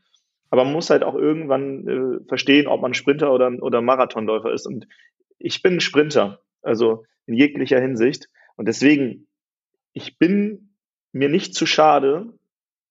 Aber 0.50 0.64
man 0.64 0.74
muss 0.74 0.90
halt 0.90 1.04
auch 1.04 1.16
irgendwann 1.16 1.88
äh, 1.88 2.28
verstehen, 2.28 2.68
ob 2.68 2.82
man 2.82 2.96
Sprinter 2.96 3.32
oder, 3.32 3.52
oder 3.62 3.82
Marathonläufer 3.82 4.52
ist. 4.52 4.66
Und 4.66 4.88
ich 5.38 5.62
bin 5.62 5.76
ein 5.76 5.80
Sprinter, 5.82 6.42
also 6.64 7.06
in 7.28 7.36
jeglicher 7.36 7.80
Hinsicht. 7.80 8.28
Und 8.56 8.68
deswegen, 8.68 9.28
ich 9.94 10.18
bin 10.18 10.69
mir 11.12 11.30
nicht 11.30 11.54
zu 11.54 11.66
schade, 11.66 12.34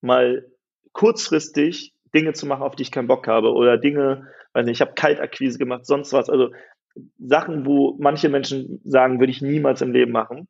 mal 0.01 0.47
kurzfristig 0.93 1.95
Dinge 2.15 2.33
zu 2.33 2.47
machen, 2.47 2.63
auf 2.63 2.77
die 2.77 2.83
ich 2.83 2.91
keinen 2.91 3.09
Bock 3.09 3.27
habe 3.29 3.53
oder 3.53 3.79
Dinge, 3.79 4.29
weiß 4.53 4.65
nicht, 4.65 4.77
ich 4.77 4.81
habe 4.81 4.95
Kaltakquise 4.95 5.59
gemacht, 5.59 5.87
sonst 5.87 6.13
was, 6.13 6.29
also 6.29 6.51
Sachen, 7.19 7.67
wo 7.67 7.97
manche 8.01 8.29
Menschen 8.29 8.81
sagen, 8.85 9.21
würde 9.21 9.31
ich 9.31 9.43
niemals 9.43 9.83
im 9.83 9.93
Leben 9.93 10.13
machen, 10.13 10.49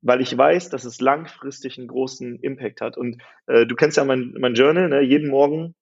weil 0.00 0.20
ich 0.20 0.36
weiß, 0.36 0.70
dass 0.70 0.84
es 0.84 1.00
langfristig 1.00 1.78
einen 1.78 1.88
großen 1.88 2.38
Impact 2.40 2.80
hat. 2.80 2.96
Und 2.96 3.20
äh, 3.46 3.66
du 3.66 3.74
kennst 3.74 3.96
ja 3.96 4.04
mein, 4.04 4.34
mein 4.38 4.54
Journal, 4.54 4.88
ne? 4.88 5.02
jeden 5.02 5.30
Morgen 5.30 5.74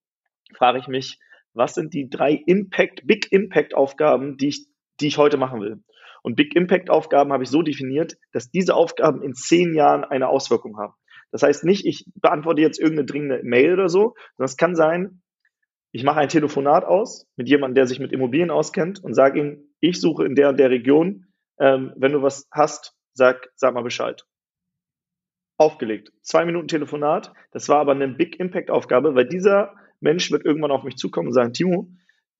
frage 0.55 0.79
ich 0.79 0.87
mich, 0.87 1.19
was 1.53 1.73
sind 1.73 1.93
die 1.93 2.09
drei 2.09 2.33
Impact, 2.45 3.05
Big 3.05 3.31
Impact 3.31 3.73
Aufgaben, 3.73 4.37
die 4.37 4.49
ich, 4.49 4.67
die 4.99 5.07
ich 5.07 5.17
heute 5.17 5.37
machen 5.37 5.61
will. 5.61 5.83
Und 6.23 6.35
Big 6.35 6.55
Impact 6.55 6.89
Aufgaben 6.89 7.33
habe 7.33 7.43
ich 7.43 7.49
so 7.49 7.61
definiert, 7.61 8.17
dass 8.31 8.51
diese 8.51 8.75
Aufgaben 8.75 9.23
in 9.23 9.33
zehn 9.33 9.73
Jahren 9.73 10.03
eine 10.03 10.29
Auswirkung 10.29 10.77
haben. 10.77 10.93
Das 11.31 11.43
heißt 11.43 11.63
nicht, 11.63 11.85
ich 11.85 12.05
beantworte 12.15 12.61
jetzt 12.61 12.79
irgendeine 12.79 13.05
dringende 13.05 13.41
Mail 13.43 13.73
oder 13.73 13.89
so, 13.89 14.15
sondern 14.35 14.45
es 14.45 14.57
kann 14.57 14.75
sein, 14.75 15.21
ich 15.91 16.03
mache 16.03 16.19
ein 16.19 16.29
Telefonat 16.29 16.85
aus 16.85 17.27
mit 17.35 17.49
jemandem, 17.49 17.75
der 17.75 17.87
sich 17.87 17.99
mit 17.99 18.11
Immobilien 18.11 18.49
auskennt 18.49 19.03
und 19.03 19.13
sage 19.13 19.39
ihm, 19.39 19.73
ich 19.79 19.99
suche 19.99 20.25
in 20.25 20.35
der 20.35 20.49
und 20.49 20.57
der 20.57 20.69
Region, 20.69 21.25
ähm, 21.59 21.93
wenn 21.97 22.13
du 22.13 22.21
was 22.21 22.47
hast, 22.51 22.95
sag, 23.13 23.49
sag 23.55 23.73
mal 23.73 23.83
Bescheid. 23.83 24.25
Aufgelegt. 25.57 26.11
Zwei 26.21 26.45
Minuten 26.45 26.67
Telefonat. 26.67 27.33
Das 27.51 27.69
war 27.69 27.79
aber 27.79 27.91
eine 27.91 28.07
Big 28.07 28.39
Impact 28.39 28.71
Aufgabe, 28.71 29.15
weil 29.15 29.27
dieser 29.27 29.75
Mensch 29.99 30.31
wird 30.31 30.45
irgendwann 30.45 30.71
auf 30.71 30.83
mich 30.83 30.95
zukommen 30.95 31.27
und 31.27 31.33
sagen, 31.33 31.53
Timo, 31.53 31.91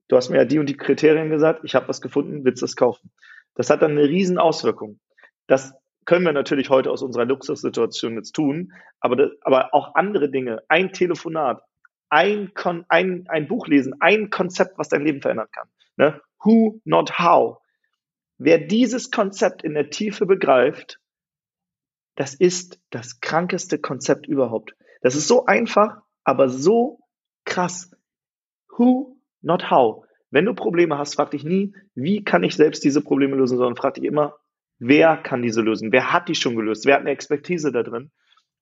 du 0.07 0.15
hast 0.15 0.29
mir 0.29 0.37
ja 0.37 0.45
die 0.45 0.59
und 0.59 0.67
die 0.67 0.77
Kriterien 0.77 1.29
gesagt, 1.29 1.61
ich 1.63 1.75
habe 1.75 1.87
was 1.87 2.01
gefunden, 2.01 2.43
willst 2.45 2.61
du 2.61 2.65
das 2.65 2.75
kaufen? 2.75 3.11
Das 3.53 3.69
hat 3.69 3.81
dann 3.81 3.91
eine 3.91 4.07
riesen 4.07 4.37
Auswirkung. 4.37 4.99
Das 5.47 5.73
können 6.11 6.25
wir 6.25 6.33
natürlich 6.33 6.69
heute 6.69 6.91
aus 6.91 7.03
unserer 7.03 7.23
Luxussituation 7.23 8.15
jetzt 8.15 8.33
tun, 8.33 8.73
aber, 8.99 9.15
das, 9.15 9.29
aber 9.43 9.73
auch 9.73 9.95
andere 9.95 10.29
Dinge, 10.29 10.61
ein 10.67 10.91
Telefonat, 10.91 11.63
ein, 12.09 12.53
Kon 12.53 12.83
ein, 12.89 13.23
ein 13.29 13.47
Buch 13.47 13.69
lesen, 13.69 13.95
ein 14.01 14.29
Konzept, 14.29 14.77
was 14.77 14.89
dein 14.89 15.05
Leben 15.05 15.21
verändern 15.21 15.47
kann. 15.53 15.69
Ne? 15.95 16.19
Who, 16.43 16.81
not 16.83 17.17
how. 17.17 17.59
Wer 18.37 18.57
dieses 18.57 19.09
Konzept 19.09 19.63
in 19.63 19.73
der 19.73 19.89
Tiefe 19.89 20.25
begreift, 20.25 20.99
das 22.15 22.33
ist 22.33 22.81
das 22.89 23.21
krankeste 23.21 23.79
Konzept 23.79 24.27
überhaupt. 24.27 24.75
Das 25.01 25.15
ist 25.15 25.29
so 25.29 25.45
einfach, 25.45 26.01
aber 26.25 26.49
so 26.49 26.99
krass. 27.45 27.89
Who, 28.77 29.15
not 29.39 29.71
how. 29.71 30.03
Wenn 30.29 30.43
du 30.43 30.53
Probleme 30.55 30.97
hast, 30.97 31.15
frag 31.15 31.31
dich 31.31 31.45
nie, 31.45 31.73
wie 31.95 32.25
kann 32.25 32.43
ich 32.43 32.57
selbst 32.57 32.83
diese 32.83 32.99
Probleme 32.99 33.37
lösen, 33.37 33.55
sondern 33.55 33.77
frag 33.77 33.93
dich 33.93 34.03
immer, 34.03 34.35
wer 34.81 35.15
kann 35.17 35.41
diese 35.41 35.61
lösen? 35.61 35.91
Wer 35.91 36.11
hat 36.11 36.27
die 36.27 36.35
schon 36.35 36.55
gelöst? 36.55 36.85
Wer 36.85 36.95
hat 36.95 37.01
eine 37.01 37.11
Expertise 37.11 37.71
da 37.71 37.83
drin? 37.83 38.11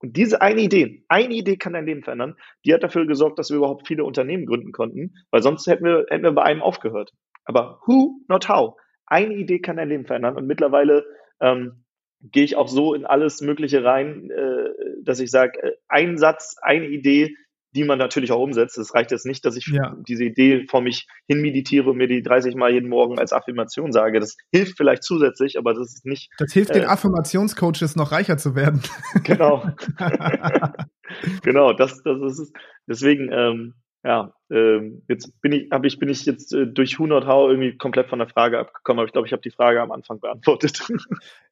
Und 0.02 0.16
diese 0.16 0.42
eine 0.42 0.62
Idee, 0.62 1.04
eine 1.10 1.34
Idee 1.34 1.58
kann 1.58 1.74
dein 1.74 1.86
Leben 1.86 2.04
verändern, 2.04 2.36
die 2.66 2.74
hat 2.74 2.84
dafür 2.84 3.06
gesorgt, 3.06 3.40
dass 3.40 3.50
wir 3.50 3.58
überhaupt 3.58 3.88
viele 3.88 4.06
Unternehmen 4.06 4.46
gründen 4.46 4.72
konnten, 4.72 5.16
weil 5.32 5.42
sonst 5.42 5.68
hätten 5.68 5.84
wir, 5.84 6.06
hätten 6.10 6.24
wir 6.24 6.32
bei 6.32 6.44
einem 6.44 6.62
aufgehört. 6.62 7.12
Aber 7.44 7.80
who, 7.86 8.22
not 8.28 8.48
how. 8.48 8.76
Eine 9.06 9.34
Idee 9.34 9.60
kann 9.60 9.78
dein 9.78 9.90
Leben 9.90 10.06
verändern. 10.06 10.36
Und 10.36 10.46
mittlerweile 10.46 11.06
ähm, 11.42 11.84
gehe 12.22 12.44
ich 12.44 12.56
auch 12.56 12.68
so 12.68 12.94
in 12.94 13.06
alles 13.06 13.42
Mögliche 13.42 13.84
rein, 13.84 14.30
äh, 14.30 14.70
dass 15.04 15.20
ich 15.20 15.32
sage, 15.32 15.62
äh, 15.62 15.72
ein 15.88 16.18
Satz, 16.18 16.58
eine 16.62 16.88
Idee, 16.88 17.36
die 17.76 17.84
man 17.84 18.00
natürlich 18.00 18.32
auch 18.32 18.42
umsetzt. 18.42 18.78
Es 18.78 18.94
reicht 18.94 19.12
jetzt 19.12 19.26
nicht, 19.26 19.46
dass 19.46 19.56
ich 19.56 19.68
ja. 19.68 19.96
diese 20.08 20.24
Idee 20.24 20.66
vor 20.68 20.82
mich 20.82 21.08
hin 21.28 21.42
meditiere 21.42 21.90
und 21.90 21.98
mir 21.98 22.08
die 22.08 22.22
30 22.22 22.56
Mal 22.56 22.72
jeden 22.72 22.90
Morgen 22.90 23.20
als 23.20 23.34
Affirmation 23.34 23.92
sage. 23.92 24.20
Das 24.20 24.36
hilft 24.52 24.78
vielleicht 24.78 25.04
zusätzlich, 25.04 25.58
aber 25.58 25.74
das 25.74 25.94
ist 25.94 26.06
nicht. 26.06 26.32
Das 26.38 26.54
hilft 26.54 26.72
äh, 26.72 26.82
den 26.82 26.86
Affirmationscoaches 26.86 27.96
noch 27.96 28.12
reicher 28.12 28.38
zu 28.38 28.56
werden. 28.56 28.82
Genau. 29.24 29.64
genau, 31.44 31.74
das, 31.74 32.02
das 32.04 32.40
ist 32.40 32.54
deswegen, 32.88 33.32
ähm, 33.32 33.76
ja, 34.04 34.34
ähm, 34.50 35.02
jetzt 35.10 35.42
bin 35.42 35.52
ich, 35.52 35.72
habe 35.72 35.86
ich, 35.88 36.00
bin 36.00 36.08
ich 36.08 36.26
jetzt 36.26 36.54
äh, 36.54 36.66
durch 36.66 37.00
Hunert 37.00 37.28
Hau 37.28 37.50
irgendwie 37.50 37.78
komplett 37.78 38.08
von 38.08 38.20
der 38.20 38.30
Frage 38.30 38.58
abgekommen, 38.58 39.00
aber 39.00 39.08
ich 39.08 39.12
glaube, 39.12 39.28
ich 39.28 39.34
habe 39.34 39.42
die 39.42 39.52
Frage 39.52 39.82
am 39.82 39.92
Anfang 39.92 40.20
beantwortet. 40.20 40.82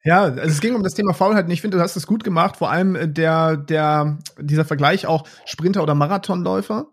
Ja, 0.04 0.22
also 0.22 0.40
es 0.40 0.60
ging 0.60 0.74
um 0.74 0.82
das 0.82 0.94
Thema 0.94 1.12
Faulheit 1.12 1.46
und 1.46 1.50
ich 1.50 1.60
finde, 1.60 1.76
du 1.76 1.82
hast 1.82 1.96
es 1.96 2.06
gut 2.06 2.24
gemacht, 2.24 2.56
vor 2.56 2.70
allem 2.70 2.94
äh, 2.94 3.08
der, 3.08 3.56
der, 3.56 4.18
dieser 4.38 4.64
Vergleich 4.64 5.06
auch 5.06 5.26
Sprinter 5.44 5.82
oder 5.82 5.94
Marathonläufer. 5.94 6.86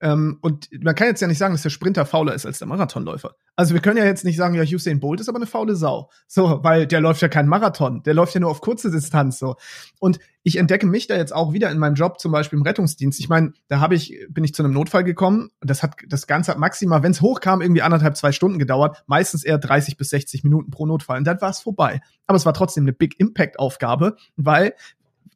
Ähm, 0.00 0.38
und 0.40 0.68
man 0.82 0.94
kann 0.94 1.08
jetzt 1.08 1.20
ja 1.20 1.28
nicht 1.28 1.38
sagen, 1.38 1.52
dass 1.52 1.62
der 1.62 1.70
Sprinter 1.70 2.06
fauler 2.06 2.34
ist 2.34 2.46
als 2.46 2.58
der 2.58 2.68
Marathonläufer. 2.68 3.34
Also 3.54 3.74
wir 3.74 3.82
können 3.82 3.98
ja 3.98 4.04
jetzt 4.04 4.24
nicht 4.24 4.36
sagen, 4.36 4.54
ja, 4.54 4.62
Usain 4.62 5.00
Bolt 5.00 5.20
ist 5.20 5.28
aber 5.28 5.36
eine 5.36 5.46
faule 5.46 5.76
Sau. 5.76 6.10
So, 6.26 6.60
weil 6.62 6.86
der 6.86 7.00
läuft 7.00 7.20
ja 7.20 7.28
keinen 7.28 7.48
Marathon, 7.48 8.02
der 8.02 8.14
läuft 8.14 8.34
ja 8.34 8.40
nur 8.40 8.50
auf 8.50 8.62
kurze 8.62 8.90
Distanz 8.90 9.38
so. 9.38 9.56
Und 9.98 10.18
ich 10.42 10.56
entdecke 10.56 10.86
mich 10.86 11.06
da 11.06 11.16
jetzt 11.16 11.34
auch 11.34 11.52
wieder 11.52 11.70
in 11.70 11.78
meinem 11.78 11.94
Job, 11.94 12.18
zum 12.18 12.32
Beispiel 12.32 12.58
im 12.58 12.62
Rettungsdienst. 12.62 13.20
Ich 13.20 13.28
meine, 13.28 13.52
da 13.68 13.80
habe 13.80 13.94
ich, 13.94 14.26
bin 14.30 14.42
ich 14.42 14.54
zu 14.54 14.62
einem 14.62 14.72
Notfall 14.72 15.04
gekommen. 15.04 15.50
Das 15.60 15.82
hat 15.82 15.96
das 16.08 16.26
Ganze 16.26 16.52
hat 16.52 16.58
maximal, 16.58 17.02
wenn 17.02 17.12
es 17.12 17.20
hochkam, 17.20 17.60
irgendwie 17.60 17.82
anderthalb, 17.82 18.16
zwei 18.16 18.32
Stunden 18.32 18.58
gedauert, 18.58 19.02
meistens 19.06 19.44
eher 19.44 19.58
30 19.58 19.98
bis 19.98 20.08
60 20.10 20.42
Minuten 20.44 20.70
pro 20.70 20.86
Notfall. 20.86 21.18
Und 21.18 21.26
dann 21.26 21.42
war 21.42 21.50
es 21.50 21.60
vorbei. 21.60 22.00
Aber 22.26 22.36
es 22.36 22.46
war 22.46 22.54
trotzdem 22.54 22.84
eine 22.84 22.94
Big 22.94 23.20
Impact-Aufgabe, 23.20 24.16
weil 24.36 24.72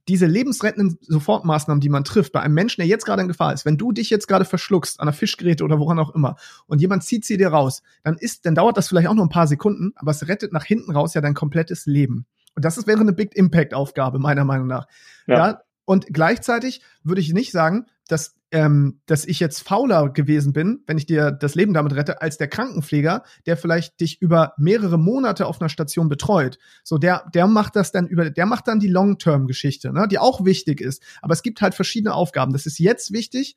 diese 0.08 0.26
lebensrettenden 0.26 0.98
Sofortmaßnahmen, 1.00 1.80
die 1.80 1.88
man 1.88 2.04
trifft, 2.04 2.32
bei 2.32 2.40
einem 2.40 2.54
Menschen, 2.54 2.80
der 2.80 2.86
jetzt 2.86 3.06
gerade 3.06 3.22
in 3.22 3.28
Gefahr 3.28 3.52
ist, 3.52 3.64
wenn 3.64 3.78
du 3.78 3.92
dich 3.92 4.10
jetzt 4.10 4.28
gerade 4.28 4.44
verschluckst 4.44 5.00
an 5.00 5.08
einer 5.08 5.14
Fischgeräte 5.14 5.64
oder 5.64 5.78
woran 5.78 5.98
auch 5.98 6.14
immer 6.14 6.36
und 6.66 6.80
jemand 6.80 7.04
zieht 7.04 7.24
sie 7.24 7.36
dir 7.36 7.48
raus, 7.48 7.82
dann 8.02 8.16
ist, 8.16 8.44
dann 8.46 8.54
dauert 8.54 8.76
das 8.76 8.88
vielleicht 8.88 9.08
auch 9.08 9.14
nur 9.14 9.24
ein 9.24 9.30
paar 9.30 9.46
Sekunden, 9.46 9.92
aber 9.96 10.10
es 10.10 10.28
rettet 10.28 10.52
nach 10.52 10.64
hinten 10.64 10.92
raus 10.92 11.14
ja 11.14 11.20
dein 11.20 11.34
komplettes 11.34 11.86
Leben. 11.86 12.26
Und 12.54 12.64
das 12.64 12.78
ist, 12.78 12.86
wäre 12.86 13.00
eine 13.00 13.12
Big 13.12 13.34
Impact 13.34 13.74
Aufgabe, 13.74 14.18
meiner 14.18 14.44
Meinung 14.44 14.66
nach. 14.66 14.86
Ja. 15.26 15.36
ja. 15.36 15.60
Und 15.86 16.06
gleichzeitig 16.12 16.82
würde 17.02 17.20
ich 17.20 17.32
nicht 17.32 17.52
sagen, 17.52 17.86
dass 18.08 18.36
ähm, 18.54 19.00
dass 19.06 19.24
ich 19.24 19.40
jetzt 19.40 19.66
fauler 19.66 20.10
gewesen 20.10 20.52
bin, 20.52 20.84
wenn 20.86 20.96
ich 20.96 21.06
dir 21.06 21.32
das 21.32 21.56
Leben 21.56 21.74
damit 21.74 21.96
rette, 21.96 22.22
als 22.22 22.38
der 22.38 22.46
Krankenpfleger, 22.46 23.24
der 23.46 23.56
vielleicht 23.56 23.98
dich 24.00 24.22
über 24.22 24.54
mehrere 24.58 24.96
Monate 24.96 25.46
auf 25.46 25.60
einer 25.60 25.68
Station 25.68 26.08
betreut. 26.08 26.60
So, 26.84 26.96
der, 26.96 27.28
der 27.34 27.48
macht 27.48 27.74
das 27.74 27.90
dann 27.90 28.06
über, 28.06 28.30
der 28.30 28.46
macht 28.46 28.68
dann 28.68 28.78
die 28.78 28.86
Long-Term-Geschichte, 28.86 29.92
ne, 29.92 30.06
die 30.06 30.20
auch 30.20 30.44
wichtig 30.44 30.80
ist. 30.80 31.02
Aber 31.20 31.32
es 31.32 31.42
gibt 31.42 31.62
halt 31.62 31.74
verschiedene 31.74 32.14
Aufgaben. 32.14 32.52
Das 32.52 32.64
ist 32.64 32.78
jetzt 32.78 33.12
wichtig 33.12 33.56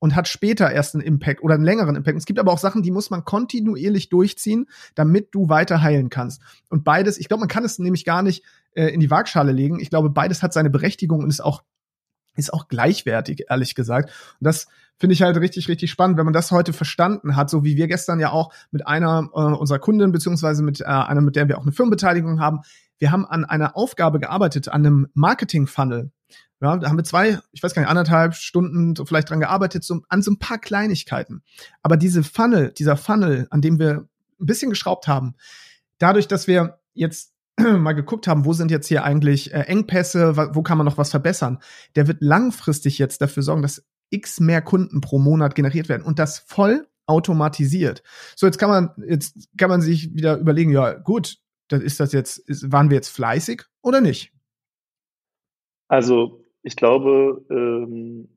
und 0.00 0.16
hat 0.16 0.26
später 0.26 0.72
erst 0.72 0.96
einen 0.96 1.04
Impact 1.04 1.44
oder 1.44 1.54
einen 1.54 1.62
längeren 1.62 1.94
Impact. 1.94 2.18
Es 2.18 2.26
gibt 2.26 2.40
aber 2.40 2.52
auch 2.52 2.58
Sachen, 2.58 2.82
die 2.82 2.90
muss 2.90 3.10
man 3.10 3.24
kontinuierlich 3.24 4.08
durchziehen, 4.08 4.66
damit 4.96 5.28
du 5.36 5.50
weiter 5.50 5.82
heilen 5.82 6.10
kannst. 6.10 6.42
Und 6.68 6.82
beides, 6.82 7.16
ich 7.16 7.28
glaube, 7.28 7.42
man 7.42 7.48
kann 7.48 7.64
es 7.64 7.78
nämlich 7.78 8.04
gar 8.04 8.24
nicht 8.24 8.44
äh, 8.74 8.88
in 8.88 8.98
die 8.98 9.10
Waagschale 9.12 9.52
legen. 9.52 9.78
Ich 9.78 9.90
glaube, 9.90 10.10
beides 10.10 10.42
hat 10.42 10.52
seine 10.52 10.70
Berechtigung 10.70 11.20
und 11.20 11.30
ist 11.30 11.44
auch 11.44 11.62
ist 12.36 12.52
auch 12.52 12.68
gleichwertig, 12.68 13.44
ehrlich 13.48 13.74
gesagt. 13.74 14.10
Und 14.40 14.44
das 14.44 14.66
finde 14.98 15.14
ich 15.14 15.22
halt 15.22 15.36
richtig, 15.36 15.68
richtig 15.68 15.90
spannend, 15.90 16.16
wenn 16.16 16.24
man 16.24 16.32
das 16.32 16.50
heute 16.50 16.72
verstanden 16.72 17.36
hat, 17.36 17.50
so 17.50 17.64
wie 17.64 17.76
wir 17.76 17.88
gestern 17.88 18.20
ja 18.20 18.30
auch 18.30 18.52
mit 18.70 18.86
einer 18.86 19.28
äh, 19.34 19.40
unserer 19.40 19.78
Kunden, 19.78 20.12
beziehungsweise 20.12 20.62
mit 20.62 20.80
äh, 20.80 20.84
einer, 20.84 21.20
mit 21.20 21.36
der 21.36 21.48
wir 21.48 21.58
auch 21.58 21.62
eine 21.62 21.72
Firmenbeteiligung 21.72 22.40
haben. 22.40 22.60
Wir 22.98 23.10
haben 23.10 23.26
an 23.26 23.44
einer 23.44 23.76
Aufgabe 23.76 24.20
gearbeitet, 24.20 24.68
an 24.68 24.86
einem 24.86 25.08
Marketing-Funnel. 25.14 26.12
Ja, 26.60 26.76
da 26.76 26.88
haben 26.88 26.96
wir 26.96 27.04
zwei, 27.04 27.40
ich 27.50 27.62
weiß 27.62 27.74
gar 27.74 27.82
nicht, 27.82 27.90
anderthalb 27.90 28.34
Stunden 28.34 28.94
so 28.94 29.04
vielleicht 29.04 29.28
dran 29.28 29.40
gearbeitet, 29.40 29.82
so, 29.82 30.02
an 30.08 30.22
so 30.22 30.30
ein 30.30 30.38
paar 30.38 30.58
Kleinigkeiten. 30.58 31.42
Aber 31.82 31.96
diese 31.96 32.22
Funnel, 32.22 32.70
dieser 32.70 32.96
Funnel, 32.96 33.48
an 33.50 33.60
dem 33.60 33.80
wir 33.80 34.06
ein 34.40 34.46
bisschen 34.46 34.70
geschraubt 34.70 35.08
haben, 35.08 35.34
dadurch, 35.98 36.28
dass 36.28 36.46
wir 36.46 36.78
jetzt 36.94 37.31
mal 37.78 37.92
geguckt 37.92 38.26
haben, 38.26 38.44
wo 38.44 38.52
sind 38.52 38.70
jetzt 38.70 38.86
hier 38.86 39.04
eigentlich 39.04 39.52
äh, 39.52 39.60
Engpässe, 39.60 40.36
wo 40.54 40.62
kann 40.62 40.78
man 40.78 40.86
noch 40.86 40.98
was 40.98 41.10
verbessern, 41.10 41.58
der 41.96 42.06
wird 42.06 42.22
langfristig 42.22 42.98
jetzt 42.98 43.20
dafür 43.20 43.42
sorgen, 43.42 43.62
dass 43.62 43.86
x 44.10 44.40
mehr 44.40 44.62
Kunden 44.62 45.00
pro 45.00 45.18
Monat 45.18 45.54
generiert 45.54 45.88
werden 45.88 46.02
und 46.02 46.18
das 46.18 46.38
voll 46.38 46.86
automatisiert. 47.06 48.02
So, 48.36 48.46
jetzt 48.46 48.58
kann 48.58 48.70
man, 48.70 48.90
jetzt 49.08 49.48
kann 49.56 49.70
man 49.70 49.80
sich 49.80 50.14
wieder 50.14 50.38
überlegen, 50.38 50.70
ja, 50.70 50.94
gut, 50.94 51.38
dann 51.68 51.80
ist 51.80 52.00
das 52.00 52.12
jetzt, 52.12 52.38
ist, 52.38 52.70
waren 52.70 52.90
wir 52.90 52.96
jetzt 52.96 53.08
fleißig 53.08 53.62
oder 53.82 54.00
nicht? 54.00 54.32
Also, 55.88 56.44
ich 56.62 56.76
glaube, 56.76 57.44
ähm, 57.50 58.28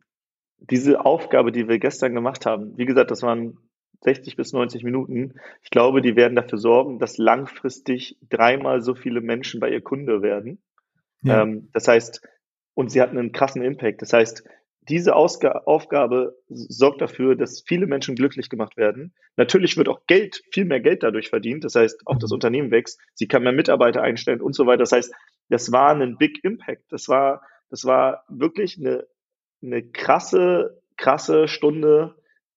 diese 0.59 1.05
Aufgabe, 1.05 1.51
die 1.51 1.68
wir 1.68 1.80
gestern 1.80 2.16
gemacht 2.16 2.45
haben, 2.45 2.78
wie 2.78 2.86
gesagt, 2.86 3.11
das 3.11 3.22
waren 3.22 3.57
60 4.02 4.36
bis 4.36 4.54
90 4.54 4.84
Minuten. 4.84 5.36
Ich 5.64 5.70
glaube, 5.70 6.02
die 6.02 6.16
werden 6.16 6.36
dafür 6.36 6.58
sorgen, 6.58 7.00
dass 7.00 7.18
langfristig 7.18 8.18
dreimal 8.30 8.82
so 8.82 8.96
viele 8.96 9.22
Menschen 9.22 9.60
bei 9.60 9.70
ihr 9.70 9.82
Kunde 9.82 10.22
werden. 10.22 10.62
Ja. 11.22 11.43
Ähm, 11.43 11.70
das 11.74 11.88
heißt, 11.88 12.22
und 12.74 12.91
sie 12.91 13.02
hatten 13.02 13.18
einen 13.18 13.32
krassen 13.32 13.64
Impact. 13.64 14.02
Das 14.02 14.14
heißt, 14.14 14.43
diese 14.88 15.16
Ausga 15.16 15.64
Aufgabe 15.66 16.38
sorgt 16.48 17.02
dafür, 17.02 17.36
dass 17.36 17.64
viele 17.66 17.88
Menschen 17.88 18.16
glücklich 18.16 18.50
gemacht 18.50 18.78
werden. 18.78 19.14
Natürlich 19.36 19.78
wird 19.78 19.89
auch 19.89 20.06
Geld, 20.06 20.43
viel 20.52 20.66
mehr 20.66 20.80
Geld 20.80 21.02
dadurch 21.02 21.30
verdient. 21.30 21.64
Das 21.64 21.76
heißt, 21.76 22.06
auch 22.06 22.20
das 22.20 22.30
mhm. 22.30 22.36
Unternehmen 22.36 22.72
wächst. 22.72 23.00
Sie 23.14 23.28
kann 23.28 23.43
mehr 23.43 23.52
Mitarbeiter 23.52 24.04
einstellen 24.04 24.41
und 24.41 24.54
so 24.54 24.68
weiter. 24.68 24.80
Das 24.80 24.91
heißt, 24.91 25.14
das 25.50 25.72
war 25.72 25.96
ein 25.96 26.18
Big 26.18 26.43
Impact. 26.43 26.84
Das 26.89 27.08
war, 27.08 27.41
das 27.70 27.86
war 27.86 28.26
wirklich 28.30 28.78
eine, 28.78 29.08
eine 29.64 29.84
krasse, 29.84 30.82
krasse 30.98 31.48
Stunde 31.48 32.16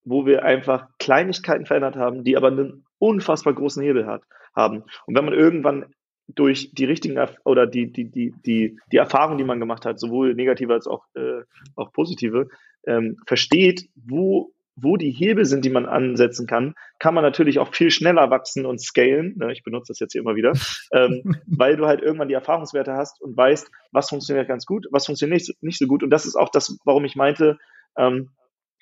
wo 0.09 0.27
wir 0.27 0.45
einfach 0.45 0.89
Kleinigkeiten 0.99 1.67
verändert 1.67 1.97
haben, 1.97 2.25
die 2.25 2.37
aber 2.37 2.49
einen 2.49 2.85
unfassbar 2.99 3.55
großen 3.55 3.83
Hebel 3.83 4.07
hat, 4.07 4.23
haben. 4.55 4.85
Und 5.07 5.17
wenn 5.17 5.25
man 5.25 5.35
irgendwann 5.35 5.87
durch 6.29 6.73
die 6.73 6.85
richtigen 6.85 7.19
oder 7.45 7.67
die, 7.67 7.91
die, 7.91 8.11
die, 8.11 8.35
die, 8.45 8.79
die 8.93 8.97
Erfahrung, 8.97 9.39
die 9.39 9.45
man 9.45 9.61
gemacht 9.61 9.87
hat, 9.87 9.99
sowohl 9.99 10.35
negative 10.35 10.75
als 10.75 10.87
auch, 10.87 11.05
äh, 11.15 11.43
auch 11.75 11.93
positive, 11.93 12.49
ähm, 12.87 13.17
versteht, 13.27 13.89
wo, 13.95 14.53
wo 14.77 14.97
die 14.97 15.11
Hebel 15.11 15.47
sind, 15.47 15.65
die 15.65 15.71
man 15.71 15.87
ansetzen 15.87 16.47
kann, 16.47 16.75
kann 16.99 17.15
man 17.15 17.25
natürlich 17.25 17.59
auch 17.59 17.75
viel 17.75 17.91
schneller 17.91 18.31
wachsen 18.31 18.67
und 18.67 18.81
scalen. 18.81 19.37
Ne, 19.39 19.53
ich 19.53 19.63
benutze 19.63 19.93
das 19.93 20.01
jetzt 20.01 20.13
hier 20.13 20.21
immer 20.21 20.37
wieder, 20.37 20.53
ähm, 20.93 21.23
weil 21.47 21.77
du 21.77 21.87
halt 21.87 22.03
irgendwann 22.03 22.29
die 22.29 22.35
Erfahrungswerte 22.35 22.93
hast 22.93 23.21
und 23.23 23.37
weißt, 23.37 23.71
was 23.93 24.11
funktioniert 24.11 24.49
ganz 24.49 24.67
gut, 24.67 24.87
was 24.91 25.07
funktioniert 25.07 25.41
nicht, 25.41 25.63
nicht 25.63 25.79
so 25.79 25.87
gut. 25.87 26.03
Und 26.03 26.11
das 26.11 26.27
ist 26.27 26.37
auch 26.37 26.51
das, 26.51 26.79
warum 26.85 27.05
ich 27.05 27.17
meinte, 27.17 27.59
ähm, 27.97 28.31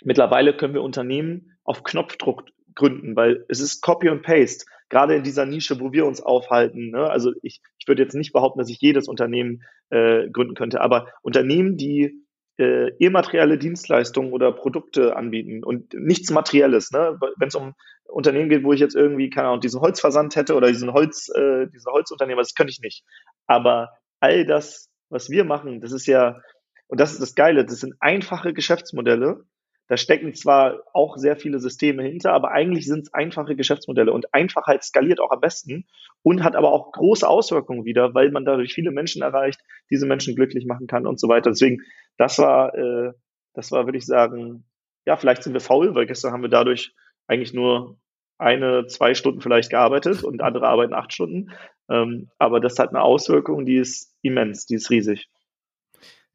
Mittlerweile 0.05 0.57
können 0.57 0.75
wir 0.75 0.83
Unternehmen 0.83 1.57
auf 1.65 1.83
Knopfdruck 1.83 2.45
gründen, 2.75 3.17
weil 3.17 3.45
es 3.49 3.61
ist 3.61 3.83
Copy 3.83 4.09
und 4.09 4.23
Paste. 4.23 4.67
Gerade 4.89 5.17
in 5.17 5.25
dieser 5.25 5.47
Nische, 5.47 5.81
wo 5.81 5.93
wir 5.93 6.07
uns 6.07 6.21
aufhalten. 6.21 6.91
Ne? 6.91 7.11
Also 7.11 7.33
ich, 7.43 7.61
ich 7.79 7.89
würde 7.89 8.03
jetzt 8.03 8.15
nicht 8.15 8.33
behaupten, 8.33 8.61
dass 8.61 8.71
ich 8.71 8.81
jedes 8.81 9.09
Unternehmen 9.09 9.63
äh, 9.91 10.29
gründen 10.31 10.55
könnte, 10.55 10.81
aber 10.81 11.09
Unternehmen, 11.23 11.77
die 11.77 12.23
äh, 12.59 12.91
immaterielle 12.99 13.59
Dienstleistungen 13.59 14.33
oder 14.33 14.53
Produkte 14.53 15.17
anbieten 15.17 15.65
und 15.65 15.93
nichts 15.95 16.31
Materielles. 16.31 16.93
Ne? 16.93 17.19
Wenn 17.37 17.49
es 17.49 17.55
um 17.55 17.75
Unternehmen 18.05 18.49
geht, 18.49 18.65
wo 18.65 18.73
ich 18.73 18.81
jetzt 18.81 18.95
irgendwie, 18.95 19.31
keine 19.31 19.49
Ahnung, 19.49 19.61
diesen 19.61 19.81
Holzversand 19.81 20.37
hätte 20.37 20.55
oder 20.55 20.69
diesen 20.69 20.93
Holz, 20.93 21.29
äh, 21.35 21.67
diese 21.75 21.91
Holzunternehmer, 21.91 22.43
das 22.43 22.55
könnte 22.55 22.71
ich 22.71 22.81
nicht. 22.81 23.05
Aber 23.47 23.91
all 24.21 24.47
das, 24.47 24.89
was 25.11 25.31
wir 25.31 25.45
machen, 25.45 25.81
das 25.81 25.93
ist 25.93 26.07
ja, 26.07 26.41
und 26.87 27.01
das 27.01 27.13
ist 27.13 27.21
das 27.21 27.35
Geile, 27.35 27.65
das 27.65 27.81
sind 27.81 27.95
einfache 28.01 28.53
Geschäftsmodelle, 28.55 29.45
da 29.89 29.97
stecken 29.97 30.35
zwar 30.35 30.83
auch 30.93 31.17
sehr 31.17 31.37
viele 31.37 31.61
Systeme 31.61 32.03
hinter, 32.03 32.33
aber 32.33 32.51
eigentlich 32.51 32.87
sind 32.87 33.03
es 33.03 33.15
einfache 33.15 33.55
Geschäftsmodelle 33.55 34.13
und 34.13 34.35
Einfachheit 34.35 34.83
skaliert 34.83 35.21
auch 35.21 35.31
am 35.31 35.41
besten 35.41 35.87
und 36.23 36.43
hat 36.43 36.57
aber 36.57 36.73
auch 36.73 36.93
große 36.93 37.29
Auswirkungen 37.29 37.85
wieder, 37.85 38.15
weil 38.15 38.31
man 38.31 38.45
dadurch 38.45 38.75
viele 38.75 38.91
Menschen 38.91 39.23
erreicht, 39.23 39.61
diese 39.91 40.07
Menschen 40.07 40.35
glücklich 40.35 40.67
machen 40.67 40.87
kann 40.87 41.07
und 41.07 41.21
so 41.21 41.29
weiter. 41.29 41.51
Deswegen, 41.51 41.83
das 42.17 42.39
war, 42.39 42.75
äh, 42.75 43.13
das 43.55 43.71
war, 43.71 43.87
würde 43.87 43.99
ich 43.99 44.07
sagen, 44.07 44.65
ja, 45.07 45.17
vielleicht 45.17 45.45
sind 45.45 45.53
wir 45.53 45.61
faul, 45.61 45.95
weil 45.95 46.07
gestern 46.07 46.33
haben 46.33 46.43
wir 46.43 46.49
dadurch 46.49 46.93
eigentlich 47.29 47.55
nur 47.55 47.97
eine, 48.39 48.87
zwei 48.87 49.15
Stunden 49.15 49.41
vielleicht 49.41 49.71
gearbeitet 49.71 50.25
und 50.25 50.43
andere 50.43 50.67
arbeiten 50.67 50.95
acht 50.95 51.13
Stunden. 51.13 51.53
Ähm, 51.89 52.29
aber 52.39 52.61
das 52.61 52.79
hat 52.79 52.91
eine 52.91 53.03
Auswirkung, 53.03 53.65
die 53.65 53.77
ist 53.77 54.15
immens, 54.23 54.67
die 54.67 54.75
ist 54.75 54.91
riesig. 54.91 55.29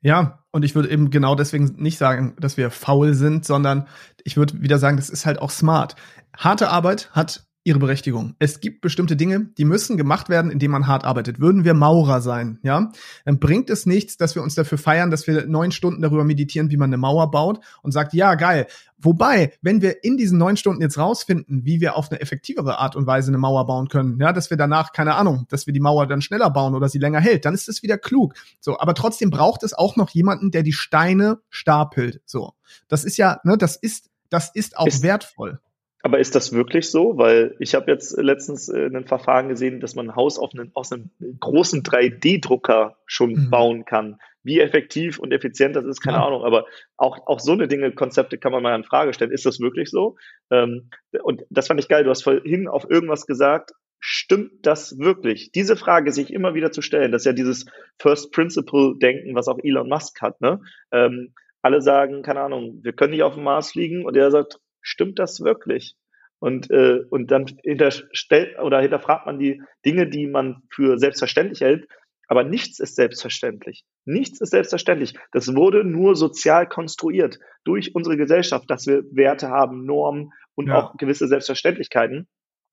Ja, 0.02 0.44
und 0.52 0.66
ich 0.66 0.76
würde 0.76 0.90
eben 0.90 1.12
genau 1.12 1.36
deswegen 1.36 1.76
nicht 1.78 1.98
sagen, 1.98 2.36
dass 2.40 2.58
wir 2.58 2.72
faul 2.72 3.14
sind, 3.14 3.46
sondern 3.46 3.88
ich 4.24 4.36
würde 4.36 4.62
wieder 4.62 4.80
sagen, 4.80 4.98
das 4.98 5.10
ist 5.10 5.26
halt 5.26 5.40
auch 5.40 5.52
smart. 5.52 5.96
Harte 6.36 6.70
Arbeit 6.70 7.10
hat 7.12 7.46
ihre 7.64 7.78
Berechtigung. 7.78 8.36
Es 8.40 8.60
gibt 8.60 8.82
bestimmte 8.82 9.16
Dinge, 9.16 9.50
die 9.58 9.66
müssen 9.66 9.96
gemacht 9.96 10.30
werden, 10.30 10.50
indem 10.50 10.72
man 10.72 10.88
hart 10.88 11.06
arbeitet. 11.06 11.40
Würden 11.40 11.64
wir 11.64 11.76
Maurer 11.76 12.22
sein, 12.22 12.60
ja, 12.64 12.92
dann 13.24 13.40
bringt 13.40 13.70
es 13.70 13.86
nichts, 13.86 14.18
dass 14.18 14.34
wir 14.34 14.42
uns 14.42 14.56
dafür 14.56 14.80
feiern, 14.80 15.12
dass 15.12 15.28
wir 15.28 15.46
neun 15.46 15.72
Stunden 15.72 16.02
darüber 16.02 16.24
meditieren, 16.24 16.72
wie 16.72 16.78
man 16.78 16.90
eine 16.90 16.98
Mauer 16.98 17.30
baut 17.30 17.60
und 17.84 17.92
sagt, 17.92 18.14
ja, 18.14 18.34
geil. 18.34 18.66
Wobei, 18.98 19.54
wenn 19.62 19.82
wir 19.82 20.04
in 20.04 20.18
diesen 20.18 20.38
neun 20.38 20.58
Stunden 20.58 20.82
jetzt 20.82 20.98
rausfinden, 20.98 21.66
wie 21.66 21.82
wir 21.82 21.96
auf 21.96 22.10
eine 22.10 22.20
effektivere 22.20 22.80
Art 22.80 22.96
und 22.96 23.06
Weise 23.08 23.30
eine 23.30 23.38
Mauer 23.38 23.66
bauen 23.66 23.88
können, 23.90 24.20
ja, 24.20 24.34
dass 24.34 24.50
wir 24.50 24.58
danach, 24.58 24.92
keine 24.92 25.16
Ahnung, 25.16 25.46
dass 25.50 25.68
wir 25.68 25.74
die 25.74 25.80
Mauer 25.80 26.08
dann 26.08 26.22
schneller 26.22 26.50
bauen 26.50 26.74
oder 26.74 26.90
sie 26.90 27.00
länger 27.00 27.20
hält, 27.20 27.46
dann 27.46 27.54
ist 27.54 27.70
es 27.70 27.84
wieder 27.84 27.98
klug. 27.98 28.34
So, 28.60 28.80
aber 28.80 28.96
trotzdem 28.96 29.30
braucht 29.30 29.64
es 29.64 29.74
auch 29.74 29.96
noch 29.98 30.10
jemanden, 30.10 30.50
der 30.50 30.64
die 30.64 30.74
Steine 30.74 31.40
stapelt. 31.50 32.22
So, 32.26 32.54
das 32.88 33.04
ist 33.04 33.18
ja, 33.18 33.40
ne, 33.44 33.58
das 33.58 33.76
ist, 33.76 34.10
das 34.30 34.50
ist 34.54 34.78
auch 34.78 34.88
ist, 34.88 35.04
wertvoll. 35.04 35.60
Aber 36.04 36.20
ist 36.20 36.36
das 36.36 36.52
wirklich 36.52 36.90
so? 36.90 37.18
Weil 37.18 37.56
ich 37.60 37.76
habe 37.76 37.92
jetzt 37.92 38.18
letztens 38.18 38.70
äh, 38.70 38.88
ein 38.88 39.06
Verfahren 39.06 39.50
gesehen, 39.50 39.80
dass 39.80 39.96
man 39.96 40.10
ein 40.10 40.16
Haus 40.16 40.40
auf 40.40 40.52
einen, 40.54 40.72
aus 40.74 40.92
einem 40.92 41.12
großen 41.40 41.84
3D-Drucker 41.84 42.98
schon 43.06 43.34
mhm. 43.34 43.50
bauen 43.50 43.86
kann. 43.86 44.20
Wie 44.44 44.60
effektiv 44.60 45.20
und 45.20 45.32
effizient 45.32 45.76
das 45.76 45.86
ist, 45.86 46.02
keine 46.02 46.18
ja. 46.18 46.26
Ahnung. 46.26 46.44
Aber 46.44 46.66
auch, 46.98 47.28
auch 47.28 47.40
so 47.40 47.52
eine 47.52 47.68
Dinge, 47.68 47.92
Konzepte 47.92 48.40
kann 48.40 48.52
man 48.52 48.64
mal 48.64 48.76
in 48.76 48.84
Frage 48.84 49.14
stellen. 49.14 49.32
Ist 49.32 49.46
das 49.46 49.60
wirklich 49.60 49.90
so? 49.90 50.18
Ähm, 50.50 50.90
und 51.24 51.44
das 51.50 51.68
fand 51.68 51.80
ich 51.80 51.88
geil. 51.88 52.04
Du 52.04 52.10
hast 52.10 52.24
vorhin 52.24 52.68
auf 52.68 52.90
irgendwas 52.90 53.28
gesagt. 53.28 53.72
Stimmt 54.04 54.66
das 54.66 54.98
wirklich? 54.98 55.52
Diese 55.52 55.76
Frage 55.76 56.12
sich 56.12 56.34
immer 56.34 56.56
wieder 56.56 56.72
zu 56.72 56.82
stellen, 56.82 57.12
das 57.12 57.22
ist 57.22 57.28
ja 57.28 57.34
dieses 57.34 57.68
First 58.00 58.32
Principle 58.32 58.96
Denken, 58.98 59.36
was 59.36 59.48
auch 59.48 59.60
Elon 59.62 59.88
Musk 59.88 60.22
hat. 60.22 60.42
Ne? 60.42 60.60
Ähm, 60.92 61.36
alle 61.62 61.84
sagen, 61.84 62.24
keine 62.24 62.42
Ahnung, 62.42 62.80
wir 62.82 62.94
können 62.94 63.12
nicht 63.12 63.22
auf 63.22 63.36
dem 63.36 63.44
Mars 63.44 63.74
fliegen 63.74 64.04
und 64.04 64.18
er 64.18 64.32
sagt, 64.32 64.60
stimmt 64.82 65.20
das 65.20 65.42
wirklich? 65.42 65.96
Und, 66.40 66.72
äh, 66.72 67.02
und 67.10 67.30
dann 67.30 67.46
hinterstellt 67.64 68.58
oder 68.60 68.82
hinterfragt 68.82 69.28
man 69.28 69.38
die 69.38 69.62
Dinge, 69.86 70.08
die 70.10 70.28
man 70.28 70.64
für 70.70 70.98
selbstverständlich 70.98 71.62
hält. 71.62 71.88
Aber 72.28 72.44
nichts 72.44 72.80
ist 72.80 72.96
selbstverständlich. 72.96 73.84
Nichts 74.06 74.42
ist 74.42 74.52
selbstverständlich. 74.52 75.14
Das 75.34 75.54
wurde 75.54 75.84
nur 75.84 76.16
sozial 76.16 76.68
konstruiert 76.68 77.40
durch 77.64 77.94
unsere 77.94 78.18
Gesellschaft, 78.18 78.70
dass 78.70 78.88
wir 78.88 79.04
Werte 79.12 79.50
haben, 79.50 79.86
Normen 79.86 80.32
und 80.56 80.68
ja. 80.68 80.82
auch 80.82 80.98
gewisse 80.98 81.28
Selbstverständlichkeiten. 81.28 82.28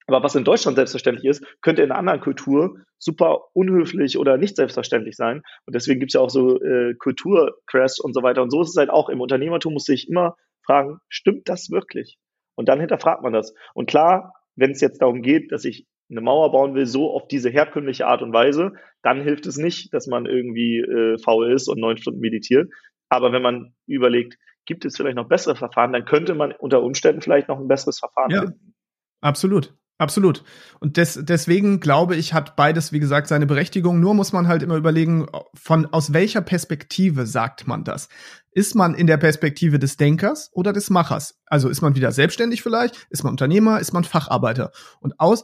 Aber 0.09 0.23
was 0.23 0.35
in 0.35 0.45
Deutschland 0.45 0.77
selbstverständlich 0.77 1.27
ist, 1.27 1.45
könnte 1.61 1.83
in 1.83 1.91
einer 1.91 1.99
anderen 1.99 2.21
Kultur 2.21 2.79
super 2.99 3.43
unhöflich 3.53 4.17
oder 4.17 4.39
nicht 4.39 4.57
selbstverständlich 4.57 5.17
sein. 5.17 5.43
Und 5.67 5.75
deswegen 5.75 6.01
gibt 6.01 6.11
es 6.11 6.15
ja 6.15 6.23
auch 6.23 6.31
so 6.31 6.61
äh, 6.63 6.95
Kulturcrash 6.95 8.01
und 8.01 8.15
so 8.15 8.23
weiter. 8.23 8.43
Und 8.43 8.51
so 8.51 8.63
ist 8.63 8.71
es 8.71 8.77
halt 8.77 8.89
auch 8.89 9.11
im 9.11 9.21
Unternehmertum, 9.21 9.75
muss 9.75 9.89
ich 9.91 10.09
immer 10.09 10.37
fragen, 10.69 10.99
stimmt 11.09 11.49
das 11.49 11.71
wirklich? 11.71 12.19
Und 12.55 12.69
dann 12.69 12.81
hinterfragt 12.81 13.23
man 13.23 13.33
das. 13.33 13.55
Und 13.75 13.89
klar, 13.89 14.35
wenn 14.57 14.73
es 14.73 14.81
jetzt 14.81 15.01
darum 15.01 15.23
geht, 15.23 15.53
dass 15.53 15.65
ich 15.65 15.87
eine 16.11 16.21
Mauer 16.21 16.51
bauen 16.53 16.75
will, 16.75 16.87
so 16.87 17.11
auf 17.11 17.29
diese 17.29 17.51
herkömmliche 17.51 18.07
Art 18.07 18.23
und 18.23 18.33
Weise, 18.33 18.73
dann 19.03 19.23
hilft 19.23 19.47
es 19.47 19.57
nicht, 19.57 19.93
dass 19.93 20.07
man 20.07 20.27
irgendwie 20.27 20.79
äh, 20.79 21.19
faul 21.19 21.53
ist 21.53 21.69
und 21.69 21.79
neun 21.81 21.97
Stunden 21.97 22.21
meditiert. 22.21 22.71
Aber 23.09 23.33
wenn 23.33 23.43
man 23.43 23.75
überlegt, 23.87 24.37
gibt 24.67 24.85
es 24.85 24.97
vielleicht 24.97 25.17
noch 25.17 25.29
bessere 25.29 25.57
Verfahren, 25.57 25.93
dann 25.93 26.05
könnte 26.05 26.35
man 26.35 26.53
unter 26.53 26.83
Umständen 26.83 27.23
vielleicht 27.23 27.49
noch 27.49 27.59
ein 27.59 27.69
besseres 27.69 27.99
Verfahren 27.99 28.31
ja, 28.31 28.41
finden. 28.43 28.75
Absolut. 29.21 29.75
Absolut. 29.99 30.45
Und 30.79 30.97
des, 30.97 31.19
deswegen 31.23 31.81
glaube 31.81 32.15
ich, 32.15 32.33
hat 32.33 32.55
beides, 32.55 32.93
wie 32.93 33.01
gesagt, 33.01 33.27
seine 33.27 33.47
Berechtigung. 33.47 33.99
Nur 33.99 34.15
muss 34.15 34.33
man 34.33 34.47
halt 34.47 34.63
immer 34.63 34.77
überlegen, 34.77 35.27
von 35.55 35.87
aus 35.87 36.13
welcher 36.13 36.41
Perspektive 36.41 37.27
sagt 37.27 37.67
man 37.67 37.83
das? 37.83 38.09
Ist 38.53 38.77
man 38.77 38.95
in 38.95 39.09
der 39.09 39.17
Perspektive 39.17 39.81
des 39.81 39.97
Denkers 39.97 40.51
oder 40.53 40.73
des 40.73 40.89
Machers? 40.89 41.41
Also 41.47 41.69
ist 41.69 41.83
man 41.83 41.97
wieder 41.97 42.13
selbstständig 42.13 42.63
vielleicht? 42.63 43.09
Ist 43.11 43.25
man 43.25 43.33
Unternehmer? 43.33 43.81
Ist 43.81 43.93
man 43.93 44.05
Facharbeiter? 44.05 44.71
Und 45.01 45.19
aus, 45.19 45.43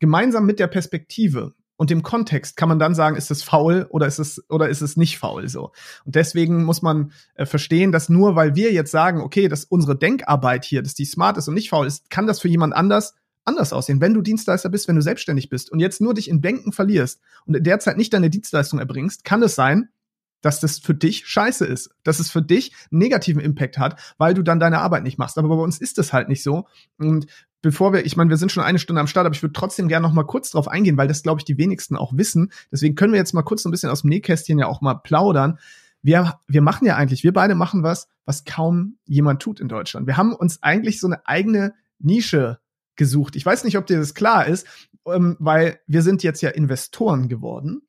gemeinsam 0.00 0.46
mit 0.46 0.58
der 0.58 0.66
Perspektive 0.66 1.54
und 1.76 1.90
dem 1.90 2.02
Kontext 2.02 2.56
kann 2.56 2.68
man 2.68 2.78
dann 2.78 2.94
sagen, 2.94 3.16
ist 3.16 3.30
es 3.30 3.42
faul 3.42 3.86
oder 3.88 4.06
ist 4.06 4.18
es 4.18 4.44
oder 4.50 4.68
ist 4.68 4.82
es 4.82 4.96
nicht 4.96 5.18
faul 5.18 5.48
so. 5.48 5.72
Und 6.04 6.14
deswegen 6.14 6.64
muss 6.64 6.82
man 6.82 7.12
äh, 7.36 7.46
verstehen, 7.46 7.90
dass 7.90 8.08
nur 8.08 8.36
weil 8.36 8.54
wir 8.54 8.72
jetzt 8.72 8.90
sagen, 8.90 9.22
okay, 9.22 9.48
dass 9.48 9.64
unsere 9.64 9.96
Denkarbeit 9.96 10.64
hier, 10.64 10.82
dass 10.82 10.94
die 10.94 11.06
smart 11.06 11.38
ist 11.38 11.48
und 11.48 11.54
nicht 11.54 11.70
faul 11.70 11.86
ist, 11.86 12.10
kann 12.10 12.26
das 12.26 12.40
für 12.40 12.48
jemand 12.48 12.74
anders 12.74 13.14
anders 13.44 13.72
aussehen. 13.72 14.00
Wenn 14.00 14.14
du 14.14 14.22
Dienstleister 14.22 14.68
bist, 14.68 14.88
wenn 14.88 14.96
du 14.96 15.02
selbstständig 15.02 15.48
bist 15.48 15.70
und 15.70 15.80
jetzt 15.80 16.00
nur 16.00 16.14
dich 16.14 16.28
in 16.28 16.40
Denken 16.40 16.72
verlierst 16.72 17.20
und 17.46 17.56
in 17.56 17.64
der 17.64 17.80
Zeit 17.80 17.96
nicht 17.96 18.12
deine 18.12 18.30
Dienstleistung 18.30 18.78
erbringst, 18.78 19.24
kann 19.24 19.42
es 19.42 19.54
sein, 19.54 19.88
dass 20.42 20.60
das 20.60 20.78
für 20.78 20.94
dich 20.94 21.26
scheiße 21.26 21.66
ist, 21.66 21.90
dass 22.02 22.18
es 22.18 22.30
für 22.30 22.42
dich 22.42 22.72
negativen 22.90 23.42
Impact 23.42 23.78
hat, 23.78 24.00
weil 24.18 24.34
du 24.34 24.42
dann 24.42 24.60
deine 24.60 24.78
Arbeit 24.78 25.02
nicht 25.02 25.18
machst. 25.18 25.38
Aber 25.38 25.48
bei 25.48 25.62
uns 25.62 25.78
ist 25.78 25.98
es 25.98 26.12
halt 26.12 26.28
nicht 26.28 26.42
so. 26.42 26.66
Und 26.98 27.26
bevor 27.62 27.92
wir, 27.92 28.06
ich 28.06 28.16
meine, 28.16 28.30
wir 28.30 28.36
sind 28.36 28.52
schon 28.52 28.62
eine 28.62 28.78
Stunde 28.78 29.00
am 29.00 29.06
Start, 29.06 29.26
aber 29.26 29.34
ich 29.34 29.42
würde 29.42 29.52
trotzdem 29.52 29.88
gerne 29.88 30.06
noch 30.06 30.14
mal 30.14 30.24
kurz 30.24 30.50
drauf 30.50 30.68
eingehen, 30.68 30.96
weil 30.96 31.08
das, 31.08 31.22
glaube 31.22 31.40
ich, 31.40 31.44
die 31.44 31.58
wenigsten 31.58 31.96
auch 31.96 32.12
wissen. 32.16 32.52
Deswegen 32.72 32.94
können 32.94 33.12
wir 33.12 33.18
jetzt 33.18 33.34
mal 33.34 33.42
kurz 33.42 33.62
so 33.62 33.68
ein 33.68 33.72
bisschen 33.72 33.90
aus 33.90 34.02
dem 34.02 34.10
Nähkästchen 34.10 34.58
ja 34.58 34.66
auch 34.66 34.80
mal 34.80 34.94
plaudern. 34.94 35.58
Wir, 36.02 36.40
wir 36.46 36.62
machen 36.62 36.86
ja 36.86 36.96
eigentlich, 36.96 37.24
wir 37.24 37.34
beide 37.34 37.54
machen 37.54 37.82
was, 37.82 38.08
was 38.24 38.44
kaum 38.44 38.96
jemand 39.04 39.42
tut 39.42 39.60
in 39.60 39.68
Deutschland. 39.68 40.06
Wir 40.06 40.16
haben 40.16 40.32
uns 40.32 40.62
eigentlich 40.62 40.98
so 40.98 41.06
eine 41.06 41.26
eigene 41.26 41.74
Nische 41.98 42.58
gesucht. 43.00 43.34
Ich 43.34 43.46
weiß 43.46 43.64
nicht, 43.64 43.78
ob 43.78 43.86
dir 43.86 43.98
das 43.98 44.12
klar 44.12 44.46
ist, 44.46 44.66
ähm, 45.06 45.34
weil 45.40 45.80
wir 45.86 46.02
sind 46.02 46.22
jetzt 46.22 46.42
ja 46.42 46.50
Investoren 46.50 47.28
geworden. 47.28 47.80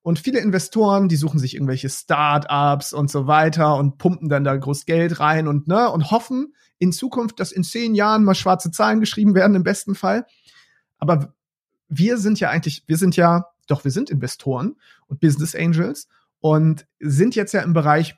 Und 0.00 0.18
viele 0.18 0.40
Investoren, 0.40 1.08
die 1.08 1.16
suchen 1.16 1.38
sich 1.38 1.56
irgendwelche 1.56 1.90
Start-ups 1.90 2.94
und 2.94 3.10
so 3.10 3.26
weiter 3.26 3.76
und 3.76 3.98
pumpen 3.98 4.30
dann 4.30 4.44
da 4.44 4.56
groß 4.56 4.86
Geld 4.86 5.20
rein 5.20 5.46
und 5.46 5.68
ne 5.68 5.90
und 5.90 6.10
hoffen 6.10 6.54
in 6.78 6.90
Zukunft, 6.90 7.38
dass 7.38 7.52
in 7.52 7.64
zehn 7.64 7.94
Jahren 7.94 8.24
mal 8.24 8.34
schwarze 8.34 8.70
Zahlen 8.70 9.00
geschrieben 9.00 9.34
werden 9.34 9.56
im 9.56 9.62
besten 9.62 9.94
Fall. 9.94 10.24
Aber 10.96 11.34
wir 11.88 12.16
sind 12.16 12.40
ja 12.40 12.48
eigentlich, 12.48 12.84
wir 12.86 12.96
sind 12.96 13.14
ja, 13.14 13.44
doch 13.66 13.84
wir 13.84 13.90
sind 13.90 14.08
Investoren 14.08 14.76
und 15.06 15.20
Business 15.20 15.54
Angels 15.54 16.08
und 16.40 16.86
sind 16.98 17.34
jetzt 17.34 17.52
ja 17.52 17.60
im 17.60 17.74
Bereich 17.74 18.14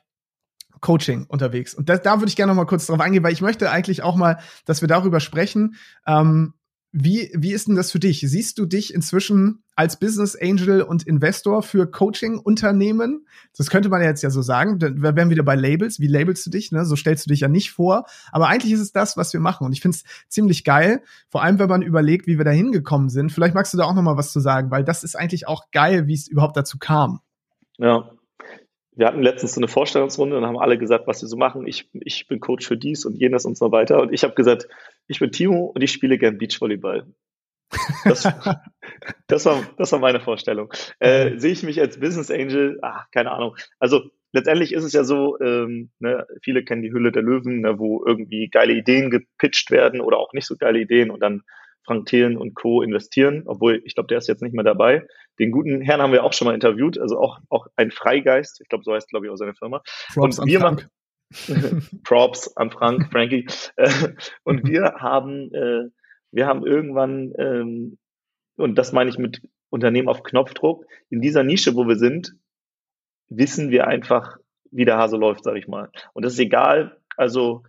Coaching 0.81 1.25
unterwegs. 1.27 1.73
Und 1.73 1.89
das, 1.89 2.01
da 2.01 2.19
würde 2.19 2.29
ich 2.29 2.35
gerne 2.35 2.51
noch 2.51 2.57
mal 2.57 2.65
kurz 2.65 2.87
drauf 2.87 2.99
eingehen, 2.99 3.23
weil 3.23 3.33
ich 3.33 3.41
möchte 3.41 3.71
eigentlich 3.71 4.03
auch 4.03 4.15
mal, 4.15 4.39
dass 4.65 4.81
wir 4.81 4.87
darüber 4.87 5.19
sprechen. 5.19 5.75
Ähm, 6.05 6.53
wie, 6.91 7.31
wie 7.35 7.53
ist 7.53 7.67
denn 7.67 7.75
das 7.75 7.91
für 7.91 7.99
dich? 7.99 8.21
Siehst 8.21 8.57
du 8.57 8.65
dich 8.65 8.95
inzwischen 8.95 9.63
als 9.75 9.99
Business 9.99 10.35
Angel 10.35 10.81
und 10.81 11.03
Investor 11.03 11.61
für 11.61 11.89
Coaching-Unternehmen? 11.89 13.27
Das 13.55 13.69
könnte 13.69 13.89
man 13.89 14.01
ja 14.01 14.07
jetzt 14.07 14.23
ja 14.23 14.31
so 14.31 14.41
sagen. 14.41 14.81
Wir 14.81 15.15
wären 15.15 15.29
wieder 15.29 15.43
bei 15.43 15.55
Labels. 15.55 15.99
Wie 15.99 16.07
labelst 16.07 16.47
du 16.47 16.49
dich? 16.49 16.71
Ne? 16.71 16.85
So 16.85 16.95
stellst 16.95 17.27
du 17.27 17.29
dich 17.29 17.41
ja 17.41 17.47
nicht 17.47 17.71
vor. 17.71 18.05
Aber 18.31 18.47
eigentlich 18.47 18.73
ist 18.73 18.79
es 18.79 18.91
das, 18.91 19.17
was 19.17 19.33
wir 19.33 19.39
machen. 19.39 19.65
Und 19.65 19.73
ich 19.73 19.81
finde 19.81 19.97
es 19.97 20.03
ziemlich 20.29 20.63
geil. 20.63 21.03
Vor 21.29 21.43
allem, 21.43 21.59
wenn 21.59 21.69
man 21.69 21.83
überlegt, 21.83 22.25
wie 22.25 22.39
wir 22.39 22.45
da 22.45 22.51
hingekommen 22.51 23.09
sind. 23.09 23.31
Vielleicht 23.31 23.53
magst 23.53 23.71
du 23.71 23.77
da 23.77 23.83
auch 23.83 23.93
noch 23.93 24.01
mal 24.01 24.17
was 24.17 24.31
zu 24.31 24.39
sagen, 24.39 24.71
weil 24.71 24.83
das 24.83 25.03
ist 25.03 25.15
eigentlich 25.15 25.47
auch 25.47 25.69
geil, 25.71 26.07
wie 26.07 26.15
es 26.15 26.27
überhaupt 26.27 26.57
dazu 26.57 26.79
kam. 26.79 27.19
Ja, 27.77 28.09
wir 28.99 29.07
hatten 29.07 29.21
letztens 29.21 29.53
so 29.53 29.61
eine 29.61 29.69
Vorstellungsrunde 29.69 30.37
und 30.37 30.45
haben 30.45 30.59
alle 30.59 30.77
gesagt, 30.77 31.07
was 31.07 31.21
wir 31.21 31.29
so 31.29 31.37
machen. 31.37 31.65
Ich, 31.65 31.89
ich 31.93 32.27
bin 32.27 32.41
Coach 32.41 32.67
für 32.67 32.75
dies 32.75 33.05
und 33.05 33.15
jenes 33.15 33.45
und 33.45 33.57
so 33.57 33.71
weiter. 33.71 34.01
Und 34.01 34.13
ich 34.13 34.23
habe 34.23 34.35
gesagt, 34.35 34.67
ich 35.07 35.19
bin 35.19 35.31
Timo 35.31 35.71
und 35.73 35.81
ich 35.81 35.93
spiele 35.93 36.17
gern 36.17 36.37
Beachvolleyball. 36.37 37.07
Das, 38.03 38.23
das, 39.27 39.45
war, 39.45 39.63
das 39.77 39.91
war 39.93 39.99
meine 39.99 40.19
Vorstellung. 40.19 40.73
Äh, 40.99 41.37
Sehe 41.37 41.53
ich 41.53 41.63
mich 41.63 41.79
als 41.79 41.97
Business 41.97 42.29
Angel? 42.29 42.77
Ach, 42.81 43.05
keine 43.11 43.31
Ahnung. 43.31 43.55
Also 43.79 44.09
letztendlich 44.33 44.73
ist 44.73 44.83
es 44.83 44.91
ja 44.91 45.05
so, 45.05 45.39
ähm, 45.39 45.91
ne, 45.99 46.27
viele 46.43 46.65
kennen 46.65 46.81
die 46.81 46.91
Hülle 46.91 47.13
der 47.13 47.23
Löwen, 47.23 47.61
ne, 47.61 47.79
wo 47.79 48.03
irgendwie 48.05 48.49
geile 48.49 48.73
Ideen 48.73 49.11
gepitcht 49.11 49.71
werden 49.71 50.01
oder 50.01 50.17
auch 50.17 50.33
nicht 50.33 50.45
so 50.45 50.57
geile 50.57 50.79
Ideen 50.79 51.09
und 51.09 51.21
dann 51.21 51.43
Frank 51.89 52.05
Thelen 52.05 52.37
und 52.37 52.53
Co. 52.53 52.83
investieren, 52.83 53.41
obwohl 53.47 53.81
ich 53.83 53.95
glaube, 53.95 54.05
der 54.05 54.19
ist 54.19 54.27
jetzt 54.27 54.43
nicht 54.43 54.53
mehr 54.53 54.63
dabei. 54.63 55.07
Den 55.39 55.49
guten 55.49 55.81
Herrn 55.81 56.03
haben 56.03 56.13
wir 56.13 56.23
auch 56.23 56.33
schon 56.33 56.45
mal 56.45 56.53
interviewt, 56.53 56.99
also 56.99 57.17
auch, 57.19 57.39
auch 57.49 57.65
ein 57.77 57.89
Freigeist, 57.89 58.61
ich 58.61 58.69
glaube, 58.69 58.83
so 58.83 58.93
heißt, 58.93 59.09
glaube 59.09 59.25
ich, 59.25 59.31
auch 59.31 59.37
seine 59.37 59.55
Firma. 59.55 59.81
Props 60.13 60.37
und 60.37 60.47
wir 60.47 60.59
machen 60.59 60.87
Props 62.03 62.55
an 62.57 62.69
Frank, 62.69 63.11
Frankie. 63.11 63.47
und 64.43 64.67
wir 64.67 64.83
haben, 64.99 65.51
äh, 65.51 65.89
wir 66.31 66.45
haben 66.45 66.63
irgendwann, 66.63 67.33
ähm, 67.39 67.97
und 68.55 68.75
das 68.75 68.91
meine 68.91 69.09
ich 69.09 69.17
mit 69.17 69.41
Unternehmen 69.71 70.09
auf 70.09 70.21
Knopfdruck, 70.21 70.85
in 71.09 71.21
dieser 71.21 71.43
Nische, 71.43 71.75
wo 71.75 71.87
wir 71.87 71.95
sind, 71.95 72.35
wissen 73.29 73.71
wir 73.71 73.87
einfach, 73.87 74.37
wie 74.69 74.85
der 74.85 74.97
Hase 74.97 75.17
läuft, 75.17 75.43
sage 75.43 75.57
ich 75.57 75.67
mal. 75.67 75.89
Und 76.13 76.23
das 76.23 76.33
ist 76.33 76.39
egal, 76.39 76.99
also 77.17 77.63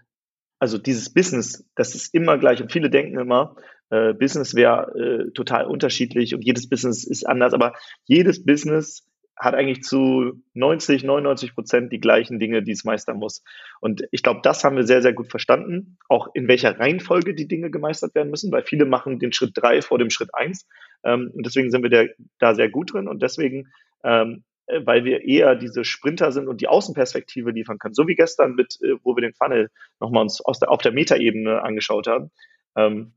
also 0.61 0.77
dieses 0.77 1.13
Business, 1.13 1.67
das 1.75 1.95
ist 1.95 2.15
immer 2.15 2.39
gleich. 2.39 2.63
Und 2.63 2.71
viele 2.71 2.91
denken 2.91 3.19
immer, 3.19 3.57
äh, 3.91 4.15
Business 4.15 4.55
wäre 4.55 5.29
äh, 5.29 5.31
total 5.33 5.67
unterschiedlich 5.67 6.35
und 6.35 6.43
jedes 6.43 6.69
Business 6.69 7.05
ist 7.05 7.27
anders, 7.27 7.53
aber 7.53 7.75
jedes 8.07 8.45
Business 8.45 9.07
hat 9.41 9.55
eigentlich 9.55 9.83
zu 9.83 10.43
90, 10.53 11.03
99 11.03 11.55
Prozent 11.55 11.93
die 11.93 11.99
gleichen 11.99 12.39
Dinge, 12.39 12.63
die 12.63 12.73
es 12.73 12.85
meistern 12.85 13.17
muss. 13.17 13.43
Und 13.81 14.03
ich 14.11 14.23
glaube, 14.23 14.41
das 14.43 14.63
haben 14.65 14.77
wir 14.77 14.85
sehr, 14.85 15.01
sehr 15.01 15.15
gut 15.15 15.29
verstanden. 15.31 15.97
Auch 16.09 16.29
in 16.35 16.47
welcher 16.47 16.79
Reihenfolge 16.79 17.35
die 17.35 17.49
Dinge 17.49 17.71
gemeistert 17.71 18.15
werden 18.15 18.31
müssen, 18.31 18.53
weil 18.53 18.63
viele 18.63 18.85
machen 18.85 19.19
den 19.19 19.33
Schritt 19.33 19.53
drei 19.55 19.81
vor 19.81 19.99
dem 19.99 20.11
Schritt 20.11 20.29
eins. 20.35 20.69
Ähm, 21.05 21.33
und 21.35 21.47
deswegen 21.47 21.71
sind 21.71 21.83
wir 21.83 21.89
der, 21.89 22.11
da 22.39 22.55
sehr 22.55 22.69
gut 22.69 22.93
drin. 22.93 23.09
Und 23.09 23.23
deswegen, 23.23 23.69
ähm, 24.05 24.45
äh, 24.67 24.83
weil 24.85 25.05
wir 25.05 25.25
eher 25.25 25.57
diese 25.57 25.85
Sprinter 25.85 26.33
sind 26.33 26.47
und 26.47 26.61
die 26.61 26.69
Außenperspektive 26.69 27.51
liefern 27.51 27.79
können. 27.79 27.95
So 27.95 28.07
wie 28.07 28.17
gestern 28.17 28.55
mit, 28.57 28.79
äh, 28.83 28.97
wo 29.03 29.17
wir 29.17 29.23
den 29.23 29.33
Funnel 29.33 29.71
nochmal 30.01 30.23
uns 30.23 30.45
aus 30.45 30.59
der, 30.59 30.71
auf 30.71 30.83
der 30.83 30.93
Metaebene 30.93 31.63
angeschaut 31.63 32.09
haben. 32.09 32.31
Ähm, 32.77 33.15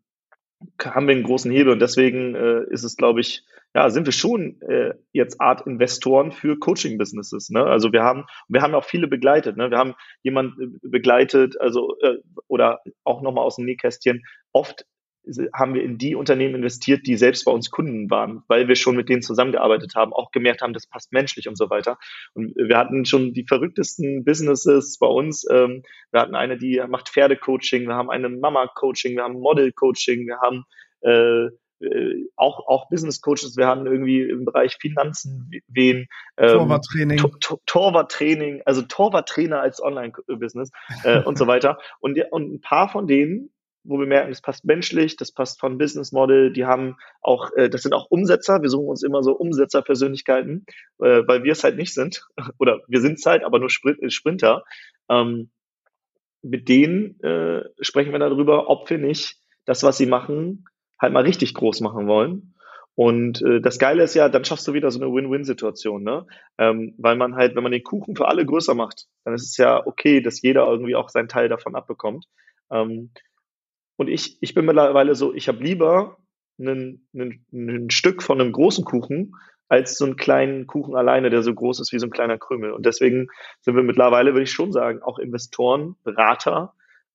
haben 0.84 1.08
wir 1.08 1.16
einen 1.16 1.24
großen 1.24 1.52
Hebel 1.52 1.74
und 1.74 1.80
deswegen 1.80 2.36
äh, 2.36 2.64
ist 2.70 2.84
es, 2.84 2.98
glaube 2.98 3.22
ich, 3.22 3.44
ja, 3.76 3.90
sind 3.90 4.06
wir 4.06 4.14
schon 4.14 4.62
äh, 4.62 4.94
jetzt 5.14 5.42
Art 5.42 5.66
Investoren 5.66 6.32
für 6.32 6.60
Coaching-Businesses. 6.60 7.50
Ne? 7.50 7.64
Also 7.64 7.92
wir 7.92 8.04
haben, 8.04 8.26
wir 8.48 8.62
haben 8.62 8.76
auch 8.76 8.86
viele 8.86 9.08
begleitet. 9.08 9.58
Ne? 9.58 9.72
Wir 9.72 9.80
haben 9.80 9.96
jemanden 10.22 10.80
begleitet, 10.84 11.60
also 11.60 11.98
äh, 12.02 12.18
oder 12.48 12.82
auch 13.04 13.24
nochmal 13.24 13.46
aus 13.46 13.56
dem 13.56 13.66
Nähkästchen. 13.66 14.24
Oft 14.52 14.86
haben 15.54 15.74
wir 15.74 15.84
in 15.84 15.98
die 15.98 16.16
Unternehmen 16.16 16.56
investiert, 16.56 17.08
die 17.08 17.16
selbst 17.16 17.46
bei 17.46 17.52
uns 17.52 17.72
Kunden 17.72 18.10
waren, 18.10 18.44
weil 18.48 18.68
wir 18.68 18.76
schon 18.76 18.96
mit 18.96 19.10
denen 19.10 19.22
zusammengearbeitet 19.22 19.96
haben, 19.96 20.14
auch 20.14 20.32
gemerkt 20.32 20.62
haben, 20.62 20.74
das 20.74 20.88
passt 20.88 21.14
menschlich 21.14 21.48
und 21.48 21.58
so 21.58 21.70
weiter. 21.70 21.98
Und 22.34 22.54
wir 22.56 22.78
hatten 22.78 23.06
schon 23.06 23.34
die 23.34 23.46
verrücktesten 23.48 24.26
Businesses 24.26 24.98
bei 25.00 25.08
uns. 25.08 25.46
Ähm, 25.50 25.84
wir 26.12 26.22
hatten 26.22 26.36
eine, 26.36 26.58
die 26.58 26.82
macht 26.88 27.10
Pferdecoaching, 27.10 27.88
wir 27.88 27.96
haben 27.96 28.10
eine 28.10 28.30
Mama-Coaching, 28.30 29.16
wir 29.16 29.24
haben 29.24 29.40
Model-Coaching, 29.40 30.28
wir 30.28 30.40
haben 30.40 30.66
äh, 31.02 31.50
äh, 31.84 32.26
auch, 32.36 32.68
auch 32.68 32.90
Business 32.90 33.22
Coaches, 33.22 33.58
wir 33.58 33.68
haben 33.68 33.86
irgendwie 33.86 34.22
im 34.22 34.46
Bereich 34.46 34.78
Finanzen 34.80 35.52
wen. 35.68 36.08
Ähm, 36.38 36.58
Torwarttraining. 36.58 37.18
Tor, 37.18 37.60
Torwarttraining, 37.66 38.62
also 38.66 38.82
Torwarttrainer 38.82 39.62
als 39.62 39.82
Online-Business 39.82 40.72
äh, 41.04 41.22
und 41.24 41.38
so 41.38 41.48
weiter. 41.48 41.78
Und, 42.00 42.20
und 42.32 42.54
ein 42.54 42.62
paar 42.62 42.90
von 42.90 43.08
denen 43.08 43.52
wo 43.84 44.00
wir 44.00 44.08
merken, 44.08 44.30
das 44.30 44.42
passt 44.42 44.66
menschlich, 44.66 45.18
das 45.18 45.32
passt 45.32 45.60
von 45.60 45.78
Business 45.78 46.12
Model, 46.12 46.54
die 46.54 46.66
haben 46.66 46.98
auch, 47.22 47.52
äh, 47.56 47.70
das 47.70 47.84
sind 47.84 47.94
auch 47.94 48.10
Umsetzer, 48.10 48.62
wir 48.62 48.70
suchen 48.70 48.88
uns 48.88 49.04
immer 49.04 49.24
so 49.24 49.34
Umsetzerpersönlichkeiten, 49.34 50.66
äh, 51.00 51.24
weil 51.28 51.44
wir 51.44 51.52
es 51.52 51.64
halt 51.64 51.76
nicht 51.76 51.94
sind, 51.94 52.26
oder 52.60 52.82
wir 52.88 53.02
sind 53.02 53.20
es 53.20 53.26
halt, 53.26 53.44
aber 53.44 53.60
nur 53.60 53.70
äh, 53.70 54.10
Sprinter. 54.10 54.64
Ähm, 55.10 55.50
mit 56.46 56.68
denen 56.68 57.16
sprechen 57.80 58.12
wir 58.12 58.20
darüber, 58.20 58.70
ob 58.70 58.90
wir 58.90 58.98
nicht 58.98 59.38
das, 59.64 59.82
was 59.82 59.98
sie 59.98 60.08
machen, 60.08 60.66
halt 61.00 61.14
mal 61.14 61.24
richtig 61.24 61.54
groß 61.54 61.80
machen 61.80 62.06
wollen. 62.06 62.56
Und 62.96 63.42
das 63.62 63.80
Geile 63.80 64.04
ist 64.04 64.14
ja, 64.14 64.28
dann 64.28 64.44
schaffst 64.44 64.68
du 64.68 64.74
wieder 64.74 64.92
so 64.92 65.00
eine 65.00 65.10
Win-Win-Situation, 65.10 66.04
ne? 66.04 66.28
Ähm, 66.58 66.96
weil 66.98 67.16
man 67.16 67.36
halt, 67.36 67.56
wenn 67.56 67.64
man 67.64 67.72
den 67.72 67.86
Kuchen 67.86 68.18
für 68.18 68.28
alle 68.28 68.46
größer 68.46 68.76
macht, 68.76 69.06
dann 69.24 69.34
ist 69.34 69.52
es 69.52 69.56
ja 69.56 69.88
okay, 69.88 70.20
dass 70.20 70.42
jeder 70.42 70.68
irgendwie 70.68 70.98
auch 70.98 71.08
seinen 71.08 71.30
Teil 71.30 71.48
davon 71.48 71.76
abbekommt. 71.76 72.26
Ähm, 72.70 73.12
und 74.04 74.10
ich, 74.10 74.38
ich 74.42 74.54
bin 74.54 74.66
mittlerweile 74.66 75.16
so, 75.16 75.34
ich 75.34 75.48
habe 75.48 75.64
lieber 75.64 76.18
ein 76.60 77.90
Stück 77.90 78.22
von 78.22 78.42
einem 78.42 78.52
großen 78.52 78.84
Kuchen 78.84 79.36
als 79.70 79.98
so 79.98 80.04
einen 80.04 80.18
kleinen 80.18 80.68
Kuchen 80.68 80.94
alleine, 80.94 81.30
der 81.30 81.42
so 81.42 81.54
groß 81.54 81.80
ist 81.80 81.94
wie 81.94 82.00
so 82.00 82.08
ein 82.08 82.12
kleiner 82.12 82.38
Krümel. 82.38 82.74
Und 82.74 82.86
deswegen 82.86 83.28
sind 83.62 83.78
wir 83.78 83.84
mittlerweile, 83.84 84.34
würde 84.34 84.44
ich 84.44 84.52
schon 84.52 84.74
sagen, 84.74 85.02
auch 85.02 85.20
Investoren, 85.20 85.96
Berater, 86.04 86.74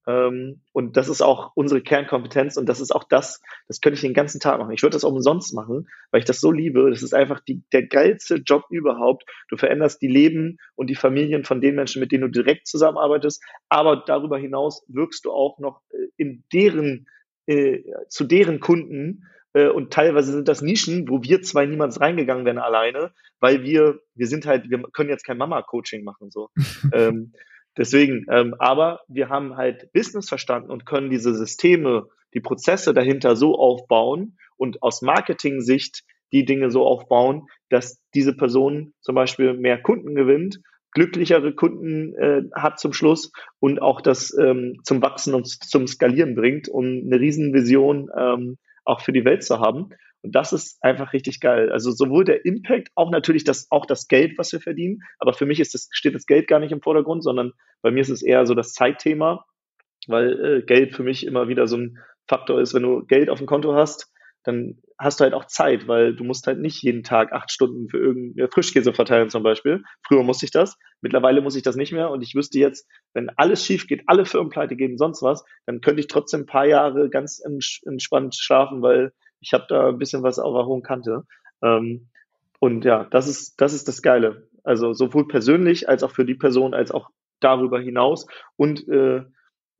ähm, 0.08 0.62
und 0.72 0.96
das 0.96 1.10
ist 1.10 1.20
auch 1.20 1.52
unsere 1.54 1.82
Kernkompetenz 1.82 2.56
und 2.56 2.66
das 2.66 2.80
ist 2.80 2.94
auch 2.94 3.04
das, 3.04 3.42
das 3.68 3.82
könnte 3.82 3.96
ich 3.96 4.00
den 4.00 4.14
ganzen 4.14 4.40
Tag 4.40 4.58
machen. 4.58 4.72
Ich 4.72 4.82
würde 4.82 4.94
das 4.94 5.04
auch 5.04 5.12
umsonst 5.12 5.54
machen, 5.54 5.86
weil 6.10 6.20
ich 6.20 6.24
das 6.24 6.40
so 6.40 6.50
liebe. 6.50 6.88
Das 6.88 7.02
ist 7.02 7.12
einfach 7.12 7.40
die, 7.40 7.62
der 7.72 7.86
geilste 7.86 8.36
Job 8.36 8.64
überhaupt. 8.70 9.24
Du 9.50 9.58
veränderst 9.58 10.00
die 10.00 10.08
Leben 10.08 10.56
und 10.76 10.88
die 10.88 10.94
Familien 10.94 11.44
von 11.44 11.60
den 11.60 11.74
Menschen, 11.74 12.00
mit 12.00 12.10
denen 12.10 12.22
du 12.22 12.28
direkt 12.28 12.66
zusammenarbeitest. 12.66 13.44
Aber 13.68 14.02
darüber 14.06 14.38
hinaus 14.38 14.82
wirkst 14.88 15.26
du 15.26 15.30
auch 15.30 15.58
noch 15.58 15.82
in 16.18 16.44
deren, 16.52 17.08
äh, 17.46 17.82
zu 18.08 18.24
deren 18.24 18.60
Kunden, 18.60 19.24
äh, 19.54 19.68
und 19.68 19.92
teilweise 19.92 20.32
sind 20.32 20.46
das 20.46 20.60
Nischen, 20.60 21.08
wo 21.08 21.22
wir 21.22 21.40
zwei 21.40 21.64
niemals 21.64 22.00
reingegangen 22.00 22.44
wären 22.44 22.58
alleine, 22.58 23.12
weil 23.40 23.62
wir, 23.62 24.00
wir 24.14 24.26
sind 24.26 24.44
halt, 24.44 24.68
wir 24.68 24.82
können 24.92 25.08
jetzt 25.08 25.24
kein 25.24 25.38
Mama-Coaching 25.38 26.04
machen, 26.04 26.30
so. 26.30 26.50
ähm, 26.92 27.32
Deswegen, 27.78 28.26
ähm, 28.28 28.56
aber 28.58 29.02
wir 29.06 29.28
haben 29.28 29.56
halt 29.56 29.92
Business 29.92 30.28
verstanden 30.28 30.70
und 30.70 30.84
können 30.84 31.10
diese 31.10 31.32
Systeme, 31.32 32.08
die 32.34 32.40
Prozesse 32.40 32.92
dahinter 32.92 33.36
so 33.36 33.54
aufbauen 33.56 34.36
und 34.56 34.82
aus 34.82 35.00
Marketing-Sicht 35.00 36.02
die 36.32 36.44
Dinge 36.44 36.72
so 36.72 36.84
aufbauen, 36.84 37.46
dass 37.70 38.02
diese 38.14 38.34
Person 38.36 38.94
zum 39.00 39.14
Beispiel 39.14 39.54
mehr 39.54 39.80
Kunden 39.80 40.16
gewinnt, 40.16 40.60
glücklichere 40.92 41.54
Kunden 41.54 42.14
äh, 42.14 42.42
hat 42.54 42.78
zum 42.78 42.92
Schluss 42.92 43.32
und 43.60 43.80
auch 43.80 44.00
das 44.00 44.36
ähm, 44.38 44.80
zum 44.84 45.02
Wachsen 45.02 45.34
und 45.34 45.46
zum 45.46 45.86
Skalieren 45.86 46.34
bringt, 46.34 46.68
um 46.68 46.84
eine 46.84 47.20
Riesenvision 47.20 48.08
ähm, 48.16 48.58
auch 48.84 49.00
für 49.00 49.12
die 49.12 49.24
Welt 49.24 49.44
zu 49.44 49.60
haben. 49.60 49.90
Und 50.22 50.34
das 50.34 50.52
ist 50.52 50.82
einfach 50.82 51.12
richtig 51.12 51.40
geil. 51.40 51.70
Also 51.70 51.92
sowohl 51.92 52.24
der 52.24 52.44
Impact, 52.44 52.90
auch 52.94 53.10
natürlich 53.10 53.44
das, 53.44 53.70
auch 53.70 53.86
das 53.86 54.08
Geld, 54.08 54.36
was 54.36 54.52
wir 54.52 54.60
verdienen. 54.60 55.00
Aber 55.18 55.32
für 55.32 55.46
mich 55.46 55.60
ist 55.60 55.74
das, 55.74 55.88
steht 55.92 56.14
das 56.14 56.26
Geld 56.26 56.48
gar 56.48 56.58
nicht 56.58 56.72
im 56.72 56.82
Vordergrund, 56.82 57.22
sondern 57.22 57.52
bei 57.82 57.90
mir 57.90 58.00
ist 58.00 58.08
es 58.08 58.22
eher 58.22 58.44
so 58.46 58.54
das 58.54 58.72
Zeitthema, 58.72 59.44
weil 60.06 60.44
äh, 60.44 60.62
Geld 60.62 60.94
für 60.94 61.04
mich 61.04 61.24
immer 61.24 61.48
wieder 61.48 61.66
so 61.68 61.76
ein 61.76 61.98
Faktor 62.26 62.60
ist. 62.60 62.74
Wenn 62.74 62.82
du 62.82 63.04
Geld 63.06 63.30
auf 63.30 63.38
dem 63.38 63.46
Konto 63.46 63.74
hast, 63.74 64.12
dann 64.48 64.78
hast 64.98 65.20
du 65.20 65.24
halt 65.24 65.34
auch 65.34 65.44
Zeit, 65.44 65.86
weil 65.88 66.16
du 66.16 66.24
musst 66.24 66.46
halt 66.46 66.58
nicht 66.58 66.82
jeden 66.82 67.02
Tag 67.02 67.32
acht 67.32 67.52
Stunden 67.52 67.88
für 67.88 67.98
irgendeine 67.98 68.48
Frischkäse 68.48 68.94
verteilen 68.94 69.28
zum 69.28 69.42
Beispiel. 69.42 69.84
Früher 70.06 70.22
musste 70.22 70.46
ich 70.46 70.50
das, 70.50 70.78
mittlerweile 71.02 71.42
muss 71.42 71.54
ich 71.54 71.62
das 71.62 71.76
nicht 71.76 71.92
mehr 71.92 72.10
und 72.10 72.22
ich 72.22 72.34
wüsste 72.34 72.58
jetzt, 72.58 72.88
wenn 73.12 73.28
alles 73.36 73.62
schief 73.64 73.86
geht, 73.86 74.04
alle 74.06 74.24
Firmen 74.24 74.48
pleite 74.48 74.74
gehen, 74.74 74.96
sonst 74.96 75.22
was, 75.22 75.44
dann 75.66 75.82
könnte 75.82 76.00
ich 76.00 76.06
trotzdem 76.06 76.40
ein 76.40 76.46
paar 76.46 76.64
Jahre 76.64 77.10
ganz 77.10 77.42
entspannt 77.84 78.34
schlafen, 78.36 78.80
weil 78.80 79.12
ich 79.40 79.52
habe 79.52 79.66
da 79.68 79.90
ein 79.90 79.98
bisschen 79.98 80.22
was 80.22 80.38
auf 80.38 80.54
der 80.54 80.64
hohen 80.64 80.82
Kante. 80.82 81.24
Ähm, 81.62 82.08
und 82.58 82.86
ja, 82.86 83.04
das 83.04 83.28
ist, 83.28 83.60
das 83.60 83.74
ist 83.74 83.86
das 83.86 84.00
Geile. 84.00 84.48
Also 84.64 84.94
sowohl 84.94 85.28
persönlich 85.28 85.90
als 85.90 86.02
auch 86.02 86.12
für 86.12 86.24
die 86.24 86.34
Person, 86.34 86.72
als 86.72 86.90
auch 86.90 87.10
darüber 87.40 87.80
hinaus. 87.80 88.26
Und 88.56 88.88
äh, 88.88 89.24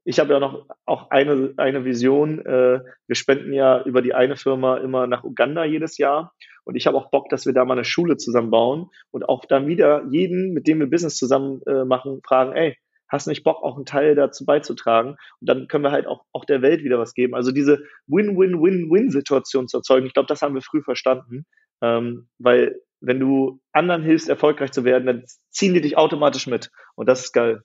ich 0.08 0.18
habe 0.18 0.32
ja 0.32 0.40
noch 0.40 0.64
auch 0.86 1.10
eine, 1.10 1.52
eine 1.58 1.84
Vision. 1.84 2.38
Äh, 2.38 2.80
wir 3.06 3.14
spenden 3.14 3.52
ja 3.52 3.82
über 3.82 4.00
die 4.00 4.14
eine 4.14 4.36
Firma 4.36 4.78
immer 4.78 5.06
nach 5.06 5.22
Uganda 5.22 5.64
jedes 5.64 5.98
Jahr. 5.98 6.32
Und 6.64 6.76
ich 6.76 6.86
habe 6.86 6.96
auch 6.96 7.10
Bock, 7.10 7.28
dass 7.28 7.44
wir 7.44 7.52
da 7.52 7.66
mal 7.66 7.74
eine 7.74 7.84
Schule 7.84 8.16
zusammenbauen 8.16 8.88
und 9.10 9.28
auch 9.28 9.44
dann 9.44 9.66
wieder 9.66 10.06
jeden, 10.08 10.54
mit 10.54 10.66
dem 10.66 10.80
wir 10.80 10.88
Business 10.88 11.18
zusammen 11.18 11.60
äh, 11.66 11.84
machen, 11.84 12.22
fragen, 12.26 12.52
ey, 12.52 12.78
hast 13.10 13.26
nicht 13.26 13.44
Bock, 13.44 13.62
auch 13.62 13.76
einen 13.76 13.84
Teil 13.84 14.14
dazu 14.14 14.46
beizutragen? 14.46 15.10
Und 15.40 15.48
dann 15.48 15.68
können 15.68 15.84
wir 15.84 15.92
halt 15.92 16.06
auch, 16.06 16.24
auch 16.32 16.46
der 16.46 16.62
Welt 16.62 16.84
wieder 16.84 16.98
was 16.98 17.12
geben. 17.12 17.34
Also 17.34 17.52
diese 17.52 17.82
Win-Win-Win-Win-Situation 18.06 19.68
zu 19.68 19.76
erzeugen, 19.76 20.06
ich 20.06 20.14
glaube, 20.14 20.28
das 20.28 20.40
haben 20.40 20.54
wir 20.54 20.62
früh 20.62 20.82
verstanden. 20.82 21.44
Ähm, 21.82 22.28
weil 22.38 22.80
wenn 23.02 23.20
du 23.20 23.60
anderen 23.72 24.02
hilfst, 24.02 24.30
erfolgreich 24.30 24.72
zu 24.72 24.84
werden, 24.84 25.04
dann 25.04 25.24
ziehen 25.50 25.74
die 25.74 25.82
dich 25.82 25.98
automatisch 25.98 26.46
mit. 26.46 26.70
Und 26.94 27.10
das 27.10 27.24
ist 27.24 27.32
geil. 27.34 27.62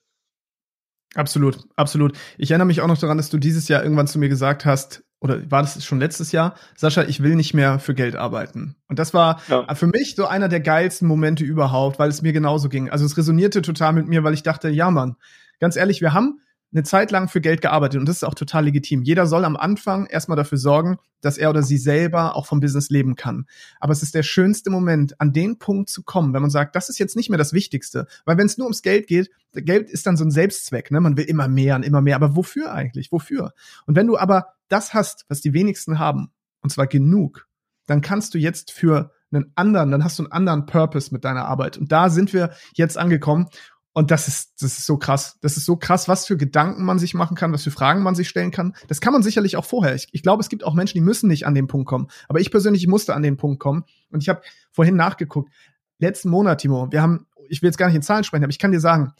Absolut, 1.14 1.58
absolut. 1.76 2.16
Ich 2.38 2.50
erinnere 2.50 2.66
mich 2.66 2.80
auch 2.80 2.88
noch 2.88 2.98
daran, 2.98 3.16
dass 3.16 3.30
du 3.30 3.38
dieses 3.38 3.68
Jahr 3.68 3.82
irgendwann 3.82 4.06
zu 4.06 4.18
mir 4.18 4.28
gesagt 4.28 4.64
hast, 4.64 5.04
oder 5.20 5.50
war 5.50 5.62
das 5.62 5.82
schon 5.84 6.00
letztes 6.00 6.32
Jahr, 6.32 6.54
Sascha, 6.76 7.02
ich 7.04 7.22
will 7.22 7.34
nicht 7.34 7.54
mehr 7.54 7.78
für 7.78 7.94
Geld 7.94 8.14
arbeiten. 8.14 8.76
Und 8.88 8.98
das 8.98 9.14
war 9.14 9.40
ja. 9.48 9.74
für 9.74 9.86
mich 9.86 10.16
so 10.16 10.26
einer 10.26 10.48
der 10.48 10.60
geilsten 10.60 11.08
Momente 11.08 11.44
überhaupt, 11.44 11.98
weil 11.98 12.10
es 12.10 12.20
mir 12.20 12.34
genauso 12.34 12.68
ging. 12.68 12.90
Also 12.90 13.06
es 13.06 13.16
resonierte 13.16 13.62
total 13.62 13.94
mit 13.94 14.06
mir, 14.06 14.22
weil 14.22 14.34
ich 14.34 14.42
dachte, 14.42 14.68
ja 14.68 14.90
Mann, 14.90 15.16
ganz 15.60 15.76
ehrlich, 15.76 16.02
wir 16.02 16.12
haben 16.12 16.40
eine 16.74 16.82
Zeit 16.82 17.10
lang 17.10 17.28
für 17.28 17.40
Geld 17.40 17.60
gearbeitet 17.60 18.00
und 18.00 18.08
das 18.08 18.16
ist 18.16 18.24
auch 18.24 18.34
total 18.34 18.64
legitim. 18.64 19.02
Jeder 19.02 19.26
soll 19.26 19.44
am 19.44 19.56
Anfang 19.56 20.06
erstmal 20.06 20.36
dafür 20.36 20.58
sorgen, 20.58 20.98
dass 21.20 21.38
er 21.38 21.50
oder 21.50 21.62
sie 21.62 21.78
selber 21.78 22.36
auch 22.36 22.46
vom 22.46 22.60
Business 22.60 22.90
leben 22.90 23.14
kann. 23.14 23.46
Aber 23.80 23.92
es 23.92 24.02
ist 24.02 24.14
der 24.14 24.22
schönste 24.22 24.70
Moment, 24.70 25.20
an 25.20 25.32
den 25.32 25.58
Punkt 25.58 25.88
zu 25.88 26.02
kommen, 26.02 26.34
wenn 26.34 26.42
man 26.42 26.50
sagt, 26.50 26.76
das 26.76 26.88
ist 26.88 26.98
jetzt 26.98 27.16
nicht 27.16 27.30
mehr 27.30 27.38
das 27.38 27.52
Wichtigste. 27.52 28.06
Weil 28.24 28.36
wenn 28.36 28.46
es 28.46 28.58
nur 28.58 28.66
ums 28.66 28.82
Geld 28.82 29.06
geht, 29.06 29.30
Geld 29.52 29.88
ist 29.88 30.06
dann 30.06 30.16
so 30.16 30.24
ein 30.24 30.30
Selbstzweck, 30.30 30.90
ne? 30.90 31.00
Man 31.00 31.16
will 31.16 31.24
immer 31.24 31.48
mehr 31.48 31.76
und 31.76 31.84
immer 31.84 32.00
mehr. 32.00 32.16
Aber 32.16 32.34
wofür 32.36 32.72
eigentlich? 32.72 33.12
Wofür? 33.12 33.52
Und 33.86 33.94
wenn 33.96 34.06
du 34.06 34.18
aber 34.18 34.48
das 34.68 34.94
hast, 34.94 35.24
was 35.28 35.40
die 35.40 35.54
wenigsten 35.54 35.98
haben, 35.98 36.32
und 36.60 36.70
zwar 36.70 36.86
genug, 36.88 37.46
dann 37.86 38.00
kannst 38.00 38.34
du 38.34 38.38
jetzt 38.38 38.72
für 38.72 39.12
einen 39.30 39.52
anderen, 39.54 39.90
dann 39.90 40.04
hast 40.04 40.18
du 40.18 40.24
einen 40.24 40.32
anderen 40.32 40.66
Purpose 40.66 41.12
mit 41.12 41.24
deiner 41.24 41.44
Arbeit. 41.44 41.76
Und 41.76 41.92
da 41.92 42.08
sind 42.08 42.32
wir 42.32 42.50
jetzt 42.74 42.96
angekommen. 42.96 43.48
Und 43.96 44.10
das 44.10 44.26
ist, 44.26 44.60
das 44.60 44.76
ist 44.76 44.86
so 44.86 44.96
krass. 44.96 45.38
Das 45.40 45.56
ist 45.56 45.64
so 45.64 45.76
krass, 45.76 46.08
was 46.08 46.26
für 46.26 46.36
Gedanken 46.36 46.84
man 46.84 46.98
sich 46.98 47.14
machen 47.14 47.36
kann, 47.36 47.52
was 47.52 47.62
für 47.62 47.70
Fragen 47.70 48.02
man 48.02 48.16
sich 48.16 48.28
stellen 48.28 48.50
kann. 48.50 48.74
Das 48.88 49.00
kann 49.00 49.12
man 49.12 49.22
sicherlich 49.22 49.56
auch 49.56 49.64
vorher. 49.64 49.94
Ich, 49.94 50.08
ich 50.10 50.22
glaube, 50.22 50.42
es 50.42 50.48
gibt 50.48 50.64
auch 50.64 50.74
Menschen, 50.74 50.98
die 50.98 51.00
müssen 51.00 51.28
nicht 51.28 51.46
an 51.46 51.54
den 51.54 51.68
Punkt 51.68 51.86
kommen. 51.86 52.08
Aber 52.28 52.40
ich 52.40 52.50
persönlich 52.50 52.88
musste 52.88 53.14
an 53.14 53.22
den 53.22 53.36
Punkt 53.36 53.60
kommen. 53.60 53.84
Und 54.10 54.20
ich 54.20 54.28
habe 54.28 54.42
vorhin 54.72 54.96
nachgeguckt. 54.96 55.52
Letzten 56.00 56.28
Monat, 56.28 56.60
Timo, 56.60 56.90
wir 56.90 57.02
haben, 57.02 57.28
ich 57.48 57.62
will 57.62 57.68
jetzt 57.68 57.78
gar 57.78 57.86
nicht 57.86 57.94
in 57.94 58.02
Zahlen 58.02 58.24
sprechen, 58.24 58.42
aber 58.42 58.50
ich 58.50 58.58
kann 58.58 58.72
dir 58.72 58.80
sagen, 58.80 59.12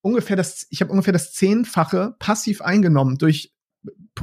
ungefähr 0.00 0.36
das, 0.36 0.68
ich 0.70 0.80
habe 0.80 0.92
ungefähr 0.92 1.12
das 1.12 1.32
Zehnfache 1.32 2.14
passiv 2.20 2.62
eingenommen 2.62 3.18
durch 3.18 3.52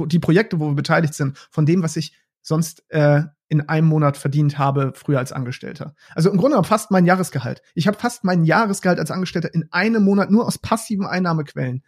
die 0.06 0.18
Projekte, 0.18 0.58
wo 0.58 0.68
wir 0.68 0.74
beteiligt 0.74 1.12
sind, 1.12 1.36
von 1.50 1.66
dem, 1.66 1.82
was 1.82 1.96
ich 1.96 2.14
sonst 2.40 2.82
äh, 2.88 3.24
in 3.48 3.68
einem 3.68 3.88
Monat 3.88 4.16
verdient 4.16 4.58
habe, 4.58 4.92
früher 4.94 5.18
als 5.18 5.32
Angestellter. 5.32 5.94
Also 6.14 6.30
im 6.30 6.36
Grunde 6.36 6.50
genommen 6.50 6.64
fast 6.64 6.90
mein 6.90 7.06
Jahresgehalt. 7.06 7.62
Ich 7.74 7.86
habe 7.86 7.98
fast 7.98 8.24
mein 8.24 8.44
Jahresgehalt 8.44 8.98
als 8.98 9.10
Angestellter 9.10 9.52
in 9.54 9.68
einem 9.70 10.04
Monat 10.04 10.30
nur 10.30 10.46
aus 10.46 10.58
passiven 10.58 11.06
Einnahmequellen 11.06 11.82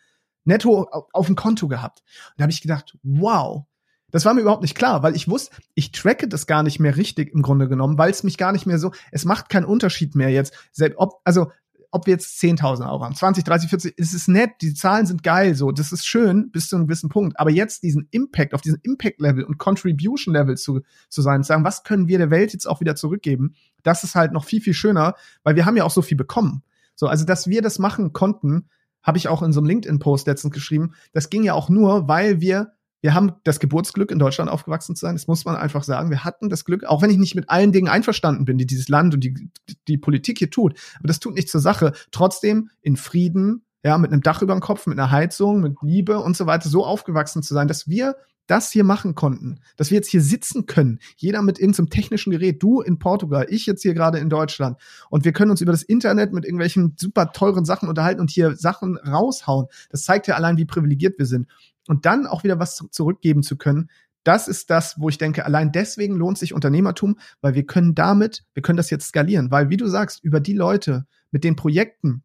netto 0.45 0.89
auf 1.13 1.27
dem 1.27 1.37
Konto 1.37 1.69
gehabt. 1.69 2.01
Und 2.31 2.35
da 2.39 2.43
habe 2.43 2.53
ich 2.53 2.63
gedacht, 2.63 2.97
wow, 3.03 3.65
das 4.11 4.25
war 4.25 4.35
mir 4.35 4.41
überhaupt 4.41 4.63
nicht 4.63 4.77
klar, 4.77 5.03
weil 5.03 5.15
ich 5.15 5.29
wusste, 5.29 5.57
ich 5.75 5.93
tracke 5.93 6.29
das 6.29 6.47
gar 6.47 6.63
nicht 6.63 6.81
mehr 6.81 6.97
richtig 6.97 7.33
im 7.33 7.43
Grunde 7.43 7.69
genommen, 7.69 7.99
weil 7.99 8.11
es 8.11 8.25
mich 8.25 8.39
gar 8.39 8.53
nicht 8.53 8.67
mehr 8.67 8.79
so, 8.79 8.93
es 9.13 9.25
macht 9.25 9.49
keinen 9.49 9.65
Unterschied 9.65 10.15
mehr 10.15 10.31
jetzt. 10.31 10.55
Selbst 10.73 10.99
ob, 10.99 11.21
also 11.25 11.53
ob 11.91 12.07
wir 12.07 12.15
jetzt 12.15 12.41
10.000 12.41 12.89
Euro 12.89 13.05
haben, 13.05 13.15
20, 13.15 13.43
30, 13.45 13.69
40, 13.69 13.95
es 13.97 14.15
ist 14.15 14.29
nett, 14.29 14.51
die 14.61 14.75
Zahlen 14.75 15.07
sind 15.07 15.23
geil, 15.23 15.55
so, 15.55 15.73
das 15.73 15.93
ist 15.93 16.07
schön 16.07 16.51
bis 16.51 16.69
zu 16.69 16.77
einem 16.77 16.87
gewissen 16.87 17.09
Punkt. 17.09 17.39
Aber 17.39 17.51
jetzt 17.51 17.83
diesen 17.83 18.07
Impact, 18.11 18.55
auf 18.55 18.61
diesen 18.61 18.79
Impact-Level 18.83 19.45
und 19.45 19.59
Contribution-Level 19.59 20.57
zu, 20.57 20.81
zu 21.09 21.23
sein, 21.23 21.43
zu 21.43 21.49
sagen, 21.49 21.65
was 21.65 21.83
können 21.83 22.07
wir 22.07 22.19
der 22.19 22.31
Welt 22.31 22.53
jetzt 22.53 22.67
auch 22.67 22.81
wieder 22.81 22.95
zurückgeben, 22.95 23.55
das 23.83 24.05
ist 24.05 24.15
halt 24.15 24.33
noch 24.33 24.45
viel, 24.45 24.61
viel 24.61 24.75
schöner, 24.75 25.15
weil 25.43 25.57
wir 25.57 25.67
haben 25.67 25.77
ja 25.77 25.85
auch 25.85 25.91
so 25.91 26.03
viel 26.03 26.17
bekommen. 26.17 26.63
So, 26.95 27.07
also, 27.07 27.25
dass 27.25 27.49
wir 27.49 27.63
das 27.63 27.79
machen 27.79 28.13
konnten, 28.13 28.69
habe 29.03 29.19
ich 29.19 29.29
auch 29.29 29.43
in 29.43 29.53
so 29.53 29.61
einem 29.61 29.69
LinkedIn-Post 29.69 30.27
letztens 30.27 30.53
geschrieben, 30.53 30.93
das 31.13 31.31
ging 31.31 31.43
ja 31.43 31.55
auch 31.55 31.71
nur, 31.71 32.07
weil 32.07 32.41
wir 32.41 32.73
wir 33.01 33.15
haben 33.15 33.33
das 33.45 33.61
Geburtsglück, 33.61 34.11
in 34.11 34.19
Deutschland 34.19 34.51
aufgewachsen 34.51 34.95
zu 34.95 35.07
sein. 35.07 35.15
Das 35.15 35.27
muss 35.27 35.45
man 35.45 35.57
einfach 35.57 35.85
sagen. 35.85 36.11
Wir 36.11 36.25
hatten 36.25 36.49
das 36.49 36.65
Glück, 36.65 36.85
auch 36.85 37.03
wenn 37.03 37.11
ich 37.11 37.19
nicht 37.19 37.35
mit 37.35 37.49
allen 37.49 37.73
Dingen 37.73 37.89
einverstanden 37.89 38.45
bin, 38.45 38.59
die 38.59 38.67
dieses 38.67 38.89
Land 38.89 39.15
und 39.15 39.25
die, 39.25 39.51
die 39.89 39.99
Politik 39.99 40.39
hier 40.39 40.51
tut. 40.51 40.79
Aber 40.99 41.09
das 41.09 41.21
tut 41.21 41.35
nichts 41.35 41.53
zur 41.53 41.61
Sache. 41.61 41.93
Trotzdem 42.11 42.71
in 42.83 42.97
Frieden, 42.97 43.65
ja, 43.83 43.97
mit 43.97 44.13
einem 44.13 44.23
Dach 44.23 44.43
über 44.43 44.55
dem 44.55 44.61
Kopf, 44.61 44.87
mit 44.87 44.99
einer 44.99 45.11
Heizung, 45.11 45.61
mit 45.61 45.77
Liebe 45.83 46.21
und 46.21 46.37
so 46.37 46.47
weiter, 46.47 46.69
so 46.69 46.85
aufgewachsen 46.85 47.43
zu 47.43 47.55
sein, 47.55 47.69
dass 47.69 47.89
wir 47.89 48.17
das 48.51 48.73
hier 48.73 48.83
machen 48.83 49.15
konnten, 49.15 49.61
dass 49.77 49.91
wir 49.91 49.97
jetzt 49.97 50.11
hier 50.11 50.21
sitzen 50.21 50.67
können, 50.67 50.99
jeder 51.17 51.41
mit 51.41 51.61
irgendeinem 51.61 51.89
technischen 51.89 52.33
Gerät, 52.33 52.61
du 52.61 52.81
in 52.81 52.99
Portugal, 52.99 53.47
ich 53.49 53.65
jetzt 53.65 53.83
hier 53.83 53.95
gerade 53.95 54.19
in 54.19 54.29
Deutschland 54.29 54.77
und 55.09 55.25
wir 55.25 55.33
können 55.33 55.53
uns 55.53 55.61
über 55.61 55.71
das 55.71 55.85
Internet 55.85 56.33
mit 56.33 56.45
irgendwelchen 56.45 56.97
super 56.99 57.31
teuren 57.31 57.65
Sachen 57.65 57.89
unterhalten 57.89 58.21
und 58.21 58.29
hier 58.29 58.57
Sachen 58.57 58.97
raushauen. 58.99 59.67
Das 59.91 60.03
zeigt 60.03 60.27
ja 60.27 60.35
allein, 60.35 60.57
wie 60.57 60.65
privilegiert 60.65 61.17
wir 61.17 61.27
sind 61.27 61.47
und 61.89 62.07
dann 62.07 62.27
auch 62.27 62.45
wieder 62.45 62.59
was 62.59 62.85
zurückgeben 62.91 63.43
zu 63.43 63.57
können, 63.57 63.91
das 64.25 64.49
ist 64.49 64.71
das, 64.71 65.01
wo 65.01 65.09
ich 65.09 65.19
denke, 65.19 65.47
allein 65.47 65.73
deswegen 65.73 66.15
lohnt 66.15 66.39
sich 66.39 66.53
Unternehmertum, 66.53 67.19
weil 67.41 67.55
wir 67.55 67.65
können 67.65 67.95
damit, 67.95 68.45
wir 68.53 68.63
können 68.63 68.77
das 68.77 68.91
jetzt 68.91 69.09
skalieren, 69.09 69.51
weil 69.51 69.71
wie 69.71 69.77
du 69.79 69.87
sagst, 69.87 70.23
über 70.23 70.41
die 70.41 70.53
Leute 70.53 71.07
mit 71.31 71.43
den 71.43 71.57
Projekten, 71.57 72.23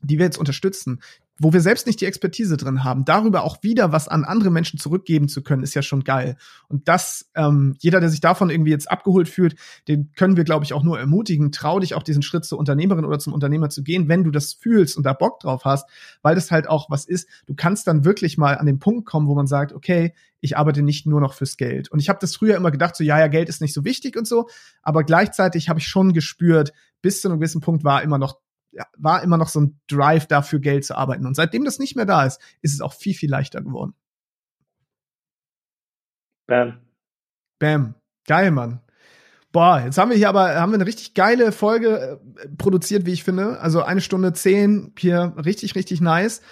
die 0.00 0.18
wir 0.18 0.24
jetzt 0.24 0.38
unterstützen, 0.38 1.00
wo 1.38 1.52
wir 1.52 1.60
selbst 1.60 1.86
nicht 1.86 2.00
die 2.00 2.06
Expertise 2.06 2.56
drin 2.56 2.82
haben, 2.82 3.04
darüber 3.04 3.44
auch 3.44 3.62
wieder 3.62 3.92
was 3.92 4.08
an 4.08 4.24
andere 4.24 4.50
Menschen 4.50 4.78
zurückgeben 4.78 5.28
zu 5.28 5.42
können, 5.42 5.62
ist 5.62 5.74
ja 5.74 5.82
schon 5.82 6.02
geil. 6.02 6.36
Und 6.68 6.88
das, 6.88 7.30
ähm, 7.34 7.76
jeder, 7.78 8.00
der 8.00 8.08
sich 8.08 8.20
davon 8.20 8.48
irgendwie 8.48 8.70
jetzt 8.70 8.90
abgeholt 8.90 9.28
fühlt, 9.28 9.56
den 9.88 10.12
können 10.12 10.36
wir, 10.36 10.44
glaube 10.44 10.64
ich, 10.64 10.72
auch 10.72 10.82
nur 10.82 10.98
ermutigen. 10.98 11.52
Trau 11.52 11.78
dich 11.78 11.94
auch 11.94 12.02
diesen 12.02 12.22
Schritt 12.22 12.44
zur 12.44 12.58
Unternehmerin 12.58 13.04
oder 13.04 13.18
zum 13.18 13.34
Unternehmer 13.34 13.68
zu 13.68 13.82
gehen, 13.82 14.08
wenn 14.08 14.24
du 14.24 14.30
das 14.30 14.54
fühlst 14.54 14.96
und 14.96 15.04
da 15.04 15.12
Bock 15.12 15.40
drauf 15.40 15.64
hast, 15.64 15.88
weil 16.22 16.34
das 16.34 16.50
halt 16.50 16.68
auch 16.68 16.88
was 16.90 17.04
ist. 17.04 17.28
Du 17.46 17.54
kannst 17.54 17.86
dann 17.86 18.04
wirklich 18.04 18.38
mal 18.38 18.56
an 18.56 18.66
den 18.66 18.78
Punkt 18.78 19.06
kommen, 19.06 19.28
wo 19.28 19.34
man 19.34 19.46
sagt, 19.46 19.72
okay, 19.72 20.14
ich 20.40 20.56
arbeite 20.56 20.82
nicht 20.82 21.06
nur 21.06 21.20
noch 21.20 21.34
fürs 21.34 21.56
Geld. 21.56 21.90
Und 21.90 21.98
ich 21.98 22.08
habe 22.08 22.18
das 22.20 22.36
früher 22.36 22.56
immer 22.56 22.70
gedacht, 22.70 22.96
so 22.96 23.04
ja, 23.04 23.18
ja, 23.18 23.26
Geld 23.26 23.48
ist 23.48 23.60
nicht 23.60 23.74
so 23.74 23.84
wichtig 23.84 24.16
und 24.16 24.26
so, 24.26 24.48
aber 24.82 25.02
gleichzeitig 25.04 25.68
habe 25.68 25.80
ich 25.80 25.88
schon 25.88 26.12
gespürt, 26.12 26.72
bis 27.02 27.20
zu 27.20 27.28
einem 27.28 27.38
gewissen 27.38 27.60
Punkt 27.60 27.84
war 27.84 28.02
immer 28.02 28.18
noch 28.18 28.38
war 28.96 29.22
immer 29.22 29.36
noch 29.36 29.48
so 29.48 29.60
ein 29.60 29.80
Drive 29.86 30.26
dafür, 30.26 30.58
Geld 30.58 30.84
zu 30.84 30.96
arbeiten. 30.96 31.26
Und 31.26 31.34
seitdem 31.34 31.64
das 31.64 31.78
nicht 31.78 31.96
mehr 31.96 32.06
da 32.06 32.24
ist, 32.24 32.40
ist 32.62 32.74
es 32.74 32.80
auch 32.80 32.92
viel, 32.92 33.14
viel 33.14 33.30
leichter 33.30 33.62
geworden. 33.62 33.94
Bam. 36.46 36.80
Bam. 37.58 37.94
Geil, 38.26 38.50
Mann. 38.50 38.80
Boah, 39.52 39.80
jetzt 39.84 39.96
haben 39.96 40.10
wir 40.10 40.16
hier 40.16 40.28
aber 40.28 40.54
haben 40.56 40.72
wir 40.72 40.74
eine 40.74 40.86
richtig 40.86 41.14
geile 41.14 41.50
Folge 41.50 42.20
äh, 42.42 42.48
produziert, 42.58 43.06
wie 43.06 43.12
ich 43.12 43.24
finde. 43.24 43.58
Also 43.60 43.82
eine 43.82 44.02
Stunde 44.02 44.32
zehn 44.34 44.92
hier 44.98 45.34
richtig, 45.42 45.74
richtig 45.74 46.00
nice 46.00 46.42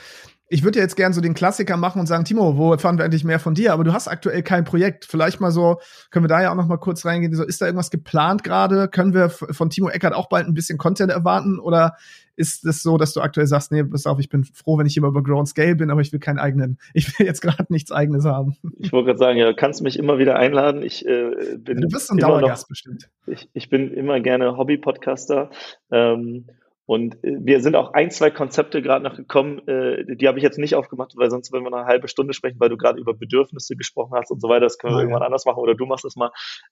ich 0.48 0.62
würde 0.62 0.78
jetzt 0.78 0.96
gern 0.96 1.12
so 1.12 1.20
den 1.20 1.34
Klassiker 1.34 1.76
machen 1.76 2.00
und 2.00 2.06
sagen, 2.06 2.24
Timo, 2.24 2.56
wo 2.56 2.72
erfahren 2.72 2.98
wir 2.98 3.04
endlich 3.04 3.24
mehr 3.24 3.40
von 3.40 3.54
dir? 3.54 3.72
Aber 3.72 3.82
du 3.82 3.92
hast 3.92 4.08
aktuell 4.08 4.42
kein 4.42 4.64
Projekt. 4.64 5.04
Vielleicht 5.04 5.40
mal 5.40 5.50
so, 5.50 5.78
können 6.10 6.24
wir 6.24 6.28
da 6.28 6.42
ja 6.42 6.52
auch 6.52 6.56
noch 6.56 6.66
mal 6.66 6.76
kurz 6.76 7.04
reingehen. 7.06 7.34
So, 7.34 7.44
ist 7.44 7.60
da 7.60 7.66
irgendwas 7.66 7.90
geplant 7.90 8.44
gerade? 8.44 8.88
Können 8.88 9.14
wir 9.14 9.30
von 9.30 9.70
Timo 9.70 9.88
Eckert 9.88 10.14
auch 10.14 10.28
bald 10.28 10.46
ein 10.46 10.54
bisschen 10.54 10.76
Content 10.76 11.10
erwarten? 11.10 11.58
Oder 11.58 11.96
ist 12.36 12.64
es 12.64 12.82
so, 12.82 12.98
dass 12.98 13.12
du 13.12 13.20
aktuell 13.20 13.46
sagst, 13.46 13.72
nee, 13.72 13.84
pass 13.84 14.06
auf, 14.06 14.18
ich 14.18 14.28
bin 14.28 14.44
froh, 14.44 14.76
wenn 14.76 14.86
ich 14.86 14.96
immer 14.96 15.08
über 15.08 15.22
Grown 15.22 15.46
Scale 15.46 15.76
bin, 15.76 15.90
aber 15.90 16.00
ich 16.00 16.12
will 16.12 16.20
keinen 16.20 16.38
eigenen, 16.38 16.78
ich 16.94 17.18
will 17.18 17.26
jetzt 17.26 17.40
gerade 17.40 17.66
nichts 17.68 17.92
eigenes 17.92 18.24
haben. 18.24 18.56
Ich 18.78 18.92
wollte 18.92 19.06
gerade 19.06 19.18
sagen, 19.18 19.38
ja, 19.38 19.46
du 19.46 19.54
kannst 19.54 19.82
mich 19.82 19.98
immer 19.98 20.18
wieder 20.18 20.36
einladen. 20.36 20.82
Ich 20.82 21.06
äh, 21.06 21.56
bin. 21.56 21.80
Du 21.80 21.88
bist 21.88 22.10
ein 22.10 22.18
Dauergast 22.18 22.64
noch, 22.64 22.68
bestimmt. 22.68 23.08
Ich, 23.26 23.48
ich 23.54 23.68
bin 23.70 23.92
immer 23.92 24.20
gerne 24.20 24.56
Hobby-Podcaster. 24.56 25.50
Ähm, 25.90 26.46
und 26.86 27.14
äh, 27.24 27.36
wir 27.40 27.60
sind 27.60 27.76
auch 27.76 27.92
ein, 27.94 28.10
zwei 28.10 28.30
Konzepte 28.30 28.82
gerade 28.82 29.04
noch 29.04 29.16
gekommen, 29.16 29.66
äh, 29.66 30.16
die 30.16 30.28
habe 30.28 30.38
ich 30.38 30.44
jetzt 30.44 30.58
nicht 30.58 30.74
aufgemacht, 30.74 31.12
weil 31.16 31.30
sonst 31.30 31.52
würden 31.52 31.64
wir 31.64 31.70
noch 31.70 31.78
eine 31.78 31.86
halbe 31.86 32.08
Stunde 32.08 32.34
sprechen, 32.34 32.60
weil 32.60 32.68
du 32.68 32.76
gerade 32.76 33.00
über 33.00 33.14
Bedürfnisse 33.14 33.76
gesprochen 33.76 34.12
hast 34.14 34.30
und 34.30 34.40
so 34.40 34.48
weiter. 34.48 34.66
Das 34.66 34.78
können 34.78 34.94
wir 34.94 35.00
irgendwann 35.00 35.22
ja. 35.22 35.26
anders 35.26 35.46
machen 35.46 35.58
oder 35.58 35.74
du 35.74 35.86
machst 35.86 36.04
das 36.04 36.16
mal. 36.16 36.30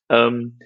Ähm, 0.09 0.59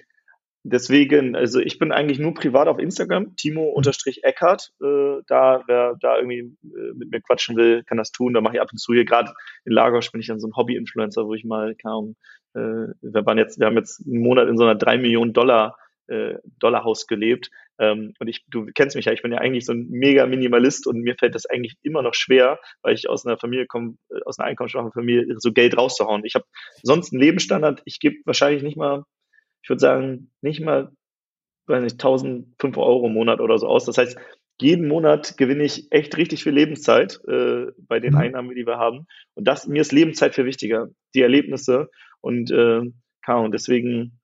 deswegen, 0.64 1.34
also 1.34 1.60
ich 1.60 1.78
bin 1.78 1.92
eigentlich 1.92 2.18
nur 2.18 2.34
privat 2.34 2.68
auf 2.68 2.78
Instagram, 2.78 3.36
Timo-Eckhardt. 3.36 4.72
Äh, 4.82 5.22
da, 5.26 5.62
wer 5.66 5.96
da 5.98 6.16
irgendwie 6.16 6.56
äh, 6.64 6.92
mit 6.94 7.10
mir 7.10 7.20
quatschen 7.22 7.56
will, 7.56 7.84
kann 7.84 7.96
das 7.96 8.12
tun. 8.12 8.34
Da 8.34 8.42
mache 8.42 8.56
ich 8.56 8.60
ab 8.60 8.68
und 8.70 8.78
zu 8.78 8.92
hier 8.92 9.06
gerade 9.06 9.32
in 9.64 9.72
Lagos 9.72 10.10
bin 10.10 10.20
ich 10.20 10.26
dann 10.26 10.40
so 10.40 10.48
ein 10.48 10.56
Hobby-Influencer, 10.56 11.26
wo 11.26 11.34
ich 11.34 11.44
mal 11.44 11.74
kaum, 11.74 12.16
äh, 12.54 12.60
wir 13.00 13.26
waren 13.26 13.38
jetzt, 13.38 13.58
wir 13.58 13.66
haben 13.66 13.76
jetzt 13.76 14.06
einen 14.06 14.20
Monat 14.20 14.48
in 14.48 14.58
so 14.58 14.64
einer 14.64 14.74
drei 14.74 14.98
Millionen 14.98 15.32
Dollar 15.32 15.76
äh, 16.08 16.38
Dollarhaus 16.58 17.06
gelebt. 17.06 17.50
Ähm, 17.78 18.14
und 18.18 18.28
ich, 18.28 18.44
du 18.48 18.66
kennst 18.74 18.96
mich 18.96 19.04
ja, 19.04 19.12
ich 19.12 19.22
bin 19.22 19.32
ja 19.32 19.38
eigentlich 19.38 19.64
so 19.64 19.72
ein 19.72 19.88
mega 19.88 20.26
Minimalist 20.26 20.86
und 20.86 21.00
mir 21.00 21.16
fällt 21.16 21.34
das 21.34 21.46
eigentlich 21.46 21.76
immer 21.82 22.02
noch 22.02 22.14
schwer, 22.14 22.58
weil 22.82 22.94
ich 22.94 23.08
aus 23.08 23.24
einer 23.24 23.38
Familie 23.38 23.66
komme, 23.66 23.96
äh, 24.10 24.20
aus 24.24 24.38
einer 24.38 24.48
einkommensschwachen 24.48 24.92
Familie, 24.92 25.26
so 25.38 25.52
Geld 25.52 25.76
rauszuhauen. 25.76 26.24
Ich 26.24 26.34
habe 26.34 26.44
sonst 26.82 27.12
einen 27.12 27.22
Lebensstandard, 27.22 27.82
ich 27.84 28.00
gebe 28.00 28.16
wahrscheinlich 28.24 28.62
nicht 28.62 28.76
mal, 28.76 29.04
ich 29.62 29.68
würde 29.68 29.80
sagen, 29.80 30.30
nicht 30.40 30.60
mal, 30.60 30.90
weiß 31.66 31.82
nicht, 31.82 31.94
1005 31.94 32.76
Euro 32.78 33.06
im 33.06 33.12
Monat 33.12 33.40
oder 33.40 33.58
so 33.58 33.66
aus. 33.66 33.84
Das 33.84 33.98
heißt, 33.98 34.18
jeden 34.60 34.88
Monat 34.88 35.36
gewinne 35.36 35.62
ich 35.62 35.92
echt 35.92 36.16
richtig 36.16 36.42
viel 36.42 36.52
Lebenszeit 36.52 37.20
äh, 37.28 37.66
bei 37.76 38.00
den 38.00 38.14
mhm. 38.14 38.18
Einnahmen, 38.18 38.54
die 38.56 38.66
wir 38.66 38.78
haben. 38.78 39.06
Und 39.34 39.46
das, 39.46 39.68
mir 39.68 39.82
ist 39.82 39.92
Lebenszeit 39.92 40.34
viel 40.34 40.46
wichtiger, 40.46 40.88
die 41.14 41.22
Erlebnisse 41.22 41.90
und 42.20 42.50
äh, 42.50 42.82
und 43.36 43.52
deswegen 43.52 44.17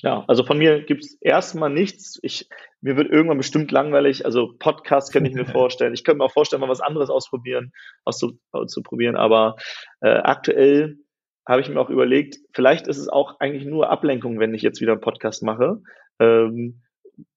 ja, 0.00 0.24
also 0.26 0.44
von 0.44 0.58
mir 0.58 0.82
gibt's 0.82 1.16
erstmal 1.20 1.70
nichts. 1.70 2.18
Ich, 2.22 2.48
mir 2.80 2.96
wird 2.96 3.10
irgendwann 3.10 3.38
bestimmt 3.38 3.70
langweilig. 3.70 4.24
Also 4.24 4.54
Podcast 4.58 5.12
kann 5.12 5.24
ich 5.24 5.34
mir 5.34 5.44
vorstellen. 5.46 5.94
Ich 5.94 6.04
könnte 6.04 6.18
mir 6.18 6.24
auch 6.24 6.32
vorstellen, 6.32 6.60
mal 6.60 6.68
was 6.68 6.80
anderes 6.80 7.10
ausprobieren, 7.10 7.72
auszuprobieren. 8.04 9.16
Aber 9.16 9.56
äh, 10.00 10.08
aktuell 10.08 10.98
habe 11.46 11.60
ich 11.60 11.68
mir 11.68 11.80
auch 11.80 11.90
überlegt, 11.90 12.38
vielleicht 12.52 12.86
ist 12.86 12.98
es 12.98 13.08
auch 13.08 13.38
eigentlich 13.40 13.64
nur 13.64 13.90
Ablenkung, 13.90 14.38
wenn 14.38 14.54
ich 14.54 14.62
jetzt 14.62 14.80
wieder 14.80 14.92
einen 14.92 15.00
Podcast 15.00 15.42
mache. 15.42 15.82
Ähm, 16.18 16.82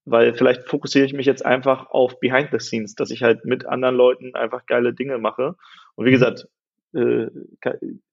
weil 0.06 0.36
vielleicht 0.36 0.70
fokussiere 0.70 1.06
ich 1.06 1.14
mich 1.14 1.26
jetzt 1.26 1.46
einfach 1.46 1.90
auf 1.90 2.20
Behind 2.20 2.50
the 2.52 2.60
Scenes, 2.60 2.96
dass 2.96 3.10
ich 3.10 3.24
halt 3.24 3.46
mit 3.46 3.66
anderen 3.66 3.96
Leuten 3.96 4.36
einfach 4.36 4.66
geile 4.68 4.94
Dinge 4.94 5.18
mache. 5.18 5.56
Und 5.96 6.06
wie 6.06 6.10
mhm. 6.10 6.14
gesagt, 6.14 6.48
äh, 6.94 7.28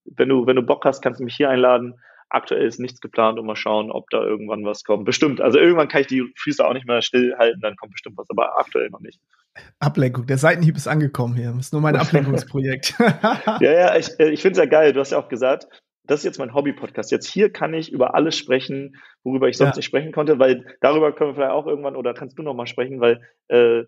wenn 0.04 0.28
du, 0.28 0.46
wenn 0.46 0.56
du 0.56 0.62
Bock 0.62 0.84
hast, 0.84 1.02
kannst 1.02 1.20
du 1.20 1.24
mich 1.24 1.36
hier 1.36 1.50
einladen. 1.50 2.00
Aktuell 2.34 2.66
ist 2.66 2.80
nichts 2.80 3.02
geplant 3.02 3.38
und 3.38 3.44
mal 3.44 3.56
schauen, 3.56 3.90
ob 3.90 4.08
da 4.08 4.22
irgendwann 4.22 4.64
was 4.64 4.84
kommt. 4.84 5.04
Bestimmt. 5.04 5.42
Also 5.42 5.58
irgendwann 5.58 5.88
kann 5.88 6.00
ich 6.00 6.06
die 6.06 6.32
Füße 6.34 6.66
auch 6.66 6.72
nicht 6.72 6.86
mehr 6.86 7.02
stillhalten, 7.02 7.60
dann 7.60 7.76
kommt 7.76 7.92
bestimmt 7.92 8.16
was, 8.16 8.30
aber 8.30 8.58
aktuell 8.58 8.88
noch 8.88 9.00
nicht. 9.00 9.20
Ablenkung. 9.80 10.26
Der 10.26 10.38
Seitenhieb 10.38 10.76
ist 10.76 10.88
angekommen 10.88 11.34
hier. 11.34 11.52
Das 11.52 11.66
ist 11.66 11.72
nur 11.74 11.82
mein 11.82 11.96
Ablenkungsprojekt. 12.02 12.94
ja, 12.98 13.60
ja, 13.60 13.96
ich, 13.96 14.18
äh, 14.18 14.30
ich 14.30 14.40
finde 14.40 14.52
es 14.52 14.64
ja 14.64 14.64
geil. 14.64 14.94
Du 14.94 15.00
hast 15.00 15.12
ja 15.12 15.18
auch 15.18 15.28
gesagt, 15.28 15.68
das 16.04 16.20
ist 16.20 16.24
jetzt 16.24 16.38
mein 16.38 16.54
Hobby-Podcast. 16.54 17.10
Jetzt 17.10 17.28
hier 17.28 17.52
kann 17.52 17.74
ich 17.74 17.92
über 17.92 18.14
alles 18.14 18.36
sprechen, 18.36 18.96
worüber 19.24 19.48
ich 19.48 19.58
sonst 19.58 19.72
ja. 19.72 19.76
nicht 19.76 19.86
sprechen 19.86 20.12
konnte, 20.12 20.38
weil 20.38 20.64
darüber 20.80 21.12
können 21.12 21.30
wir 21.30 21.34
vielleicht 21.34 21.52
auch 21.52 21.66
irgendwann 21.66 21.96
oder 21.96 22.14
kannst 22.14 22.38
du 22.38 22.42
noch 22.42 22.54
mal 22.54 22.66
sprechen, 22.66 23.00
weil 23.00 23.20
äh, 23.48 23.84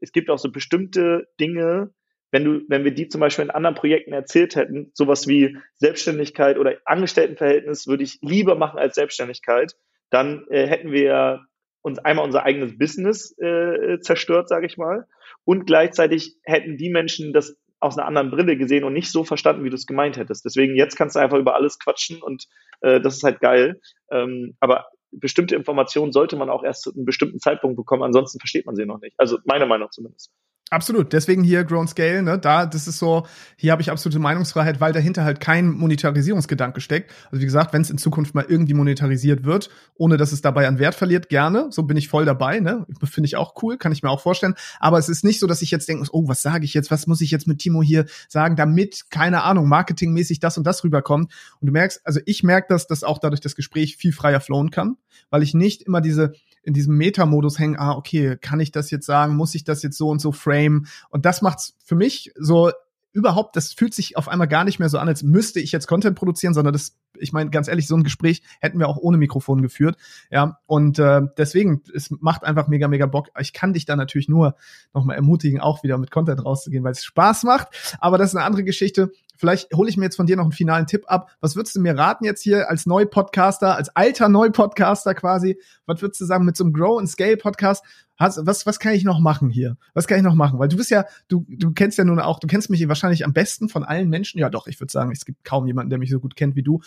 es 0.00 0.12
gibt 0.12 0.30
auch 0.30 0.38
so 0.38 0.52
bestimmte 0.52 1.28
Dinge, 1.40 1.92
wenn 2.30 2.44
du, 2.44 2.60
wenn 2.68 2.84
wir 2.84 2.92
die 2.92 3.08
zum 3.08 3.20
Beispiel 3.20 3.44
in 3.44 3.50
anderen 3.50 3.74
Projekten 3.74 4.12
erzählt 4.12 4.56
hätten, 4.56 4.90
sowas 4.94 5.26
wie 5.26 5.56
Selbstständigkeit 5.76 6.58
oder 6.58 6.76
Angestelltenverhältnis 6.84 7.86
würde 7.86 8.04
ich 8.04 8.18
lieber 8.20 8.54
machen 8.54 8.78
als 8.78 8.94
Selbstständigkeit, 8.94 9.74
dann 10.10 10.46
äh, 10.50 10.66
hätten 10.66 10.92
wir 10.92 11.40
uns 11.82 11.98
einmal 11.98 12.24
unser 12.24 12.44
eigenes 12.44 12.76
Business 12.76 13.36
äh, 13.38 13.98
zerstört, 14.00 14.48
sage 14.48 14.66
ich 14.66 14.76
mal, 14.76 15.06
und 15.44 15.66
gleichzeitig 15.66 16.36
hätten 16.42 16.76
die 16.76 16.90
Menschen 16.90 17.32
das 17.32 17.56
aus 17.80 17.96
einer 17.96 18.06
anderen 18.06 18.30
Brille 18.30 18.56
gesehen 18.56 18.84
und 18.84 18.92
nicht 18.92 19.10
so 19.10 19.24
verstanden, 19.24 19.64
wie 19.64 19.70
du 19.70 19.76
es 19.76 19.86
gemeint 19.86 20.16
hättest. 20.16 20.44
Deswegen 20.44 20.74
jetzt 20.74 20.96
kannst 20.96 21.16
du 21.16 21.20
einfach 21.20 21.38
über 21.38 21.54
alles 21.54 21.78
quatschen 21.78 22.20
und 22.20 22.46
äh, 22.80 23.00
das 23.00 23.16
ist 23.16 23.22
halt 23.22 23.40
geil. 23.40 23.80
Ähm, 24.10 24.56
aber 24.60 24.86
bestimmte 25.10 25.54
Informationen 25.54 26.12
sollte 26.12 26.36
man 26.36 26.50
auch 26.50 26.64
erst 26.64 26.82
zu 26.82 26.92
einem 26.92 27.04
bestimmten 27.04 27.38
Zeitpunkt 27.38 27.76
bekommen, 27.76 28.02
ansonsten 28.02 28.40
versteht 28.40 28.66
man 28.66 28.74
sie 28.74 28.84
noch 28.84 29.00
nicht. 29.00 29.14
Also 29.18 29.38
meiner 29.44 29.66
Meinung 29.66 29.88
zumindest. 29.90 30.32
Absolut. 30.70 31.14
Deswegen 31.14 31.44
hier 31.44 31.64
Grown 31.64 31.88
Scale, 31.88 32.22
ne, 32.22 32.38
da, 32.38 32.66
das 32.66 32.86
ist 32.86 32.98
so, 32.98 33.26
hier 33.56 33.72
habe 33.72 33.80
ich 33.80 33.90
absolute 33.90 34.18
Meinungsfreiheit, 34.18 34.80
weil 34.80 34.92
dahinter 34.92 35.24
halt 35.24 35.40
kein 35.40 35.70
Monetarisierungsgedanke 35.70 36.82
steckt. 36.82 37.10
Also 37.30 37.40
wie 37.40 37.46
gesagt, 37.46 37.72
wenn 37.72 37.80
es 37.80 37.88
in 37.88 37.96
Zukunft 37.96 38.34
mal 38.34 38.44
irgendwie 38.46 38.74
monetarisiert 38.74 39.44
wird, 39.44 39.70
ohne 39.94 40.18
dass 40.18 40.30
es 40.30 40.42
dabei 40.42 40.68
an 40.68 40.78
Wert 40.78 40.94
verliert, 40.94 41.30
gerne. 41.30 41.68
So 41.70 41.84
bin 41.84 41.96
ich 41.96 42.08
voll 42.08 42.26
dabei, 42.26 42.60
ne? 42.60 42.86
Finde 43.02 43.26
ich 43.26 43.36
auch 43.36 43.54
cool, 43.62 43.78
kann 43.78 43.92
ich 43.92 44.02
mir 44.02 44.10
auch 44.10 44.20
vorstellen. 44.20 44.54
Aber 44.78 44.98
es 44.98 45.08
ist 45.08 45.24
nicht 45.24 45.40
so, 45.40 45.46
dass 45.46 45.62
ich 45.62 45.70
jetzt 45.70 45.88
denke, 45.88 46.06
oh, 46.12 46.28
was 46.28 46.42
sage 46.42 46.66
ich 46.66 46.74
jetzt, 46.74 46.90
was 46.90 47.06
muss 47.06 47.22
ich 47.22 47.30
jetzt 47.30 47.46
mit 47.46 47.60
Timo 47.60 47.82
hier 47.82 48.04
sagen, 48.28 48.54
damit, 48.54 49.06
keine 49.10 49.44
Ahnung, 49.44 49.68
marketingmäßig 49.68 50.38
das 50.38 50.58
und 50.58 50.66
das 50.66 50.84
rüberkommt. 50.84 51.32
Und 51.60 51.66
du 51.66 51.72
merkst, 51.72 52.02
also 52.04 52.20
ich 52.26 52.42
merke 52.42 52.66
das, 52.68 52.86
dass 52.86 53.04
auch 53.04 53.18
dadurch 53.18 53.40
das 53.40 53.56
Gespräch 53.56 53.96
viel 53.96 54.12
freier 54.12 54.40
flowen 54.40 54.70
kann, 54.70 54.96
weil 55.30 55.42
ich 55.42 55.54
nicht 55.54 55.82
immer 55.82 56.02
diese 56.02 56.34
in 56.68 56.74
diesem 56.74 56.96
Meta-Modus 56.98 57.58
hängen, 57.58 57.78
ah, 57.78 57.92
okay, 57.92 58.36
kann 58.36 58.60
ich 58.60 58.70
das 58.70 58.90
jetzt 58.90 59.06
sagen, 59.06 59.36
muss 59.36 59.54
ich 59.54 59.64
das 59.64 59.82
jetzt 59.82 59.96
so 59.96 60.10
und 60.10 60.20
so 60.20 60.32
frame? 60.32 60.86
Und 61.08 61.24
das 61.24 61.40
macht's 61.40 61.74
für 61.82 61.94
mich 61.94 62.30
so 62.38 62.70
überhaupt, 63.12 63.56
das 63.56 63.72
fühlt 63.72 63.94
sich 63.94 64.18
auf 64.18 64.28
einmal 64.28 64.48
gar 64.48 64.64
nicht 64.64 64.78
mehr 64.78 64.90
so 64.90 64.98
an, 64.98 65.08
als 65.08 65.22
müsste 65.22 65.60
ich 65.60 65.72
jetzt 65.72 65.86
Content 65.86 66.14
produzieren, 66.14 66.52
sondern 66.52 66.74
das, 66.74 66.94
ich 67.18 67.32
meine, 67.32 67.48
ganz 67.48 67.66
ehrlich, 67.66 67.88
so 67.88 67.96
ein 67.96 68.04
Gespräch 68.04 68.42
hätten 68.60 68.78
wir 68.78 68.86
auch 68.86 68.98
ohne 68.98 69.16
Mikrofon 69.16 69.62
geführt. 69.62 69.96
Ja, 70.30 70.58
und 70.66 70.98
äh, 70.98 71.22
deswegen, 71.38 71.82
es 71.94 72.10
macht 72.10 72.44
einfach 72.44 72.68
mega, 72.68 72.86
mega 72.86 73.06
Bock. 73.06 73.28
Ich 73.40 73.54
kann 73.54 73.72
dich 73.72 73.86
da 73.86 73.96
natürlich 73.96 74.28
nur 74.28 74.56
nochmal 74.92 75.16
ermutigen, 75.16 75.58
auch 75.58 75.82
wieder 75.82 75.96
mit 75.96 76.10
Content 76.10 76.44
rauszugehen, 76.44 76.84
weil 76.84 76.92
es 76.92 77.02
Spaß 77.02 77.44
macht. 77.44 77.96
Aber 77.98 78.18
das 78.18 78.30
ist 78.30 78.36
eine 78.36 78.44
andere 78.44 78.64
Geschichte. 78.64 79.10
Vielleicht 79.38 79.72
hole 79.72 79.88
ich 79.88 79.96
mir 79.96 80.04
jetzt 80.04 80.16
von 80.16 80.26
dir 80.26 80.36
noch 80.36 80.44
einen 80.44 80.52
finalen 80.52 80.86
Tipp 80.86 81.04
ab. 81.06 81.30
Was 81.40 81.54
würdest 81.54 81.76
du 81.76 81.80
mir 81.80 81.96
raten 81.96 82.24
jetzt 82.24 82.42
hier 82.42 82.68
als 82.68 82.86
Neu-Podcaster, 82.86 83.76
als 83.76 83.88
alter 83.94 84.28
Neu-Podcaster 84.28 85.14
quasi? 85.14 85.58
Was 85.86 86.02
würdest 86.02 86.20
du 86.20 86.24
sagen 86.24 86.44
mit 86.44 86.56
so 86.56 86.64
einem 86.64 86.72
Grow 86.72 86.98
and 86.98 87.08
Scale 87.08 87.36
Podcast? 87.36 87.84
Was, 88.18 88.66
was, 88.66 88.80
kann 88.80 88.94
ich 88.94 89.04
noch 89.04 89.20
machen 89.20 89.48
hier? 89.48 89.76
Was 89.94 90.08
kann 90.08 90.18
ich 90.18 90.24
noch 90.24 90.34
machen? 90.34 90.58
Weil 90.58 90.66
du 90.66 90.76
bist 90.76 90.90
ja, 90.90 91.04
du, 91.28 91.46
du 91.48 91.70
kennst 91.72 91.98
ja 91.98 92.04
nun 92.04 92.18
auch, 92.18 92.40
du 92.40 92.48
kennst 92.48 92.68
mich 92.68 92.86
wahrscheinlich 92.88 93.24
am 93.24 93.32
besten 93.32 93.68
von 93.68 93.84
allen 93.84 94.08
Menschen. 94.08 94.40
Ja, 94.40 94.50
doch, 94.50 94.66
ich 94.66 94.80
würde 94.80 94.90
sagen, 94.90 95.12
es 95.12 95.24
gibt 95.24 95.44
kaum 95.44 95.68
jemanden, 95.68 95.90
der 95.90 96.00
mich 96.00 96.10
so 96.10 96.18
gut 96.18 96.34
kennt 96.34 96.56
wie 96.56 96.64
du. 96.64 96.80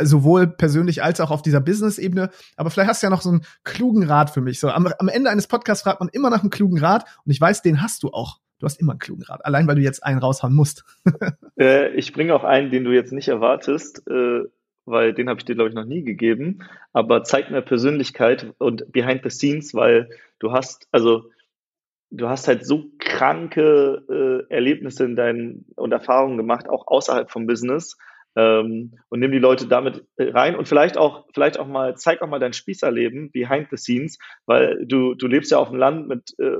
Sowohl 0.00 0.46
persönlich 0.46 1.02
als 1.02 1.20
auch 1.20 1.30
auf 1.30 1.42
dieser 1.42 1.60
Business-Ebene. 1.60 2.30
Aber 2.56 2.70
vielleicht 2.70 2.88
hast 2.88 3.02
du 3.02 3.06
ja 3.06 3.10
noch 3.10 3.20
so 3.20 3.30
einen 3.30 3.44
klugen 3.64 4.04
Rat 4.04 4.30
für 4.30 4.40
mich. 4.40 4.60
So 4.60 4.70
am, 4.70 4.86
am 4.86 5.08
Ende 5.08 5.28
eines 5.28 5.46
Podcasts 5.46 5.82
fragt 5.82 6.00
man 6.00 6.08
immer 6.08 6.30
nach 6.30 6.40
einem 6.40 6.50
klugen 6.50 6.78
Rat 6.78 7.04
und 7.24 7.32
ich 7.32 7.40
weiß, 7.40 7.60
den 7.60 7.82
hast 7.82 8.02
du 8.02 8.10
auch. 8.10 8.40
Du 8.58 8.66
hast 8.66 8.80
immer 8.80 8.92
einen 8.92 8.98
klugen 8.98 9.22
Rat, 9.22 9.44
allein 9.44 9.66
weil 9.68 9.76
du 9.76 9.82
jetzt 9.82 10.04
einen 10.04 10.18
raushauen 10.18 10.54
musst. 10.54 10.84
äh, 11.58 11.90
ich 11.94 12.12
bringe 12.12 12.34
auch 12.34 12.44
einen, 12.44 12.70
den 12.70 12.84
du 12.84 12.92
jetzt 12.92 13.12
nicht 13.12 13.28
erwartest, 13.28 14.06
äh, 14.08 14.44
weil 14.84 15.12
den 15.12 15.28
habe 15.28 15.38
ich 15.38 15.44
dir, 15.44 15.54
glaube 15.54 15.68
ich, 15.68 15.74
noch 15.74 15.84
nie 15.84 16.02
gegeben. 16.02 16.60
Aber 16.92 17.22
zeig 17.22 17.50
mir 17.50 17.62
Persönlichkeit 17.62 18.52
und 18.58 18.90
behind 18.90 19.22
the 19.22 19.30
scenes, 19.30 19.74
weil 19.74 20.10
du 20.38 20.52
hast, 20.52 20.88
also 20.90 21.30
du 22.10 22.28
hast 22.28 22.48
halt 22.48 22.66
so 22.66 22.86
kranke 22.98 24.02
äh, 24.48 24.52
Erlebnisse 24.52 25.04
in 25.04 25.14
deinen 25.14 25.66
und 25.76 25.92
Erfahrungen 25.92 26.36
gemacht, 26.36 26.68
auch 26.68 26.86
außerhalb 26.86 27.30
vom 27.30 27.46
Business 27.46 27.96
ähm, 28.36 28.98
und 29.08 29.20
nimm 29.20 29.32
die 29.32 29.38
Leute 29.38 29.66
damit 29.66 30.04
äh, 30.16 30.30
rein 30.30 30.54
und 30.56 30.68
vielleicht 30.68 30.96
auch, 30.96 31.26
vielleicht 31.34 31.58
auch 31.58 31.66
mal, 31.66 31.96
zeig 31.96 32.22
auch 32.22 32.28
mal 32.28 32.38
dein 32.38 32.52
Spießerleben 32.52 33.30
behind 33.32 33.68
the 33.70 33.76
scenes, 33.76 34.18
weil 34.46 34.84
du, 34.86 35.14
du 35.14 35.26
lebst 35.26 35.50
ja 35.50 35.58
auf 35.58 35.70
dem 35.70 35.78
Land 35.78 36.08
mit, 36.08 36.34
äh, 36.38 36.56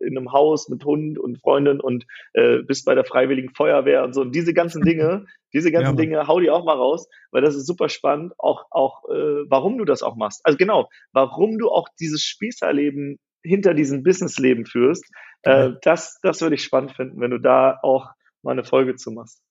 in 0.00 0.16
einem 0.16 0.32
Haus 0.32 0.68
mit 0.68 0.84
Hund 0.84 1.18
und 1.18 1.40
Freundin 1.40 1.80
und 1.80 2.06
äh, 2.34 2.58
bist 2.58 2.84
bei 2.84 2.94
der 2.94 3.04
Freiwilligen 3.04 3.54
Feuerwehr 3.54 4.04
und 4.04 4.14
so. 4.14 4.22
Und 4.22 4.34
diese 4.34 4.52
ganzen 4.52 4.82
Dinge, 4.84 5.26
diese 5.52 5.72
ganzen 5.72 5.96
ja, 5.96 6.02
Dinge, 6.02 6.26
hau 6.26 6.40
die 6.40 6.50
auch 6.50 6.64
mal 6.64 6.76
raus, 6.76 7.08
weil 7.30 7.42
das 7.42 7.54
ist 7.54 7.66
super 7.66 7.88
spannend, 7.88 8.34
auch, 8.38 8.66
auch, 8.70 9.08
äh, 9.08 9.44
warum 9.48 9.78
du 9.78 9.84
das 9.84 10.02
auch 10.02 10.16
machst. 10.16 10.40
Also 10.44 10.56
genau, 10.56 10.88
warum 11.12 11.58
du 11.58 11.70
auch 11.70 11.88
dieses 12.00 12.24
Spießerleben 12.24 13.18
hinter 13.42 13.74
diesem 13.74 14.02
Businessleben 14.02 14.66
führst, 14.66 15.04
äh, 15.42 15.70
das, 15.82 16.18
das 16.22 16.40
würde 16.40 16.54
ich 16.54 16.62
spannend 16.62 16.92
finden, 16.92 17.20
wenn 17.20 17.30
du 17.30 17.38
da 17.38 17.78
auch 17.82 18.10
mal 18.42 18.52
eine 18.52 18.64
Folge 18.64 18.96
zu 18.96 19.10
machst. 19.10 19.42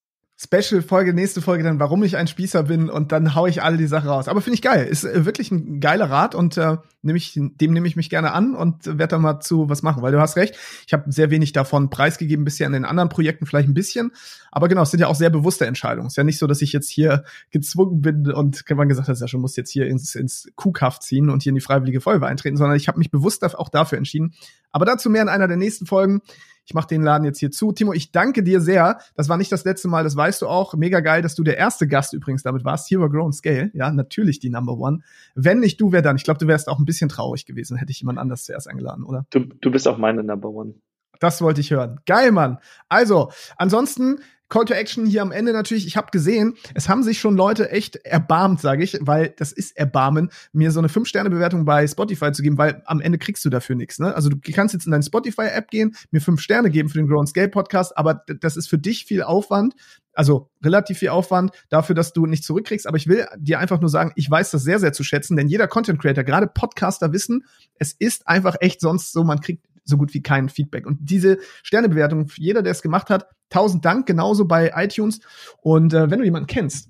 Special-Folge, 0.44 1.14
nächste 1.14 1.40
Folge 1.40 1.64
dann, 1.64 1.80
warum 1.80 2.02
ich 2.04 2.18
ein 2.18 2.26
Spießer 2.26 2.64
bin 2.64 2.90
und 2.90 3.12
dann 3.12 3.36
hau 3.36 3.46
ich 3.46 3.62
alle 3.62 3.78
die 3.78 3.86
Sache 3.86 4.08
raus. 4.08 4.28
Aber 4.28 4.42
finde 4.42 4.56
ich 4.56 4.64
geil. 4.64 4.88
Ist 4.88 5.04
äh, 5.04 5.24
wirklich 5.24 5.52
ein 5.52 5.80
geiler 5.80 6.10
Rat 6.10 6.34
und 6.34 6.58
äh, 6.58 6.78
nehm 7.04 7.16
ich, 7.16 7.34
dem 7.36 7.74
nehme 7.74 7.88
ich 7.88 7.96
mich 7.96 8.10
gerne 8.10 8.32
an 8.32 8.56
und 8.56 8.88
werde 8.88 9.08
da 9.08 9.20
mal 9.20 9.40
zu 9.40 9.70
was 9.70 9.84
machen, 9.84 10.02
weil 10.02 10.12
du 10.12 10.20
hast 10.20 10.38
recht. 10.38 10.56
Ich 10.88 10.94
habe 10.94 11.12
sehr 11.12 11.30
wenig 11.30 11.52
davon 11.54 11.92
preisgegeben 11.92 12.44
bisher 12.44 12.66
in 12.66 12.74
den 12.74 12.86
anderen 12.86 13.10
Projekten, 13.10 13.46
vielleicht 13.46 13.70
ein 13.70 13.76
bisschen. 13.76 14.14
Aber 14.52 14.68
genau, 14.68 14.82
es 14.82 14.90
sind 14.90 15.00
ja 15.00 15.08
auch 15.08 15.16
sehr 15.16 15.30
bewusste 15.30 15.68
Entscheidungen. 15.68 16.08
Es 16.08 16.14
ist 16.14 16.18
ja 16.18 16.24
nicht 16.24 16.40
so, 16.40 16.48
dass 16.48 16.64
ich 16.64 16.74
jetzt 16.74 16.90
hier 16.90 17.24
gezwungen 17.52 18.02
bin 18.02 18.32
und 18.32 18.64
man 18.72 18.90
gesagt 18.90 19.10
hat, 19.10 19.20
ja 19.20 19.28
schon, 19.28 19.42
muss 19.42 19.56
jetzt 19.56 19.70
hier 19.70 19.86
ins, 19.86 20.16
ins 20.16 20.52
Kuhkaff 20.56 21.00
ziehen 21.00 21.30
und 21.30 21.44
hier 21.44 21.52
in 21.52 21.56
die 21.56 21.62
Freiwillige 21.62 22.02
Feuerwehr 22.02 22.30
eintreten, 22.30 22.58
sondern 22.58 22.78
ich 22.78 22.88
habe 22.88 22.98
mich 22.98 23.12
bewusst 23.12 23.44
auch 23.44 23.70
dafür 23.70 24.00
entschieden. 24.00 24.34
Aber 24.72 24.86
dazu 24.86 25.12
mehr 25.12 25.22
in 25.22 25.30
einer 25.30 25.48
der 25.48 25.58
nächsten 25.58 25.86
Folgen. 25.86 26.22
Ich 26.72 26.74
mache 26.74 26.88
den 26.88 27.02
Laden 27.02 27.26
jetzt 27.26 27.40
hier 27.40 27.52
zu. 27.52 27.74
Timo, 27.74 27.92
ich 27.92 28.14
danke 28.14 28.44
dir 28.44 28.62
sehr. 28.62 29.00
Das 29.16 29.28
war 29.28 29.36
nicht 29.36 29.52
das 29.52 29.66
letzte 29.66 29.90
Mal, 29.90 30.06
das 30.06 30.16
weißt 30.16 30.42
du 30.42 30.48
auch. 30.48 30.74
Mega 30.74 31.02
geil, 31.02 31.22
dass 31.22 31.36
du 31.36 31.44
der 31.44 31.58
erste 31.58 31.86
Gast 31.86 32.14
übrigens 32.14 32.44
damit 32.44 32.64
warst. 32.64 32.90
Hero 32.90 33.10
Grown 33.10 33.34
Scale. 33.34 33.72
Ja, 33.74 33.92
natürlich 33.92 34.40
die 34.40 34.50
Number 34.50 34.78
One. 34.78 35.02
Wenn 35.36 35.60
nicht 35.60 35.82
du, 35.82 35.92
wer 35.92 36.02
dann? 36.02 36.16
Ich 36.16 36.24
glaube, 36.24 36.38
du 36.38 36.48
wärst 36.48 36.70
auch 36.70 36.80
ein 36.80 36.86
bisschen 36.86 37.10
traurig 37.10 37.46
gewesen, 37.46 37.76
hätte 37.76 37.92
ich 37.92 38.00
jemand 38.00 38.20
anders 38.20 38.46
zuerst 38.46 38.70
eingeladen, 38.70 39.04
oder? 39.04 39.26
Du, 39.32 39.40
du 39.40 39.70
bist 39.70 39.86
auch 39.86 39.98
meine 39.98 40.24
Number 40.24 40.48
One. 40.48 40.76
Das 41.20 41.42
wollte 41.42 41.60
ich 41.60 41.72
hören. 41.72 42.00
Geil, 42.06 42.32
Mann. 42.32 42.58
Also, 42.88 43.34
ansonsten 43.58 44.20
Call 44.52 44.66
to 44.66 44.74
Action 44.74 45.06
hier 45.06 45.22
am 45.22 45.32
Ende 45.32 45.54
natürlich, 45.54 45.88
ich 45.88 45.96
habe 45.98 46.12
gesehen, 46.12 46.56
es 46.76 46.90
haben 46.90 47.04
sich 47.04 47.20
schon 47.20 47.38
Leute 47.38 47.72
echt 47.72 47.96
erbarmt, 47.96 48.60
sage 48.60 48.84
ich, 48.84 49.00
weil 49.02 49.34
das 49.38 49.54
ist 49.54 49.78
Erbarmen, 49.78 50.30
mir 50.52 50.72
so 50.72 50.80
eine 50.80 50.90
5-Sterne-Bewertung 50.90 51.64
bei 51.64 51.88
Spotify 51.88 52.34
zu 52.34 52.44
geben, 52.44 52.58
weil 52.58 52.84
am 52.86 53.00
Ende 53.00 53.18
kriegst 53.18 53.46
du 53.46 53.50
dafür 53.50 53.78
nichts. 53.78 53.98
Ne? 53.98 54.14
Also 54.14 54.30
du 54.30 54.38
kannst 54.52 54.74
jetzt 54.74 54.86
in 54.86 54.92
deine 54.92 55.04
Spotify-App 55.04 55.70
gehen, 55.70 55.96
mir 56.12 56.20
5 56.20 56.40
Sterne 56.42 56.70
geben 56.70 56.90
für 56.90 56.98
den 56.98 57.08
Grow 57.08 57.26
Scale 57.26 57.48
Podcast, 57.48 57.98
aber 57.98 58.26
das 58.42 58.58
ist 58.58 58.68
für 58.68 58.78
dich 58.78 59.06
viel 59.06 59.24
Aufwand, 59.24 59.74
also 60.14 60.50
relativ 60.62 60.98
viel 60.98 61.10
Aufwand 61.10 61.52
dafür, 61.70 61.96
dass 61.96 62.12
du 62.12 62.26
nicht 62.26 62.44
zurückkriegst. 62.44 62.86
Aber 62.88 62.98
ich 62.98 63.08
will 63.08 63.26
dir 63.38 63.60
einfach 63.60 63.80
nur 63.80 63.90
sagen, 63.90 64.12
ich 64.16 64.30
weiß 64.30 64.52
das 64.52 64.64
sehr, 64.64 64.80
sehr 64.80 64.92
zu 64.92 65.06
schätzen, 65.06 65.38
denn 65.38 65.48
jeder 65.48 65.70
Content 65.70 66.02
Creator, 66.02 66.26
gerade 66.26 66.48
Podcaster 66.48 67.14
wissen, 67.14 67.46
es 67.80 67.94
ist 67.94 68.28
einfach 68.28 68.58
echt 68.60 68.82
sonst 68.82 69.14
so, 69.14 69.24
man 69.24 69.40
kriegt 69.40 69.66
so 69.84 69.98
gut 69.98 70.14
wie 70.14 70.22
kein 70.22 70.50
Feedback. 70.50 70.86
Und 70.86 70.98
diese 71.02 71.40
Sternebewertung, 71.64 72.28
jeder, 72.36 72.62
der 72.62 72.72
es 72.72 72.82
gemacht 72.82 73.10
hat, 73.10 73.28
tausend 73.50 73.86
Dank, 73.86 74.06
genauso 74.06 74.46
bei 74.46 74.72
iTunes. 74.76 75.20
Und 75.62 75.94
äh, 75.94 76.10
wenn 76.10 76.20
du 76.20 76.26
jemanden 76.26 76.48
kennst, 76.48 76.90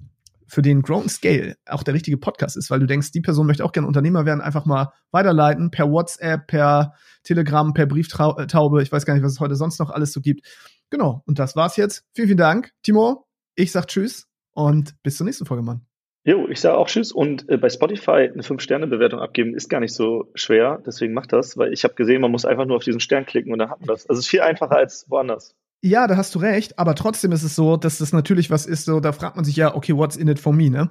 für 0.51 0.61
den 0.61 0.81
Grown 0.81 1.07
Scale 1.07 1.55
auch 1.65 1.81
der 1.81 1.93
richtige 1.93 2.18
Podcast 2.18 2.57
ist, 2.57 2.69
weil 2.69 2.81
du 2.81 2.85
denkst, 2.85 3.11
die 3.11 3.22
Person 3.22 3.47
möchte 3.47 3.63
auch 3.63 3.72
gerne 3.72 3.88
Unternehmer 3.88 4.26
werden, 4.26 4.41
einfach 4.41 4.65
mal 4.65 4.91
weiterleiten 5.11 5.72
per 5.72 5.89
WhatsApp, 5.89 6.45
per 6.47 6.93
Telegram, 7.23 7.73
per 7.73 7.85
Brieftaube. 7.85 8.84
Ich 8.84 8.91
weiß 8.91 9.05
gar 9.05 9.13
nicht, 9.13 9.23
was 9.23 9.31
es 9.31 9.39
heute 9.39 9.55
sonst 9.55 9.80
noch 9.80 9.91
alles 9.91 10.11
so 10.11 10.19
gibt. 10.19 10.45
Genau. 10.89 11.23
Und 11.26 11.39
das 11.39 11.55
war's 11.55 11.77
jetzt. 11.77 12.03
Vielen, 12.13 12.27
vielen 12.27 12.38
Dank, 12.38 12.73
Timo. 12.84 13.27
Ich 13.55 13.72
sag 13.72 13.88
Tschüss 13.88 14.27
und 14.51 15.01
bis 15.03 15.15
zur 15.15 15.26
nächsten 15.26 15.45
Folge, 15.45 15.63
Mann. 15.63 15.90
Jo, 16.23 16.48
ich 16.48 16.61
sage 16.61 16.77
auch 16.77 16.88
Tschüss 16.88 17.11
und 17.11 17.49
äh, 17.49 17.57
bei 17.57 17.69
Spotify 17.69 18.30
eine 18.31 18.43
5-Sterne-Bewertung 18.43 19.19
abgeben 19.19 19.56
ist 19.56 19.69
gar 19.69 19.80
nicht 19.80 19.95
so 19.95 20.30
schwer, 20.35 20.80
deswegen 20.85 21.14
macht 21.14 21.34
das, 21.34 21.57
weil 21.57 21.73
ich 21.73 21.84
habe 21.84 21.95
gesehen, 21.95 22.22
man 22.22 22.30
muss 22.30 22.45
einfach 22.45 22.65
nur 22.65 22.77
auf 22.77 22.84
diesen 22.84 22.99
Stern 22.99 23.26
klicken 23.26 23.52
und 23.52 23.57
dann 23.57 23.72
hat 23.72 23.80
man 23.80 23.88
das. 23.88 24.07
Also 24.07 24.19
es 24.19 24.26
ist 24.26 24.30
viel 24.30 24.41
einfacher 24.41 24.76
als 24.76 25.10
woanders. 25.10 25.56
Ja, 25.84 26.06
da 26.06 26.15
hast 26.15 26.35
du 26.35 26.39
recht, 26.39 26.77
aber 26.77 26.93
trotzdem 26.93 27.31
ist 27.31 27.41
es 27.41 27.56
so, 27.56 27.76
dass 27.76 27.98
das 27.98 28.14
natürlich 28.14 28.52
was 28.52 28.68
ist, 28.68 28.85
so 28.85 28.99
da 28.99 29.14
fragt 29.14 29.35
man 29.35 29.45
sich 29.45 29.56
ja, 29.56 29.73
okay, 29.73 29.98
what's 29.98 30.15
in 30.15 30.27
it 30.27 30.38
for 30.38 30.53
me, 30.53 30.69
ne? 30.69 30.89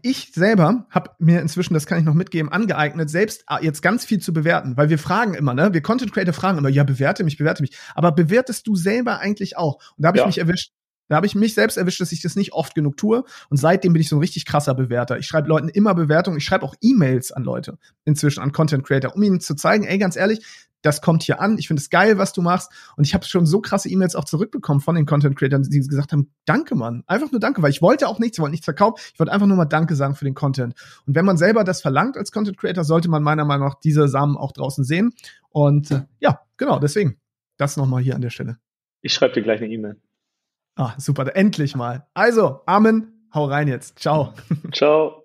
Ich 0.00 0.32
selber 0.32 0.86
habe 0.88 1.10
mir 1.18 1.42
inzwischen, 1.42 1.74
das 1.74 1.84
kann 1.84 1.98
ich 1.98 2.06
noch 2.06 2.14
mitgeben, 2.14 2.50
angeeignet, 2.50 3.10
selbst 3.10 3.42
ah, 3.48 3.58
jetzt 3.60 3.82
ganz 3.82 4.06
viel 4.06 4.20
zu 4.20 4.32
bewerten, 4.32 4.78
weil 4.78 4.88
wir 4.88 4.98
fragen 4.98 5.34
immer, 5.34 5.52
ne? 5.52 5.74
Wir 5.74 5.82
Content 5.82 6.14
Creator 6.14 6.32
fragen 6.32 6.56
immer, 6.56 6.70
ja, 6.70 6.84
bewerte 6.84 7.22
mich, 7.22 7.36
bewerte 7.36 7.60
mich, 7.60 7.76
aber 7.94 8.12
bewertest 8.12 8.66
du 8.66 8.76
selber 8.76 9.18
eigentlich 9.18 9.58
auch? 9.58 9.74
Und 9.98 10.04
da 10.04 10.08
habe 10.08 10.18
ich 10.18 10.24
mich 10.24 10.38
erwischt, 10.38 10.72
da 11.10 11.16
habe 11.16 11.26
ich 11.26 11.34
mich 11.34 11.54
selbst 11.54 11.76
erwischt, 11.76 12.00
dass 12.00 12.12
ich 12.12 12.22
das 12.22 12.36
nicht 12.36 12.52
oft 12.52 12.76
genug 12.76 12.96
tue. 12.96 13.24
Und 13.48 13.56
seitdem 13.56 13.92
bin 13.92 14.00
ich 14.00 14.08
so 14.08 14.14
ein 14.14 14.20
richtig 14.20 14.46
krasser 14.46 14.74
Bewerter. 14.74 15.18
Ich 15.18 15.26
schreibe 15.26 15.48
Leuten 15.48 15.68
immer 15.68 15.92
Bewertungen. 15.92 16.36
Ich 16.38 16.44
schreibe 16.44 16.64
auch 16.64 16.76
E-Mails 16.80 17.32
an 17.32 17.42
Leute 17.42 17.78
inzwischen, 18.04 18.40
an 18.40 18.52
Content 18.52 18.86
Creator, 18.86 19.16
um 19.16 19.22
ihnen 19.24 19.40
zu 19.40 19.56
zeigen, 19.56 19.82
ey, 19.82 19.98
ganz 19.98 20.14
ehrlich, 20.14 20.46
das 20.82 21.02
kommt 21.02 21.24
hier 21.24 21.40
an. 21.40 21.58
Ich 21.58 21.66
finde 21.66 21.80
es 21.80 21.90
geil, 21.90 22.16
was 22.16 22.32
du 22.32 22.42
machst. 22.42 22.70
Und 22.96 23.08
ich 23.08 23.12
habe 23.12 23.24
schon 23.24 23.44
so 23.44 23.60
krasse 23.60 23.88
E-Mails 23.88 24.14
auch 24.14 24.24
zurückbekommen 24.24 24.80
von 24.80 24.94
den 24.94 25.04
Content 25.04 25.36
Creators, 25.36 25.68
die 25.68 25.80
gesagt 25.80 26.12
haben, 26.12 26.30
danke, 26.44 26.76
Mann. 26.76 27.02
Einfach 27.08 27.32
nur 27.32 27.40
danke, 27.40 27.60
weil 27.60 27.70
ich 27.70 27.82
wollte 27.82 28.06
auch 28.06 28.20
nichts, 28.20 28.38
ich 28.38 28.42
wollte 28.42 28.52
nichts 28.52 28.66
verkaufen. 28.66 28.94
Ich 29.12 29.18
wollte 29.18 29.32
einfach 29.32 29.48
nur 29.48 29.56
mal 29.56 29.64
Danke 29.64 29.96
sagen 29.96 30.14
für 30.14 30.24
den 30.24 30.34
Content. 30.34 30.74
Und 31.06 31.16
wenn 31.16 31.24
man 31.24 31.36
selber 31.36 31.64
das 31.64 31.82
verlangt 31.82 32.16
als 32.16 32.30
Content 32.30 32.56
Creator, 32.56 32.84
sollte 32.84 33.10
man 33.10 33.24
meiner 33.24 33.44
Meinung 33.44 33.66
nach 33.66 33.80
diese 33.80 34.06
Samen 34.06 34.36
auch 34.36 34.52
draußen 34.52 34.84
sehen. 34.84 35.12
Und 35.48 35.90
äh, 35.90 36.02
ja, 36.20 36.40
genau, 36.56 36.78
deswegen. 36.78 37.16
Das 37.56 37.76
nochmal 37.76 38.00
hier 38.00 38.14
an 38.14 38.22
der 38.22 38.30
Stelle. 38.30 38.58
Ich 39.02 39.12
schreibe 39.12 39.34
dir 39.34 39.42
gleich 39.42 39.60
eine 39.60 39.72
E-Mail. 39.72 39.96
Ah, 40.80 40.94
super, 40.96 41.36
endlich 41.36 41.76
mal. 41.76 42.06
Also, 42.14 42.62
Amen, 42.64 43.28
hau 43.34 43.44
rein 43.44 43.68
jetzt. 43.68 43.98
Ciao. 43.98 44.32
Ciao. 44.72 45.19